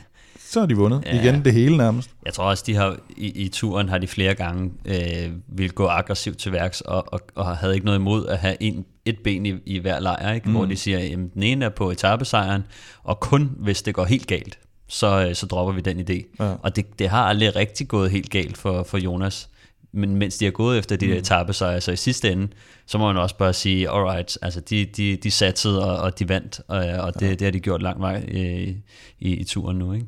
så 0.50 0.60
har 0.60 0.66
de 0.66 0.76
vundet. 0.76 1.02
Ja. 1.06 1.22
Igen 1.22 1.44
det 1.44 1.52
hele 1.52 1.76
nærmest. 1.76 2.10
Jeg 2.28 2.34
tror 2.34 2.44
også, 2.44 2.64
de 2.66 2.74
har 2.74 2.96
i, 3.16 3.26
i 3.26 3.48
turen 3.48 3.88
har 3.88 3.98
de 3.98 4.06
flere 4.06 4.34
gange 4.34 4.70
øh, 4.84 5.32
vil 5.48 5.72
gå 5.72 5.86
aggressivt 5.86 6.38
til 6.38 6.52
værks, 6.52 6.80
og, 6.80 7.12
og, 7.12 7.20
og 7.34 7.56
havde 7.56 7.74
ikke 7.74 7.86
noget 7.86 7.98
imod 7.98 8.26
at 8.26 8.38
have 8.38 8.56
en, 8.60 8.84
et 9.04 9.18
ben 9.24 9.46
i, 9.46 9.54
i 9.66 9.78
hver 9.78 10.00
lejr, 10.00 10.32
ikke? 10.32 10.48
Mm. 10.48 10.54
hvor 10.54 10.64
de 10.64 10.76
siger, 10.76 10.98
at 10.98 11.18
den 11.34 11.42
ene 11.42 11.64
er 11.64 11.68
på 11.68 11.90
etappesejren, 11.90 12.62
og 13.04 13.20
kun 13.20 13.52
hvis 13.56 13.82
det 13.82 13.94
går 13.94 14.04
helt 14.04 14.26
galt, 14.26 14.58
så, 14.88 15.26
øh, 15.28 15.34
så 15.34 15.46
dropper 15.46 15.74
vi 15.74 15.80
den 15.80 16.00
idé. 16.00 16.44
Ja. 16.44 16.54
Og 16.62 16.76
det, 16.76 16.98
det 16.98 17.08
har 17.08 17.22
aldrig 17.22 17.56
rigtig 17.56 17.88
gået 17.88 18.10
helt 18.10 18.30
galt 18.30 18.56
for, 18.56 18.82
for 18.82 18.98
Jonas 18.98 19.48
men 19.92 20.16
mens 20.16 20.38
de 20.38 20.44
har 20.44 20.52
gået 20.52 20.78
efter 20.78 20.96
de 20.96 21.06
mm. 21.06 21.12
der 21.12 21.18
etappesejre, 21.18 21.80
så 21.80 21.92
i 21.92 21.96
sidste 21.96 22.32
ende, 22.32 22.48
så 22.86 22.98
må 22.98 23.06
man 23.06 23.16
også 23.16 23.36
bare 23.36 23.52
sige, 23.52 23.90
alright, 23.90 24.38
altså 24.42 24.60
de, 24.60 24.84
de, 24.84 25.16
de 25.16 25.30
satsede, 25.30 25.84
og, 25.84 25.96
og 25.96 26.18
de 26.18 26.28
vandt, 26.28 26.60
og, 26.68 26.78
og 26.78 27.14
det, 27.14 27.26
ja. 27.26 27.30
det 27.30 27.42
har 27.42 27.50
de 27.50 27.60
gjort 27.60 27.82
lang 27.82 28.00
vej 28.00 28.24
i, 28.28 28.76
i, 29.18 29.34
i 29.34 29.44
turen 29.44 29.78
nu. 29.78 29.92
Ikke? 29.92 30.06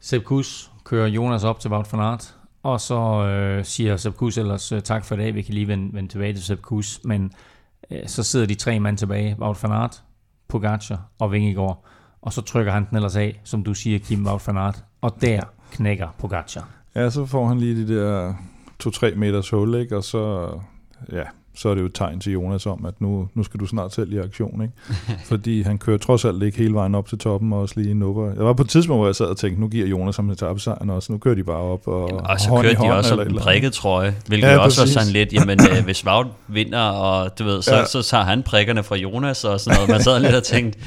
Sepp 0.00 0.24
Kuss 0.24 0.70
kører 0.86 1.06
Jonas 1.06 1.44
op 1.44 1.60
til 1.60 1.70
Wout 1.70 1.92
van 1.92 2.00
Aert, 2.00 2.34
og 2.62 2.80
så 2.80 3.24
øh, 3.24 3.64
siger 3.64 3.96
Sepp 3.96 4.16
Kuss 4.16 4.38
ellers 4.38 4.72
øh, 4.72 4.82
tak 4.82 5.04
for 5.04 5.14
i 5.14 5.18
dag, 5.18 5.34
vi 5.34 5.42
kan 5.42 5.54
lige 5.54 5.68
vende, 5.68 5.94
vende 5.94 6.08
tilbage 6.08 6.32
til 6.32 6.42
Sepp 6.42 6.62
Kuss, 6.62 7.00
men 7.04 7.32
øh, 7.90 7.98
så 8.06 8.22
sidder 8.22 8.46
de 8.46 8.54
tre 8.54 8.80
mand 8.80 8.98
tilbage, 8.98 9.36
Wout 9.38 9.62
van 9.62 9.72
Aert, 9.72 10.02
Pogacar 10.48 11.08
og 11.18 11.32
Vingegaard, 11.32 11.84
og 12.22 12.32
så 12.32 12.42
trykker 12.42 12.72
han 12.72 12.86
den 12.90 12.96
ellers 12.96 13.16
af, 13.16 13.40
som 13.44 13.64
du 13.64 13.74
siger, 13.74 13.98
Kim 13.98 14.26
Wout 14.26 14.46
van 14.46 14.56
Aert, 14.56 14.84
og 15.00 15.16
der 15.20 15.40
knækker 15.72 16.08
Pogacar. 16.18 16.68
Ja, 16.94 17.10
så 17.10 17.26
får 17.26 17.48
han 17.48 17.58
lige 17.58 17.86
de 17.86 17.96
der 17.96 18.34
2-3 18.86 19.14
meters 19.14 19.50
hul, 19.50 19.74
ikke? 19.74 19.96
og 19.96 20.04
så, 20.04 20.50
ja, 21.12 21.24
så 21.56 21.68
er 21.68 21.74
det 21.74 21.80
jo 21.80 21.86
et 21.86 21.94
tegn 21.94 22.20
til 22.20 22.32
Jonas 22.32 22.66
om, 22.66 22.84
at 22.84 22.94
nu, 23.00 23.28
nu 23.34 23.42
skal 23.42 23.60
du 23.60 23.66
snart 23.66 23.94
selv 23.94 24.12
i 24.12 24.18
aktion. 24.18 24.62
Ikke? 24.62 24.74
Fordi 25.30 25.62
han 25.62 25.78
kører 25.78 25.98
trods 25.98 26.24
alt 26.24 26.42
ikke 26.42 26.58
hele 26.58 26.74
vejen 26.74 26.94
op 26.94 27.08
til 27.08 27.18
toppen 27.18 27.52
og 27.52 27.60
også 27.60 27.80
lige 27.80 27.94
nupper. 27.94 28.26
Jeg 28.26 28.44
var 28.44 28.52
på 28.52 28.62
et 28.62 28.68
tidspunkt, 28.68 28.98
hvor 28.98 29.06
jeg 29.06 29.16
sad 29.16 29.26
og 29.26 29.36
tænkte, 29.36 29.60
nu 29.60 29.68
giver 29.68 29.86
Jonas 29.86 30.16
ham 30.16 30.30
etappesejren 30.30 30.90
også. 30.90 31.12
Nu 31.12 31.18
kører 31.18 31.34
de 31.34 31.44
bare 31.44 31.56
op. 31.56 31.88
Og, 31.88 32.08
jamen, 32.10 32.26
og 32.26 32.40
så 32.40 32.58
kører 32.62 32.74
de 32.74 32.92
også 32.92 33.20
en 33.20 33.36
prikket 33.36 33.72
trøje, 33.72 34.14
hvilket 34.26 34.48
ja, 34.48 34.58
også 34.58 34.80
var 34.80 34.86
sådan 34.86 35.12
lidt, 35.12 35.32
jamen 35.32 35.58
øh, 35.60 35.84
hvis 35.84 36.04
Vaud 36.04 36.26
vinder, 36.48 36.82
og 36.82 37.38
du 37.38 37.44
ved, 37.44 37.62
så, 37.62 37.76
ja. 37.76 37.84
så, 37.84 38.02
så 38.02 38.10
tager 38.10 38.24
han 38.24 38.42
prikkerne 38.42 38.82
fra 38.82 38.96
Jonas 38.96 39.44
og 39.44 39.60
sådan 39.60 39.76
noget. 39.76 39.90
Man 39.90 40.02
sad 40.02 40.20
lidt 40.20 40.34
og 40.34 40.42
tænkte, 40.42 40.78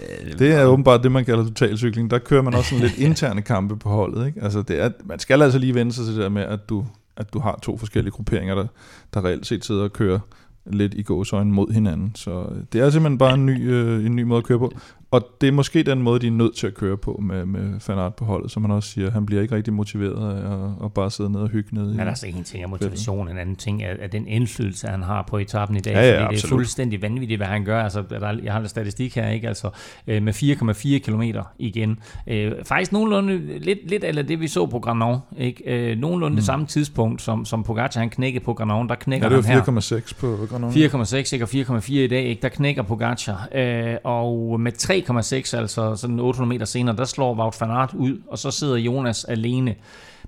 øh, 0.00 0.38
det 0.38 0.54
er 0.54 0.64
åbenbart 0.64 1.02
det, 1.02 1.12
man 1.12 1.24
kalder 1.24 1.44
totalcykling. 1.44 2.10
Der 2.10 2.18
kører 2.18 2.42
man 2.42 2.54
også 2.54 2.70
sådan 2.70 2.84
lidt 2.84 2.98
interne 3.08 3.42
kampe 3.42 3.76
på 3.76 3.88
holdet. 3.88 4.26
Ikke? 4.26 4.42
Altså 4.42 4.62
det 4.62 4.80
er, 4.80 4.90
man 5.04 5.18
skal 5.18 5.42
altså 5.42 5.58
lige 5.58 5.74
vende 5.74 5.92
sig 5.92 6.04
til 6.04 6.14
det 6.14 6.22
der 6.22 6.28
med, 6.28 6.42
at 6.42 6.68
du, 6.68 6.84
at 7.16 7.32
du 7.32 7.38
har 7.38 7.58
to 7.62 7.76
forskellige 7.76 8.12
grupperinger, 8.12 8.54
der, 8.54 8.66
der 9.14 9.24
reelt 9.24 9.46
set 9.46 9.64
sidder 9.64 9.82
og 9.82 9.92
kører 9.92 10.18
lidt 10.66 10.94
i 10.94 11.02
gåsøjne 11.02 11.52
mod 11.52 11.72
hinanden. 11.72 12.12
Så 12.14 12.30
øh, 12.30 12.62
det 12.72 12.80
er 12.80 12.90
simpelthen 12.90 13.18
bare 13.18 13.34
en 13.34 13.46
ny, 13.46 13.70
øh, 13.70 14.06
en 14.06 14.16
ny 14.16 14.22
måde 14.22 14.38
at 14.38 14.44
køre 14.44 14.58
på. 14.58 14.72
Og 15.14 15.28
det 15.40 15.48
er 15.48 15.52
måske 15.52 15.82
den 15.82 16.02
måde, 16.02 16.20
de 16.20 16.26
er 16.26 16.30
nødt 16.30 16.56
til 16.56 16.66
at 16.66 16.74
køre 16.74 16.96
på 16.96 17.20
med, 17.22 17.46
med 17.46 17.80
Fanart 17.80 18.14
på 18.14 18.24
holdet, 18.24 18.50
som 18.50 18.62
man 18.62 18.70
også 18.70 18.88
siger. 18.88 19.10
Han 19.10 19.26
bliver 19.26 19.42
ikke 19.42 19.54
rigtig 19.54 19.72
motiveret 19.72 20.32
af 20.32 20.52
at, 20.52 20.84
at 20.84 20.92
bare 20.92 21.10
sidde 21.10 21.32
ned 21.32 21.40
og 21.40 21.48
hygge 21.48 21.74
ned. 21.74 21.86
Men 21.86 22.06
i 22.06 22.08
altså 22.08 22.26
en 22.26 22.44
ting 22.44 22.64
er 22.64 22.68
motivation, 22.68 23.28
en 23.28 23.38
anden 23.38 23.56
ting 23.56 23.82
er, 23.82 23.94
er 24.00 24.06
den 24.06 24.28
indflydelse, 24.28 24.86
han 24.86 25.02
har 25.02 25.22
på 25.22 25.38
etappen 25.38 25.76
i 25.76 25.80
dag. 25.80 25.94
Ja, 25.94 26.10
ja, 26.10 26.24
fordi 26.24 26.36
det 26.36 26.44
er 26.44 26.48
fuldstændig 26.48 27.02
vanvittigt, 27.02 27.38
hvad 27.38 27.46
han 27.46 27.64
gør. 27.64 27.82
Altså, 27.82 28.02
der, 28.10 28.38
jeg 28.42 28.52
har 28.52 28.60
en 28.60 28.68
statistik 28.68 29.14
her, 29.14 29.28
ikke? 29.28 29.48
Altså, 29.48 29.70
øh, 30.06 30.22
med 30.22 30.34
4,4 30.34 30.98
km 30.98 31.22
igen. 31.58 31.98
Øh, 32.26 32.52
faktisk 32.64 32.92
nogenlunde, 32.92 33.58
lidt, 33.58 33.78
lidt 33.90 34.04
eller 34.04 34.22
det 34.22 34.40
vi 34.40 34.48
så 34.48 34.66
på 34.66 34.78
Granon, 34.78 35.18
ikke? 35.38 35.90
Øh, 35.90 35.98
nogenlunde 35.98 36.34
mm. 36.34 36.36
det 36.36 36.44
samme 36.44 36.66
tidspunkt, 36.66 37.22
som, 37.22 37.44
som 37.44 37.62
Pogacar 37.62 38.00
han 38.00 38.10
knækkede 38.10 38.44
på 38.44 38.54
Granon, 38.54 38.88
der 38.88 38.94
knækker 38.94 39.30
ja, 39.30 39.36
det 39.36 39.66
var 39.66 39.80
4,6 39.80 40.20
på 40.20 40.46
Granon. 40.50 40.70
4,6 40.70 41.34
ikke? 41.34 41.44
og 41.44 41.78
4,4 41.78 41.92
i 41.92 42.06
dag, 42.06 42.24
ikke? 42.24 42.42
der 42.42 42.48
knækker 42.48 42.82
Pogacar. 42.82 43.48
Øh, 43.54 43.96
og 44.04 44.60
med 44.60 44.72
3,6, 45.10 45.56
altså 45.56 45.96
sådan 45.96 46.20
800 46.20 46.48
meter 46.48 46.66
senere, 46.66 46.96
der 46.96 47.04
slår 47.04 47.34
Wout 47.34 47.60
van 47.60 47.70
Aert 47.70 47.94
ud, 47.94 48.22
og 48.26 48.38
så 48.38 48.50
sidder 48.50 48.76
Jonas 48.76 49.24
alene. 49.24 49.74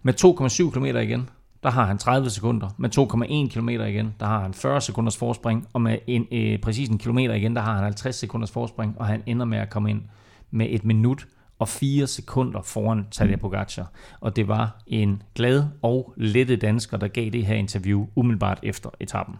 Med 0.03 0.14
2,7 0.24 0.70
km 0.70 0.85
igen, 0.85 1.29
der 1.62 1.70
har 1.70 1.85
han 1.85 1.99
30 1.99 2.31
sekunder. 2.31 2.68
Med 2.79 2.99
2,1 2.99 3.55
km 3.55 3.68
igen, 3.68 4.14
der 4.20 4.27
har 4.27 4.41
han 4.41 4.55
40 4.55 4.81
sekunders 4.81 5.16
forspring. 5.16 5.66
Og 5.72 5.81
med 5.81 5.99
en, 6.07 6.27
øh, 6.33 6.59
præcis 6.59 6.89
en 6.89 6.99
kilometer 6.99 7.35
igen, 7.35 7.57
der 7.57 7.62
har 7.62 7.74
han 7.74 7.85
50 7.85 8.16
sekunders 8.16 8.51
forspring. 8.51 8.97
Og 8.99 9.07
han 9.07 9.22
ender 9.27 9.45
med 9.47 9.59
at 9.59 9.70
komme 9.70 9.91
ind 9.91 10.03
med 10.51 10.66
et 10.70 10.85
minut 10.85 11.27
og 11.59 11.68
4 11.68 12.07
sekunder 12.07 12.62
foran 12.62 13.07
Tadej 13.11 13.37
Pogacar. 13.37 13.91
Og 14.20 14.37
det 14.37 14.49
var 14.49 14.83
en 14.87 15.22
glad 15.35 15.64
og 15.83 16.12
lette 16.16 16.57
dansker, 16.57 16.97
der 16.97 17.09
gav 17.09 17.31
det 17.31 17.47
her 17.47 17.55
interview 17.55 18.07
umiddelbart 18.16 18.59
efter 18.62 18.91
etappen. 19.01 19.35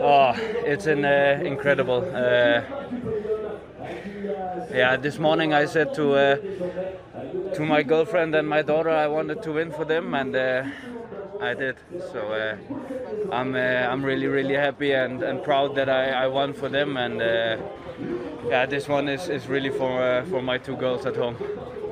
Oh, 0.00 0.34
it's 0.66 0.90
an, 0.90 0.98
uh, 0.98 1.46
incredible. 1.46 1.98
Uh, 1.98 3.41
yeah, 4.72 4.96
this 4.96 5.18
morning 5.18 5.52
I 5.52 5.66
said 5.66 5.94
to 5.94 6.14
uh, 6.14 6.36
to 7.54 7.64
my 7.64 7.82
girlfriend 7.82 8.34
and 8.34 8.48
my 8.48 8.62
daughter 8.62 8.90
I 8.90 9.06
wanted 9.06 9.42
to 9.42 9.52
win 9.52 9.70
for 9.70 9.84
them, 9.84 10.14
and 10.14 10.34
uh, 10.34 10.64
I 11.40 11.54
did. 11.54 11.76
So 12.12 12.20
uh, 12.32 12.56
I'm 13.32 13.54
uh, 13.54 13.58
I'm 13.58 14.04
really 14.04 14.26
really 14.26 14.54
happy 14.54 14.92
and, 14.92 15.22
and 15.22 15.42
proud 15.42 15.74
that 15.76 15.88
I, 15.88 16.24
I 16.24 16.26
won 16.28 16.54
for 16.54 16.68
them, 16.68 16.96
and 16.96 17.20
uh, 17.20 17.56
yeah, 18.48 18.66
this 18.66 18.88
one 18.88 19.08
is, 19.08 19.28
is 19.28 19.46
really 19.48 19.70
for 19.70 20.02
uh, 20.02 20.24
for 20.26 20.42
my 20.42 20.58
two 20.58 20.76
girls 20.76 21.06
at 21.06 21.16
home. 21.16 21.36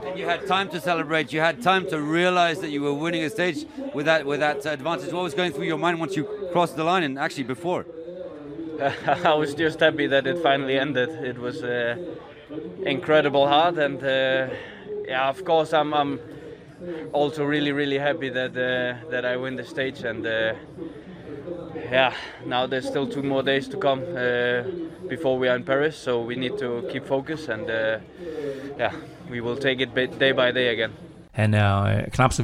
And 0.06 0.18
you 0.18 0.24
had 0.26 0.46
time 0.46 0.68
to 0.70 0.80
celebrate. 0.80 1.32
You 1.32 1.40
had 1.40 1.62
time 1.62 1.86
to 1.88 2.00
realize 2.00 2.60
that 2.60 2.70
you 2.70 2.82
were 2.82 2.94
winning 2.94 3.22
a 3.22 3.30
stage 3.30 3.66
with 3.94 4.06
that 4.06 4.26
with 4.26 4.40
that 4.40 4.64
advantage. 4.66 5.12
What 5.12 5.22
was 5.22 5.34
going 5.34 5.52
through 5.52 5.66
your 5.66 5.78
mind 5.78 6.00
once 6.00 6.16
you 6.16 6.24
crossed 6.52 6.76
the 6.76 6.84
line, 6.84 7.02
and 7.02 7.18
actually 7.18 7.44
before? 7.44 7.86
I 9.24 9.34
was 9.34 9.54
just 9.54 9.80
happy 9.80 10.06
that 10.06 10.26
it 10.26 10.38
finally 10.42 10.78
ended. 10.78 11.10
It 11.10 11.38
was 11.38 11.62
uh, 11.62 11.96
incredible 12.84 13.46
hard, 13.46 13.78
and 13.78 14.02
uh, 14.02 14.48
yeah, 15.06 15.28
of 15.28 15.44
course, 15.44 15.72
I'm, 15.72 15.92
I'm 15.92 16.20
also 17.12 17.44
really, 17.44 17.72
really 17.72 17.98
happy 17.98 18.30
that 18.30 18.50
uh, 18.50 19.10
that 19.10 19.24
I 19.24 19.36
win 19.36 19.56
the 19.56 19.64
stage, 19.64 20.04
and 20.04 20.26
uh, 20.26 20.54
yeah, 21.90 22.14
now 22.46 22.66
there's 22.66 22.86
still 22.86 23.06
two 23.06 23.22
more 23.22 23.42
days 23.42 23.68
to 23.68 23.76
come 23.76 24.02
uh, 24.16 24.62
before 25.08 25.38
we 25.38 25.48
are 25.48 25.56
in 25.56 25.64
Paris, 25.64 25.96
so 25.96 26.22
we 26.22 26.36
need 26.36 26.56
to 26.58 26.88
keep 26.90 27.06
focus, 27.06 27.48
and 27.48 27.68
uh, 27.70 27.98
yeah, 28.78 28.92
we 29.30 29.40
will 29.40 29.56
take 29.56 29.80
it 29.80 29.94
day 30.18 30.32
by 30.32 30.52
day 30.52 30.68
again. 30.68 30.92
Han 31.30 31.54
er 31.54 31.82
øh, 31.82 32.10
knap 32.12 32.32
så 32.32 32.42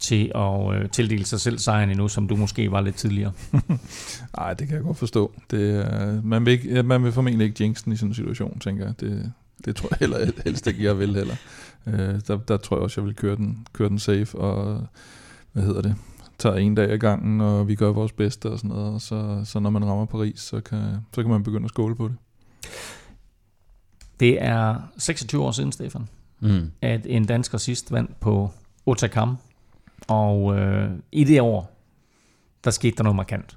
til 0.00 0.32
at 0.34 0.74
øh, 0.74 0.88
tildele 0.88 1.24
sig 1.24 1.40
selv 1.40 1.58
sejren 1.58 1.90
endnu, 1.90 2.08
som 2.08 2.28
du 2.28 2.36
måske 2.36 2.70
var 2.70 2.80
lidt 2.80 2.96
tidligere. 2.96 3.32
Nej, 4.38 4.54
det 4.54 4.68
kan 4.68 4.76
jeg 4.76 4.84
godt 4.84 4.98
forstå. 4.98 5.32
Det, 5.50 5.84
øh, 5.84 6.24
man, 6.24 6.46
vil 6.46 6.52
ikke, 6.52 6.82
man 6.82 7.04
vil 7.04 7.12
formentlig 7.12 7.44
ikke 7.44 7.64
jinx 7.64 7.78
i 7.78 7.96
sådan 7.96 8.08
en 8.08 8.14
situation, 8.14 8.58
tænker 8.58 8.84
jeg. 8.84 9.00
Det, 9.00 9.32
det 9.64 9.76
tror 9.76 9.88
jeg 9.90 9.98
heller, 10.00 10.32
helst 10.44 10.66
ikke, 10.66 10.84
jeg 10.84 10.98
vil 10.98 11.14
heller. 11.14 11.34
Øh, 11.86 12.20
der, 12.26 12.36
der 12.36 12.56
tror 12.56 12.76
jeg 12.76 12.82
også, 12.82 13.00
jeg 13.00 13.06
vil 13.06 13.16
køre 13.16 13.36
den, 13.36 13.66
køre 13.72 13.88
den 13.88 13.98
safe, 13.98 14.38
og 14.38 14.86
hvad 15.52 15.62
hedder 15.62 15.82
det, 15.82 15.94
tager 16.38 16.56
en 16.56 16.74
dag 16.74 16.90
ad 16.90 16.98
gangen, 16.98 17.40
og 17.40 17.68
vi 17.68 17.74
gør 17.74 17.92
vores 17.92 18.12
bedste 18.12 18.50
og 18.50 18.58
sådan 18.58 18.70
noget, 18.70 18.94
og 18.94 19.00
så, 19.00 19.42
så 19.44 19.60
når 19.60 19.70
man 19.70 19.84
rammer 19.84 20.04
Paris, 20.04 20.40
så 20.40 20.60
kan, 20.60 20.80
så 21.14 21.22
kan 21.22 21.30
man 21.30 21.42
begynde 21.42 21.64
at 21.64 21.70
skåle 21.70 21.94
på 21.94 22.08
det. 22.08 22.16
Det 24.20 24.42
er 24.42 24.76
26 24.98 25.42
år 25.42 25.50
siden, 25.50 25.72
Stefan, 25.72 26.08
mm. 26.40 26.70
at 26.82 27.06
en 27.06 27.24
dansker 27.24 27.58
sidst 27.58 27.92
vandt 27.92 28.20
på 28.20 28.50
Otakam, 28.86 29.36
og 30.08 30.58
øh, 30.58 30.90
i 31.12 31.24
det 31.24 31.40
år, 31.40 31.76
der 32.64 32.70
skete 32.70 32.96
der 32.96 33.02
noget 33.02 33.16
markant. 33.16 33.56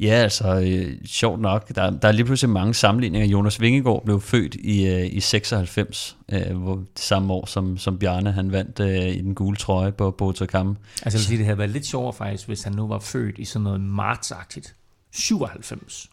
Ja, 0.00 0.12
altså 0.12 0.60
øh, 0.60 1.06
sjovt 1.06 1.40
nok. 1.40 1.68
Der, 1.68 1.90
der 1.90 2.08
er 2.08 2.12
lige 2.12 2.24
pludselig 2.24 2.50
mange 2.50 2.74
sammenligninger. 2.74 3.28
Jonas 3.28 3.60
Vingegaard 3.60 4.04
blev 4.04 4.20
født 4.20 4.54
i, 4.54 4.86
øh, 4.86 5.06
i 5.12 5.20
96, 5.20 6.16
øh, 6.32 6.56
hvor, 6.56 6.74
det 6.74 6.98
samme 6.98 7.32
år 7.32 7.46
som, 7.46 7.78
som 7.78 7.98
Bjarne 7.98 8.32
han 8.32 8.52
vandt 8.52 8.80
øh, 8.80 9.08
i 9.08 9.20
den 9.20 9.34
gule 9.34 9.56
trøje 9.56 9.92
på 9.92 10.10
Botokamp. 10.10 10.78
Altså 10.78 11.02
jeg 11.04 11.12
vil 11.12 11.20
sige, 11.20 11.38
det 11.38 11.44
havde 11.44 11.58
været 11.58 11.70
lidt 11.70 11.86
sjovere 11.86 12.12
faktisk, 12.12 12.46
hvis 12.46 12.62
han 12.62 12.72
nu 12.72 12.86
var 12.86 12.98
født 12.98 13.38
i 13.38 13.44
sådan 13.44 13.64
noget 13.64 13.80
martsagtigt. 13.80 14.74
97. 15.12 16.10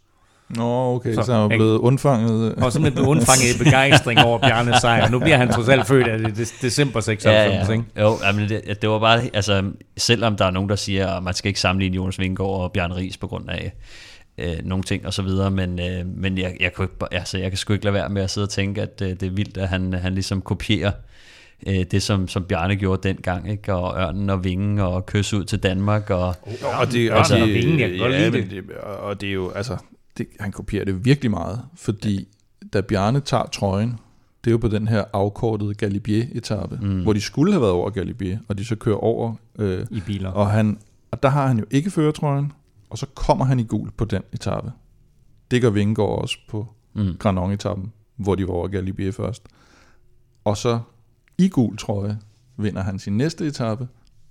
Nå, 0.55 0.95
okay, 0.95 1.13
så, 1.13 1.23
så 1.23 1.33
han 1.33 1.41
er 1.41 1.47
blevet 1.47 1.77
undfanget. 1.77 2.55
Og 2.55 2.71
simpelthen 2.71 2.93
blevet 2.93 3.07
undfanget 3.07 3.55
i 3.55 3.63
begejstring 3.63 4.19
over 4.19 4.39
Bjarne 4.39 4.79
sejr. 4.79 5.09
Nu 5.09 5.19
bliver 5.19 5.37
han 5.37 5.51
trods 5.51 5.69
alt 5.69 5.87
født 5.87 6.07
af 6.07 6.19
det, 6.19 6.53
december 6.61 6.99
96, 6.99 7.25
ja, 7.25 7.55
ja. 7.55 7.71
ikke? 7.71 7.85
Jo, 8.01 8.17
men 8.35 8.49
det, 8.49 8.81
det 8.81 8.89
var 8.89 8.99
bare, 8.99 9.21
altså, 9.33 9.63
selvom 9.97 10.35
der 10.35 10.45
er 10.45 10.51
nogen, 10.51 10.69
der 10.69 10.75
siger, 10.75 11.07
at 11.07 11.23
man 11.23 11.33
skal 11.33 11.47
ikke 11.47 11.59
sammenligne 11.59 11.95
Jonas 11.95 12.19
Vingegaard 12.19 12.61
og 12.61 12.71
Bjarne 12.71 12.95
Ries 12.95 13.17
på 13.17 13.27
grund 13.27 13.49
af 13.49 13.73
øh, 14.37 14.55
nogle 14.63 14.83
ting 14.83 15.05
og 15.05 15.13
så 15.13 15.21
videre, 15.21 15.51
men, 15.51 15.79
øh, 15.79 16.05
men 16.05 16.37
jeg, 16.37 16.57
jeg, 16.59 16.73
kunne 16.73 16.85
ikke, 16.85 17.15
altså, 17.15 17.37
jeg 17.37 17.51
kan 17.51 17.57
sgu 17.57 17.73
ikke 17.73 17.85
lade 17.85 17.93
være 17.93 18.09
med 18.09 18.21
at 18.21 18.29
sidde 18.29 18.45
og 18.45 18.49
tænke, 18.49 18.81
at 18.81 19.01
øh, 19.01 19.09
det 19.09 19.23
er 19.23 19.29
vildt, 19.29 19.57
at 19.57 19.69
han, 19.69 19.93
han 19.93 20.13
ligesom 20.13 20.41
kopierer 20.41 20.91
øh, 21.67 21.85
det, 21.91 22.03
som, 22.03 22.27
som 22.27 22.43
Bjarne 22.43 22.75
gjorde 22.75 23.07
dengang, 23.07 23.51
ikke? 23.51 23.73
og 23.73 23.97
Ørnen 23.97 24.29
og 24.29 24.43
Vingen 24.43 24.79
og 24.79 25.05
Kys 25.05 25.33
ud 25.33 25.43
til 25.43 25.59
Danmark. 25.63 26.09
Og, 26.09 26.27
oh, 26.27 26.79
og, 26.79 26.91
det, 26.91 27.11
og, 27.11 27.25
det, 27.29 27.41
og 27.41 27.47
Vingen, 27.47 27.79
jeg 27.79 27.89
kan 27.89 27.99
godt 27.99 28.13
ja, 28.13 28.29
lide 28.29 28.55
det. 28.55 28.71
Og 28.77 29.21
det 29.21 29.29
er 29.29 29.33
jo, 29.33 29.51
altså, 29.51 29.77
det, 30.17 30.27
han 30.39 30.51
kopierer 30.51 30.85
det 30.85 31.05
virkelig 31.05 31.31
meget, 31.31 31.61
fordi 31.75 32.27
da 32.73 32.81
Bjarne 32.81 33.19
tager 33.19 33.45
trøjen, 33.45 33.99
det 34.43 34.49
er 34.49 34.51
jo 34.51 34.57
på 34.57 34.67
den 34.67 34.87
her 34.87 35.03
afkortede 35.13 35.73
Galibier-etappe, 35.73 36.79
mm. 36.81 37.03
hvor 37.03 37.13
de 37.13 37.21
skulle 37.21 37.51
have 37.51 37.61
været 37.61 37.73
over 37.73 37.89
Galibier, 37.89 38.39
og 38.47 38.57
de 38.57 38.65
så 38.65 38.75
kører 38.75 38.97
over. 38.97 39.35
Øh, 39.59 39.85
I 39.91 40.01
biler. 40.05 40.29
Og, 40.29 40.51
han, 40.51 40.77
og 41.11 41.23
der 41.23 41.29
har 41.29 41.47
han 41.47 41.59
jo 41.59 41.65
ikke 41.71 41.91
føretrøjen, 41.91 42.51
og 42.89 42.97
så 42.97 43.05
kommer 43.15 43.45
han 43.45 43.59
i 43.59 43.63
gul 43.63 43.91
på 43.91 44.05
den 44.05 44.21
etape. 44.33 44.71
Det 45.51 45.61
gør 45.61 45.69
Vingegaard 45.69 46.21
også 46.21 46.37
på 46.49 46.67
mm. 46.93 47.17
Granon-etappen, 47.19 47.91
hvor 48.15 48.35
de 48.35 48.47
var 48.47 48.53
over 48.53 48.67
Galibier 48.67 49.11
først. 49.11 49.43
Og 50.43 50.57
så 50.57 50.79
i 51.37 51.49
gul 51.49 51.77
trøje 51.77 52.17
vinder 52.57 52.81
han 52.81 52.99
sin 52.99 53.17
næste 53.17 53.47
etape 53.47 53.87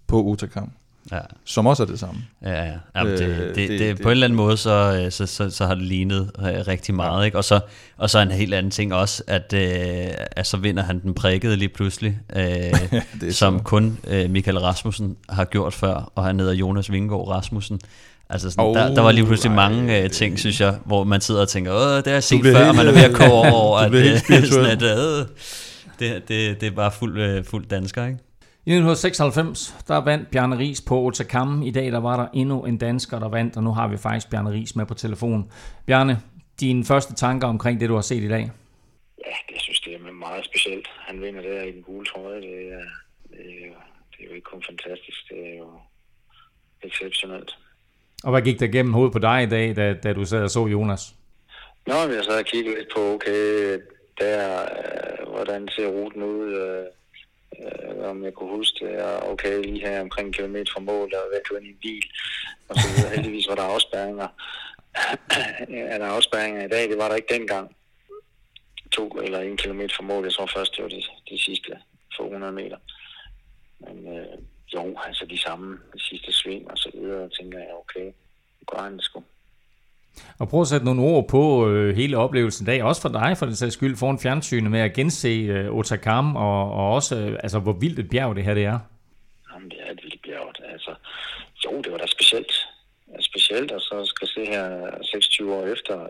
på 0.06 0.24
Otakam 0.24 0.70
ja. 1.10 1.18
som 1.44 1.66
også 1.66 1.82
er 1.82 1.86
det 1.86 2.00
samme. 2.00 2.20
Ja, 2.42 2.64
ja. 2.64 2.72
Jamen, 2.96 3.12
det, 3.12 3.20
øh, 3.20 3.38
det, 3.38 3.56
det, 3.56 3.80
det, 3.80 4.02
på 4.02 4.08
en 4.08 4.10
eller 4.10 4.26
anden 4.26 4.36
måde, 4.36 4.56
så, 4.56 5.06
så, 5.10 5.26
så, 5.26 5.50
så 5.50 5.66
har 5.66 5.74
det 5.74 5.84
lignet 5.84 6.30
øh, 6.38 6.46
rigtig 6.46 6.94
meget. 6.94 7.20
Ja. 7.20 7.24
Ikke? 7.24 7.38
Og, 7.38 7.44
så, 7.44 7.60
og 7.96 8.10
så 8.10 8.18
en 8.18 8.30
helt 8.30 8.54
anden 8.54 8.70
ting 8.70 8.94
også, 8.94 9.22
at, 9.26 9.52
øh, 9.52 10.14
at 10.30 10.46
så 10.46 10.56
vinder 10.56 10.82
han 10.82 11.02
den 11.02 11.14
prikkede 11.14 11.56
lige 11.56 11.68
pludselig, 11.68 12.18
øh, 12.36 13.00
som 13.30 13.58
så. 13.58 13.62
kun 13.64 13.98
øh, 14.08 14.30
Michael 14.30 14.58
Rasmussen 14.58 15.16
har 15.28 15.44
gjort 15.44 15.74
før, 15.74 16.12
og 16.14 16.24
han 16.24 16.40
hedder 16.40 16.54
Jonas 16.54 16.92
Vingegaard 16.92 17.28
Rasmussen. 17.28 17.80
Altså 18.30 18.50
sådan, 18.50 18.64
oh, 18.64 18.74
der, 18.74 18.94
der 18.94 19.00
var 19.00 19.12
lige 19.12 19.26
pludselig 19.26 19.52
nej, 19.54 19.68
mange 19.68 20.02
øh, 20.02 20.10
ting, 20.10 20.38
synes 20.38 20.60
jeg, 20.60 20.74
hvor 20.84 21.04
man 21.04 21.20
sidder 21.20 21.40
og 21.40 21.48
tænker, 21.48 21.72
Åh, 21.72 21.96
det 21.96 22.06
har 22.06 22.12
jeg 22.12 22.22
set 22.22 22.42
før, 22.44 22.68
og 22.68 22.76
man 22.76 22.86
er 22.86 22.92
ved 22.92 23.04
at 23.04 23.14
koge 23.14 23.52
over, 23.52 23.78
at, 23.78 23.94
øh, 23.94 24.18
sådan, 24.50 24.70
at 24.70 24.82
øh, 24.82 25.26
det, 25.98 26.28
det, 26.28 26.60
det 26.60 26.66
er 26.66 26.70
bare 26.70 26.90
fuld, 26.90 27.20
øh, 27.20 27.44
fuld 27.44 27.66
dansker, 27.66 28.06
ikke? 28.06 28.18
I 28.66 28.70
1996, 28.70 29.74
der 29.88 30.04
vandt 30.04 30.30
Bjarne 30.30 30.58
Ries 30.58 30.80
på 30.80 31.00
Otakam. 31.00 31.62
I 31.62 31.70
dag 31.70 31.92
der 31.92 32.00
var 32.00 32.16
der 32.16 32.28
endnu 32.34 32.64
en 32.64 32.78
dansker, 32.78 33.18
der 33.18 33.28
vandt, 33.28 33.56
og 33.56 33.62
nu 33.62 33.70
har 33.70 33.88
vi 33.88 33.96
faktisk 33.96 34.30
Bjarne 34.30 34.50
Ries 34.50 34.76
med 34.76 34.86
på 34.86 34.94
telefon. 34.94 35.52
Bjarne, 35.86 36.18
dine 36.60 36.84
første 36.84 37.14
tanker 37.14 37.48
omkring 37.48 37.80
det, 37.80 37.88
du 37.88 37.94
har 37.94 38.00
set 38.00 38.22
i 38.22 38.28
dag? 38.28 38.50
Ja, 39.26 39.34
det 39.48 39.62
synes 39.62 39.80
det 39.80 39.94
er 39.94 40.12
meget 40.12 40.44
specielt. 40.44 40.88
Han 40.88 41.20
vinder 41.20 41.42
der 41.42 41.62
i 41.62 41.72
den 41.72 41.82
gule 41.82 42.06
trøje. 42.06 42.40
Det 42.40 42.72
er, 42.72 42.86
det 43.30 43.40
er, 43.40 43.66
jo, 43.66 43.74
det 44.10 44.20
er 44.20 44.24
jo 44.28 44.32
ikke 44.34 44.50
kun 44.52 44.62
fantastisk, 44.70 45.28
det 45.28 45.38
er 45.48 45.56
jo 45.58 45.70
exceptionelt. 46.82 47.58
Og 48.24 48.30
hvad 48.30 48.42
gik 48.42 48.60
der 48.60 48.66
gennem 48.66 48.94
hovedet 48.94 49.12
på 49.12 49.18
dig 49.18 49.42
i 49.42 49.46
dag, 49.46 49.76
da, 49.76 49.94
da 49.94 50.12
du 50.12 50.24
sad 50.24 50.42
og 50.42 50.50
så 50.50 50.66
Jonas? 50.66 51.14
Nå, 51.86 51.94
jeg 51.94 52.24
sad 52.24 52.38
og 52.38 52.44
kiggede 52.44 52.76
lidt 52.76 52.88
på, 52.94 53.00
okay, 53.14 53.78
der, 54.18 54.62
øh, 54.62 55.28
hvordan 55.32 55.68
ser 55.68 55.88
ruten 55.88 56.22
ud, 56.22 56.52
øh, 56.52 56.86
øh, 57.58 58.10
om 58.10 58.24
jeg 58.24 58.34
kunne 58.34 58.56
huske 58.56 58.86
det, 58.86 59.02
og 59.02 59.30
okay, 59.30 59.62
lige 59.62 59.80
her 59.80 60.00
omkring 60.00 60.26
en 60.26 60.32
kilometer 60.32 60.72
fra 60.72 60.80
mål, 60.80 61.14
og 61.14 61.30
væk 61.32 61.58
ind 61.58 61.66
i 61.66 61.70
en 61.70 61.78
bil, 61.82 62.04
og 62.68 62.76
så 62.76 62.88
videre. 62.88 63.14
Heldigvis 63.14 63.48
var 63.48 63.54
der 63.54 63.62
afspærringer. 63.62 64.28
er 65.92 65.98
der 65.98 66.06
afspærringer 66.06 66.64
i 66.64 66.68
dag? 66.68 66.88
Det 66.88 66.98
var 66.98 67.08
der 67.08 67.16
ikke 67.16 67.34
dengang. 67.34 67.76
To 68.92 69.08
eller 69.08 69.40
en 69.40 69.56
kilometer 69.56 69.94
fra 69.96 70.02
mål, 70.02 70.24
jeg 70.24 70.32
tror 70.32 70.46
først, 70.46 70.76
det 70.76 70.82
var 70.82 70.88
de, 70.88 71.02
de 71.30 71.42
sidste 71.42 71.78
få 72.16 72.24
100 72.24 72.52
meter. 72.52 72.76
Men 73.78 74.18
øh, 74.18 74.38
jo, 74.74 74.96
altså 75.06 75.26
de 75.26 75.38
samme, 75.38 75.78
de 75.94 76.00
sidste 76.00 76.32
sving 76.32 76.70
og 76.70 76.78
så 76.78 76.90
videre, 76.94 77.28
tænker 77.28 77.58
jeg, 77.58 77.74
okay, 77.74 78.04
det 78.58 78.66
går 78.66 78.78
han 78.78 78.92
det 78.92 79.04
sgu. 79.04 79.22
Og 80.38 80.48
prøv 80.48 80.60
at 80.60 80.66
sætte 80.66 80.84
nogle 80.84 81.02
ord 81.02 81.28
på 81.28 81.68
øh, 81.68 81.96
hele 81.96 82.16
oplevelsen 82.16 82.64
i 82.64 82.70
dag, 82.70 82.82
også 82.82 83.02
for 83.02 83.08
dig 83.08 83.36
for 83.38 83.46
den 83.46 83.56
sags 83.56 83.74
skyld, 83.74 83.96
foran 83.96 84.18
fjernsynet 84.18 84.70
med 84.70 84.80
at 84.80 84.92
gense 84.92 85.28
øh, 85.28 85.74
Otakam, 85.74 86.36
og, 86.36 86.72
og 86.72 86.94
også 86.94 87.16
øh, 87.16 87.38
altså, 87.42 87.58
hvor 87.58 87.72
vildt 87.72 87.98
et 87.98 88.10
bjerg 88.10 88.36
det 88.36 88.44
her 88.44 88.54
det 88.54 88.64
er. 88.64 88.78
Jamen, 89.52 89.70
det 89.70 89.78
er 89.86 89.90
et 89.90 90.00
vildt 90.02 90.22
bjerg. 90.22 90.72
Altså, 90.72 90.94
jo, 91.64 91.80
det 91.82 91.92
var 91.92 91.98
da 91.98 92.06
specielt. 92.06 92.52
Specielt, 93.20 93.72
og 93.72 93.80
så 93.80 94.04
skal 94.04 94.28
se 94.28 94.46
her 94.46 94.90
26 95.02 95.54
år 95.54 95.66
efter, 95.66 96.06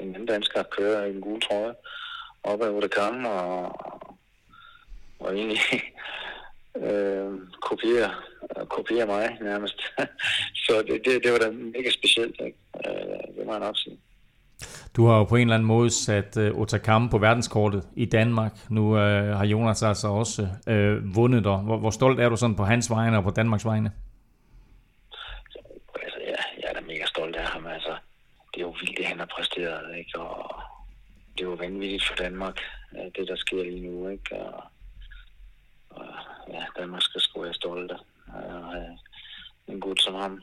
en 0.00 0.14
anden 0.14 0.26
dansker 0.26 0.62
kører 0.62 1.04
i 1.04 1.10
en 1.10 1.20
gul 1.20 1.40
trøje 1.40 1.74
op 2.42 2.62
ad 2.62 2.70
Otakam, 2.70 3.24
og, 3.24 3.80
og 5.20 5.36
egentlig 5.36 5.60
øh, 6.86 7.30
kopiere, 7.60 8.10
kopiere 8.68 9.06
mig 9.06 9.38
nærmest. 9.40 9.80
så 10.64 10.82
det, 10.86 11.00
det, 11.04 11.24
det 11.24 11.32
var 11.32 11.38
da 11.38 11.50
mega 11.50 11.90
specielt. 11.90 12.40
Ikke? 12.40 12.58
Øh, 12.86 13.36
det 13.36 13.46
må 13.46 13.52
jeg 13.52 13.60
nok 13.60 13.76
sige. 13.78 13.98
Du 14.96 15.06
har 15.06 15.18
jo 15.18 15.24
på 15.24 15.36
en 15.36 15.42
eller 15.42 15.54
anden 15.54 15.66
måde 15.66 15.90
sat 15.90 16.36
uh, 16.36 16.60
Otakam 16.60 17.08
på 17.10 17.18
verdenskortet 17.18 17.88
i 17.96 18.04
Danmark. 18.04 18.52
Nu 18.70 18.90
uh, 18.90 19.36
har 19.38 19.44
Jonas 19.44 19.82
altså 19.82 20.08
også 20.08 20.42
uh, 20.42 21.16
vundet 21.16 21.44
dig. 21.44 21.56
Hvor, 21.56 21.78
hvor 21.78 21.90
stolt 21.90 22.20
er 22.20 22.28
du 22.28 22.36
sådan 22.36 22.56
på 22.56 22.64
hans 22.64 22.90
vegne 22.90 23.16
og 23.16 23.22
på 23.22 23.30
Danmarks 23.30 23.64
vegne? 23.64 23.92
Altså, 26.02 26.18
ja, 26.20 26.60
jeg 26.62 26.68
er 26.68 26.72
da 26.72 26.80
mega 26.80 27.06
stolt 27.06 27.36
af 27.36 27.46
ham. 27.46 27.66
Altså, 27.66 27.96
det 28.54 28.60
er 28.60 28.66
jo 28.66 28.74
vildt, 28.80 28.98
det 28.98 29.06
han 29.06 29.18
har 29.18 29.26
præsteret. 29.26 29.96
Ikke? 29.98 30.18
Og 30.18 30.62
det 31.34 31.40
er 31.40 31.50
jo 31.50 31.54
vanvittigt 31.54 32.06
for 32.08 32.14
Danmark, 32.14 32.58
det 32.92 33.28
der 33.28 33.36
sker 33.36 33.62
lige 33.62 33.90
nu. 33.90 34.08
Ikke? 34.08 34.36
Og, 34.36 34.62
og 35.90 36.06
ja, 36.52 36.64
Danmark 36.78 37.02
skal 37.02 37.20
sgu 37.20 37.42
være 37.42 37.54
stolte 37.54 37.94
af 37.94 37.98
en 39.68 39.80
gut 39.80 40.00
som 40.00 40.14
ham. 40.14 40.40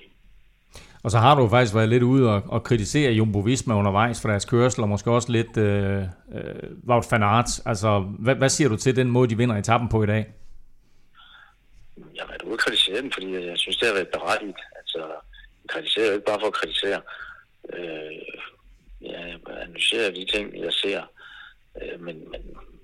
Og 1.03 1.11
så 1.11 1.17
har 1.17 1.35
du 1.35 1.49
faktisk 1.49 1.75
været 1.75 1.89
lidt 1.89 2.03
ude 2.03 2.29
og, 2.29 2.43
og 2.47 2.63
kritisere 2.63 3.11
Jumbo 3.11 3.39
Visma 3.39 3.75
undervejs 3.75 4.21
for 4.21 4.29
deres 4.29 4.45
kørsel, 4.45 4.83
og 4.83 4.89
måske 4.89 5.11
også 5.11 5.31
lidt 5.31 5.57
øh, 5.57 6.01
øh, 6.33 6.69
Wout 6.87 7.05
van 7.11 7.23
Aert. 7.23 7.61
Altså, 7.65 7.99
hvad, 7.99 8.35
hvad 8.35 8.49
siger 8.49 8.69
du 8.69 8.77
til 8.77 8.95
den 8.95 9.11
måde, 9.11 9.29
de 9.29 9.37
vinder 9.37 9.55
etappen 9.55 9.89
på 9.89 10.03
i 10.03 10.05
dag? 10.05 10.33
Jeg 12.15 12.23
har 12.23 12.27
været 12.27 12.41
ude 12.41 12.53
og 12.53 12.59
kritisere 12.59 13.01
dem, 13.01 13.11
fordi 13.11 13.47
jeg 13.47 13.57
synes, 13.57 13.77
det 13.77 13.87
har 13.87 13.93
været 13.93 14.07
berettigt. 14.07 14.57
Altså, 14.79 14.97
jeg 15.63 15.69
kritiserer 15.69 16.13
ikke 16.13 16.25
bare 16.25 16.39
for 16.39 16.47
at 16.47 16.53
kritisere. 16.53 17.01
Øh, 17.73 18.11
jeg 19.01 19.39
analyserer 19.61 20.11
de 20.11 20.25
ting, 20.33 20.55
jeg 20.65 20.73
ser. 20.73 21.01
Øh, 21.81 22.01
men, 22.01 22.31
men 22.31 22.41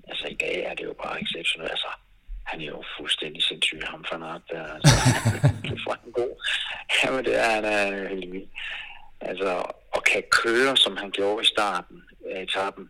altså, 0.08 0.28
i 0.28 0.36
dag 0.36 0.64
er 0.70 0.74
det 0.76 0.84
jo 0.84 0.94
bare 1.04 1.22
exceptionelt. 1.22 1.72
Altså, 1.72 1.88
han 2.44 2.62
er 2.62 2.66
jo 2.66 2.84
fuldstændig 2.98 3.44
sindssyg, 3.44 3.82
ham 3.84 4.06
for 4.10 4.18
noget. 4.18 4.42
der. 4.50 4.74
Altså, 4.74 4.96
det 5.64 5.80
er 5.88 6.06
en 6.06 6.12
god. 6.12 6.46
Jamen 7.04 7.26
det 7.26 7.36
er 7.40 7.50
han 7.50 7.66
øh, 7.66 8.02
er 8.02 8.08
helt 8.08 8.32
vildt. 8.32 8.50
Altså, 9.22 9.50
og 9.92 10.04
kan 10.04 10.24
køre, 10.32 10.78
som 10.78 10.98
han 10.98 11.12
gjorde 11.12 11.44
i 11.44 11.46
starten 11.46 12.04
af 12.32 12.42
etappen, 12.42 12.90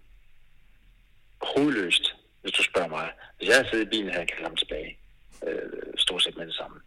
hovedløst, 1.42 2.16
hvis 2.42 2.54
du 2.54 2.64
spørger 2.64 2.88
mig. 2.88 3.12
Hvis 3.38 3.48
jeg 3.48 3.56
havde 3.56 3.70
siddet 3.70 3.86
i 3.86 3.90
bilen, 3.90 4.10
havde 4.10 4.20
jeg 4.20 4.28
kaldt 4.28 4.48
ham 4.48 4.56
tilbage. 4.56 4.98
Øh, 5.48 5.94
stort 5.98 6.24
set 6.24 6.38
med 6.38 6.48
det 6.48 6.56
samme. 6.56 6.80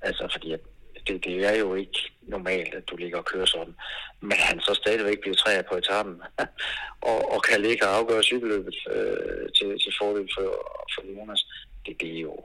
Altså, 0.00 0.28
fordi 0.32 0.52
at 0.52 0.60
det, 1.06 1.24
det 1.24 1.46
er 1.46 1.56
jo 1.58 1.74
ikke 1.74 2.12
normalt, 2.22 2.74
at 2.74 2.88
du 2.88 2.96
ligger 2.96 3.18
og 3.18 3.24
kører 3.24 3.46
sådan. 3.46 3.74
Men 4.20 4.38
han 4.38 4.60
så 4.60 4.74
stadigvæk 4.74 5.20
bliver 5.20 5.36
træer 5.36 5.62
på 5.62 5.74
etappen, 5.74 6.22
og, 7.10 7.32
og 7.32 7.42
kan 7.42 7.60
ligge 7.60 7.86
og 7.86 7.96
afgøre 7.96 8.22
cykelløbet 8.22 8.76
øh, 8.90 9.52
til, 9.56 9.68
til 9.82 9.92
fordel 10.00 10.28
for, 10.36 10.48
for 10.94 11.02
Jonas. 11.16 11.46
Det, 11.86 12.00
det 12.00 12.16
er 12.16 12.20
jo, 12.20 12.36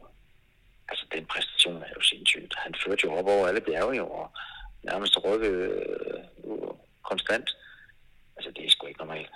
altså 0.90 1.06
den 1.12 1.26
præstation 1.26 1.84
er 1.84 1.92
jo 1.96 2.02
sindssygt. 2.02 2.54
Han 2.58 2.76
førte 2.86 3.02
jo 3.04 3.14
op 3.14 3.28
over 3.28 3.48
alle 3.48 3.62
bjerge 3.62 3.96
jo, 3.96 4.08
og 4.08 4.32
nærmest 4.84 5.24
rykket 5.26 5.56
øh, 5.56 6.20
konstant. 7.04 7.50
Altså 8.36 8.52
det 8.56 8.66
er 8.66 8.70
sgu 8.70 8.88
ikke 8.88 9.00
normalt. 9.00 9.30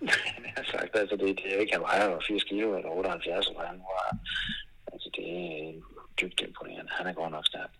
jeg 0.46 0.52
har 0.56 0.64
sagt, 0.70 0.96
altså 0.96 1.16
det, 1.16 1.38
det 1.38 1.54
er 1.54 1.60
ikke, 1.60 1.72
han 1.72 1.82
vejer 1.82 2.20
80 2.28 2.44
kilo 2.44 2.76
eller 2.76 2.90
78, 2.90 3.46
eller 3.46 3.66
han 3.66 3.78
var, 3.78 4.16
altså 4.92 5.10
det 5.16 5.24
er 5.28 5.72
dybt 6.20 6.40
imponerende. 6.40 6.92
Han 6.92 7.06
er 7.06 7.12
godt 7.12 7.32
nok 7.32 7.46
stærk. 7.46 7.70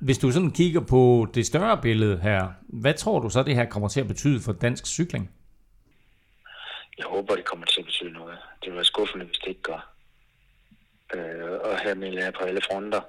Hvis 0.00 0.18
du 0.18 0.30
sådan 0.30 0.50
kigger 0.50 0.80
på 0.80 1.26
det 1.34 1.46
større 1.46 1.82
billede 1.82 2.18
her, 2.18 2.48
hvad 2.68 2.94
tror 2.94 3.20
du 3.20 3.30
så, 3.30 3.42
det 3.42 3.54
her 3.54 3.64
kommer 3.64 3.88
til 3.88 4.00
at 4.00 4.08
betyde 4.08 4.40
for 4.40 4.52
dansk 4.52 4.86
cykling? 4.86 5.30
Jeg 6.98 7.06
håber, 7.06 7.36
det 7.36 7.44
kommer 7.44 7.66
til 7.66 7.80
at 7.80 7.86
betyde 7.86 8.12
noget. 8.12 8.38
Det 8.60 8.66
vil 8.66 8.74
være 8.74 8.84
skuffende, 8.84 9.24
hvis 9.24 9.38
det 9.38 9.48
ikke 9.48 9.62
gør. 9.62 9.92
Øh, 11.14 11.60
og 11.64 11.78
her 11.78 11.94
mener 11.94 12.24
jeg 12.24 12.32
på 12.32 12.44
alle 12.44 12.60
fronter 12.70 13.00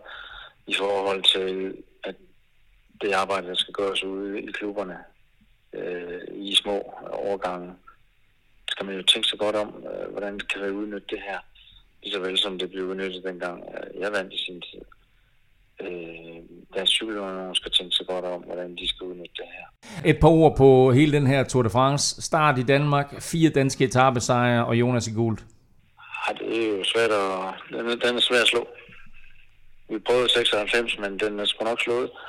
i 0.67 0.73
forhold 0.73 1.23
til, 1.23 1.75
at 2.03 2.15
det 3.01 3.11
arbejde, 3.11 3.47
der 3.47 3.55
skal 3.55 3.73
gøres 3.73 4.03
ude 4.03 4.41
i 4.41 4.51
klubberne 4.51 4.97
øh, 5.73 6.21
i 6.33 6.55
små 6.55 6.93
overgange, 7.11 7.73
skal 8.69 8.85
man 8.85 8.95
jo 8.95 9.03
tænke 9.03 9.27
sig 9.27 9.39
godt 9.39 9.55
om, 9.55 9.83
øh, 9.93 10.11
hvordan 10.11 10.39
kan 10.39 10.61
vi 10.63 10.69
udnytte 10.69 11.07
det 11.09 11.21
her, 11.21 11.39
lige 12.03 12.13
så 12.13 12.19
vel 12.19 12.37
som 12.37 12.59
det 12.59 12.69
blev 12.69 12.85
udnyttet 12.85 13.23
dengang 13.23 13.63
øh, 13.63 14.01
jeg 14.01 14.11
vandt 14.11 14.33
i 14.33 14.37
sin 14.45 14.61
tid. 14.61 14.81
Øh, 15.81 15.89
deres 16.73 16.89
cykelunioner 16.89 17.53
skal 17.53 17.71
tænke 17.71 17.95
sig 17.95 18.07
godt 18.07 18.25
om, 18.25 18.41
hvordan 18.41 18.75
de 18.75 18.87
skal 18.87 19.07
udnytte 19.07 19.33
det 19.37 19.45
her. 19.45 20.09
Et 20.09 20.19
par 20.19 20.27
ord 20.27 20.57
på 20.57 20.91
hele 20.91 21.11
den 21.11 21.27
her 21.27 21.43
Tour 21.43 21.63
de 21.63 21.69
France. 21.69 22.21
Start 22.21 22.59
i 22.59 22.63
Danmark, 22.63 23.21
fire 23.21 23.49
danske 23.49 23.85
etappesejre 23.85 24.65
og 24.65 24.75
Jonas 24.75 25.07
i 25.07 25.13
guld. 25.13 25.37
Ja, 26.27 26.33
det 26.33 26.65
er 26.65 26.77
jo 26.77 26.83
svært 26.83 27.11
at... 27.11 27.53
Den 27.69 27.89
er, 27.89 27.95
den 27.95 28.15
er 28.15 28.19
svær 28.19 28.41
at 28.41 28.47
slå. 28.47 28.67
Vi 29.89 29.99
prøvede 29.99 30.29
96, 30.29 30.99
men 30.99 31.19
den 31.19 31.39
er 31.39 31.45
sgu 31.45 31.65
nok 31.65 31.81
slået. 31.81 32.09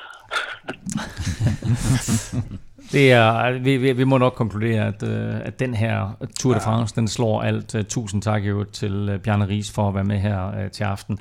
Det 2.92 3.12
er, 3.12 3.58
vi, 3.58 3.76
vi, 3.76 3.92
vi 3.92 4.04
må 4.04 4.18
nok 4.18 4.32
konkludere, 4.32 4.86
at, 4.86 5.02
øh, 5.02 5.40
at 5.44 5.60
den 5.60 5.74
her 5.74 6.16
Tour 6.40 6.54
de 6.54 6.60
France, 6.60 6.96
den 6.96 7.08
slår 7.08 7.42
alt. 7.42 7.74
Uh, 7.74 7.82
tusind 7.82 8.22
tak 8.22 8.42
jo 8.42 8.64
til 8.64 9.14
uh, 9.14 9.20
Bjarne 9.20 9.48
Ries 9.48 9.70
for 9.70 9.88
at 9.88 9.94
være 9.94 10.04
med 10.04 10.18
her 10.18 10.68
til 10.68 10.84
aften. 10.84 11.18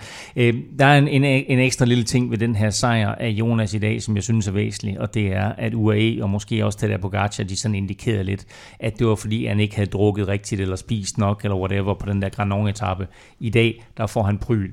Der 0.79 0.85
er 0.85 0.97
en, 0.97 1.07
en, 1.07 1.23
en 1.23 1.59
ekstra 1.59 1.85
lille 1.85 2.03
ting 2.03 2.31
ved 2.31 2.37
den 2.37 2.55
her 2.55 2.69
sejr 2.69 3.15
af 3.15 3.29
Jonas 3.29 3.73
i 3.73 3.77
dag, 3.79 4.01
som 4.01 4.15
jeg 4.15 4.23
synes 4.23 4.47
er 4.47 4.51
væsentlig, 4.51 4.99
og 4.99 5.13
det 5.13 5.33
er, 5.33 5.51
at 5.57 5.73
UAE 5.73 6.23
og 6.23 6.29
måske 6.29 6.65
også 6.65 6.87
der 6.87 6.97
Pogacar, 6.97 7.43
de 7.43 7.57
sådan 7.57 7.75
indikerede 7.75 8.23
lidt, 8.23 8.45
at 8.79 8.99
det 8.99 9.07
var 9.07 9.15
fordi, 9.15 9.45
han 9.45 9.59
ikke 9.59 9.75
havde 9.75 9.89
drukket 9.89 10.27
rigtigt 10.27 10.61
eller 10.61 10.75
spist 10.75 11.17
nok, 11.17 11.43
eller 11.43 11.57
whatever, 11.57 11.93
på 11.93 12.05
den 12.05 12.21
der 12.21 12.29
Grand 12.29 12.69
etape 12.69 13.07
I 13.39 13.49
dag, 13.49 13.83
der 13.97 14.07
får 14.07 14.23
han 14.23 14.37
pryl. 14.37 14.71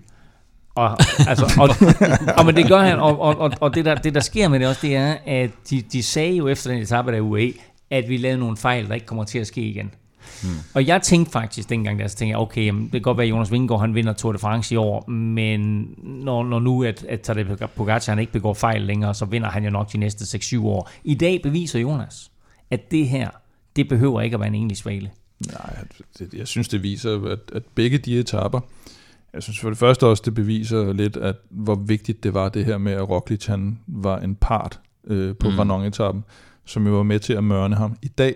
Og, 0.76 0.96
altså, 1.28 1.54
og, 1.60 1.68
og, 2.38 2.46
men 2.46 2.56
det 2.56 2.68
gør 2.68 2.78
han, 2.78 2.98
og, 2.98 3.20
og, 3.20 3.52
og 3.60 3.74
det, 3.74 3.84
der, 3.84 3.94
det 3.94 4.14
der 4.14 4.20
sker 4.20 4.48
med 4.48 4.60
det 4.60 4.68
også, 4.68 4.80
det 4.82 4.96
er, 4.96 5.16
at 5.26 5.50
de, 5.70 5.82
de 5.92 6.02
sagde 6.02 6.36
jo 6.36 6.48
efter 6.48 6.70
den 6.70 6.82
etape 6.82 7.12
der 7.12 7.20
UAE, 7.20 7.52
at 7.90 8.08
vi 8.08 8.16
lavede 8.16 8.38
nogle 8.38 8.56
fejl, 8.56 8.88
der 8.88 8.94
ikke 8.94 9.06
kommer 9.06 9.24
til 9.24 9.38
at 9.38 9.46
ske 9.46 9.60
igen. 9.60 9.90
Hmm. 10.42 10.50
Og 10.74 10.86
jeg 10.86 11.02
tænkte 11.02 11.32
faktisk 11.32 11.68
dengang, 11.68 11.98
der 11.98 12.08
så 12.08 12.16
tænkte 12.16 12.30
jeg, 12.30 12.38
okay, 12.38 12.66
jamen, 12.66 12.82
det 12.82 12.92
kan 12.92 13.02
godt 13.02 13.16
være, 13.18 13.24
at 13.26 13.30
Jonas 13.30 13.52
Vingegaard 13.52 13.80
han 13.80 13.94
vinder 13.94 14.12
Tour 14.12 14.32
de 14.32 14.38
France 14.38 14.74
i 14.74 14.76
år, 14.76 15.10
men 15.10 15.88
når, 15.98 16.44
når 16.44 16.58
nu, 16.58 16.84
at, 16.84 17.04
at 17.08 17.20
Tadej 17.20 17.66
Pogacar 17.66 18.12
han 18.12 18.18
ikke 18.18 18.32
begår 18.32 18.54
fejl 18.54 18.82
længere, 18.82 19.14
så 19.14 19.24
vinder 19.24 19.50
han 19.50 19.64
jo 19.64 19.70
nok 19.70 19.92
de 19.92 19.98
næste 19.98 20.38
6-7 20.38 20.64
år. 20.64 20.90
I 21.04 21.14
dag 21.14 21.40
beviser 21.42 21.78
Jonas, 21.78 22.30
at 22.70 22.90
det 22.90 23.08
her, 23.08 23.28
det 23.76 23.88
behøver 23.88 24.20
ikke 24.20 24.34
at 24.34 24.40
være 24.40 24.48
en 24.48 24.54
egentlig 24.54 24.76
svale. 24.76 25.10
Nej, 25.46 25.76
det, 26.18 26.34
jeg 26.34 26.46
synes, 26.46 26.68
det 26.68 26.82
viser, 26.82 27.24
at, 27.24 27.38
at 27.52 27.62
begge 27.74 27.98
de 27.98 28.18
etapper, 28.18 28.60
jeg 29.36 29.42
synes 29.42 29.60
for 29.60 29.68
det 29.68 29.78
første 29.78 30.06
også, 30.06 30.22
det 30.26 30.34
beviser 30.34 30.92
lidt, 30.92 31.16
at 31.16 31.36
hvor 31.50 31.74
vigtigt 31.74 32.22
det 32.22 32.34
var 32.34 32.48
det 32.48 32.64
her 32.64 32.78
med, 32.78 32.92
at 32.92 33.08
Roglic 33.08 33.46
han 33.46 33.78
var 33.86 34.18
en 34.18 34.34
part 34.34 34.80
øh, 35.06 35.36
på 35.36 35.50
mm. 35.50 35.56
Granon-etappen, 35.56 36.24
som 36.64 36.86
jo 36.86 36.92
var 36.92 37.02
med 37.02 37.18
til 37.20 37.32
at 37.32 37.44
mørne 37.44 37.76
ham. 37.76 37.96
I 38.02 38.08
dag 38.08 38.34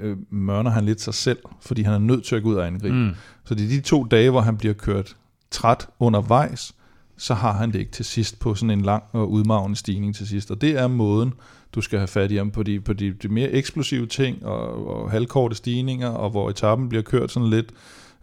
øh, 0.00 0.16
mørner 0.30 0.70
han 0.70 0.84
lidt 0.84 1.00
sig 1.00 1.14
selv, 1.14 1.38
fordi 1.60 1.82
han 1.82 1.94
er 1.94 1.98
nødt 1.98 2.24
til 2.24 2.36
at 2.36 2.42
gå 2.42 2.48
ud 2.48 2.54
og 2.54 2.66
angribe. 2.66 2.94
Mm. 2.94 3.10
Så 3.44 3.54
det 3.54 3.64
er 3.64 3.68
de 3.68 3.80
to 3.80 4.04
dage, 4.04 4.30
hvor 4.30 4.40
han 4.40 4.56
bliver 4.56 4.74
kørt 4.74 5.16
træt 5.50 5.88
undervejs, 5.98 6.74
så 7.16 7.34
har 7.34 7.52
han 7.52 7.72
det 7.72 7.78
ikke 7.78 7.92
til 7.92 8.04
sidst 8.04 8.38
på 8.38 8.54
sådan 8.54 8.70
en 8.70 8.80
lang 8.80 9.02
og 9.12 9.30
udmavende 9.30 9.76
stigning 9.76 10.14
til 10.14 10.28
sidst. 10.28 10.50
Og 10.50 10.60
det 10.60 10.78
er 10.78 10.88
måden, 10.88 11.32
du 11.74 11.80
skal 11.80 11.98
have 11.98 12.08
fat 12.08 12.30
i 12.30 12.36
ham 12.36 12.50
på 12.50 12.62
de, 12.62 12.80
på 12.80 12.92
de, 12.92 13.12
de 13.12 13.28
mere 13.28 13.50
eksplosive 13.50 14.06
ting 14.06 14.46
og, 14.46 14.86
og 14.86 15.10
halvkorte 15.10 15.54
stigninger, 15.54 16.08
og 16.08 16.30
hvor 16.30 16.50
etappen 16.50 16.88
bliver 16.88 17.02
kørt 17.02 17.32
sådan 17.32 17.50
lidt 17.50 17.72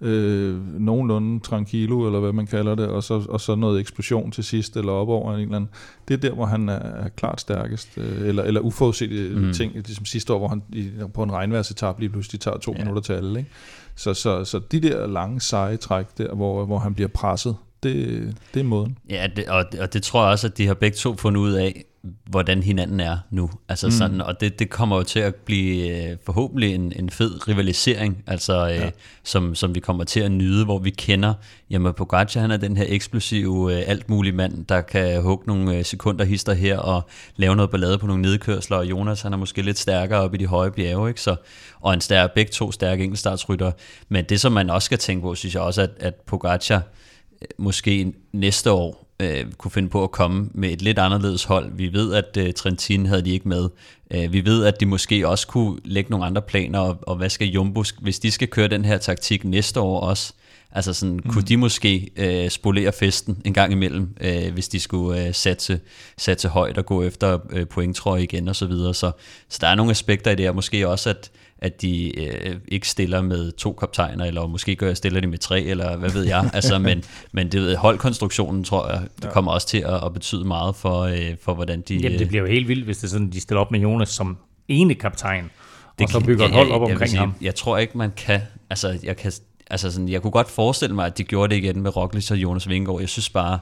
øh, 0.02 0.80
nogenlunde 0.80 1.39
tranquilo, 1.39 2.06
eller 2.06 2.20
hvad 2.20 2.34
man 2.34 2.47
kalder 2.47 2.76
det, 2.76 2.88
og 2.88 3.04
så, 3.04 3.26
og 3.30 3.41
så 3.41 3.56
noget 3.56 3.80
eksplosion 3.80 4.32
til 4.32 4.43
sidst, 4.43 4.78
eller 4.78 4.91
op 4.91 5.10
over 5.10 5.34
en 5.34 5.39
eller 5.39 5.56
anden. 5.56 5.70
Det 6.08 6.14
er 6.14 6.18
der, 6.18 6.34
hvor 6.34 6.45
han 6.45 6.70
er, 6.70 7.10
klart 7.10 7.41
stærkest, 7.41 7.97
øh, 7.97 8.28
eller, 8.28 8.43
eller 8.43 8.62
uforudsete 8.62 9.36
mm. 9.36 9.54
ting, 9.54 9.74
ligesom 9.74 10.06
sidste 10.06 10.34
år, 10.34 10.38
hvor 10.38 10.47
han 10.47 10.62
i, 10.74 10.89
på 11.14 11.24
en 11.24 11.32
regnværsetap 11.32 12.00
lige 12.00 12.10
pludselig 12.10 12.41
tager 12.41 12.58
to 12.58 12.72
ja. 12.72 12.78
minutter 12.78 13.02
til 13.02 13.14
alle. 13.14 13.39
Ikke? 13.39 13.52
Så, 13.95 14.14
så, 14.14 14.43
så 14.43 14.60
de 14.72 14.80
der 14.80 15.08
lange, 15.08 15.41
seje 15.41 15.78
træk 15.78 16.06
der, 16.18 16.36
hvor, 16.36 16.66
hvor 16.66 16.80
han 16.80 16.93
bliver 16.93 17.08
presset, 17.08 17.56
det, 17.84 18.36
det 18.53 18.59
er 18.59 18.63
måden. 18.63 18.97
Ja, 19.09 19.27
det, 19.36 19.47
og, 19.47 19.65
og 19.80 19.93
det 19.93 20.03
tror 20.03 20.23
jeg 20.23 20.32
også, 20.32 20.47
at 20.47 20.57
de 20.57 20.67
har 20.67 20.73
begge 20.73 20.97
to 20.97 21.15
fundet 21.15 21.41
ud 21.41 21.51
af, 21.51 21.86
hvordan 22.25 22.63
hinanden 22.63 22.99
er 22.99 23.17
nu. 23.30 23.49
Altså 23.69 23.88
mm. 23.88 23.91
sådan, 23.91 24.21
og 24.21 24.41
det, 24.41 24.59
det 24.59 24.69
kommer 24.69 24.97
jo 24.97 25.03
til 25.03 25.19
at 25.19 25.36
blive 25.36 26.09
øh, 26.09 26.17
forhåbentlig 26.25 26.75
en, 26.75 26.93
en 26.95 27.09
fed 27.09 27.47
rivalisering, 27.47 28.23
altså, 28.27 28.69
øh, 28.69 28.75
ja. 28.75 28.89
som, 29.23 29.55
som 29.55 29.75
vi 29.75 29.80
kommer 29.80 30.03
til 30.03 30.19
at 30.19 30.32
nyde, 30.32 30.65
hvor 30.65 30.80
vi 30.80 30.89
kender, 30.89 31.34
jamen 31.69 31.93
Pogacar 31.93 32.41
han 32.41 32.51
er 32.51 32.57
den 32.57 32.77
her 32.77 32.86
eksplosive, 32.88 33.73
øh, 33.73 33.84
alt 33.88 34.09
mulig 34.09 34.36
mand, 34.36 34.65
der 34.65 34.82
kan 34.82 35.21
hugge 35.21 35.43
nogle 35.47 35.77
øh, 35.77 35.86
sekunder 35.86 36.25
hister 36.25 36.53
her 36.53 36.77
og 36.77 37.01
lave 37.36 37.55
noget 37.55 37.71
ballade 37.71 37.97
på 37.97 38.07
nogle 38.07 38.21
nedkørsler, 38.21 38.77
og 38.77 38.86
Jonas 38.89 39.21
han 39.21 39.34
er 39.34 39.38
måske 39.38 39.61
lidt 39.61 39.80
stærkere 39.80 40.19
op 40.19 40.34
i 40.34 40.38
de 40.38 40.45
høje 40.45 40.71
bjerge, 40.71 41.09
ikke? 41.09 41.21
Så, 41.21 41.36
og 41.82 41.93
en 41.93 42.01
stærk, 42.01 42.34
begge 42.34 42.51
to 42.51 42.71
stærke 42.71 43.03
enkeltstartsrytter. 43.03 43.71
Men 44.09 44.25
det, 44.25 44.39
som 44.39 44.51
man 44.51 44.69
også 44.69 44.86
skal 44.86 44.97
tænke 44.97 45.21
på, 45.21 45.36
synes 45.36 45.55
jeg 45.55 45.63
også, 45.63 45.82
at, 45.82 45.91
at 45.99 46.13
Pogacar 46.15 46.82
måske 47.57 48.13
næste 48.33 48.71
år 48.71 49.09
øh, 49.19 49.45
kunne 49.57 49.71
finde 49.71 49.89
på 49.89 50.03
at 50.03 50.11
komme 50.11 50.49
med 50.53 50.69
et 50.69 50.81
lidt 50.81 50.99
anderledes 50.99 51.43
hold. 51.43 51.71
Vi 51.73 51.93
ved, 51.93 52.13
at 52.13 52.37
øh, 52.37 52.53
Trentin 52.53 53.05
havde 53.05 53.21
de 53.21 53.31
ikke 53.31 53.47
med. 53.47 53.69
Øh, 54.11 54.33
vi 54.33 54.45
ved, 54.45 54.65
at 54.65 54.79
de 54.79 54.85
måske 54.85 55.27
også 55.27 55.47
kunne 55.47 55.79
lægge 55.85 56.11
nogle 56.11 56.25
andre 56.25 56.41
planer, 56.41 56.79
og, 56.79 56.97
og 57.01 57.15
hvad 57.15 57.29
skal 57.29 57.47
Jumbo, 57.47 57.83
hvis 58.01 58.19
de 58.19 58.31
skal 58.31 58.47
køre 58.47 58.67
den 58.67 58.85
her 58.85 58.97
taktik 58.97 59.45
næste 59.45 59.79
år 59.79 59.99
også, 59.99 60.33
Altså 60.71 60.93
sådan, 60.93 61.15
mm. 61.15 61.31
kunne 61.31 61.43
de 61.43 61.57
måske 61.57 62.09
øh, 62.15 62.49
spolere 62.49 62.91
festen 62.91 63.41
en 63.45 63.53
gang 63.53 63.71
imellem, 63.71 64.15
øh, 64.21 64.53
hvis 64.53 64.67
de 64.67 64.79
skulle 64.79 65.27
øh, 65.27 65.33
satse, 65.33 65.79
satse 66.17 66.47
højt 66.47 66.77
og 66.77 66.85
gå 66.85 67.03
efter 67.03 67.39
øh, 67.49 67.67
pointtrøje 67.67 68.23
igen 68.23 68.47
og 68.47 68.55
så 68.55 68.65
videre. 68.65 68.93
Så, 68.93 69.11
så 69.49 69.57
der 69.61 69.67
er 69.67 69.75
nogle 69.75 69.91
aspekter 69.91 70.31
i 70.31 70.35
det, 70.35 70.49
og 70.49 70.55
måske 70.55 70.87
også, 70.87 71.09
at, 71.09 71.31
at 71.62 71.82
de 71.82 72.20
øh, 72.20 72.55
ikke 72.68 72.89
stiller 72.89 73.22
med 73.22 73.51
to 73.51 73.74
kaptajner, 73.74 74.26
eller 74.26 74.47
måske 74.47 74.76
gør, 74.76 74.93
stiller 74.93 75.22
de 75.22 75.28
med 75.28 75.38
tre, 75.38 75.62
eller 75.62 75.97
hvad 75.97 76.10
ved 76.10 76.24
jeg. 76.24 76.49
altså, 76.53 76.80
men, 76.89 77.03
men 77.32 77.51
det, 77.51 77.78
holdkonstruktionen, 77.78 78.64
tror 78.64 78.91
jeg, 78.91 79.01
det 79.16 79.26
ja. 79.26 79.32
kommer 79.32 79.51
også 79.51 79.68
til 79.68 79.78
at, 79.78 80.05
at 80.05 80.14
betyde 80.14 80.45
meget 80.45 80.76
for, 80.76 81.01
øh, 81.01 81.36
for 81.41 81.53
hvordan 81.53 81.82
de... 81.82 81.95
Jamen, 81.95 82.20
det 82.20 82.28
bliver 82.28 82.41
jo 82.41 82.47
helt 82.47 82.68
vildt, 82.68 82.86
hvis 82.86 82.97
det 82.97 83.10
sådan, 83.10 83.30
de 83.30 83.41
stiller 83.41 83.62
op 83.62 83.72
med 83.72 83.80
Jonas 83.80 84.10
som 84.10 84.38
ene 84.68 84.95
kaptajn, 84.95 85.49
det 85.99 86.05
og 86.05 86.10
så 86.10 86.20
bygger 86.20 86.45
et 86.45 86.51
hold 86.51 86.72
op 86.72 86.82
jeg, 86.82 86.91
omkring 86.91 87.14
jeg, 87.14 87.20
ham. 87.20 87.34
Jeg 87.41 87.55
tror 87.55 87.78
ikke, 87.78 87.97
man 87.97 88.12
kan... 88.18 88.41
Altså, 88.70 88.99
jeg 89.03 89.18
kan 89.18 89.32
altså 89.70 89.91
sådan, 89.91 90.10
jeg 90.10 90.22
kunne 90.22 90.32
godt 90.32 90.49
forestille 90.49 90.95
mig, 90.95 91.05
at 91.05 91.18
de 91.18 91.24
gjorde 91.24 91.55
det 91.55 91.64
igen 91.64 91.82
med 91.82 91.95
Roglic 91.95 92.32
og 92.32 92.38
Jonas 92.38 92.70
Vingegaard. 92.70 92.99
Jeg 92.99 93.10
synes 93.10 93.30
bare, 93.30 93.60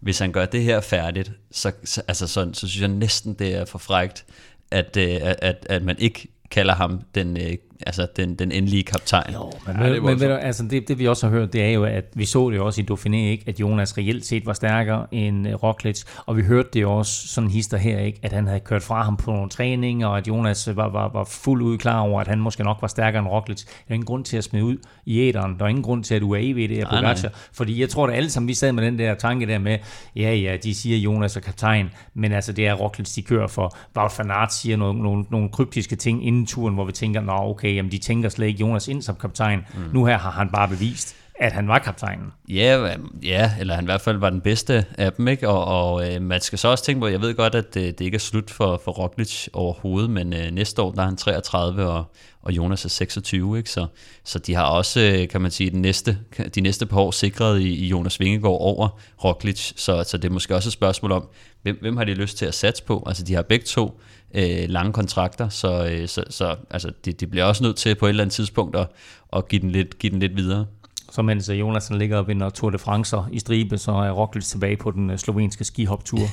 hvis 0.00 0.18
han 0.18 0.32
gør 0.32 0.44
det 0.46 0.62
her 0.62 0.80
færdigt, 0.80 1.32
så, 1.50 1.72
så, 1.84 2.02
altså 2.08 2.26
sådan, 2.26 2.54
så 2.54 2.68
synes 2.68 2.80
jeg 2.80 2.88
næsten, 2.88 3.34
det 3.34 3.54
er 3.54 3.64
for 3.64 3.78
frægt, 3.78 4.24
at, 4.70 4.96
øh, 4.96 5.18
at, 5.22 5.36
at, 5.42 5.66
at 5.70 5.82
man 5.82 5.96
ikke 5.98 6.28
kalder 6.50 6.74
ham 6.74 7.00
den, 7.14 7.36
øh, 7.36 7.56
altså 7.86 8.06
den, 8.16 8.34
den 8.34 8.52
endelige 8.52 8.82
kaptajn. 8.82 9.34
Jo, 9.34 9.52
men, 9.66 9.76
ja, 9.76 9.92
det, 9.92 10.02
men, 10.02 10.18
men 10.18 10.30
altså 10.30 10.62
det, 10.70 10.88
det 10.88 10.98
vi 10.98 11.08
også 11.08 11.26
har 11.26 11.34
hørt, 11.34 11.52
det 11.52 11.64
er 11.64 11.70
jo, 11.70 11.84
at 11.84 12.04
vi 12.14 12.24
så 12.24 12.50
det 12.50 12.56
jo 12.56 12.66
også 12.66 12.80
i 12.80 12.86
Dauphiné, 12.90 13.16
ikke? 13.16 13.44
at 13.46 13.60
Jonas 13.60 13.98
reelt 13.98 14.26
set 14.26 14.46
var 14.46 14.52
stærkere 14.52 15.06
end 15.12 15.48
uh, 15.48 15.54
Roglic, 15.62 16.02
og 16.26 16.36
vi 16.36 16.42
hørte 16.42 16.68
det 16.72 16.82
jo 16.82 16.92
også 16.92 17.28
sådan 17.28 17.50
hister 17.50 17.76
her, 17.76 17.98
ikke? 17.98 18.18
at 18.22 18.32
han 18.32 18.46
havde 18.46 18.60
kørt 18.60 18.82
fra 18.82 19.02
ham 19.02 19.16
på 19.16 19.30
nogle 19.32 19.48
træninger, 19.48 20.06
og 20.06 20.18
at 20.18 20.28
Jonas 20.28 20.76
var, 20.76 20.88
var, 20.88 21.10
var 21.12 21.24
fuldt 21.24 21.62
ud 21.62 21.78
klar 21.78 22.00
over, 22.00 22.20
at 22.20 22.28
han 22.28 22.38
måske 22.38 22.64
nok 22.64 22.78
var 22.80 22.88
stærkere 22.88 23.22
end 23.22 23.28
Roglic. 23.28 23.64
Der 23.64 23.72
er 23.88 23.94
ingen 23.94 24.06
grund 24.06 24.24
til 24.24 24.36
at 24.36 24.44
smide 24.44 24.64
ud 24.64 24.76
i 25.06 25.28
æderen, 25.28 25.58
der 25.58 25.64
er 25.64 25.68
ingen 25.68 25.84
grund 25.84 26.04
til, 26.04 26.14
at 26.14 26.22
UAE 26.22 26.54
ved 26.54 26.68
det 26.68 26.80
er 26.80 26.90
Pogacar, 26.90 27.30
fordi 27.52 27.80
jeg 27.80 27.88
tror, 27.88 28.06
at 28.06 28.14
alle 28.14 28.30
sammen, 28.30 28.48
vi 28.48 28.54
sad 28.54 28.72
med 28.72 28.84
den 28.84 28.98
der 28.98 29.14
tanke 29.14 29.46
der 29.46 29.58
med, 29.58 29.78
ja 30.16 30.34
ja, 30.34 30.56
de 30.56 30.74
siger 30.74 30.98
Jonas 30.98 31.36
er 31.36 31.40
kaptajn, 31.40 31.90
men 32.14 32.32
altså 32.32 32.52
det 32.52 32.66
er 32.66 32.74
Roglic, 32.74 33.14
de 33.14 33.22
kører 33.22 33.46
for. 33.46 33.76
Wout 33.96 34.18
van 34.18 34.30
Aert 34.30 34.54
siger 34.54 34.76
nogle, 34.76 35.02
nogle, 35.02 35.24
nogle 35.30 35.48
kryptiske 35.48 35.96
ting 35.96 36.26
inden 36.26 36.46
turen, 36.46 36.74
hvor 36.74 36.84
vi 36.84 36.92
tænker, 36.92 37.20
nå 37.20 37.32
okay, 37.32 37.67
jamen 37.74 37.92
de 37.92 37.98
tænker 37.98 38.28
slet 38.28 38.46
ikke 38.46 38.60
Jonas 38.60 38.88
ind 38.88 39.02
som 39.02 39.16
kaptajn. 39.20 39.58
Mm. 39.74 39.80
Nu 39.92 40.04
her 40.04 40.18
har 40.18 40.30
han 40.30 40.48
bare 40.48 40.68
bevist, 40.68 41.16
at 41.40 41.52
han 41.52 41.68
var 41.68 41.78
kaptajnen. 41.78 42.32
Ja, 42.48 42.94
ja, 43.22 43.52
eller 43.60 43.74
han 43.74 43.84
i 43.84 43.86
hvert 43.86 44.00
fald 44.00 44.16
var 44.16 44.30
den 44.30 44.40
bedste 44.40 44.84
af 44.98 45.12
dem, 45.12 45.28
ikke? 45.28 45.48
Og, 45.48 45.64
og 45.64 46.14
øh, 46.14 46.22
man 46.22 46.40
skal 46.40 46.58
så 46.58 46.68
også 46.68 46.84
tænke 46.84 47.00
på, 47.00 47.06
jeg 47.06 47.20
ved 47.20 47.34
godt, 47.34 47.54
at 47.54 47.74
det, 47.74 47.98
det 47.98 48.04
ikke 48.04 48.14
er 48.14 48.18
slut 48.18 48.50
for, 48.50 48.80
for 48.84 48.92
Roglic 48.92 49.48
overhovedet, 49.52 50.10
men 50.10 50.32
øh, 50.32 50.50
næste 50.50 50.82
år, 50.82 50.92
der 50.92 51.02
er 51.02 51.06
han 51.06 51.16
33, 51.16 51.86
og, 51.86 52.04
og 52.42 52.52
Jonas 52.52 52.84
er 52.84 52.88
26, 52.88 53.58
ikke? 53.58 53.70
Så, 53.70 53.86
så 54.24 54.38
de 54.38 54.54
har 54.54 54.64
også, 54.64 55.00
øh, 55.00 55.28
kan 55.28 55.40
man 55.40 55.50
sige, 55.50 55.70
de 55.70 55.80
næste, 55.80 56.18
de 56.54 56.60
næste 56.60 56.86
par 56.86 57.00
år 57.00 57.10
sikret 57.10 57.60
i, 57.60 57.74
i 57.74 57.86
Jonas 57.86 58.20
Vingegaard 58.20 58.58
over 58.60 59.00
Roglic, 59.24 59.72
så, 59.76 60.04
så 60.06 60.16
det 60.16 60.28
er 60.28 60.32
måske 60.32 60.54
også 60.54 60.68
et 60.68 60.72
spørgsmål 60.72 61.12
om, 61.12 61.28
hvem, 61.62 61.78
hvem 61.80 61.96
har 61.96 62.04
de 62.04 62.14
lyst 62.14 62.38
til 62.38 62.46
at 62.46 62.54
satse 62.54 62.84
på? 62.84 63.04
Altså, 63.06 63.24
de 63.24 63.34
har 63.34 63.42
begge 63.42 63.64
to 63.64 64.00
øh, 64.34 64.68
lange 64.68 64.92
kontrakter, 64.92 65.48
så, 65.48 65.88
øh, 65.90 66.08
så, 66.08 66.24
så 66.30 66.56
altså, 66.70 66.92
de, 67.04 67.12
de 67.12 67.26
bliver 67.26 67.44
også 67.44 67.62
nødt 67.62 67.76
til 67.76 67.94
på 67.94 68.06
et 68.06 68.10
eller 68.10 68.22
andet 68.24 68.34
tidspunkt 68.34 68.76
at, 68.76 68.86
at 69.32 69.48
give, 69.48 69.62
den 69.62 69.70
lidt, 69.70 69.98
give 69.98 70.10
den 70.10 70.20
lidt 70.20 70.36
videre. 70.36 70.66
Så 71.10 71.22
mens 71.22 71.48
Jonas 71.48 71.90
ligger 71.90 72.18
og 72.18 72.28
vinder 72.28 72.50
Tour 72.50 72.70
de 72.70 72.78
France 72.78 73.16
i 73.32 73.38
stribe, 73.38 73.78
så 73.78 73.92
er 73.92 74.10
Roglic 74.10 74.44
tilbage 74.44 74.76
på 74.76 74.90
den 74.90 75.10
øh, 75.10 75.18
slovenske 75.18 75.64
skihoptur. 75.64 76.20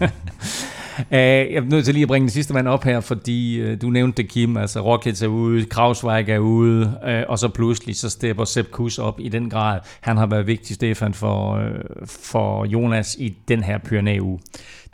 Øh, 0.98 1.18
jeg 1.18 1.54
er 1.54 1.60
nødt 1.60 1.84
til 1.84 1.94
lige 1.94 2.02
at 2.02 2.08
bringe 2.08 2.24
den 2.24 2.30
sidste 2.30 2.54
mand 2.54 2.68
op 2.68 2.84
her, 2.84 3.00
fordi 3.00 3.62
uh, 3.62 3.80
du 3.82 3.90
nævnte 3.90 4.22
det, 4.22 4.30
Kim. 4.30 4.56
Altså, 4.56 4.80
Rockets 4.80 5.22
er 5.22 5.26
ude, 5.26 5.64
Krausweig 5.64 6.28
er 6.28 6.38
ude, 6.38 6.82
uh, 7.06 7.30
og 7.30 7.38
så 7.38 7.48
pludselig 7.48 7.96
så 7.96 8.10
stepper 8.10 8.44
Sepp 8.44 8.70
Kuss 8.70 8.98
op 8.98 9.20
i 9.20 9.28
den 9.28 9.50
grad. 9.50 9.80
Han 10.00 10.16
har 10.16 10.26
været 10.26 10.46
vigtig, 10.46 10.76
Stefan, 10.76 11.14
for, 11.14 11.56
uh, 11.56 12.06
for 12.06 12.64
Jonas 12.64 13.16
i 13.18 13.36
den 13.48 13.64
her 13.64 13.78
Pyrenæ-uge. 13.78 14.38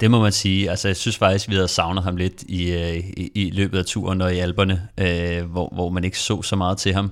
Det 0.00 0.10
må 0.10 0.20
man 0.20 0.32
sige. 0.32 0.70
Altså, 0.70 0.88
jeg 0.88 0.96
synes 0.96 1.18
faktisk, 1.18 1.48
vi 1.48 1.54
havde 1.54 1.68
savnet 1.68 2.04
ham 2.04 2.16
lidt 2.16 2.42
i, 2.42 2.74
i, 3.16 3.30
i 3.34 3.50
løbet 3.50 3.78
af 3.78 3.84
turen 3.84 4.20
og 4.20 4.34
i 4.34 4.38
alberne, 4.38 4.88
øh, 4.98 5.50
hvor, 5.50 5.72
hvor 5.74 5.90
man 5.90 6.04
ikke 6.04 6.18
så 6.18 6.42
så 6.42 6.56
meget 6.56 6.78
til 6.78 6.94
ham. 6.94 7.10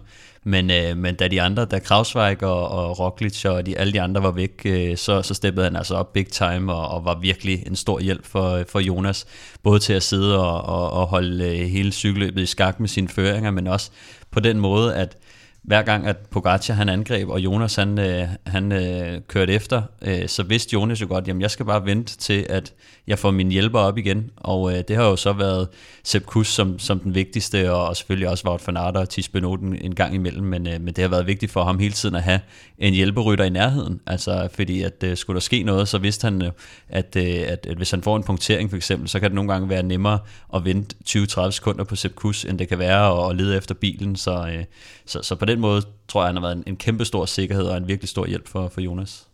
Men, 0.49 0.71
øh, 0.71 0.97
men 0.97 1.15
da 1.15 1.29
de 1.29 1.43
andre, 1.43 1.65
da 1.65 1.79
Krausweig 1.79 2.43
og, 2.43 2.69
og 2.69 2.99
Roglic 2.99 3.45
og 3.45 3.67
de, 3.67 3.79
alle 3.79 3.93
de 3.93 4.01
andre 4.01 4.23
var 4.23 4.31
væk, 4.31 4.63
øh, 4.65 4.97
så, 4.97 5.23
så 5.23 5.35
steppede 5.35 5.65
han 5.65 5.77
altså 5.77 5.95
op 5.95 6.13
big 6.13 6.27
time 6.27 6.73
og, 6.75 6.89
og 6.89 7.05
var 7.05 7.19
virkelig 7.19 7.67
en 7.67 7.77
stor 7.77 8.01
hjælp 8.01 8.27
for, 8.27 8.65
for 8.69 8.81
Jonas. 8.81 9.27
Både 9.63 9.79
til 9.79 9.93
at 9.93 10.03
sidde 10.03 10.39
og, 10.39 10.63
og, 10.63 10.91
og 10.91 11.07
holde 11.07 11.45
øh, 11.45 11.67
hele 11.67 11.93
cykelløbet 11.93 12.43
i 12.43 12.47
skak 12.47 12.81
med 12.81 12.89
sine 12.89 13.09
føringer, 13.09 13.51
men 13.51 13.67
også 13.67 13.91
på 14.31 14.41
den 14.41 14.61
måde, 14.61 14.95
at 14.95 15.17
hver 15.63 15.83
gang 15.83 16.07
at 16.07 16.17
Pogacar 16.17 16.75
han 16.75 16.89
angreb, 16.89 17.29
og 17.29 17.41
Jonas 17.41 17.75
han, 17.75 17.99
øh, 17.99 18.29
han 18.47 18.73
øh, 18.73 19.21
kørte 19.29 19.53
efter, 19.53 19.83
øh, 20.03 20.29
så 20.29 20.43
vidste 20.43 20.75
Jonas 20.75 21.01
jo 21.01 21.07
godt, 21.09 21.29
jamen 21.29 21.43
jeg 21.43 21.51
skal 21.51 21.67
bare 21.67 21.85
vente 21.85 22.17
til, 22.17 22.47
at 22.49 22.73
jeg 23.09 23.19
får 23.19 23.31
min 23.31 23.51
hjælper 23.51 23.79
op 23.79 23.99
igen. 23.99 24.31
Og 24.37 24.73
øh, 24.73 24.85
det 24.89 24.97
har 24.97 25.05
jo 25.05 25.17
så 25.17 25.33
været 25.33 25.69
Sepp 26.05 26.27
Kuss 26.27 26.51
som, 26.51 26.79
som 26.79 27.01
den 27.01 27.15
vigtigste, 27.15 27.73
og, 27.73 27.89
og 27.89 27.97
selvfølgelig 27.97 28.29
også 28.29 28.49
Wout 28.49 28.67
van 28.67 28.77
Aert 28.77 28.97
og 28.97 29.09
Tis 29.09 29.29
Benoten 29.29 29.77
en 29.81 29.95
gang 29.95 30.15
imellem, 30.15 30.47
men, 30.47 30.67
øh, 30.67 30.81
men 30.81 30.95
det 30.95 30.99
har 30.99 31.09
været 31.09 31.27
vigtigt 31.27 31.53
for 31.53 31.65
ham 31.65 31.79
hele 31.79 31.93
tiden 31.93 32.15
at 32.15 32.23
have 32.23 32.41
en 32.79 32.95
hjælperytter 32.95 33.45
i 33.45 33.51
nærheden. 33.51 34.01
Altså 34.07 34.49
fordi 34.55 34.83
at 34.83 35.05
øh, 35.05 35.17
skulle 35.17 35.35
der 35.35 35.41
ske 35.41 35.63
noget, 35.63 35.89
så 35.89 35.99
vidste 35.99 36.25
han, 36.25 36.43
øh, 36.43 36.51
at, 36.89 37.17
øh, 37.17 37.25
at, 37.25 37.67
at 37.67 37.77
hvis 37.77 37.91
han 37.91 38.03
får 38.03 38.17
en 38.17 38.23
punktering 38.23 38.71
for 38.71 38.77
eksempel, 38.77 39.09
så 39.09 39.21
kan 39.21 39.31
det 39.31 39.35
nogle 39.35 39.53
gange 39.53 39.69
være 39.69 39.83
nemmere 39.83 40.19
at 40.55 40.65
vente 40.65 40.97
20-30 41.09 41.51
sekunder 41.51 41.85
på 41.85 41.97
Sepp 41.97 42.15
Kuss, 42.15 42.45
end 42.45 42.59
det 42.59 42.69
kan 42.69 42.79
være 42.79 43.25
at, 43.25 43.31
at 43.31 43.37
lede 43.37 43.57
efter 43.57 43.75
bilen. 43.75 44.17
Så, 44.17 44.49
øh, 44.55 44.65
så, 45.07 45.23
så 45.23 45.35
på 45.35 45.45
den 45.45 45.61
måde 45.61 45.83
tror 46.09 46.23
jeg, 46.23 46.29
han 46.29 46.37
har 46.37 46.43
været 46.43 46.57
en, 46.57 46.65
en 46.67 46.77
kæmpe 46.77 47.05
stor 47.05 47.27
sikkerhed 47.27 47.65
og 47.65 47.77
en 47.77 47.89
virkelig 47.89 48.09
stor 48.09 48.27
hjælp 48.27 48.49
for, 48.49 48.69
for 48.69 48.81
Jonas. 48.81 49.27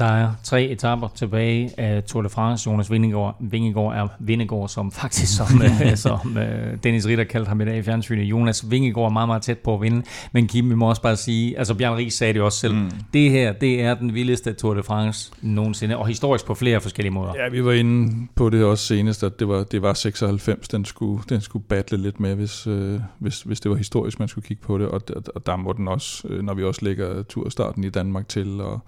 Der 0.00 0.06
er 0.06 0.32
tre 0.44 0.64
etapper 0.64 1.08
tilbage 1.08 1.70
af 1.80 2.04
Tour 2.04 2.22
de 2.22 2.28
France. 2.28 2.70
Jonas 2.70 2.90
Vingegaard, 2.90 3.36
Vingegaard 3.40 3.94
er 3.94 4.08
Vingegaard, 4.18 4.68
som 4.68 4.92
faktisk, 4.92 5.36
som, 5.36 5.62
øh, 5.84 5.96
som 5.96 6.38
øh, 6.38 6.76
Dennis 6.82 7.06
Ritter 7.06 7.24
kaldte 7.24 7.48
ham 7.48 7.60
i 7.60 7.64
dag 7.64 7.76
i 7.76 7.82
fjernsynet. 7.82 8.22
Jonas 8.22 8.70
Vingegaard 8.70 9.06
er 9.06 9.12
meget, 9.12 9.28
meget 9.28 9.42
tæt 9.42 9.58
på 9.58 9.74
at 9.74 9.80
vinde. 9.80 10.02
Men 10.32 10.48
Kim, 10.48 10.70
vi 10.70 10.74
må 10.74 10.88
også 10.88 11.02
bare 11.02 11.16
sige, 11.16 11.58
altså 11.58 11.74
Bjørn 11.74 11.96
Ries 11.96 12.14
sagde 12.14 12.32
det 12.32 12.42
også 12.42 12.58
selv, 12.58 12.74
mm. 12.74 12.90
det 13.12 13.30
her, 13.30 13.52
det 13.52 13.82
er 13.82 13.94
den 13.94 14.14
vildeste 14.14 14.52
Tour 14.52 14.74
de 14.74 14.82
France 14.82 15.32
nogensinde, 15.42 15.96
og 15.96 16.06
historisk 16.06 16.46
på 16.46 16.54
flere 16.54 16.80
forskellige 16.80 17.12
måder. 17.12 17.32
Ja, 17.36 17.48
vi 17.48 17.64
var 17.64 17.72
inde 17.72 18.26
på 18.34 18.50
det 18.50 18.64
også 18.64 18.86
senest, 18.86 19.22
at 19.22 19.40
det 19.40 19.48
var, 19.48 19.64
det 19.64 19.82
var 19.82 19.94
96, 19.94 20.68
den 20.68 20.84
skulle, 20.84 21.22
den 21.28 21.40
skulle 21.40 21.64
battle 21.68 21.98
lidt 21.98 22.20
med, 22.20 22.34
hvis, 22.34 22.66
øh, 22.66 23.00
hvis, 23.18 23.42
hvis 23.42 23.60
det 23.60 23.70
var 23.70 23.76
historisk, 23.76 24.18
man 24.18 24.28
skulle 24.28 24.46
kigge 24.46 24.62
på 24.62 24.78
det, 24.78 24.88
og, 24.88 25.02
og 25.34 25.46
der 25.46 25.56
må 25.56 25.72
den 25.72 25.88
også, 25.88 26.28
øh, 26.28 26.42
når 26.42 26.54
vi 26.54 26.64
også 26.64 26.84
lægger 26.84 27.22
turstarten 27.22 27.84
i 27.84 27.90
Danmark 27.90 28.28
til, 28.28 28.60
og 28.60 28.80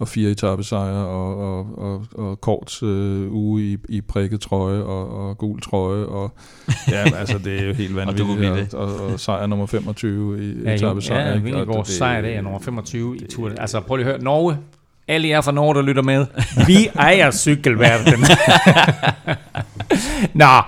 og 0.00 0.08
fire 0.08 0.30
etappesejre 0.30 1.06
og, 1.06 1.38
og, 1.38 1.78
og, 1.78 2.06
og 2.12 2.40
kort 2.40 2.82
øh, 2.82 3.32
uge 3.32 3.62
i, 3.62 3.76
i 3.88 4.00
prikket 4.00 4.40
trøje 4.40 4.82
og, 4.82 5.28
og 5.28 5.38
gul 5.38 5.60
trøje. 5.60 6.06
Og, 6.06 6.32
ja, 6.92 7.16
altså 7.16 7.38
det 7.38 7.60
er 7.60 7.66
jo 7.66 7.72
helt 7.72 7.96
vanvittigt. 7.96 8.74
og, 8.74 8.94
og, 8.94 9.12
og 9.12 9.20
sejr 9.20 9.46
nummer 9.46 9.66
25 9.66 10.44
i 10.44 10.62
ja, 10.62 10.74
etappesejr. 10.74 11.30
Ja, 11.30 11.38
Vingegaard 11.38 11.84
sejr 11.84 12.20
det 12.20 12.36
er 12.36 12.40
nummer 12.40 12.58
25 12.60 13.16
i 13.16 13.26
turen. 13.26 13.58
Altså 13.60 13.80
prøv 13.80 13.96
lige 13.96 14.06
at 14.06 14.12
høre, 14.12 14.22
Norge, 14.22 14.58
alle 15.08 15.28
jer 15.28 15.40
fra 15.40 15.52
Norge, 15.52 15.74
der 15.74 15.82
lytter 15.82 16.02
med, 16.02 16.26
vi 16.66 16.88
ejer 16.94 17.30
cykelverdenen. 17.30 18.20
Nå, 20.42 20.62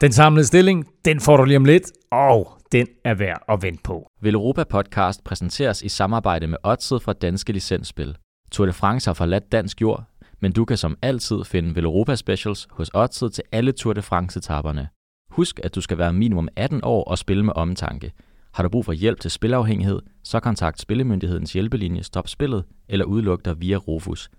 den 0.00 0.12
samlede 0.12 0.46
stilling, 0.46 0.86
den 1.04 1.20
får 1.20 1.36
du 1.36 1.44
lige 1.44 1.56
om 1.56 1.64
lidt, 1.64 1.92
og 2.12 2.52
den 2.72 2.86
er 3.04 3.14
værd 3.14 3.42
at 3.48 3.62
vente 3.62 3.82
på. 3.84 4.10
Vil 4.22 4.34
Europa 4.34 4.64
Podcast 4.64 5.24
præsenteres 5.24 5.82
i 5.82 5.88
samarbejde 5.88 6.46
med 6.46 6.58
Odset 6.62 7.02
fra 7.02 7.12
Danske 7.12 7.52
Licensspil. 7.52 8.16
Tour 8.50 8.66
de 8.66 8.72
France 8.72 9.08
har 9.08 9.14
forladt 9.14 9.52
dansk 9.52 9.80
jord, 9.80 10.04
men 10.40 10.52
du 10.52 10.64
kan 10.64 10.76
som 10.76 10.98
altid 11.02 11.44
finde 11.44 11.74
Veloropa 11.74 12.14
Specials 12.14 12.68
hos 12.70 12.90
Odset 12.94 13.32
til 13.32 13.44
alle 13.52 13.72
Tour 13.72 13.92
de 13.92 14.02
France-etaperne. 14.02 14.88
Husk, 15.30 15.60
at 15.64 15.74
du 15.74 15.80
skal 15.80 15.98
være 15.98 16.12
minimum 16.12 16.48
18 16.56 16.80
år 16.82 17.04
og 17.04 17.18
spille 17.18 17.44
med 17.44 17.52
omtanke. 17.56 18.12
Har 18.54 18.62
du 18.62 18.68
brug 18.68 18.84
for 18.84 18.92
hjælp 18.92 19.20
til 19.20 19.30
spilafhængighed, 19.30 20.00
så 20.24 20.40
kontakt 20.40 20.80
Spillemyndighedens 20.80 21.52
hjælpelinje 21.52 22.02
Stop 22.02 22.28
Spillet 22.28 22.64
eller 22.88 23.04
udluk 23.04 23.44
dig 23.44 23.60
via 23.60 23.76
Rufus. 23.76 24.30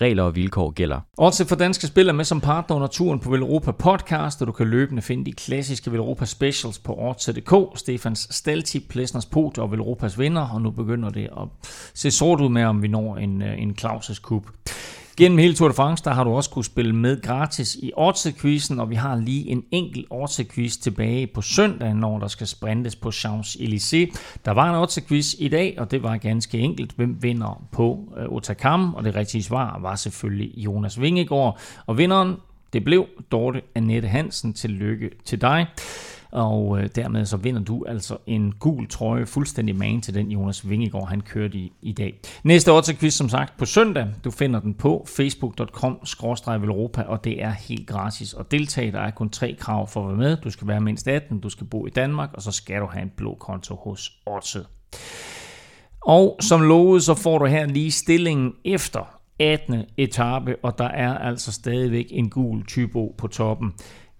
Regler 0.00 0.22
og 0.22 0.36
vilkår 0.36 0.70
gælder. 0.70 1.00
Også 1.18 1.48
for 1.48 1.56
danske 1.56 1.86
spillere 1.86 2.16
med 2.16 2.24
som 2.24 2.40
partner 2.40 2.76
under 2.76 2.88
turen 2.88 3.20
på 3.20 3.30
Velropa 3.30 3.70
Podcast, 3.70 4.40
og 4.40 4.46
du 4.46 4.52
kan 4.52 4.66
løbende 4.66 5.02
finde 5.02 5.24
de 5.24 5.32
klassiske 5.32 5.92
Velropa 5.92 6.24
Specials 6.24 6.78
på 6.78 6.94
Odds.dk. 6.98 7.78
Stefans 7.78 8.28
Staltip, 8.30 8.82
Plesners 8.88 9.26
Pot 9.26 9.58
og 9.58 9.72
Velropas 9.72 10.18
vinder, 10.18 10.48
og 10.48 10.62
nu 10.62 10.70
begynder 10.70 11.10
det 11.10 11.24
at 11.24 11.48
se 11.94 12.10
sort 12.10 12.40
ud 12.40 12.48
med, 12.48 12.64
om 12.64 12.82
vi 12.82 12.88
når 12.88 13.16
en, 13.16 13.42
øh, 13.42 13.62
en 13.62 13.76
Claus' 13.80 14.20
Cup. 14.20 14.42
Gennem 15.16 15.38
hele 15.38 15.54
Tour 15.54 15.68
de 15.68 15.74
France, 15.74 16.04
der 16.04 16.10
har 16.10 16.24
du 16.24 16.30
også 16.30 16.50
kunne 16.50 16.64
spille 16.64 16.92
med 16.92 17.22
gratis 17.22 17.74
i 17.74 17.92
Odds-quizzen, 17.96 18.80
og 18.80 18.90
vi 18.90 18.94
har 18.94 19.16
lige 19.16 19.48
en 19.48 19.64
enkelt 19.70 20.06
Odds-quiz 20.10 20.82
tilbage 20.82 21.26
på 21.26 21.42
søndag, 21.42 21.94
når 21.94 22.18
der 22.18 22.28
skal 22.28 22.46
sprintes 22.46 22.96
på 22.96 23.08
Champs-Élysées. 23.08 24.16
Der 24.44 24.50
var 24.50 24.74
en 24.74 24.84
Odds-quiz 24.84 25.34
i 25.38 25.48
dag, 25.48 25.74
og 25.78 25.90
det 25.90 26.02
var 26.02 26.16
ganske 26.16 26.58
enkelt. 26.58 26.92
Hvem 26.96 27.22
vinder 27.22 27.62
på 27.72 28.14
øh, 28.16 28.28
Otakam? 28.28 28.94
Og 28.94 29.04
det 29.04 29.14
rigtige 29.14 29.42
svar 29.42 29.78
var 29.80 29.94
selvfølgelig 29.94 30.52
Jonas 30.56 31.00
Vingegaard. 31.00 31.58
Og 31.86 31.98
vinderen, 31.98 32.36
det 32.72 32.84
blev 32.84 33.06
Dorte 33.32 33.62
Annette 33.74 34.08
Hansen. 34.08 34.52
Tillykke 34.52 35.10
til 35.24 35.40
dig 35.40 35.66
og 36.34 36.78
øh, 36.78 36.88
dermed 36.94 37.26
så 37.26 37.36
vinder 37.36 37.60
du 37.60 37.84
altså 37.88 38.16
en 38.26 38.52
gul 38.52 38.88
trøje, 38.88 39.26
fuldstændig 39.26 39.76
man 39.76 40.00
til 40.00 40.14
den 40.14 40.30
Jonas 40.30 40.68
Vingegaard, 40.68 41.08
han 41.08 41.20
kørte 41.20 41.58
i 41.58 41.72
i 41.82 41.92
dag. 41.92 42.20
Næste 42.44 42.72
år 42.72 42.82
quiz, 42.98 43.14
som 43.14 43.28
sagt, 43.28 43.56
på 43.58 43.64
søndag. 43.64 44.06
Du 44.24 44.30
finder 44.30 44.60
den 44.60 44.74
på 44.74 45.06
facebook.com 45.16 45.98
Europa, 46.46 47.02
og 47.02 47.24
det 47.24 47.42
er 47.42 47.50
helt 47.50 47.88
gratis 47.88 48.34
at 48.34 48.50
deltage. 48.50 48.92
Der 48.92 49.00
er 49.00 49.10
kun 49.10 49.30
tre 49.30 49.56
krav 49.60 49.88
for 49.88 50.02
at 50.02 50.08
være 50.08 50.16
med. 50.16 50.36
Du 50.36 50.50
skal 50.50 50.68
være 50.68 50.80
mindst 50.80 51.08
18, 51.08 51.40
du 51.40 51.48
skal 51.48 51.66
bo 51.66 51.86
i 51.86 51.90
Danmark, 51.90 52.30
og 52.32 52.42
så 52.42 52.52
skal 52.52 52.80
du 52.80 52.86
have 52.86 53.02
en 53.02 53.12
blå 53.16 53.34
konto 53.34 53.74
hos 53.74 54.12
Odset. 54.26 54.66
Og 56.00 56.36
som 56.40 56.60
lovet, 56.62 57.02
så 57.02 57.14
får 57.14 57.38
du 57.38 57.44
her 57.44 57.66
lige 57.66 57.90
stillingen 57.90 58.52
efter 58.64 59.20
18. 59.38 59.84
etape, 59.96 60.56
og 60.62 60.78
der 60.78 60.88
er 60.88 61.18
altså 61.18 61.52
stadigvæk 61.52 62.06
en 62.10 62.30
gul 62.30 62.66
typo 62.66 63.14
på 63.18 63.26
toppen. 63.26 63.72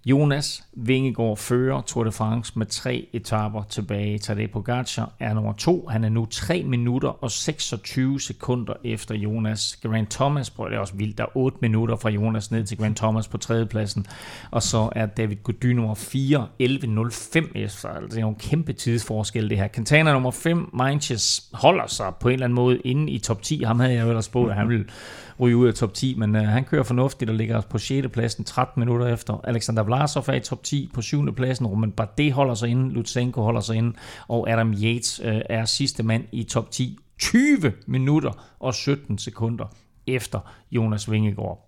Jonas 0.05 0.63
Vingegaard 0.73 1.37
fører 1.37 1.81
Tour 1.81 2.03
de 2.03 2.11
France 2.11 2.59
med 2.59 2.65
tre 2.65 3.09
etaper 3.13 3.63
tilbage. 3.63 4.19
Tadej 4.19 4.47
Pogacar 4.47 5.11
er 5.19 5.33
nummer 5.33 5.53
to. 5.53 5.87
Han 5.91 6.03
er 6.03 6.09
nu 6.09 6.25
3 6.25 6.63
minutter 6.63 7.09
og 7.23 7.31
26 7.31 8.19
sekunder 8.19 8.73
efter 8.83 9.15
Jonas. 9.15 9.79
Grant 9.83 10.11
Thomas, 10.11 10.49
prøv 10.49 10.69
det 10.69 10.75
er 10.75 10.79
også 10.79 10.95
vildt, 10.95 11.17
der 11.17 11.23
er 11.23 11.37
8 11.37 11.57
minutter 11.61 11.95
fra 11.95 12.09
Jonas 12.09 12.51
ned 12.51 12.65
til 12.65 12.77
Grant 12.77 12.97
Thomas 12.97 13.27
på 13.27 13.37
tredjepladsen. 13.37 14.05
Og 14.51 14.63
så 14.63 14.89
er 14.91 15.05
David 15.05 15.35
Gody 15.43 15.65
nummer 15.65 15.95
4, 15.95 16.47
11.05 16.61 17.51
efter. 17.55 17.89
Altså, 17.89 18.07
det 18.09 18.17
er 18.17 18.21
jo 18.21 18.29
en 18.29 18.35
kæmpe 18.35 18.73
tidsforskel 18.73 19.49
det 19.49 19.57
her. 19.57 19.67
Quintana 19.67 20.13
nummer 20.13 20.31
5, 20.31 20.69
Mainches 20.73 21.49
holder 21.53 21.87
sig 21.87 22.13
på 22.19 22.27
en 22.27 22.33
eller 22.33 22.45
anden 22.45 22.55
måde 22.55 22.77
inde 22.77 23.11
i 23.11 23.19
top 23.19 23.41
10. 23.41 23.63
Ham 23.63 23.79
havde 23.79 23.93
jeg 23.93 24.03
jo 24.03 24.09
ellers 24.09 24.25
spået, 24.25 24.49
at 24.49 24.55
han 24.55 24.69
ville 24.69 24.85
ryge 25.39 25.57
ud 25.57 25.67
af 25.67 25.73
top 25.73 25.93
10, 25.93 26.15
men 26.17 26.35
øh, 26.35 26.41
han 26.41 26.63
kører 26.63 26.83
fornuftigt 26.83 27.29
og 27.29 27.35
ligger 27.35 27.61
på 27.61 27.77
6. 27.77 28.07
pladsen 28.13 28.43
13 28.43 28.79
minutter 28.79 29.07
efter. 29.07 29.41
Alexander 29.43 29.83
Vlasov 29.83 30.23
er 30.27 30.33
i 30.33 30.39
top 30.39 30.63
10 30.63 30.89
på 30.93 31.01
7. 31.01 31.35
pladsen, 31.35 31.67
Roman 31.67 31.91
Bardet 31.91 32.33
holder 32.33 32.53
sig 32.53 32.69
inde, 32.69 32.93
Lutsenko 32.93 33.41
holder 33.41 33.61
sig 33.61 33.75
inde, 33.75 33.93
og 34.27 34.49
Adam 34.49 34.73
Yates 34.73 35.21
øh, 35.23 35.41
er 35.49 35.65
sidste 35.65 36.03
mand 36.03 36.23
i 36.31 36.43
top 36.43 36.71
10 36.71 36.99
20 37.19 37.73
minutter 37.87 38.55
og 38.59 38.73
17 38.73 39.17
sekunder 39.17 39.65
efter 40.07 40.39
Jonas 40.71 41.11
Vingegaard. 41.11 41.67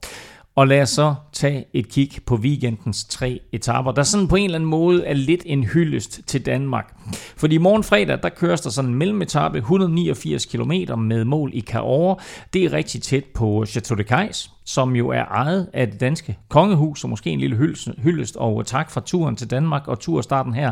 Og 0.58 0.68
lad 0.68 0.82
os 0.82 0.90
så 0.90 1.16
tage 1.34 1.66
et 1.74 1.90
kig 1.90 2.12
på 2.26 2.36
weekendens 2.36 3.06
tre 3.06 3.40
etaper, 3.52 3.92
der 3.92 4.04
sådan 4.04 4.28
på 4.28 4.36
en 4.36 4.46
eller 4.46 4.56
anden 4.56 4.70
måde 4.70 5.06
er 5.06 5.14
lidt 5.14 5.42
en 5.46 5.64
hyldest 5.64 6.22
til 6.28 6.46
Danmark. 6.46 6.96
Fordi 7.38 7.56
i 7.56 7.58
morgen 7.58 7.84
fredag, 7.84 8.20
der 8.24 8.30
køres 8.30 8.62
der 8.62 8.70
sådan 8.70 8.92
en 8.92 8.96
mellemetappe, 8.96 9.58
189 9.58 10.46
km 10.46 10.72
med 10.98 11.26
mål 11.26 11.52
i 11.54 11.62
Cahors. 11.62 12.24
Det 12.54 12.66
er 12.66 12.74
rigtig 12.74 13.02
tæt 13.02 13.24
på 13.26 13.66
Chateau 13.66 13.98
de 13.98 14.04
Cais, 14.04 14.52
som 14.66 14.96
jo 14.96 15.10
er 15.10 15.26
ejet 15.26 15.70
af 15.74 15.88
det 15.92 16.00
danske 16.00 16.38
kongehus, 16.50 17.00
så 17.00 17.08
måske 17.08 17.30
en 17.30 17.40
lille 17.40 17.58
hyldest, 17.98 18.36
og 18.36 18.66
tak 18.66 18.92
for 18.92 19.02
turen 19.02 19.36
til 19.36 19.50
Danmark 19.50 19.88
og 19.88 20.00
turstarten 20.00 20.54
her. 20.54 20.72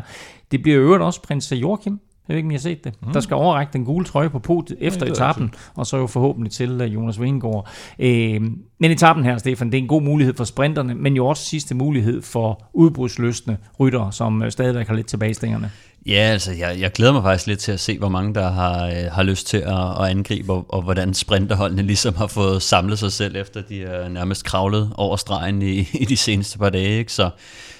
Det 0.51 0.61
bliver 0.61 0.79
øvrigt 0.79 1.03
også 1.03 1.21
prins 1.21 1.51
Joachim, 1.51 1.99
jeg 2.27 2.33
ved 2.33 2.37
ikke, 2.37 2.47
om 2.47 2.51
I 2.51 2.53
har 2.53 2.59
set 2.59 2.83
det. 2.83 2.93
Mm. 3.01 3.13
Der 3.13 3.19
skal 3.19 3.35
overrække 3.35 3.73
den 3.73 3.85
gule 3.85 4.05
trøje 4.05 4.29
på 4.29 4.39
podiet 4.39 4.77
efter 4.81 5.05
er 5.05 5.11
etappen, 5.11 5.53
og 5.75 5.87
så 5.87 5.97
jo 5.97 6.07
forhåbentlig 6.07 6.51
til 6.51 6.81
Jonas 6.81 7.21
Vingegaard. 7.21 7.69
Øh, 7.99 8.41
men 8.79 8.91
etappen 8.91 9.25
her, 9.25 9.37
Stefan, 9.37 9.71
det 9.71 9.77
er 9.77 9.81
en 9.81 9.87
god 9.87 10.01
mulighed 10.01 10.33
for 10.33 10.43
sprinterne, 10.43 10.95
men 10.95 11.15
jo 11.15 11.27
også 11.27 11.43
sidste 11.43 11.75
mulighed 11.75 12.21
for 12.21 12.63
udbrudsløsne 12.73 13.57
ryttere, 13.79 14.11
som 14.11 14.41
uh, 14.41 14.49
stadigvæk 14.49 14.87
har 14.87 14.95
lidt 14.95 15.07
tilbage 15.07 15.31
i 15.31 15.33
stængerne. 15.33 15.71
Ja, 16.05 16.13
altså 16.13 16.51
jeg, 16.51 16.79
jeg 16.79 16.91
glæder 16.91 17.13
mig 17.13 17.23
faktisk 17.23 17.47
lidt 17.47 17.59
til 17.59 17.71
at 17.71 17.79
se, 17.79 17.97
hvor 17.97 18.09
mange 18.09 18.33
der 18.33 18.51
har, 18.51 18.87
øh, 18.87 19.11
har 19.11 19.23
lyst 19.23 19.47
til 19.47 19.57
at, 19.57 20.01
at 20.01 20.09
angribe, 20.09 20.53
og, 20.53 20.65
og 20.69 20.81
hvordan 20.81 21.13
sprinterholdene 21.13 21.81
ligesom 21.81 22.15
har 22.15 22.27
fået 22.27 22.61
samlet 22.61 22.99
sig 22.99 23.11
selv, 23.11 23.35
efter 23.35 23.61
de 23.61 23.83
er 23.83 24.09
nærmest 24.09 24.45
kravlet 24.45 24.91
over 24.95 25.15
stregen 25.15 25.61
i, 25.61 25.79
i 25.93 26.05
de 26.05 26.17
seneste 26.17 26.57
par 26.57 26.69
dage. 26.69 26.99
Ikke? 26.99 27.13
Så, 27.13 27.29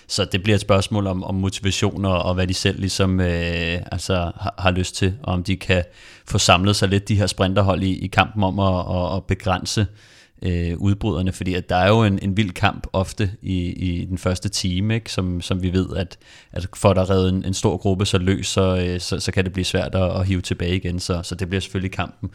så 0.08 0.26
det 0.26 0.44
bliver 0.44 0.56
et 0.56 0.62
spørgsmål 0.62 1.08
om, 1.08 1.24
om 1.24 1.36
motivation 1.36 2.06
og, 2.06 2.22
og 2.22 2.34
hvad 2.34 2.48
de 2.48 2.54
selv 2.54 2.80
ligesom 2.80 3.20
øh, 3.20 3.82
altså, 3.92 4.16
har, 4.16 4.56
har 4.58 4.72
lyst 4.72 4.96
til, 4.96 5.14
og 5.24 5.34
om 5.34 5.44
de 5.44 5.56
kan 5.56 5.84
få 6.28 6.38
samlet 6.38 6.76
sig 6.76 6.90
lidt 6.90 7.08
de 7.08 7.16
her 7.16 7.28
sprinterhold 7.28 7.84
i, 7.84 8.00
i 8.00 8.08
kampen 8.08 8.44
om 8.44 8.60
at, 8.60 8.96
at, 8.98 9.16
at 9.16 9.24
begrænse 9.24 9.88
øh, 10.42 10.78
udbryderne, 10.78 11.32
fordi 11.32 11.54
at 11.54 11.70
der 11.70 11.76
er 11.76 11.88
jo 11.88 12.04
en, 12.04 12.20
en 12.22 12.38
vild 12.38 12.52
kamp 12.52 12.88
ofte 12.94 13.32
i, 13.42 13.70
i 13.70 14.06
den 14.06 14.18
første 14.18 14.50
time, 14.50 14.96
ikke? 14.96 15.12
Som, 15.12 15.42
som 15.42 15.64
vi 15.64 15.74
ved, 15.74 15.96
at, 15.96 16.18
at 16.52 16.68
for 16.76 16.90
at 16.90 16.96
der 16.96 17.10
reddet 17.10 17.34
en, 17.34 17.46
en 17.46 17.54
stor 17.54 17.78
gruppe 17.78 18.06
så 18.06 18.18
løs, 18.18 18.48
så, 18.48 18.78
øh, 18.78 19.00
så, 19.00 19.20
så 19.20 19.32
kan 19.32 19.46
det 19.46 19.54
blive 19.54 19.66
svært 19.66 19.96
at, 19.96 20.20
at 20.20 20.28
hive 20.28 20.42
tilbage 20.42 20.76
igen, 20.76 21.00
så, 21.00 21.22
så 21.24 21.36
det 21.36 21.50
bliver 21.50 21.62
selvfølgelig 21.62 21.92
kampen. 21.92 22.30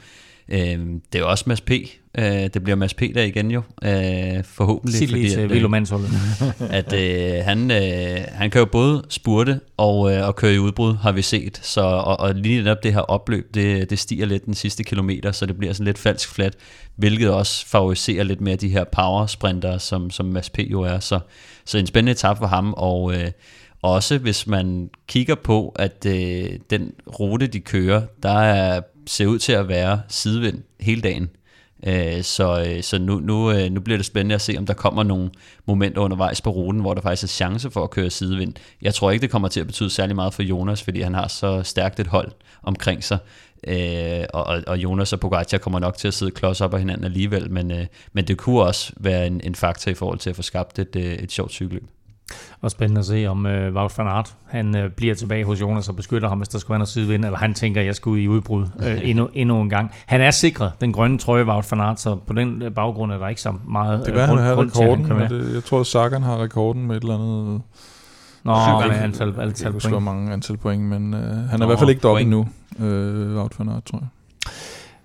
Øh, 0.50 0.78
det 1.12 1.14
er 1.14 1.18
jo 1.18 1.30
også 1.30 1.44
Mads 1.46 1.60
P. 1.60 1.70
Øh, 2.18 2.24
det 2.24 2.62
bliver 2.62 2.76
Mads 2.76 2.94
P. 2.94 3.00
der 3.14 3.22
igen 3.22 3.50
jo, 3.50 3.62
øh, 3.84 4.44
forhåbentlig. 4.44 4.98
Sig 4.98 5.08
lige 5.08 5.30
til 5.30 5.50
Villomandsholdet. 5.50 6.10
at 6.70 6.92
øh, 6.92 7.44
han, 7.44 7.70
øh, 7.70 8.24
han 8.28 8.50
kan 8.50 8.58
jo 8.58 8.64
både 8.64 9.04
spurte 9.08 9.60
og, 9.76 10.12
øh, 10.12 10.26
og 10.26 10.36
køre 10.36 10.54
i 10.54 10.58
udbrud, 10.58 10.94
har 10.94 11.12
vi 11.12 11.22
set. 11.22 11.60
Så, 11.62 11.80
og, 11.80 12.20
og 12.20 12.34
lige 12.34 12.62
netop 12.62 12.82
det 12.82 12.92
her 12.92 13.00
opløb, 13.00 13.54
det, 13.54 13.90
det 13.90 13.98
stiger 13.98 14.26
lidt 14.26 14.46
den 14.46 14.54
sidste 14.54 14.84
kilometer, 14.84 15.32
så 15.32 15.46
det 15.46 15.58
bliver 15.58 15.72
sådan 15.72 15.86
lidt 15.86 15.98
falsk 15.98 16.34
flat, 16.34 16.56
hvilket 16.96 17.30
også 17.30 17.66
favoriserer 17.66 18.24
lidt 18.24 18.40
mere 18.40 18.56
de 18.56 18.68
her 18.68 18.84
power 18.84 19.26
sprinter, 19.26 19.78
som, 19.78 20.10
som 20.10 20.26
Mads 20.26 20.50
P. 20.50 20.58
jo 20.58 20.80
er. 20.80 20.98
Så, 20.98 21.20
så 21.64 21.78
en 21.78 21.86
spændende 21.86 22.12
etap 22.12 22.38
for 22.38 22.46
ham, 22.46 22.74
og 22.76 23.14
øh, 23.14 23.30
også 23.82 24.18
hvis 24.18 24.46
man 24.46 24.90
kigger 25.06 25.34
på, 25.34 25.74
at 25.76 26.06
øh, 26.06 26.50
den 26.70 26.92
rute, 27.20 27.46
de 27.46 27.60
kører, 27.60 28.02
der 28.22 28.38
er, 28.38 28.80
ser 29.06 29.26
ud 29.26 29.38
til 29.38 29.52
at 29.52 29.68
være 29.68 30.02
sidevind 30.08 30.62
hele 30.80 31.02
dagen. 31.02 31.30
Øh, 31.86 32.22
så 32.22 32.64
øh, 32.66 32.82
så 32.82 32.98
nu, 32.98 33.20
nu, 33.20 33.50
øh, 33.50 33.70
nu 33.70 33.80
bliver 33.80 33.96
det 33.98 34.06
spændende 34.06 34.34
at 34.34 34.40
se, 34.40 34.54
om 34.58 34.66
der 34.66 34.74
kommer 34.74 35.02
nogle 35.02 35.30
momenter 35.66 36.00
undervejs 36.00 36.40
på 36.40 36.50
ruten, 36.50 36.80
hvor 36.80 36.94
der 36.94 37.00
faktisk 37.00 37.24
er 37.24 37.28
chance 37.34 37.70
for 37.70 37.84
at 37.84 37.90
køre 37.90 38.10
sidevind. 38.10 38.54
Jeg 38.82 38.94
tror 38.94 39.10
ikke, 39.10 39.22
det 39.22 39.30
kommer 39.30 39.48
til 39.48 39.60
at 39.60 39.66
betyde 39.66 39.90
særlig 39.90 40.16
meget 40.16 40.34
for 40.34 40.42
Jonas, 40.42 40.82
fordi 40.82 41.00
han 41.00 41.14
har 41.14 41.28
så 41.28 41.62
stærkt 41.62 42.00
et 42.00 42.06
hold 42.06 42.32
omkring 42.62 43.04
sig. 43.04 43.18
Øh, 43.66 44.24
og, 44.34 44.62
og 44.66 44.78
Jonas 44.78 45.12
og 45.12 45.20
Pogacar 45.20 45.58
kommer 45.58 45.78
nok 45.78 45.96
til 45.96 46.08
at 46.08 46.14
sidde 46.14 46.32
klods 46.32 46.60
op 46.60 46.74
af 46.74 46.80
hinanden 46.80 47.04
alligevel, 47.04 47.50
men, 47.50 47.70
øh, 47.70 47.86
men 48.12 48.24
det 48.24 48.38
kunne 48.38 48.62
også 48.62 48.92
være 48.96 49.26
en, 49.26 49.40
en 49.44 49.54
faktor 49.54 49.90
i 49.90 49.94
forhold 49.94 50.18
til 50.18 50.30
at 50.30 50.36
få 50.36 50.42
skabt 50.42 50.78
et, 50.78 50.96
øh, 50.96 51.12
et 51.14 51.32
sjovt 51.32 51.52
cykelløb. 51.52 51.84
Og 52.60 52.70
spændende 52.70 52.98
at 52.98 53.04
se, 53.04 53.26
om 53.26 53.46
øh, 53.46 53.74
Wout 53.74 53.98
van 53.98 54.06
Aert, 54.06 54.34
han 54.46 54.76
øh, 54.76 54.90
bliver 54.90 55.14
tilbage 55.14 55.44
hos 55.44 55.60
Jonas 55.60 55.88
og 55.88 55.96
beskytter 55.96 56.28
ham, 56.28 56.38
hvis 56.38 56.48
der 56.48 56.58
skulle 56.58 56.70
være 56.70 56.78
noget 56.78 56.88
sidevind, 56.88 57.24
eller 57.24 57.38
han 57.38 57.54
tænker, 57.54 57.80
at 57.80 57.86
jeg 57.86 57.94
skal 57.94 58.10
ud 58.10 58.18
i 58.18 58.28
udbrud 58.28 58.66
øh, 58.82 58.98
endnu, 59.10 59.28
endnu 59.34 59.60
en 59.60 59.70
gang. 59.70 59.90
Han 60.06 60.20
er 60.20 60.30
sikret 60.30 60.72
den 60.80 60.92
grønne 60.92 61.18
trøje, 61.18 61.44
Wout 61.44 61.70
van 61.70 61.80
Aert, 61.80 62.00
så 62.00 62.16
på 62.26 62.32
den 62.32 62.62
øh, 62.62 62.70
baggrund 62.72 63.12
er 63.12 63.18
der 63.18 63.28
ikke 63.28 63.40
så 63.40 63.54
meget 63.68 63.98
Det 64.06 64.14
kan 64.14 64.14
øh, 64.14 64.20
han 64.20 64.28
grund, 64.28 64.40
har 64.40 64.54
grund 64.54 64.70
til, 64.70 64.82
at 64.82 64.88
han 64.88 65.04
rekorden. 65.04 65.46
Det, 65.46 65.54
jeg 65.54 65.64
tror, 65.64 65.82
Sagan 65.82 66.22
har 66.22 66.42
rekorden 66.42 66.86
med 66.86 66.96
et 66.96 67.02
eller 67.02 67.14
andet... 67.14 67.62
Nå, 68.44 68.52
Jeg 68.52 68.84
med 68.88 68.96
antal, 68.96 69.40
antal 69.40 69.72
huske, 69.72 69.88
point. 69.88 70.04
hvor 70.04 70.12
mange 70.12 70.32
antal 70.32 70.56
point, 70.56 70.82
men 70.82 71.14
øh, 71.14 71.20
han 71.20 71.48
er 71.52 71.56
Nå, 71.56 71.64
i 71.64 71.66
hvert 71.66 71.78
fald 71.78 71.90
ikke 71.90 72.02
deroppe 72.02 72.20
endnu, 72.22 72.48
øh, 72.78 73.36
Wout 73.36 73.58
van 73.58 73.68
Aert, 73.68 73.84
tror 73.84 73.98
jeg. 73.98 74.08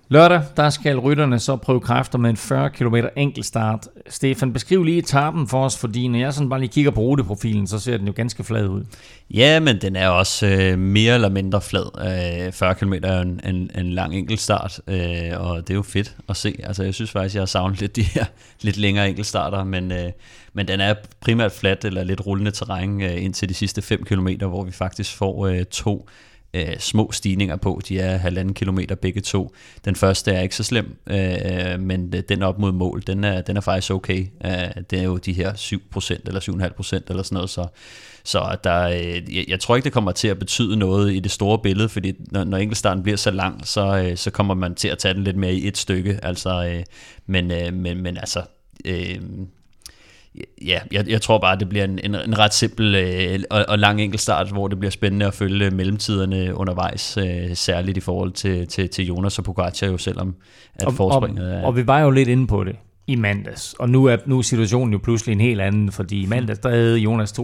Lørdag, 0.07 0.41
der 0.57 0.69
skal 0.69 0.99
rytterne 0.99 1.39
så 1.39 1.55
prøve 1.55 1.79
kræfter 1.79 2.17
med 2.17 2.29
en 2.29 2.37
40 2.37 2.69
km 2.69 2.95
enkeltstart. 3.15 3.87
Stefan, 4.09 4.53
beskriv 4.53 4.83
lige 4.83 4.97
etappen 4.97 5.47
for 5.47 5.65
os, 5.65 5.77
fordi 5.77 6.07
når 6.07 6.19
jeg 6.19 6.33
sådan 6.33 6.49
bare 6.49 6.59
lige 6.59 6.69
kigger 6.69 6.91
på 6.91 7.01
ruteprofilen, 7.01 7.67
så 7.67 7.79
ser 7.79 7.97
den 7.97 8.07
jo 8.07 8.13
ganske 8.15 8.43
flad 8.43 8.67
ud. 8.67 8.83
Ja, 9.29 9.59
men 9.59 9.81
den 9.81 9.95
er 9.95 10.09
også 10.09 10.47
øh, 10.47 10.79
mere 10.79 11.13
eller 11.13 11.29
mindre 11.29 11.61
flad. 11.61 12.45
Øh, 12.45 12.53
40 12.53 12.75
km 12.75 12.93
er 13.03 13.15
jo 13.15 13.21
en, 13.21 13.39
en, 13.45 13.71
en 13.77 13.91
lang 13.91 14.15
enkeltstart, 14.15 14.79
øh, 14.87 15.31
og 15.37 15.57
det 15.61 15.69
er 15.69 15.75
jo 15.75 15.81
fedt 15.81 16.15
at 16.29 16.37
se. 16.37 16.55
Altså, 16.63 16.83
jeg 16.83 16.93
synes 16.93 17.11
faktisk, 17.11 17.35
jeg 17.35 17.41
har 17.41 17.45
savnet 17.45 17.81
lidt 17.81 17.95
de 17.95 18.03
her 18.03 18.25
lidt 18.61 18.77
længere 18.77 19.09
enkeltstarter, 19.09 19.63
men, 19.63 19.91
øh, 19.91 20.11
men 20.53 20.67
den 20.67 20.79
er 20.79 20.93
primært 21.21 21.51
flat 21.51 21.85
eller 21.85 22.03
lidt 22.03 22.25
rullende 22.25 22.51
terræn 22.51 23.01
øh, 23.01 23.23
indtil 23.23 23.49
de 23.49 23.53
sidste 23.53 23.81
5 23.81 24.03
km, 24.03 24.27
hvor 24.39 24.63
vi 24.63 24.71
faktisk 24.71 25.17
får 25.17 25.47
øh, 25.47 25.63
to 25.63 26.09
øh, 26.55 26.79
små 26.79 27.11
stigninger 27.11 27.55
på. 27.55 27.81
De 27.87 27.99
er 27.99 28.17
halvanden 28.17 28.53
kilometer 28.53 28.95
begge 28.95 29.21
to. 29.21 29.55
Den 29.85 29.95
første 29.95 30.31
er 30.31 30.41
ikke 30.41 30.55
så 30.55 30.63
slem, 30.63 30.97
øh, 31.07 31.79
men 31.79 32.11
den 32.29 32.43
op 32.43 32.59
mod 32.59 32.71
mål, 32.71 33.03
den 33.07 33.23
er, 33.23 33.41
den 33.41 33.57
er 33.57 33.61
faktisk 33.61 33.91
okay. 33.91 34.27
Øh, 34.45 34.83
det 34.89 34.99
er 34.99 35.03
jo 35.03 35.17
de 35.17 35.33
her 35.33 35.53
7% 35.53 36.19
eller 36.25 36.39
7,5% 36.39 36.99
eller 37.09 37.23
sådan 37.23 37.35
noget, 37.35 37.49
så 37.49 37.67
så 38.27 38.57
der, 38.63 38.81
øh, 38.81 39.35
jeg, 39.35 39.45
jeg 39.47 39.59
tror 39.59 39.75
ikke, 39.75 39.85
det 39.85 39.93
kommer 39.93 40.11
til 40.11 40.27
at 40.27 40.39
betyde 40.39 40.77
noget 40.77 41.13
i 41.13 41.19
det 41.19 41.31
store 41.31 41.59
billede, 41.59 41.89
fordi 41.89 42.13
når, 42.31 42.43
når 42.43 42.57
enkeltstarten 42.57 43.03
bliver 43.03 43.17
så 43.17 43.31
lang, 43.31 43.67
så, 43.67 43.97
øh, 43.97 44.17
så 44.17 44.31
kommer 44.31 44.53
man 44.53 44.75
til 44.75 44.87
at 44.87 44.97
tage 44.97 45.13
den 45.13 45.23
lidt 45.23 45.37
mere 45.37 45.53
i 45.53 45.67
et 45.67 45.77
stykke. 45.77 46.19
Altså, 46.23 46.65
øh, 46.65 46.83
men, 47.25 47.51
øh, 47.51 47.73
men, 47.73 48.01
men 48.01 48.17
altså, 48.17 48.41
øh, 48.85 49.19
ja, 50.65 50.79
jeg, 50.91 51.09
jeg 51.09 51.21
tror 51.21 51.37
bare, 51.37 51.59
det 51.59 51.69
bliver 51.69 51.85
en, 51.85 51.99
en, 52.03 52.15
en 52.15 52.39
ret 52.39 52.53
simpel 52.53 52.95
øh, 52.95 53.39
og, 53.49 53.65
og 53.67 53.79
lang 53.79 54.01
enkeltstart, 54.01 54.51
hvor 54.51 54.67
det 54.67 54.79
bliver 54.79 54.91
spændende 54.91 55.25
at 55.25 55.33
følge 55.33 55.71
mellemtiderne 55.71 56.55
undervejs, 56.55 57.17
øh, 57.17 57.55
særligt 57.55 57.97
i 57.97 58.01
forhold 58.01 58.31
til, 58.31 58.67
til, 58.67 58.89
til 58.89 59.05
Jonas 59.05 59.39
og 59.39 59.45
Pogacar 59.45 59.87
jo, 59.87 59.97
selvom 59.97 60.35
at 60.75 60.87
og, 60.87 60.93
forspringet 60.93 61.53
og, 61.53 61.59
er... 61.59 61.65
og 61.65 61.75
vi 61.75 61.87
var 61.87 61.99
jo 61.99 62.09
lidt 62.09 62.29
inde 62.29 62.47
på 62.47 62.63
det 62.63 62.75
i 63.07 63.15
mandags, 63.15 63.73
og 63.73 63.89
nu 63.89 64.05
er, 64.05 64.17
nu 64.25 64.37
er 64.37 64.41
situationen 64.41 64.93
jo 64.93 64.99
pludselig 65.03 65.33
en 65.33 65.41
helt 65.41 65.61
anden, 65.61 65.91
fordi 65.91 66.23
i 66.23 66.25
mandags 66.25 66.59
der 66.59 66.69
havde 66.69 66.97
Jonas 66.97 67.31
2.22, 67.31 67.43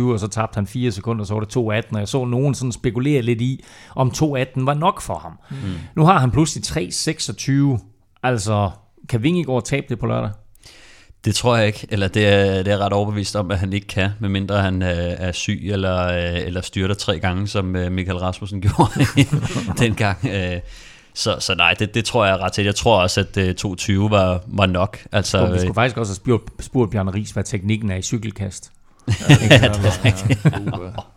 og 0.00 0.20
så 0.20 0.28
tabte 0.30 0.56
han 0.56 0.66
4 0.66 0.90
sekunder, 0.90 1.24
så 1.24 1.34
var 1.34 1.40
det 1.40 1.56
2.18, 1.56 1.60
og 1.92 1.98
jeg 1.98 2.08
så 2.08 2.24
nogen 2.24 2.54
sådan 2.54 2.72
spekulere 2.72 3.22
lidt 3.22 3.40
i, 3.40 3.64
om 3.96 4.08
2.18 4.08 4.24
var 4.56 4.74
nok 4.74 5.00
for 5.00 5.14
ham. 5.14 5.32
Mm. 5.50 5.56
Nu 5.96 6.04
har 6.04 6.18
han 6.18 6.30
pludselig 6.30 6.64
3.26, 6.64 8.18
altså 8.22 8.70
kan 9.08 9.22
Vingegaard 9.22 9.64
tabe 9.64 9.86
det 9.88 9.98
på 9.98 10.06
lørdag? 10.06 10.30
Det 11.24 11.34
tror 11.34 11.56
jeg 11.56 11.66
ikke, 11.66 11.86
eller 11.90 12.08
det 12.08 12.26
er, 12.26 12.62
det 12.62 12.72
er 12.72 12.78
ret 12.78 12.92
overbevist 12.92 13.36
om, 13.36 13.50
at 13.50 13.58
han 13.58 13.72
ikke 13.72 13.86
kan, 13.86 14.10
medmindre 14.18 14.62
han 14.62 14.82
øh, 14.82 14.88
er 15.18 15.32
syg 15.32 15.60
eller, 15.72 16.06
øh, 16.06 16.46
eller 16.46 16.60
styrter 16.60 16.94
tre 16.94 17.18
gange, 17.18 17.48
som 17.48 17.76
øh, 17.76 17.92
Michael 17.92 18.18
Rasmussen 18.18 18.60
gjorde 18.66 18.90
dengang. 19.84 20.18
Øh, 20.26 20.60
så, 21.14 21.36
så 21.40 21.54
nej, 21.54 21.74
det, 21.78 21.94
det 21.94 22.04
tror 22.04 22.24
jeg 22.24 22.34
er 22.34 22.38
ret 22.38 22.52
til. 22.52 22.64
Jeg 22.64 22.74
tror 22.74 23.00
også, 23.02 23.20
at 23.20 23.36
øh, 23.36 23.54
220 23.54 24.10
var, 24.10 24.42
var 24.46 24.66
nok. 24.66 24.98
Altså, 25.12 25.38
Og 25.38 25.48
vi 25.48 25.54
øh, 25.54 25.60
skulle 25.60 25.74
faktisk 25.74 25.96
også 25.96 26.10
have 26.10 26.16
spurgt, 26.16 26.64
spurgt 26.64 26.90
Bjørn 26.90 27.08
Ries, 27.08 27.30
hvad 27.30 27.44
teknikken 27.44 27.90
er 27.90 27.96
i 27.96 28.02
cykelkast. 28.02 28.72
ja, 29.08 29.14
det 29.44 29.62
er 29.62 30.04
rigtigt. 30.04 31.10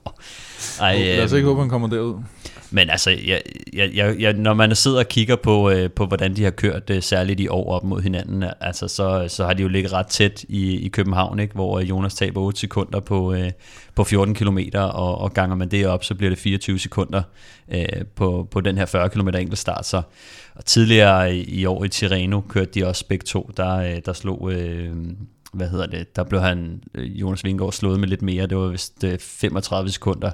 Ej, 0.84 0.98
Lad 0.98 1.24
os 1.24 1.32
øh, 1.32 1.38
ikke 1.38 1.48
håbe, 1.48 1.62
han 1.62 1.70
kommer 1.70 1.88
derud. 1.88 2.24
Men 2.72 2.90
altså, 2.90 3.10
jeg, 3.10 3.42
jeg, 3.74 3.92
jeg, 3.94 4.16
jeg, 4.20 4.34
når 4.34 4.54
man 4.54 4.76
sidder 4.76 5.00
og 5.00 5.08
kigger 5.08 5.36
på, 5.36 5.70
øh, 5.70 5.92
på 5.92 6.06
hvordan 6.06 6.36
de 6.36 6.44
har 6.44 6.52
kørt, 6.52 6.90
øh, 6.90 7.02
særligt 7.04 7.40
i 7.40 7.48
år 7.48 7.72
op 7.72 7.84
mod 7.84 8.02
hinanden, 8.02 8.44
altså, 8.62 8.88
så, 8.88 9.26
så 9.28 9.46
har 9.46 9.54
de 9.54 9.62
jo 9.62 9.68
ligget 9.68 9.94
ret 9.94 10.08
tæt 10.08 10.46
i, 10.50 10.78
i 10.78 10.88
København, 10.88 11.40
ikke? 11.40 11.54
hvor 11.54 11.80
øh, 11.80 11.90
Jonas 11.90 12.14
taber 12.14 12.42
8 12.42 12.60
sekunder 12.60 13.00
på, 13.00 13.34
øh, 13.34 13.52
på 13.96 14.04
14 14.04 14.36
km, 14.36 14.60
og, 14.74 15.18
og 15.18 15.34
ganger 15.34 15.56
man 15.56 15.70
det 15.70 15.88
op, 15.88 16.04
så 16.04 16.16
bliver 16.16 16.30
det 16.30 16.40
24 16.40 16.80
sekunder 16.80 17.22
øh, 17.74 17.86
på, 18.16 18.48
på 18.52 18.62
den 18.62 18.78
her 18.78 18.86
40 18.86 19.10
km 19.10 19.28
enkeltstart. 19.28 19.86
Så, 19.86 20.02
og 20.56 20.66
tidligere 20.66 21.36
i, 21.36 21.44
i 21.44 21.66
år 21.66 21.84
i 21.84 21.90
Tirreno 21.90 22.42
kørte 22.42 22.72
de 22.74 22.88
også 22.88 23.08
begge 23.08 23.24
to, 23.24 23.50
der, 23.58 23.76
øh, 23.76 24.02
der 24.06 24.14
slog... 24.14 24.52
Øh, 24.54 24.96
hvad 25.54 25.70
hedder 25.70 25.86
det, 25.86 26.16
der 26.16 26.24
blev 26.24 26.42
han, 26.42 26.84
øh, 26.96 27.22
Jonas 27.22 27.44
Vingegaard 27.44 27.74
slået 27.74 28.00
med 28.00 28.08
lidt 28.08 28.22
mere, 28.22 28.48
det 28.48 28.58
var 28.58 28.68
vist 28.68 29.04
øh, 29.04 29.20
35 29.20 29.90
sekunder, 29.90 30.32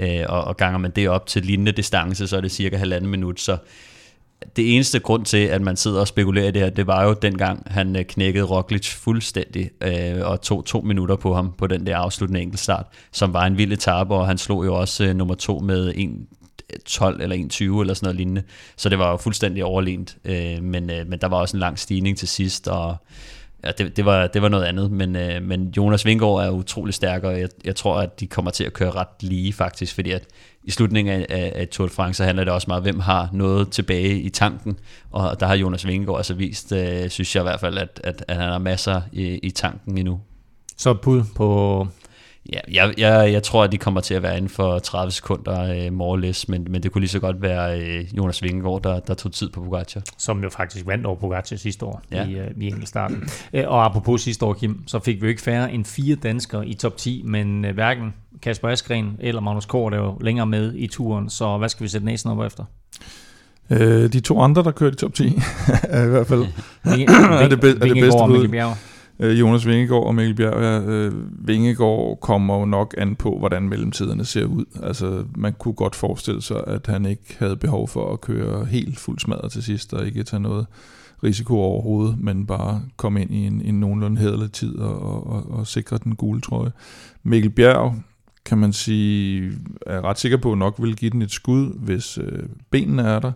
øh, 0.00 0.24
og, 0.28 0.44
og 0.44 0.56
ganger 0.56 0.78
man 0.78 0.90
det 0.90 1.08
op 1.08 1.26
til 1.26 1.44
lignende 1.44 1.72
distance, 1.72 2.26
så 2.26 2.36
er 2.36 2.40
det 2.40 2.50
cirka 2.50 2.76
halvanden 2.76 3.10
minut, 3.10 3.40
så 3.40 3.58
det 4.56 4.74
eneste 4.74 4.98
grund 4.98 5.24
til, 5.24 5.38
at 5.38 5.62
man 5.62 5.76
sidder 5.76 6.00
og 6.00 6.08
spekulerer 6.08 6.48
i 6.48 6.50
det 6.50 6.62
her, 6.62 6.70
det 6.70 6.86
var 6.86 7.04
jo 7.04 7.12
dengang, 7.22 7.62
han 7.66 7.96
øh, 7.96 8.04
knækkede 8.04 8.44
Roglic 8.44 8.94
fuldstændig 8.94 9.70
øh, 9.80 10.30
og 10.30 10.40
tog 10.40 10.64
to 10.64 10.80
minutter 10.80 11.16
på 11.16 11.34
ham 11.34 11.52
på 11.58 11.66
den 11.66 11.86
der 11.86 11.96
afsluttende 11.96 12.40
enkeltstart, 12.40 12.86
som 13.12 13.32
var 13.32 13.46
en 13.46 13.58
vild 13.58 13.72
etape, 13.72 14.14
og 14.14 14.26
han 14.26 14.38
slog 14.38 14.66
jo 14.66 14.74
også 14.74 15.04
øh, 15.04 15.16
nummer 15.16 15.34
to 15.34 15.58
med 15.58 15.92
en 15.96 16.26
12 16.86 17.20
eller 17.20 17.36
1,20 17.36 17.80
eller 17.80 17.94
sådan 17.94 18.06
noget 18.06 18.16
lignende. 18.16 18.42
Så 18.76 18.88
det 18.88 18.98
var 18.98 19.10
jo 19.10 19.16
fuldstændig 19.16 19.64
overlegent. 19.64 20.16
Øh, 20.24 20.62
men, 20.62 20.90
øh, 20.90 21.06
men 21.06 21.18
der 21.20 21.28
var 21.28 21.36
også 21.36 21.56
en 21.56 21.60
lang 21.60 21.78
stigning 21.78 22.18
til 22.18 22.28
sidst, 22.28 22.68
og 22.68 22.96
ja, 23.66 23.72
det, 23.72 23.96
det, 23.96 24.04
var, 24.04 24.26
det 24.26 24.42
var 24.42 24.48
noget 24.48 24.64
andet. 24.64 24.90
Men, 24.90 25.16
øh, 25.16 25.42
men 25.42 25.72
Jonas 25.76 26.04
Vingård 26.04 26.44
er 26.44 26.50
utrolig 26.50 26.94
stærk, 26.94 27.24
og 27.24 27.40
jeg, 27.40 27.48
jeg 27.64 27.76
tror, 27.76 28.00
at 28.00 28.20
de 28.20 28.26
kommer 28.26 28.50
til 28.50 28.64
at 28.64 28.72
køre 28.72 28.90
ret 28.90 29.08
lige 29.20 29.52
faktisk, 29.52 29.94
fordi 29.94 30.10
at 30.10 30.24
i 30.64 30.70
slutningen 30.70 31.20
af, 31.20 31.26
af, 31.28 31.52
af 31.54 31.68
Tour 31.68 31.88
de 31.88 31.92
France, 31.92 32.16
så 32.16 32.24
handler 32.24 32.44
det 32.44 32.52
også 32.52 32.64
meget 32.68 32.82
hvem 32.82 33.00
har 33.00 33.28
noget 33.32 33.70
tilbage 33.70 34.20
i 34.20 34.28
tanken, 34.28 34.78
og 35.10 35.40
der 35.40 35.46
har 35.46 35.54
Jonas 35.54 35.86
Vingegaard 35.86 36.18
altså 36.18 36.34
vist, 36.34 36.72
øh, 36.72 37.10
synes 37.10 37.36
jeg 37.36 37.42
i 37.42 37.48
hvert 37.48 37.60
fald, 37.60 37.78
at, 37.78 38.00
at, 38.04 38.24
at 38.28 38.36
han 38.36 38.50
har 38.50 38.58
masser 38.58 39.00
i, 39.12 39.26
i 39.26 39.50
tanken 39.50 39.98
endnu. 39.98 40.20
Så 40.76 40.90
et 40.90 41.00
bud 41.00 41.22
på 41.36 41.88
Ja, 42.52 42.58
jeg, 42.72 42.94
jeg, 42.98 43.32
jeg 43.32 43.42
tror, 43.42 43.64
at 43.64 43.72
de 43.72 43.78
kommer 43.78 44.00
til 44.00 44.14
at 44.14 44.22
være 44.22 44.36
inden 44.36 44.48
for 44.50 44.78
30 44.78 45.12
sekunder 45.12 45.86
uh, 45.86 45.92
more 45.92 46.08
or 46.10 46.16
less, 46.16 46.48
men, 46.48 46.66
men 46.70 46.82
det 46.82 46.92
kunne 46.92 47.00
lige 47.00 47.08
så 47.10 47.18
godt 47.20 47.42
være 47.42 47.78
uh, 47.78 48.16
Jonas 48.16 48.42
Vingegaard, 48.42 48.82
der, 48.82 49.00
der 49.00 49.14
tog 49.14 49.32
tid 49.32 49.50
på 49.50 49.60
Pogacar. 49.60 50.02
Som 50.18 50.42
jo 50.42 50.50
faktisk 50.50 50.86
vandt 50.86 51.06
over 51.06 51.16
Pogacar 51.16 51.56
sidste 51.56 51.84
år 51.84 52.02
Ja. 52.12 52.26
i, 52.28 52.34
uh, 52.40 52.46
i 52.62 52.66
enkeltstarten. 52.66 53.28
Uh, 53.52 53.60
og 53.66 53.84
apropos 53.84 54.20
sidste 54.22 54.44
år, 54.44 54.52
Kim, 54.52 54.82
så 54.86 54.98
fik 54.98 55.16
vi 55.16 55.26
jo 55.26 55.28
ikke 55.28 55.42
færre 55.42 55.72
end 55.72 55.84
fire 55.84 56.14
danskere 56.16 56.66
i 56.68 56.74
top 56.74 56.96
10, 56.96 57.22
men 57.24 57.64
uh, 57.64 57.70
hverken 57.70 58.14
Kasper 58.42 58.68
Askren 58.68 59.16
eller 59.20 59.40
Magnus 59.40 59.66
Kort 59.66 59.94
er 59.94 59.98
jo 59.98 60.18
længere 60.20 60.46
med 60.46 60.74
i 60.74 60.86
turen, 60.86 61.30
så 61.30 61.58
hvad 61.58 61.68
skal 61.68 61.84
vi 61.84 61.88
sætte 61.88 62.04
næsen 62.06 62.30
op 62.30 62.40
efter? 62.46 62.64
Øh, 63.70 64.12
de 64.12 64.20
to 64.20 64.40
andre, 64.40 64.62
der 64.62 64.70
kørte 64.70 64.94
i 64.94 64.96
top 64.96 65.14
10, 65.14 65.24
er 65.82 66.04
i 66.04 66.08
hvert 66.08 66.26
fald 66.26 66.40
er 66.84 67.48
det, 67.48 67.60
be- 67.60 67.68
er 67.68 67.72
det 67.74 67.94
bedste 67.94 68.18
bud. 68.26 68.48
Øh, 69.20 69.40
Jonas 69.40 69.66
Vingegaard 69.66 70.06
og 70.06 70.14
Mikkel 70.14 70.34
Bjerg. 70.34 70.62
Ja, 70.62 70.92
øh, 70.92 71.12
Vingegaard 71.48 72.18
kommer 72.20 72.58
jo 72.58 72.64
nok 72.64 72.94
an 72.98 73.16
på, 73.16 73.38
hvordan 73.38 73.68
mellemtiderne 73.68 74.24
ser 74.24 74.44
ud. 74.44 74.64
Altså, 74.82 75.24
man 75.36 75.52
kunne 75.58 75.74
godt 75.74 75.94
forestille 75.94 76.42
sig, 76.42 76.64
at 76.66 76.86
han 76.86 77.06
ikke 77.06 77.36
havde 77.38 77.56
behov 77.56 77.88
for 77.88 78.12
at 78.12 78.20
køre 78.20 78.64
helt 78.64 78.98
fuld 78.98 79.18
smadret 79.18 79.52
til 79.52 79.62
sidst, 79.62 79.94
og 79.94 80.06
ikke 80.06 80.22
tage 80.22 80.40
noget 80.40 80.66
risiko 81.24 81.58
overhovedet, 81.60 82.20
men 82.20 82.46
bare 82.46 82.82
komme 82.96 83.22
ind 83.22 83.34
i 83.34 83.46
en, 83.46 83.60
en 83.60 83.80
nogenlunde 83.80 84.20
hederlig 84.20 84.52
tid 84.52 84.76
og, 84.78 85.02
og, 85.02 85.26
og, 85.26 85.50
og 85.50 85.66
sikre 85.66 85.98
den 86.04 86.16
gule 86.16 86.40
trøje. 86.40 86.72
Mikkel 87.22 87.50
Bjerg, 87.50 87.94
kan 88.44 88.58
man 88.58 88.72
sige, 88.72 89.52
er 89.86 90.04
ret 90.04 90.18
sikker 90.18 90.36
på, 90.36 90.52
at 90.52 90.58
nok 90.58 90.74
vil 90.78 90.96
give 90.96 91.10
den 91.10 91.22
et 91.22 91.30
skud, 91.30 91.78
hvis 91.78 92.18
øh, 92.18 92.42
benene 92.70 93.02
er 93.02 93.18
der. 93.18 93.32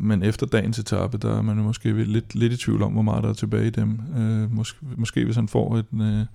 Men 0.00 0.22
efter 0.22 0.46
dagens 0.46 0.78
etape, 0.78 1.18
der 1.18 1.38
er 1.38 1.42
man 1.42 1.56
jo 1.56 1.62
måske 1.62 2.04
lidt, 2.04 2.34
lidt 2.34 2.52
i 2.52 2.56
tvivl 2.56 2.82
om, 2.82 2.92
hvor 2.92 3.02
meget 3.02 3.22
der 3.22 3.28
er 3.28 3.34
tilbage 3.34 3.66
i 3.66 3.70
dem. 3.70 4.00
Øh, 4.18 4.52
måske, 4.52 4.78
måske 4.96 5.24
hvis 5.24 5.36
han 5.36 5.48
får 5.48 5.76
et, 5.76 5.86
øh, 6.00 6.26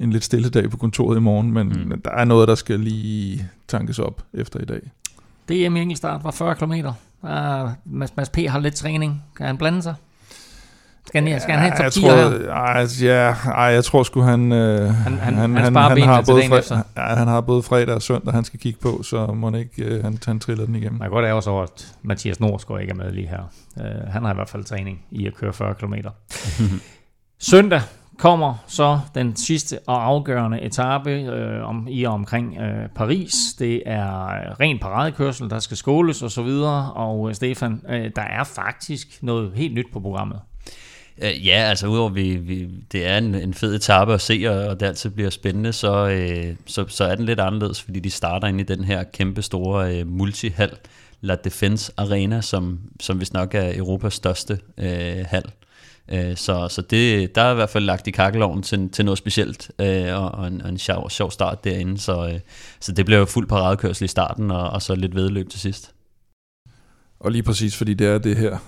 en 0.00 0.12
lidt 0.12 0.24
stille 0.24 0.50
dag 0.50 0.70
på 0.70 0.76
kontoret 0.76 1.16
i 1.16 1.20
morgen, 1.20 1.52
men 1.52 1.68
mm. 1.68 2.00
der 2.04 2.10
er 2.10 2.24
noget, 2.24 2.48
der 2.48 2.54
skal 2.54 2.80
lige 2.80 3.48
tankes 3.68 3.98
op 3.98 4.22
efter 4.34 4.60
i 4.60 4.64
dag. 4.64 4.80
DM 5.48 5.76
i 5.76 5.80
enkeltstart 5.80 6.24
var 6.24 6.30
40 6.30 6.54
km. 6.54 6.72
Uh, 6.72 7.30
Mads, 7.84 8.16
Mads 8.16 8.28
P. 8.28 8.36
har 8.36 8.58
lidt 8.58 8.74
træning. 8.74 9.22
Kan 9.36 9.46
han 9.46 9.58
blande 9.58 9.82
sig? 9.82 9.94
Skal 11.06 11.28
han, 11.28 11.40
skal 11.40 11.54
han 11.54 11.60
have 11.60 11.82
jeg 11.82 11.92
top 11.92 11.92
10 11.92 12.00
tror, 12.00 12.10
her? 12.44 12.50
ej, 12.52 12.86
ja, 13.02 13.34
ej, 13.50 13.64
jeg 13.64 13.84
tror 13.84 14.02
sgu 14.02 14.20
han 14.20 14.52
øh, 14.52 14.94
Han- 14.94 15.18
han- 15.18 15.34
han 15.56 15.72
sparer 15.72 15.88
benene 15.94 16.06
har 16.12 16.22
både 16.28 16.44
efter. 16.58 16.82
ja, 16.96 17.02
han 17.02 17.28
har 17.28 17.40
både 17.40 17.62
fredag 17.62 17.94
og 17.94 18.02
søndag, 18.02 18.32
han 18.34 18.44
skal 18.44 18.60
kigge 18.60 18.78
på, 18.82 19.02
så 19.02 19.26
må 19.26 19.54
ikke 19.54 19.84
øh, 19.84 20.04
han, 20.04 20.18
han 20.26 20.40
triller 20.40 20.64
den 20.66 20.74
igennem. 20.74 20.98
Man 20.98 21.08
kan 21.08 21.12
godt 21.12 21.24
sig 21.40 21.52
over, 21.52 21.62
at 21.62 21.94
Mathias 22.02 22.40
Norsgaard 22.40 22.80
ikke 22.80 22.90
er 22.90 22.94
med 22.94 23.12
lige 23.12 23.28
her. 23.28 23.42
Uh, 23.76 24.12
han 24.12 24.24
har 24.24 24.30
i 24.32 24.34
hvert 24.34 24.48
fald 24.48 24.64
træning 24.64 24.98
i 25.10 25.26
at 25.26 25.34
køre 25.34 25.52
40 25.52 25.74
km. 25.74 25.94
Søndag 27.40 27.80
kommer 28.18 28.54
så 28.66 28.98
den 29.14 29.36
sidste 29.36 29.78
og 29.86 30.04
afgørende 30.06 30.60
etape 30.60 31.10
øh, 31.10 31.68
om, 31.68 31.86
i 31.90 32.04
og 32.04 32.12
omkring 32.14 32.56
øh, 32.60 32.88
Paris. 32.96 33.32
Det 33.58 33.82
er 33.86 34.26
øh, 34.26 34.32
ren 34.60 34.78
paradekørsel, 34.78 35.50
der 35.50 35.58
skal 35.58 35.76
skåles 35.76 36.22
og 36.22 36.30
så 36.30 36.42
videre. 36.42 36.92
Og 36.92 37.28
øh, 37.28 37.34
Stefan, 37.34 37.80
øh, 37.88 38.10
der 38.16 38.22
er 38.22 38.44
faktisk 38.44 39.22
noget 39.22 39.52
helt 39.54 39.74
nyt 39.74 39.86
på 39.92 40.00
programmet. 40.00 40.40
Øh, 41.18 41.46
Ja, 41.46 41.52
altså 41.52 41.86
udover 41.86 42.10
vi, 42.10 42.36
vi, 42.36 42.68
det 42.92 43.06
er 43.06 43.18
en, 43.18 43.34
en 43.34 43.54
fed 43.54 43.74
etape 43.74 44.14
at 44.14 44.20
se, 44.20 44.44
og, 44.48 44.68
og 44.68 44.80
det 44.80 44.86
altid 44.86 45.10
bliver 45.10 45.30
spændende, 45.30 45.72
så, 45.72 46.08
øh, 46.08 46.56
så, 46.66 46.84
så 46.88 47.04
er 47.04 47.14
den 47.14 47.24
lidt 47.24 47.40
anderledes, 47.40 47.82
fordi 47.82 48.00
de 48.00 48.10
starter 48.10 48.48
ind 48.48 48.60
i 48.60 48.64
den 48.64 48.84
her 48.84 49.02
kæmpe 49.02 49.42
store 49.42 49.98
øh, 49.98 50.06
multihal, 50.06 50.70
La 51.20 51.34
Defense 51.34 51.92
Arena, 51.96 52.40
som, 52.40 52.80
som 53.00 53.20
vist 53.20 53.32
nok 53.32 53.54
er 53.54 53.76
Europas 53.76 54.14
største 54.14 54.58
øh, 54.78 55.24
hal. 55.26 55.44
Øh, 56.08 56.36
så 56.36 56.68
så 56.68 56.82
det, 56.82 57.34
der 57.34 57.42
er 57.42 57.52
i 57.52 57.54
hvert 57.54 57.70
fald 57.70 57.84
lagt 57.84 58.06
i 58.06 58.10
kakkeloven 58.10 58.62
til, 58.62 58.88
til 58.90 59.04
noget 59.04 59.18
specielt, 59.18 59.70
øh, 59.78 60.14
og, 60.14 60.30
og, 60.30 60.46
en, 60.46 60.62
og 60.62 60.68
en 60.68 60.78
sjov, 60.78 61.10
sjov 61.10 61.30
start 61.30 61.64
derinde, 61.64 61.98
så, 61.98 62.28
øh, 62.28 62.40
så 62.80 62.92
det 62.92 63.06
bliver 63.06 63.18
jo 63.18 63.24
fuld 63.24 63.48
paradekørsel 63.48 64.04
i 64.04 64.08
starten, 64.08 64.50
og, 64.50 64.70
og 64.70 64.82
så 64.82 64.94
lidt 64.94 65.14
vedløb 65.14 65.50
til 65.50 65.60
sidst. 65.60 65.94
Og 67.20 67.30
lige 67.30 67.42
præcis, 67.42 67.76
fordi 67.76 67.94
det 67.94 68.06
er 68.06 68.18
det 68.18 68.36
her 68.36 68.58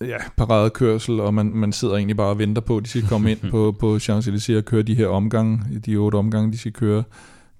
ja, 0.00 0.16
paradekørsel, 0.36 1.20
og 1.20 1.34
man, 1.34 1.46
man 1.46 1.72
sidder 1.72 1.96
egentlig 1.96 2.16
bare 2.16 2.28
og 2.28 2.38
venter 2.38 2.62
på, 2.62 2.76
at 2.76 2.84
de 2.84 2.88
skal 2.88 3.06
komme 3.08 3.30
ind 3.30 3.40
på, 3.50 3.76
på 3.80 3.96
Champs-Élysées 3.96 4.56
og 4.56 4.64
køre 4.64 4.82
de 4.82 4.94
her 4.94 5.06
omgange, 5.06 5.80
de 5.86 5.96
otte 5.96 6.16
omgange, 6.16 6.52
de 6.52 6.58
skal 6.58 6.72
køre, 6.72 7.04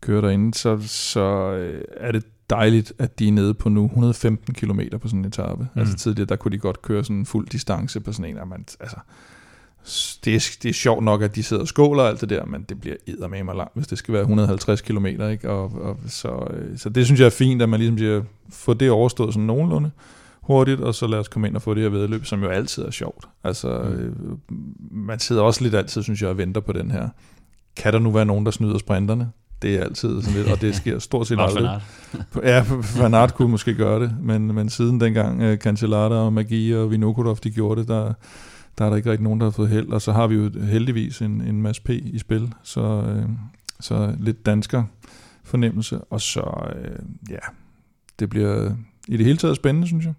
køre 0.01 0.23
derinde, 0.23 0.55
så, 0.55 0.78
så 0.82 1.52
øh, 1.52 1.85
er 1.97 2.12
det 2.12 2.24
dejligt, 2.51 2.93
at 2.98 3.19
de 3.19 3.28
er 3.28 3.32
nede 3.32 3.55
på 3.55 3.69
nu 3.69 3.85
115 3.85 4.55
km 4.55 4.81
på 5.01 5.09
sådan 5.09 5.20
en 5.20 5.24
etape. 5.24 5.69
Mm. 5.74 5.81
Altså 5.81 5.97
tidligere, 5.97 6.28
der 6.28 6.36
kunne 6.36 6.52
de 6.52 6.59
godt 6.59 6.82
køre 6.82 7.05
sådan 7.05 7.16
en 7.16 7.27
fuld 7.27 7.48
distance 7.48 8.01
på 8.01 8.12
sådan 8.12 8.31
en, 8.31 8.39
og 8.39 8.48
man, 8.48 8.66
altså, 8.81 8.97
det 10.24 10.35
er, 10.35 10.56
det 10.62 10.69
er 10.69 10.73
sjovt 10.73 11.05
nok, 11.05 11.23
at 11.23 11.35
de 11.35 11.43
sidder 11.43 11.62
og 11.62 11.69
skåler 11.69 12.02
og 12.02 12.09
alt 12.09 12.20
det 12.20 12.28
der, 12.28 12.44
men 12.44 12.62
det 12.62 12.81
bliver 12.81 12.97
eddermame 13.06 13.55
langt, 13.55 13.74
hvis 13.74 13.86
det 13.86 13.98
skal 13.98 14.15
være 14.15 14.23
150 14.23 14.81
km, 14.81 15.06
ikke? 15.06 15.51
Og, 15.51 15.73
og, 15.82 15.98
så, 16.09 16.48
øh, 16.51 16.78
så 16.78 16.89
det 16.89 17.05
synes 17.06 17.20
jeg 17.20 17.27
er 17.27 17.31
fint, 17.31 17.62
at 17.62 17.69
man 17.69 17.81
ligesom 17.81 17.98
siger, 17.98 18.23
få 18.51 18.74
det 18.74 18.90
overstået 18.90 19.35
sådan 19.35 19.47
nogenlunde 19.47 19.90
hurtigt, 20.46 20.80
og 20.80 20.94
så 20.94 21.06
lad 21.06 21.18
os 21.18 21.28
komme 21.28 21.48
ind 21.48 21.56
og 21.56 21.62
få 21.62 21.74
det 21.74 21.82
her 21.82 21.90
vedløb, 21.90 22.24
som 22.24 22.42
jo 22.42 22.48
altid 22.48 22.82
er 22.82 22.90
sjovt. 22.90 23.24
Altså, 23.44 23.68
øh, 23.68 24.12
man 24.90 25.18
sidder 25.18 25.42
også 25.42 25.62
lidt 25.62 25.74
altid, 25.74 26.02
synes 26.02 26.22
jeg, 26.22 26.30
og 26.30 26.38
venter 26.38 26.60
på 26.60 26.72
den 26.72 26.90
her. 26.90 27.08
Kan 27.76 27.92
der 27.92 27.98
nu 27.98 28.10
være 28.10 28.24
nogen, 28.24 28.44
der 28.44 28.50
snyder 28.50 28.78
sprinterne? 28.78 29.30
Det 29.62 29.76
er 29.76 29.80
altid 29.80 30.22
sådan 30.22 30.38
lidt, 30.38 30.52
og 30.52 30.60
det 30.60 30.74
sker 30.74 30.98
stort 31.08 31.26
set 31.26 31.40
aldrig. 31.40 31.80
Ja, 32.42 32.64
Van 32.98 33.14
Aert 33.14 33.34
kunne 33.34 33.50
måske 33.50 33.74
gøre 33.74 34.00
det, 34.00 34.16
men, 34.20 34.54
men 34.54 34.68
siden 34.68 35.00
dengang 35.00 35.50
uh, 35.50 35.56
Cancellata 35.56 36.14
og 36.14 36.32
Magi 36.32 36.74
og 36.74 36.90
Vinokurov, 36.90 37.36
de 37.44 37.50
gjorde 37.50 37.80
det, 37.80 37.88
der, 37.88 38.12
der 38.78 38.84
er 38.84 38.88
der 38.88 38.96
ikke 38.96 39.10
rigtig 39.10 39.24
nogen, 39.24 39.40
der 39.40 39.46
har 39.46 39.50
fået 39.50 39.68
held, 39.68 39.88
og 39.88 40.02
så 40.02 40.12
har 40.12 40.26
vi 40.26 40.34
jo 40.34 40.50
heldigvis 40.60 41.22
en, 41.22 41.40
en 41.40 41.62
masse 41.62 41.82
P 41.82 41.90
i 41.90 42.18
spil, 42.18 42.52
så, 42.62 42.80
øh, 42.80 43.28
så 43.80 44.14
lidt 44.18 44.46
dansker 44.46 44.84
fornemmelse, 45.44 45.98
og 46.00 46.20
så, 46.20 46.72
øh, 46.76 46.98
ja, 47.30 47.38
det 48.18 48.30
bliver 48.30 48.70
i 49.08 49.16
det 49.16 49.26
hele 49.26 49.38
taget 49.38 49.56
spændende, 49.56 49.86
synes 49.86 50.04
jeg. 50.04 50.14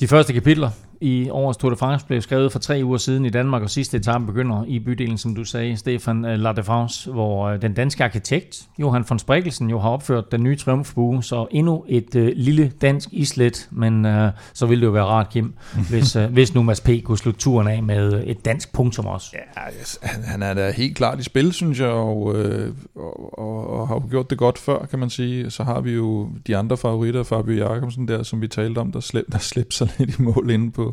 De 0.00 0.08
første 0.08 0.32
kapitler 0.32 0.70
i 1.00 1.30
årets 1.30 1.58
Tour 1.58 1.70
de 1.70 1.76
France 1.76 2.06
blev 2.06 2.22
skrevet 2.22 2.52
for 2.52 2.58
tre 2.58 2.80
uger 2.84 2.98
siden 2.98 3.24
i 3.24 3.30
Danmark, 3.30 3.62
og 3.62 3.70
sidste 3.70 3.96
etape 3.96 4.26
begynder 4.26 4.64
i 4.66 4.78
bydelen, 4.78 5.18
som 5.18 5.34
du 5.34 5.44
sagde, 5.44 5.76
Stefan 5.76 6.24
øh, 6.24 6.38
La 6.38 6.52
Défense, 6.52 7.10
hvor 7.10 7.48
øh, 7.48 7.62
den 7.62 7.74
danske 7.74 8.04
arkitekt, 8.04 8.62
Johan 8.78 9.04
von 9.08 9.18
Sprikkelsen, 9.18 9.70
jo 9.70 9.78
har 9.78 9.90
opført 9.90 10.32
den 10.32 10.42
nye 10.42 10.56
triumfbue, 10.56 11.24
så 11.24 11.46
endnu 11.50 11.84
et 11.88 12.14
øh, 12.14 12.32
lille 12.36 12.72
dansk 12.80 13.08
islet, 13.12 13.68
men 13.70 14.06
øh, 14.06 14.30
så 14.52 14.66
ville 14.66 14.80
det 14.80 14.86
jo 14.86 14.92
være 14.92 15.04
rart, 15.04 15.30
Kim, 15.30 15.54
hvis, 15.90 16.16
øh, 16.16 16.32
hvis 16.32 16.54
nu 16.54 16.62
Mads 16.62 16.80
P. 16.80 16.88
kunne 17.04 17.18
slutte 17.18 17.40
turen 17.40 17.68
af 17.68 17.82
med 17.82 18.22
et 18.26 18.44
dansk 18.44 18.72
punktum 18.72 19.06
også. 19.06 19.36
Ja, 19.56 19.80
yes, 19.80 19.98
han, 20.02 20.24
han 20.24 20.42
er 20.42 20.54
da 20.54 20.70
helt 20.70 20.96
klart 20.96 21.20
i 21.20 21.22
spil, 21.22 21.52
synes 21.52 21.80
jeg, 21.80 21.88
og, 21.88 22.36
øh, 22.36 22.74
og, 22.96 23.38
og, 23.38 23.70
og 23.70 23.88
har 23.88 23.94
jo 23.94 24.02
gjort 24.10 24.30
det 24.30 24.38
godt 24.38 24.58
før, 24.58 24.86
kan 24.90 24.98
man 24.98 25.10
sige. 25.10 25.50
Så 25.50 25.64
har 25.64 25.80
vi 25.80 25.92
jo 25.92 26.28
de 26.46 26.56
andre 26.56 26.76
favoritter, 26.76 27.22
Fabio 27.22 27.54
Jakobsen 27.54 28.08
der, 28.08 28.22
som 28.22 28.40
vi 28.40 28.48
talte 28.48 28.78
om, 28.78 28.92
der, 28.92 29.00
slip, 29.00 29.24
der 29.32 29.38
slipper 29.38 29.72
sig 29.72 29.88
lidt 29.98 30.18
i 30.18 30.22
mål 30.22 30.50
inde 30.50 30.70
på, 30.70 30.89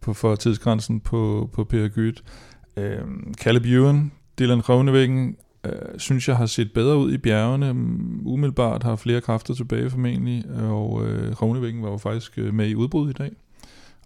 på 0.00 0.14
for 0.14 0.36
tidsgrænsen 0.36 1.00
på, 1.00 1.50
på 1.52 1.64
Per 1.64 1.88
Gyt. 1.88 2.24
Øh, 2.76 3.00
Caleb 3.42 3.64
Ewan, 3.64 4.12
Dylan 4.38 4.60
Rovnevæggen, 4.60 5.36
øh, 5.64 5.98
synes 5.98 6.28
jeg 6.28 6.36
har 6.36 6.46
set 6.46 6.72
bedre 6.72 6.96
ud 6.96 7.12
i 7.12 7.18
bjergene. 7.18 7.72
Mm, 7.72 8.26
umiddelbart 8.26 8.82
har 8.82 8.96
flere 8.96 9.20
kræfter 9.20 9.54
tilbage 9.54 9.90
formentlig, 9.90 10.44
og 10.50 11.06
øh, 11.06 11.42
Rovnevæggen 11.42 11.82
var 11.82 11.90
jo 11.90 11.96
faktisk 11.98 12.38
øh, 12.38 12.54
med 12.54 12.68
i 12.68 12.74
udbrud 12.74 13.10
i 13.10 13.12
dag, 13.12 13.30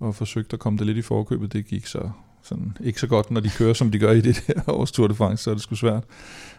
og 0.01 0.15
forsøgte 0.15 0.55
at 0.55 0.61
komme 0.61 0.78
det 0.78 0.86
lidt 0.86 0.98
i 0.98 1.02
forkøbet. 1.02 1.52
Det 1.52 1.66
gik 1.66 1.86
så 1.86 2.11
sådan, 2.43 2.77
ikke 2.85 3.01
så 3.01 3.07
godt, 3.07 3.31
når 3.31 3.40
de 3.40 3.51
kører, 3.59 3.73
som 3.73 3.90
de 3.90 3.98
gør 3.98 4.12
i 4.12 4.20
det 4.20 4.44
her 4.47 4.69
års 4.69 4.93
Tour 4.94 5.09
de 5.09 5.15
France, 5.15 5.44
så 5.44 5.51
er 5.51 5.55
det 5.55 5.62
sgu 5.62 5.74
svært. 5.74 6.05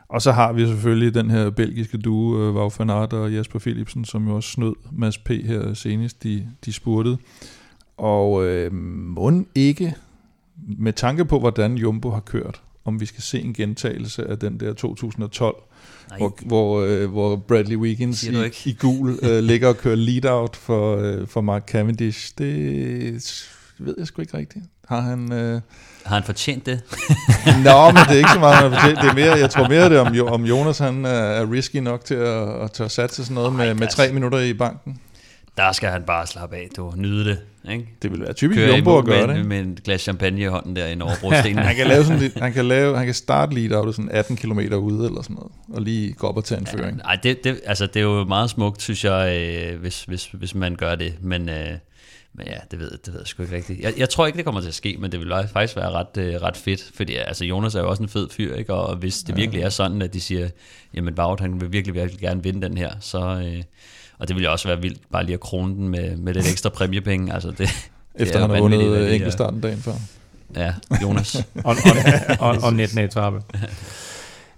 Og 0.10 0.22
så 0.22 0.32
har 0.32 0.54
vi 0.54 0.66
selvfølgelig 0.66 1.14
den 1.14 1.30
her 1.30 1.50
belgiske 1.50 1.98
duo, 1.98 2.38
øh, 2.38 2.56
Wout 2.56 2.80
van 2.80 2.90
Aert 2.90 3.14
og 3.14 3.34
Jasper 3.34 3.60
Philipsen, 3.60 4.06
som 4.06 4.28
jo 4.28 4.36
også 4.36 4.50
snød 4.50 4.76
Mads 4.92 5.18
P. 5.18 5.30
her 5.30 5.74
senest, 5.74 6.24
de, 6.24 6.48
de 6.66 6.74
spurtede. 6.74 7.18
Og 7.98 8.46
øh, 8.46 8.74
må 8.74 9.44
ikke, 9.56 9.96
med 10.78 10.94
tanke 10.94 11.26
på, 11.26 11.40
hvordan 11.40 11.76
Jumbo 11.76 12.10
har 12.10 12.20
kørt, 12.20 12.62
om 12.86 13.00
vi 13.00 13.06
skal 13.06 13.24
se 13.24 13.42
en 13.42 13.54
gentagelse 13.54 14.28
af 14.28 14.40
den 14.40 14.60
der 14.60 14.74
2012, 14.74 15.56
Nej. 16.10 16.18
hvor, 16.18 16.38
hvor, 16.46 16.82
øh, 16.82 17.10
hvor 17.10 17.36
Bradley 17.36 17.76
Wiggins 17.76 18.24
i, 18.24 18.30
i 18.66 18.78
gul 18.80 19.20
øh, 19.22 19.44
ligger 19.50 19.68
og 19.68 19.78
kører 19.78 19.96
lead-out 19.96 20.56
for, 20.56 20.98
øh, 20.98 21.28
for 21.28 21.42
Mark 21.42 21.68
Cavendish. 21.68 22.34
Det 22.38 23.48
ved 23.78 23.96
jeg 23.98 24.08
sgu 24.08 24.22
ikke 24.22 24.38
rigtigt. 24.38 24.66
Har 24.88 25.02
han... 25.02 25.32
Øh, 25.34 25.62
Har 26.06 26.16
han 26.16 26.24
fortjent 26.24 26.66
det? 26.66 26.82
Nå, 27.66 27.92
men 27.92 28.04
det 28.10 28.12
er 28.12 28.18
ikke 28.18 28.30
så 28.34 28.40
meget, 28.40 28.56
han 28.56 28.72
har 28.72 28.80
fortalt. 28.80 29.02
det 29.02 29.10
er 29.10 29.14
mere, 29.14 29.40
jeg 29.40 29.50
tror 29.50 29.68
mere 29.68 29.90
det 29.90 29.98
er, 29.98 30.02
om, 30.02 30.34
om 30.34 30.46
Jonas 30.46 30.78
han 30.78 31.06
er, 31.06 31.52
risky 31.52 31.76
nok 31.76 32.06
til 32.06 32.16
at, 32.16 32.62
at 32.62 32.72
tørre 32.72 32.90
satse 32.90 33.24
sådan 33.24 33.36
noget 33.36 33.54
med, 33.54 33.74
med 33.74 33.88
tre 33.88 34.12
minutter 34.12 34.40
i 34.40 34.54
banken. 34.54 35.00
Der 35.58 35.72
skal 35.72 35.90
han 35.90 36.04
bare 36.04 36.28
slappe 36.28 36.56
af, 36.56 36.70
du. 36.78 36.94
Nyde 36.96 37.26
det. 37.26 37.40
Ikke? 37.72 37.88
Det 38.02 38.12
vil 38.12 38.22
være 38.22 38.34
typisk 38.34 38.58
Køre 38.58 38.76
Jumbo 38.76 38.98
at 38.98 39.06
gøre 39.06 39.28
med, 39.28 39.36
det. 39.36 39.46
Med 39.46 39.60
en 39.60 39.78
glas 39.84 40.02
champagne 40.02 40.42
i 40.42 40.46
hånden 40.46 40.76
derinde 40.76 41.06
over 41.06 41.14
brostenen. 41.22 41.58
han 41.68 41.76
kan 41.76 41.88
lave 41.88 42.06
sådan 42.06 42.32
han 42.38 42.54
kan 42.54 42.66
lave, 42.66 42.98
han 42.98 43.06
kan 43.06 43.14
starte 43.14 43.54
lige 43.54 43.70
der 43.70 43.92
sådan 43.92 44.12
18 44.12 44.38
km 44.38 44.60
ude 44.60 45.06
eller 45.08 45.22
sådan 45.22 45.36
noget, 45.36 45.52
og 45.74 45.82
lige 45.82 46.14
gå 46.14 46.28
op 46.28 46.38
og 46.38 46.46
tage 46.46 46.62
en 46.62 46.68
føring. 46.68 46.98
Nej, 46.98 47.20
det, 47.24 47.44
det, 47.44 47.62
altså, 47.66 47.86
det 47.86 47.96
er 47.96 48.04
jo 48.04 48.24
meget 48.24 48.50
smukt, 48.50 48.82
synes 48.82 49.06
jeg, 49.06 49.38
øh, 49.38 49.80
hvis, 49.80 50.04
hvis, 50.04 50.26
hvis 50.26 50.56
man 50.56 50.76
gør 50.76 50.96
det. 50.96 51.14
Men, 51.22 51.50
øh, 51.50 51.72
men 52.34 52.48
ja, 52.48 52.58
det 52.72 52.80
ved, 52.80 52.92
det 52.92 53.14
ved 53.14 53.20
jeg 53.20 53.28
sgu 53.28 53.44
ikke 53.44 53.56
rigtigt. 53.56 53.82
Jeg, 53.82 53.94
jeg 53.98 54.10
tror 54.10 54.26
ikke, 54.26 54.38
det 54.38 54.46
kommer 54.46 54.62
til 54.62 54.68
at 54.68 54.74
ske, 54.74 54.98
men 55.00 55.12
det 55.12 55.20
vil 55.20 55.34
faktisk 55.54 55.76
være 55.76 55.92
ret, 55.92 56.18
øh, 56.18 56.42
ret 56.42 56.58
fedt. 56.58 56.92
Fordi 56.96 57.16
altså, 57.16 57.46
Jonas 57.46 57.76
er 57.76 57.80
jo 57.80 57.90
også 57.90 58.04
en 58.04 58.10
fed 58.10 58.30
fyr, 58.30 58.56
ikke? 58.56 58.74
og 58.74 58.96
hvis 58.96 59.24
det 59.24 59.36
virkelig 59.36 59.64
er 59.64 59.70
sådan, 59.70 60.02
at 60.02 60.14
de 60.14 60.22
siger, 60.22 60.50
jamen 60.94 61.14
Wout, 61.20 61.40
han 61.40 61.62
vil 61.62 61.72
virkelig, 61.72 61.96
virkelig 61.96 62.20
gerne 62.20 62.44
vinde 62.44 62.62
den 62.62 62.78
her, 62.78 62.92
så... 63.00 63.20
Øh, 63.20 63.64
og 64.22 64.28
det 64.28 64.36
vil 64.36 64.44
jo 64.44 64.52
også 64.52 64.68
være 64.68 64.82
vildt, 64.82 65.02
bare 65.12 65.24
lige 65.24 65.34
at 65.34 65.40
krone 65.40 65.76
den 65.76 65.90
med, 65.90 66.18
med 66.18 66.34
lidt 66.34 66.48
ekstra 66.48 66.70
præmiepenge. 66.70 67.34
Altså 67.34 67.52
det, 67.52 67.58
det 67.58 67.68
Efter 68.16 68.36
er 68.36 68.40
jo 68.40 68.48
han 68.48 68.56
har 68.56 68.62
vundet 68.62 69.14
enkeltstarten 69.14 69.62
dagen 69.62 69.78
før. 69.78 69.92
Ja, 70.56 70.74
Jonas. 71.02 71.36
og, 71.66 71.76
og, 72.40 72.50
og, 72.50 72.58
og 72.64 72.74
netten 72.74 73.00
etape. 73.00 73.42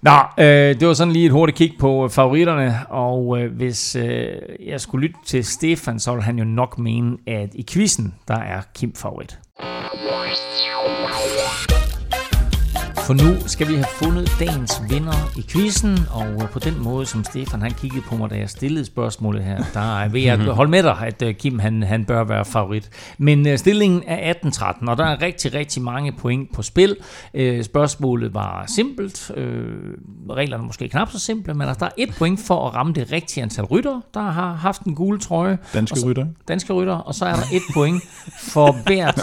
Nå, 0.01 0.11
øh, 0.37 0.45
det 0.79 0.87
var 0.87 0.93
sådan 0.93 1.13
lige 1.13 1.25
et 1.25 1.31
hurtigt 1.31 1.57
kig 1.57 1.73
på 1.79 2.07
favoritterne, 2.09 2.79
og 2.89 3.41
øh, 3.41 3.55
hvis 3.55 3.95
øh, 3.95 4.27
jeg 4.65 4.81
skulle 4.81 5.07
lytte 5.07 5.19
til 5.25 5.45
Stefan, 5.45 5.99
så 5.99 6.13
vil 6.13 6.23
han 6.23 6.37
jo 6.37 6.45
nok 6.45 6.79
mene, 6.79 7.17
at 7.27 7.49
i 7.53 7.65
quizzen, 7.69 8.13
der 8.27 8.39
er 8.39 8.61
Kim 8.75 8.95
favorit. 8.95 9.39
For 13.07 13.13
nu 13.13 13.47
skal 13.47 13.67
vi 13.67 13.73
have 13.73 13.85
fundet 14.03 14.31
dagens 14.39 14.71
vinder 14.89 15.31
i 15.37 15.45
quizzen, 15.49 15.97
og 16.11 16.49
på 16.51 16.59
den 16.59 16.83
måde, 16.83 17.05
som 17.05 17.23
Stefan 17.23 17.61
han 17.61 17.71
kiggede 17.71 18.01
på 18.01 18.15
mig, 18.15 18.29
da 18.29 18.35
jeg 18.37 18.49
stillede 18.49 18.85
spørgsmålet 18.85 19.43
her, 19.43 19.63
der 19.73 20.09
vil 20.09 20.21
jeg 20.29 20.37
holde 20.39 20.71
med 20.71 20.83
dig, 20.83 20.97
at 21.01 21.21
øh, 21.21 21.33
Kim 21.35 21.59
han, 21.59 21.83
han 21.83 22.05
bør 22.05 22.23
være 22.23 22.45
favorit. 22.45 22.89
Men 23.17 23.47
øh, 23.47 23.57
stillingen 23.57 24.03
er 24.07 24.33
18-13, 24.33 24.87
og 24.89 24.97
der 24.97 25.05
er 25.05 25.21
rigtig, 25.21 25.53
rigtig 25.53 25.81
mange 25.81 26.11
point 26.11 26.53
på 26.53 26.61
spil. 26.61 26.95
Øh, 27.33 27.63
spørgsmålet 27.63 28.33
var 28.33 28.63
simpelt, 28.75 29.31
øh, 29.37 29.65
reglerne 30.29 30.63
måske 30.63 30.89
knap 30.89 31.11
så 31.11 31.19
simple, 31.19 31.53
men 31.53 31.67
altså, 31.67 31.79
der 31.79 31.85
er 31.85 31.91
et 31.97 32.09
point 32.17 32.39
for 32.47 32.67
at 32.67 32.75
ramme 32.75 32.93
det 32.93 33.11
rigtige 33.11 33.43
antal 33.43 33.63
rytter, 33.63 34.01
der 34.13 34.21
har 34.31 34.53
haft 34.53 34.81
en 34.81 34.95
gule 34.95 35.19
trøje. 35.19 35.57
Danske 35.73 35.99
så- 35.99 36.05
rytter. 36.07 36.25
Danske 36.47 36.73
rytter, 36.73 36.95
og 36.95 37.15
så 37.15 37.25
er 37.25 37.33
der 37.35 37.43
et 37.53 37.61
point 37.73 38.03
for 38.39 38.71
hvert 38.85 39.21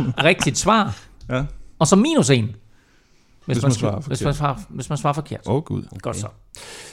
nu. 0.00 0.12
rigtigt 0.24 0.58
svar. 0.58 0.96
Ja. 1.30 1.42
Og 1.78 1.86
så 1.86 1.96
minus 1.96 2.30
en. 2.30 2.48
Hvis, 3.46 3.56
Hvis 3.56 3.62
man, 3.62 3.68
man 3.68 3.74
svarer 3.74 4.00
svarer 4.00 4.08
hvis, 4.08 4.24
man 4.24 4.34
svarer, 4.34 4.56
hvis 4.68 4.88
man 4.88 4.98
svarer 4.98 5.14
forkert. 5.14 5.46
Åh 5.46 5.54
oh, 5.54 5.62
gud. 5.62 5.98
Godt 6.02 6.16
så. 6.16 6.28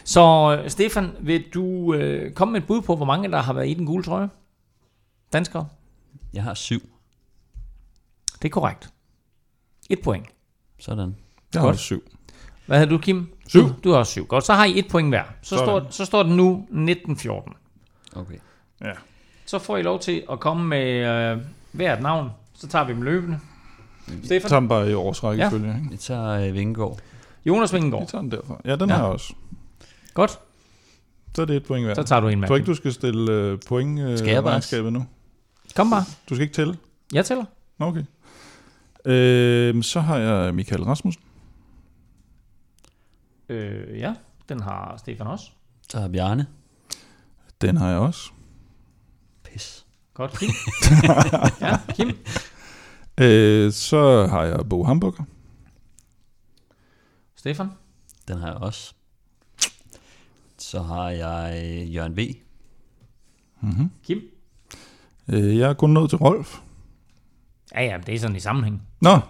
Så 0.03 0.57
øh, 0.63 0.69
Stefan, 0.69 1.11
vil 1.19 1.43
du 1.53 1.93
øh, 1.93 2.33
komme 2.33 2.51
med 2.51 2.61
et 2.61 2.67
bud 2.67 2.81
på, 2.81 2.95
hvor 2.95 3.05
mange 3.05 3.31
der 3.31 3.41
har 3.41 3.53
været 3.53 3.69
i 3.69 3.73
den 3.73 3.85
gule 3.85 4.03
trøje? 4.03 4.29
Danskere? 5.33 5.67
Jeg 6.33 6.43
har 6.43 6.53
syv. 6.53 6.81
Det 8.41 8.45
er 8.45 8.49
korrekt. 8.49 8.89
Et 9.89 9.99
point. 10.03 10.25
Sådan. 10.79 11.15
Jeg 11.53 11.61
har 11.61 11.67
også 11.67 11.81
syv. 11.81 12.03
Hvad 12.65 12.77
havde 12.77 12.89
du, 12.89 12.97
Kim? 12.97 13.33
Syv. 13.47 13.61
Du, 13.61 13.73
du 13.83 13.91
har 13.91 13.97
også 13.97 14.11
syv. 14.11 14.25
Godt, 14.25 14.45
så 14.45 14.53
har 14.53 14.65
I 14.65 14.79
et 14.79 14.87
point 14.89 15.09
hver. 15.09 15.23
Så, 15.41 15.49
Sådan. 15.49 15.65
står, 15.65 15.87
så 15.89 16.05
står 16.05 16.23
det 16.23 16.31
nu 16.31 16.67
19-14. 16.71 17.53
Okay. 18.15 18.37
Ja. 18.81 18.91
Så 19.45 19.59
får 19.59 19.77
I 19.77 19.81
lov 19.81 19.99
til 19.99 20.23
at 20.31 20.39
komme 20.39 20.67
med 20.67 21.07
øh, 21.07 21.37
hvert 21.71 22.01
navn. 22.01 22.29
Så 22.53 22.67
tager 22.67 22.85
vi 22.85 22.93
dem 22.93 23.01
løbende. 23.01 23.39
Stefan? 24.23 24.49
Tager 24.49 24.59
dem 24.59 24.69
bare 24.69 24.91
i 24.91 24.93
årsrækkefølge. 24.93 25.67
Ja. 25.67 25.75
Vi 25.91 25.97
tager 25.97 26.29
øh, 26.29 26.53
Vingegaard. 26.53 26.99
Jonas 27.45 27.73
Vingegaard. 27.73 28.01
Vi 28.03 28.07
tager 28.11 28.21
den 28.21 28.31
derfra. 28.31 28.61
Ja, 28.65 28.75
den 28.75 28.89
Ja. 28.89 28.95
har 28.95 29.03
jeg 29.03 29.11
også. 29.13 29.33
Godt. 30.13 30.39
Så 31.35 31.41
er 31.41 31.45
det 31.45 31.55
et 31.55 31.65
point 31.65 31.85
hver. 31.85 31.93
Så 31.95 32.03
tager 32.03 32.19
du 32.19 32.27
en. 32.27 32.39
Jeg 32.39 32.47
tror 32.47 32.55
ikke, 32.55 32.65
du 32.67 32.75
skal 32.75 32.93
stille 32.93 33.31
øh, 33.31 33.59
point 33.67 33.99
øh, 33.99 34.17
Skal 34.17 34.29
jeg 34.29 34.43
bare? 34.43 34.51
regnskabet 34.53 34.93
nu. 34.93 35.05
Kom 35.75 35.89
bare. 35.89 36.03
Du 36.29 36.35
skal 36.35 36.41
ikke 36.41 36.53
tælle? 36.53 36.77
Jeg 37.13 37.25
tæller. 37.25 37.45
Nå, 37.77 37.85
Okay. 37.85 38.03
Øh, 39.05 39.83
så 39.83 39.99
har 39.99 40.17
jeg 40.17 40.55
Michael 40.55 40.83
Rasmussen. 40.83 41.23
Øh, 43.49 43.99
ja, 43.99 44.13
den 44.49 44.59
har 44.59 44.95
Stefan 44.97 45.27
også. 45.27 45.45
Så 45.89 45.99
har 45.99 46.07
Bjarne. 46.07 46.47
Den 47.61 47.77
har 47.77 47.89
jeg 47.89 47.97
også. 47.99 48.29
Pis. 49.43 49.85
Godt, 50.13 50.39
Kim. 50.39 50.49
ja, 51.61 51.77
Kim. 51.95 52.17
Øh, 53.19 53.71
så 53.71 54.27
har 54.27 54.43
jeg 54.43 54.59
Bo 54.69 54.83
Hamburger. 54.83 55.23
Stefan. 57.35 57.67
Den 58.27 58.37
har 58.37 58.47
jeg 58.47 58.55
også. 58.55 58.93
Så 60.57 60.81
har 60.81 61.09
jeg 61.09 61.61
øh, 61.65 61.95
Jørgen 61.95 62.17
V. 62.17 62.35
Mm-hmm. 63.61 63.91
Kim. 64.05 64.21
Øh, 65.27 65.57
jeg 65.57 65.69
er 65.69 65.73
kun 65.73 65.89
nået 65.89 66.09
til 66.09 66.17
Rolf. 66.17 66.57
Ja, 67.75 67.83
ja, 67.85 67.97
det 68.05 68.15
er 68.15 68.19
sådan 68.19 68.35
i 68.35 68.39
sammenhæng. 68.39 68.81
Nå. 69.01 69.09
Men 69.11 69.21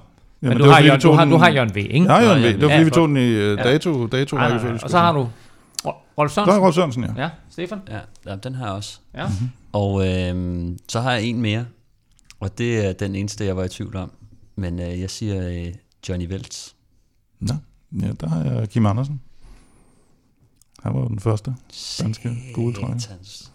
Jamen, 0.42 0.58
du 0.58 0.64
det 0.64 0.70
var, 0.70 0.76
har, 0.76 0.82
vi 0.82 0.88
Jørgen, 0.88 1.02
du, 1.02 1.12
har, 1.12 1.26
du 1.26 1.38
har 1.38 1.50
Jørgen 1.50 1.76
V, 1.76 1.78
ikke? 1.78 2.04
Jeg 2.04 2.14
har 2.16 2.22
Jørgen 2.22 2.42
V. 2.44 2.46
Ja, 2.46 2.52
Det 2.52 2.62
var 2.62 2.68
ja, 2.68 2.74
fordi, 2.76 2.84
vi 2.84 2.90
godt. 2.90 2.94
tog 2.94 3.08
den 3.08 3.18
i 3.18 3.30
Ja. 3.32 3.56
dato, 3.56 4.08
dato 4.08 4.36
nej, 4.36 4.46
rækkefølge. 4.46 4.74
nej. 4.74 4.82
Og 4.84 4.90
så 4.90 4.98
har 5.00 5.12
du 5.14 5.30
Ro- 5.86 5.96
Rolf 6.18 6.32
Sørensen. 6.32 6.54
Så 6.54 6.60
er 6.60 6.64
Rolf 6.66 6.76
Sørensen, 6.76 7.04
ja. 7.04 7.22
Ja, 7.24 7.30
Stefan. 7.50 7.80
Ja, 7.90 8.00
ja, 8.32 8.36
den 8.36 8.56
har 8.56 8.66
jeg 8.66 8.74
også. 8.76 9.00
Ja. 9.16 9.28
Og 9.74 10.08
øh, 10.08 10.68
så 10.88 11.00
har 11.02 11.12
jeg 11.12 11.24
en 11.24 11.42
mere. 11.42 11.66
Og 12.40 12.58
det 12.58 12.86
er 12.86 12.94
den 12.94 13.16
eneste, 13.16 13.46
jeg 13.46 13.58
var 13.58 13.64
i 13.64 13.70
tvivl 13.70 13.96
om. 13.96 14.12
Men 14.56 14.80
øh, 14.80 15.00
jeg 15.00 15.10
siger 15.10 15.50
øh, 15.50 15.74
Johnny 16.10 16.28
Velts. 16.28 16.76
Nå, 17.40 17.54
ja, 18.02 18.12
der 18.20 18.30
har 18.30 18.44
jeg 18.44 18.70
Kim 18.70 18.86
Andersen. 18.86 19.22
Han 20.84 20.94
var 20.94 21.08
den 21.08 21.20
første 21.20 21.56
danske 22.02 22.38
gule 22.54 22.74
trøje. 22.74 23.00
Satans. 23.00 23.52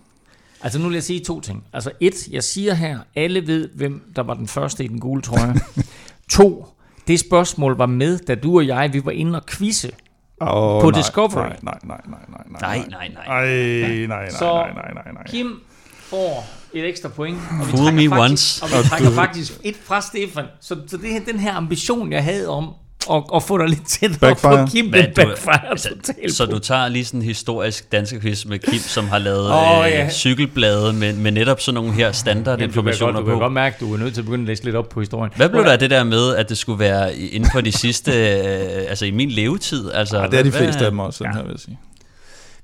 Altså 0.63 0.79
nu 0.79 0.85
vil 0.89 0.95
jeg 0.95 1.03
sige 1.03 1.21
to 1.21 1.41
ting. 1.41 1.65
Altså 1.73 1.91
et, 2.01 2.29
jeg 2.29 2.45
siger 2.45 2.75
her, 2.75 2.99
alle 3.15 3.47
ved, 3.47 3.69
hvem 3.69 4.13
der 4.17 4.23
var 4.23 4.35
den 4.35 4.49
første 4.49 4.85
i 4.85 4.89
den 4.89 5.01
gule 5.01 5.23
trøje. 5.23 5.55
to, 6.37 6.67
det 7.07 7.21
spørgsmål 7.21 7.77
var 7.77 7.87
med, 7.87 8.19
da 8.19 8.35
du 8.35 8.57
og 8.57 8.67
jeg, 8.67 8.93
vi 8.93 9.05
var 9.05 9.11
inde 9.11 9.39
og 9.39 9.47
quizze 9.47 9.93
Åh, 10.41 10.83
på 10.83 10.91
nej, 10.91 11.01
Discovery. 11.01 11.49
Nej, 11.49 11.59
nej, 11.63 11.79
nej, 11.85 12.01
nej, 12.09 12.21
nej, 12.29 12.61
Nej, 12.61 12.87
nej, 12.91 13.09
nej. 13.09 13.25
Ej, 13.27 14.07
nej, 14.07 14.07
nej, 14.07 14.31
Så 14.31 14.55
nej, 14.55 14.73
nej, 14.73 14.93
nej, 14.95 15.13
nej. 15.13 15.27
Kim 15.27 15.61
får 15.99 16.45
et 16.75 16.89
ekstra 16.89 17.09
point. 17.09 17.39
Og 17.61 17.67
vi 17.67 17.71
Fool 17.71 17.85
trækker 17.85 17.93
me 18.03 18.09
faktisk, 18.17 18.31
once. 18.31 18.63
Og 18.63 18.69
vi 18.85 18.89
trækker 18.89 19.11
faktisk 19.11 19.53
et 19.65 19.75
fra 19.85 20.01
Stefan. 20.01 20.45
Så, 20.61 20.77
så 20.87 20.97
det 20.97 21.11
her, 21.11 21.21
den 21.33 21.41
her 21.41 21.55
ambition, 21.55 22.13
jeg 22.13 22.25
havde 22.25 22.49
om 22.49 22.69
at, 23.11 23.23
at 23.35 23.43
få 23.43 23.59
dig 23.59 23.69
lidt 23.69 23.87
tættere 23.89 24.19
Backfire. 24.21 24.67
på 24.67 24.71
Kim, 24.71 24.89
Hvad, 24.91 25.03
du- 25.03 25.09
backfire 25.17 25.71
altså, 25.71 25.89
totalt 25.89 26.35
Så 26.35 26.47
på. 26.47 26.53
du 26.53 26.59
tager 26.59 26.89
lige 26.89 27.05
sådan 27.05 27.21
en 27.21 27.27
historisk 27.27 27.93
dansk 27.93 28.21
quiz 28.21 28.45
med 28.45 28.59
Kim, 28.59 28.79
som 28.79 29.09
har 29.09 29.19
lavet 29.19 29.51
oh, 29.53 29.85
ja. 29.91 30.05
øh, 30.05 30.11
cykelblade 30.11 30.93
med, 30.93 31.13
med 31.13 31.33
netop 31.33 31.61
sådan 31.61 31.75
nogle 31.75 31.91
her 31.93 31.97
kan 31.97 32.07
godt, 32.07 32.17
standardinformationer 32.17 33.21
du 33.21 33.27
kan 33.27 33.35
på. 33.35 33.39
godt 33.39 33.53
mærke, 33.53 33.75
at 33.75 33.81
du 33.81 33.95
er 33.95 33.99
nødt 33.99 34.15
til 34.15 34.21
at 34.21 34.25
begynde 34.25 34.43
at 34.43 34.47
læse 34.49 34.65
lidt 34.65 34.77
op 34.77 34.89
på 34.89 35.01
historien. 35.01 35.33
Hvad 35.37 35.49
blev 35.49 35.65
der 35.65 35.73
af 35.73 35.79
det 35.79 35.91
der 35.91 36.05
med, 36.05 36.35
at 36.37 36.49
det 36.49 36.59
skulle 36.59 36.79
være 36.79 37.17
inden 37.17 37.51
for 37.53 37.61
de 37.61 37.73
sidste, 37.73 38.13
øh, 38.13 38.85
altså 38.89 39.05
i 39.07 39.11
min 39.11 39.31
levetid? 39.31 39.91
Altså, 39.93 40.19
Ja, 40.21 40.27
det 40.27 40.39
er 40.39 40.43
de 40.43 40.53
fleste 40.53 40.85
af 40.85 40.91
dem 40.91 40.99
også, 40.99 41.25
den 41.25 41.33
Ja. 41.33 41.37
her 41.39 41.43
vil 41.45 41.51
jeg 41.51 41.61
sige. 41.61 41.79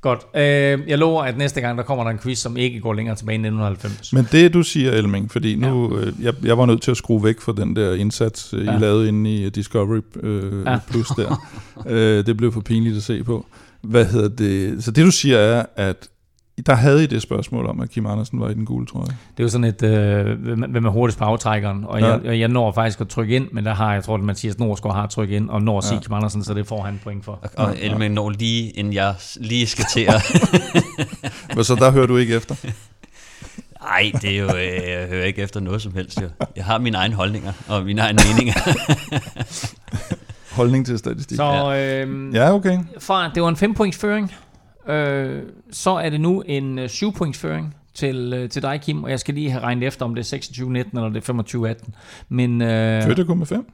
Godt. 0.00 0.26
Øh, 0.36 0.88
jeg 0.88 0.98
lover, 0.98 1.22
at 1.22 1.36
næste 1.36 1.60
gang, 1.60 1.78
der 1.78 1.84
kommer 1.84 2.04
der 2.04 2.10
en 2.10 2.18
quiz, 2.18 2.38
som 2.38 2.56
ikke 2.56 2.80
går 2.80 2.92
længere 2.92 3.16
tilbage 3.16 3.34
end 3.34 3.46
1990. 3.46 4.12
Men 4.12 4.28
det 4.32 4.54
du 4.54 4.62
siger, 4.62 4.92
Elming, 4.92 5.30
fordi 5.30 5.56
nu, 5.56 5.98
ja. 5.98 6.10
jeg, 6.20 6.34
jeg 6.44 6.58
var 6.58 6.66
nødt 6.66 6.82
til 6.82 6.90
at 6.90 6.96
skrue 6.96 7.24
væk 7.24 7.40
fra 7.40 7.52
den 7.56 7.76
der 7.76 7.94
indsats, 7.94 8.52
ja. 8.52 8.58
Ja. 8.58 8.76
I 8.76 8.80
lavede 8.80 9.08
inde 9.08 9.34
i 9.34 9.50
Discovery 9.50 10.00
øh, 10.22 10.64
ja. 10.66 10.78
Plus 10.90 11.08
der. 11.08 11.46
øh, 11.86 12.26
det 12.26 12.36
blev 12.36 12.52
for 12.52 12.60
pinligt 12.60 12.96
at 12.96 13.02
se 13.02 13.24
på. 13.24 13.46
Hvad 13.82 14.04
hedder 14.04 14.28
det? 14.28 14.84
Så 14.84 14.90
det 14.90 15.04
du 15.04 15.10
siger 15.10 15.38
er, 15.38 15.66
at 15.76 16.08
der 16.66 16.74
havde 16.74 17.04
I 17.04 17.06
det 17.06 17.22
spørgsmål 17.22 17.66
om, 17.66 17.80
at 17.80 17.90
Kim 17.90 18.06
Andersen 18.06 18.40
var 18.40 18.48
i 18.48 18.54
den 18.54 18.64
gule 18.64 18.86
trøje. 18.86 19.06
Det 19.06 19.14
er 19.38 19.42
jo 19.42 19.48
sådan 19.48 19.64
et, 19.64 19.82
øh, 19.82 20.42
hvem 20.70 20.84
er 20.84 20.90
hurtigst 20.90 21.18
på 21.18 21.24
aftrækkeren, 21.24 21.84
og 21.84 22.00
jeg, 22.00 22.20
Ja. 22.24 22.30
jeg, 22.30 22.40
jeg 22.40 22.48
når 22.48 22.72
faktisk 22.72 23.00
at 23.00 23.08
trykke 23.08 23.36
ind, 23.36 23.48
men 23.52 23.64
der 23.64 23.74
har 23.74 23.92
jeg 23.94 24.04
tror, 24.04 24.14
at 24.14 24.20
Mathias 24.20 24.58
Norsgaard 24.58 24.94
har 24.94 25.06
trykket 25.06 25.36
ind, 25.36 25.50
og 25.50 25.62
når 25.62 25.74
Ja. 25.76 25.80
Sig 25.88 26.00
Kim 26.02 26.12
Andersen, 26.12 26.44
så 26.44 26.54
det 26.54 26.66
får 26.66 26.82
han 26.82 27.00
point 27.04 27.24
for. 27.24 27.38
Og 27.56 27.74
Elming 27.80 28.14
når 28.14 28.30
lige, 28.30 28.70
inden 28.70 28.92
jeg 28.92 29.14
lige 29.36 29.66
skal 29.66 29.84
til 29.92 30.00
at... 30.00 30.22
Men 31.54 31.64
så 31.64 31.74
der 31.74 31.90
hører 31.90 32.06
du 32.06 32.16
ikke 32.16 32.34
efter. 32.36 32.54
Nej, 33.82 34.12
det 34.22 34.30
er 34.34 34.38
jo, 34.38 34.46
øh, 34.46 34.90
jeg 34.90 35.06
hører 35.08 35.24
ikke 35.24 35.42
efter 35.42 35.60
noget 35.60 35.82
som 35.82 35.94
helst. 35.94 36.22
Jo. 36.22 36.26
Jeg 36.56 36.64
har 36.64 36.78
mine 36.78 36.96
egne 36.98 37.14
holdninger 37.14 37.52
og 37.68 37.82
mine 37.84 38.00
egne 38.02 38.18
meninger. 38.32 38.54
Holdning 40.56 40.86
til 40.86 40.98
statistik. 40.98 41.36
Så 41.36 41.74
øh, 41.74 42.34
Ja, 42.34 42.52
okay. 42.54 42.78
fra 42.98 43.30
det 43.34 43.42
var 43.42 43.48
en 43.48 43.56
5 43.56 43.74
points 43.74 43.98
føring, 43.98 44.32
øh, 44.90 45.42
så 45.70 45.90
er 45.90 46.10
det 46.10 46.20
nu 46.20 46.42
en 46.46 46.78
øh, 46.78 46.88
7 46.88 47.12
points 47.12 47.38
føring 47.38 47.74
til, 47.94 48.32
øh, 48.36 48.48
til 48.48 48.62
dig, 48.62 48.80
Kim, 48.80 49.04
og 49.04 49.10
jeg 49.10 49.20
skal 49.20 49.34
lige 49.34 49.50
have 49.50 49.62
regnet 49.62 49.86
efter, 49.86 50.04
om 50.04 50.14
det 50.14 50.32
er 50.32 50.36
26-19 50.36 50.66
eller 50.68 51.08
det 51.08 51.28
er 51.28 51.74
25-18. 51.84 51.90
Men, 52.28 52.62
øh, 52.62 53.02
Førte 53.02 53.24
kun 53.24 53.38
med 53.38 53.46
fem. 53.46 53.66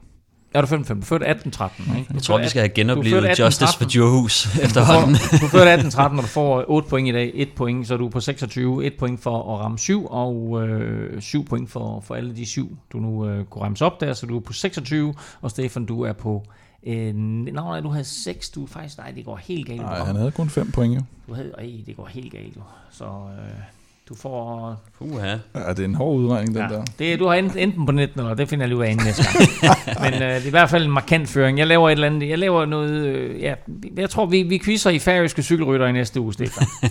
Ja, 0.55 0.61
du 0.61 0.67
førte 0.67 0.83
5. 0.83 0.99
Du 0.99 1.05
førte 1.05 1.25
18-13. 1.25 1.97
Ikke? 1.97 2.13
Jeg 2.13 2.21
tror, 2.21 2.37
vi 2.37 2.47
skal 2.47 2.59
have 2.59 2.69
genoplevet 2.69 3.39
Justice 3.39 3.77
for 3.77 3.85
18-13. 3.85 3.89
Djurhus 3.89 4.57
efterhånden. 4.63 5.15
Du 5.41 5.47
førte 5.47 5.73
18-13, 5.73 6.01
og 6.01 6.17
du 6.17 6.27
får 6.27 6.65
8 6.67 6.89
point 6.89 7.07
i 7.07 7.11
dag. 7.11 7.31
1 7.33 7.49
point, 7.55 7.87
så 7.87 7.93
er 7.93 7.97
du 7.97 8.09
på 8.09 8.19
26. 8.19 8.85
1 8.85 8.93
point 8.99 9.23
for 9.23 9.53
at 9.55 9.59
ramme 9.59 9.79
7, 9.79 10.05
og 10.05 10.67
øh, 10.67 11.21
7 11.21 11.45
point 11.45 11.71
for, 11.71 12.03
for 12.07 12.15
alle 12.15 12.35
de 12.35 12.45
7, 12.45 12.77
du 12.93 12.97
nu 12.97 13.27
øh, 13.27 13.45
kunne 13.45 13.63
rammes 13.63 13.81
op 13.81 14.01
der. 14.01 14.13
Så 14.13 14.25
du 14.25 14.37
er 14.37 14.41
på 14.41 14.53
26, 14.53 15.13
og 15.41 15.51
Stefan, 15.51 15.85
du 15.85 16.01
er 16.01 16.13
på... 16.13 16.43
Øh, 16.87 17.15
nå, 17.15 17.51
nej, 17.51 17.79
du 17.79 17.89
havde 17.89 18.05
6. 18.05 18.49
Du 18.49 18.63
er 18.63 18.67
faktisk... 18.67 18.97
Nej, 18.97 19.11
det 19.11 19.25
går 19.25 19.35
helt 19.35 19.67
galt. 19.67 19.81
Nej, 19.81 19.99
han 19.99 20.15
havde 20.15 20.31
kun 20.31 20.49
fem 20.49 20.71
point, 20.71 20.95
jo. 20.95 21.01
Du 21.27 21.33
havde... 21.33 21.51
Ej, 21.57 21.71
det 21.85 21.97
går 21.97 22.05
helt 22.05 22.31
galt, 22.31 22.55
jo. 22.55 22.61
Så... 22.91 23.05
Øh, 23.05 23.77
Du 24.09 24.15
får... 24.15 24.75
Uha. 24.99 25.27
Ja, 25.55 25.69
det 25.69 25.79
er 25.79 25.85
en 25.85 25.95
hård 25.95 26.15
udregning, 26.15 26.55
den 26.55 26.63
ja. 26.63 26.75
der. 26.75 26.83
Det, 26.99 27.19
du 27.19 27.27
har 27.27 27.33
enten, 27.33 27.59
enten 27.59 27.85
på 27.85 27.91
netten, 27.91 28.19
eller 28.19 28.33
det 28.33 28.49
finder 28.49 28.63
jeg 28.63 28.69
lige 28.69 28.77
ud 28.77 28.83
af 28.83 28.91
inden 28.91 29.05
næste 29.05 29.23
gang. 29.23 29.77
Men 30.03 30.13
øh, 30.13 30.35
det 30.35 30.43
er 30.43 30.47
i 30.47 30.49
hvert 30.49 30.69
fald 30.69 30.85
en 30.85 30.91
markant 30.91 31.29
føring. 31.29 31.57
Jeg 31.59 31.67
laver 31.67 31.89
et 31.89 31.91
eller 31.91 32.07
andet, 32.07 32.29
jeg 32.29 32.39
laver 32.39 32.65
noget, 32.65 33.05
øh, 33.05 33.41
ja, 33.41 33.53
jeg 33.97 34.09
tror, 34.09 34.25
vi, 34.25 34.43
vi 34.43 34.61
quizzer 34.65 34.89
i 34.89 34.99
færøske 34.99 35.43
cykelrytter 35.43 35.87
i 35.87 35.91
næste 35.91 36.21
uge, 36.21 36.33
Stefan. 36.33 36.67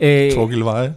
øh, 0.00 0.32
Torgild 0.32 0.62
Veje 0.62 0.94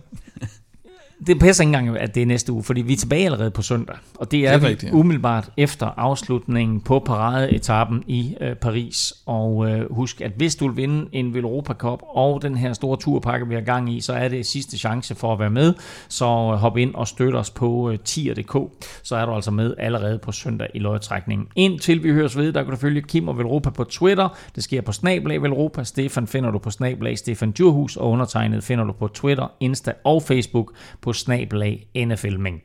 det 1.28 1.40
passer 1.40 1.64
ikke 1.64 1.78
engang, 1.78 1.98
at 1.98 2.16
det 2.16 2.24
er 2.24 2.26
næste 2.26 2.52
uge, 2.52 2.64
fordi 2.64 2.82
vi 2.82 2.94
er 2.94 2.98
tilbage 2.98 3.26
allerede 3.26 3.52
på 3.52 3.62
søndag. 3.62 3.96
Og 4.16 4.32
det 4.32 4.48
er, 4.48 4.58
det 4.58 4.64
er 4.64 4.70
rigtigt, 4.70 4.92
ja. 4.92 4.98
umiddelbart 4.98 5.50
efter 5.58 5.86
afslutningen 5.98 6.82
på 6.82 7.00
paradeetappen 7.00 8.04
i 8.08 8.36
øh, 8.42 8.56
Paris. 8.56 9.14
Og 9.26 9.70
øh, 9.70 9.94
husk, 9.94 10.22
at 10.22 10.32
hvis 10.38 10.56
du 10.56 10.68
vil 10.68 10.78
vinde 10.78 11.10
en 11.12 11.36
Europa 11.36 11.74
Cup 11.74 12.00
og 12.02 12.42
den 12.42 12.58
her 12.58 12.74
store 12.74 12.98
turpakke, 12.98 13.48
vi 13.48 13.54
har 13.54 13.62
gang 13.62 13.94
i, 13.94 14.02
så 14.02 14.14
er 14.14 14.28
det 14.28 14.46
sidste 14.46 14.78
chance 14.78 15.16
for 15.16 15.34
at 15.34 15.40
være 15.40 15.50
med. 15.50 15.74
Så 16.08 16.26
øh, 16.26 16.58
hop 16.58 16.78
ind 16.78 16.96
og 16.96 17.08
støt 17.08 17.36
os 17.36 17.50
på 17.50 17.92
øh, 17.92 18.00
tier.dk. 18.00 18.58
Så 19.04 19.16
er 19.16 19.26
du 19.26 19.32
altså 19.32 19.52
med 19.52 19.74
allerede 19.78 20.20
på 20.20 20.32
søndag 20.32 20.68
i 20.74 20.80
løjetrækningen. 20.80 21.48
Indtil 21.56 22.04
vi 22.04 22.12
høres 22.12 22.38
ved, 22.38 22.54
der 22.54 22.64
kan 22.64 22.72
du 22.72 22.78
følge 22.78 23.02
Kim 23.02 23.28
og 23.28 23.38
Velropa 23.38 23.70
på 23.70 23.84
Twitter. 23.84 24.38
Det 24.56 24.64
sker 24.64 24.82
på 24.82 24.92
Snablag 24.92 25.42
Velropa. 25.42 25.84
Stefan 25.84 26.28
finder 26.28 26.52
du 26.52 26.58
på 26.58 26.72
Snablag 26.72 27.18
Stefan 27.18 27.52
Djurhus, 27.52 27.98
og 27.98 28.10
undertegnet 28.10 28.64
finder 28.64 28.86
du 28.86 28.92
på 28.92 29.08
Twitter, 29.08 29.48
Insta 29.60 29.94
og 30.04 30.24
Facebook 30.24 30.72
på 31.02 31.11
snabelag 31.14 31.88
NFLming. 31.96 32.62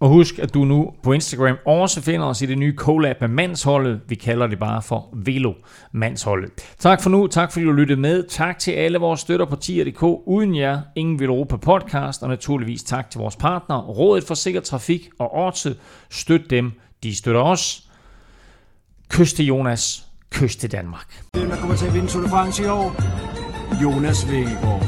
Og 0.00 0.08
husk, 0.08 0.38
at 0.38 0.54
du 0.54 0.64
nu 0.64 0.92
på 1.02 1.12
Instagram 1.12 1.56
også 1.66 2.02
finder 2.02 2.26
os 2.26 2.42
i 2.42 2.46
det 2.46 2.58
nye 2.58 2.74
collab 2.76 3.20
med 3.20 3.28
Mandsholdet. 3.28 4.00
Vi 4.08 4.14
kalder 4.14 4.46
det 4.46 4.58
bare 4.58 4.82
for 4.82 5.08
Velo 5.12 5.52
Mandsholdet. 5.92 6.50
Tak 6.78 7.02
for 7.02 7.10
nu. 7.10 7.26
Tak 7.26 7.52
fordi 7.52 7.64
du 7.64 7.72
lyttede 7.72 8.00
med. 8.00 8.22
Tak 8.28 8.58
til 8.58 8.72
alle 8.72 8.98
vores 8.98 9.20
støtter 9.20 9.46
på 9.46 9.56
tier.dk. 9.56 10.02
Uden 10.02 10.56
jer, 10.56 10.80
ingen 10.96 11.18
vil 11.18 11.26
Europa 11.26 11.56
podcast. 11.56 12.22
Og 12.22 12.28
naturligvis 12.28 12.82
tak 12.82 13.10
til 13.10 13.18
vores 13.18 13.36
partner, 13.36 13.82
Rådet 13.82 14.24
for 14.24 14.34
Sikker 14.34 14.60
Trafik 14.60 15.08
og 15.18 15.34
Orte. 15.34 15.76
Støt 16.10 16.50
dem. 16.50 16.72
De 17.02 17.16
støtter 17.16 17.40
os. 17.40 17.88
Kys 19.08 19.32
til 19.32 19.46
Jonas. 19.46 20.06
Kys 20.30 20.56
til 20.56 20.72
Danmark. 20.72 21.24
Den, 21.34 21.50
der 21.50 21.56
kommer 21.56 21.76
til 21.76 21.86
at 21.86 21.94
vinde 21.94 22.08
Tour 22.08 22.22
de 22.22 22.28
France 22.28 22.62
i 22.62 22.66
år, 22.66 22.94
Jonas 23.82 24.30
Vingegaard. 24.30 24.80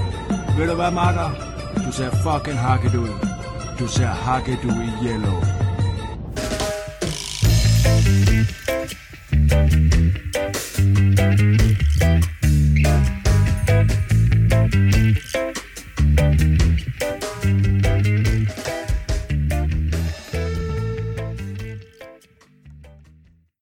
Ved 0.59 0.69
du 0.69 0.75
hvad, 0.75 0.91
Marker? 0.91 1.50
to 1.91 1.97
say 1.97 2.11
fucking 2.23 2.55
Hagedui, 2.55 3.77
to 3.77 3.89
say 3.89 4.05
Hagedui 4.05 5.03
yellow. 5.03 5.41
Thank 12.83 13.20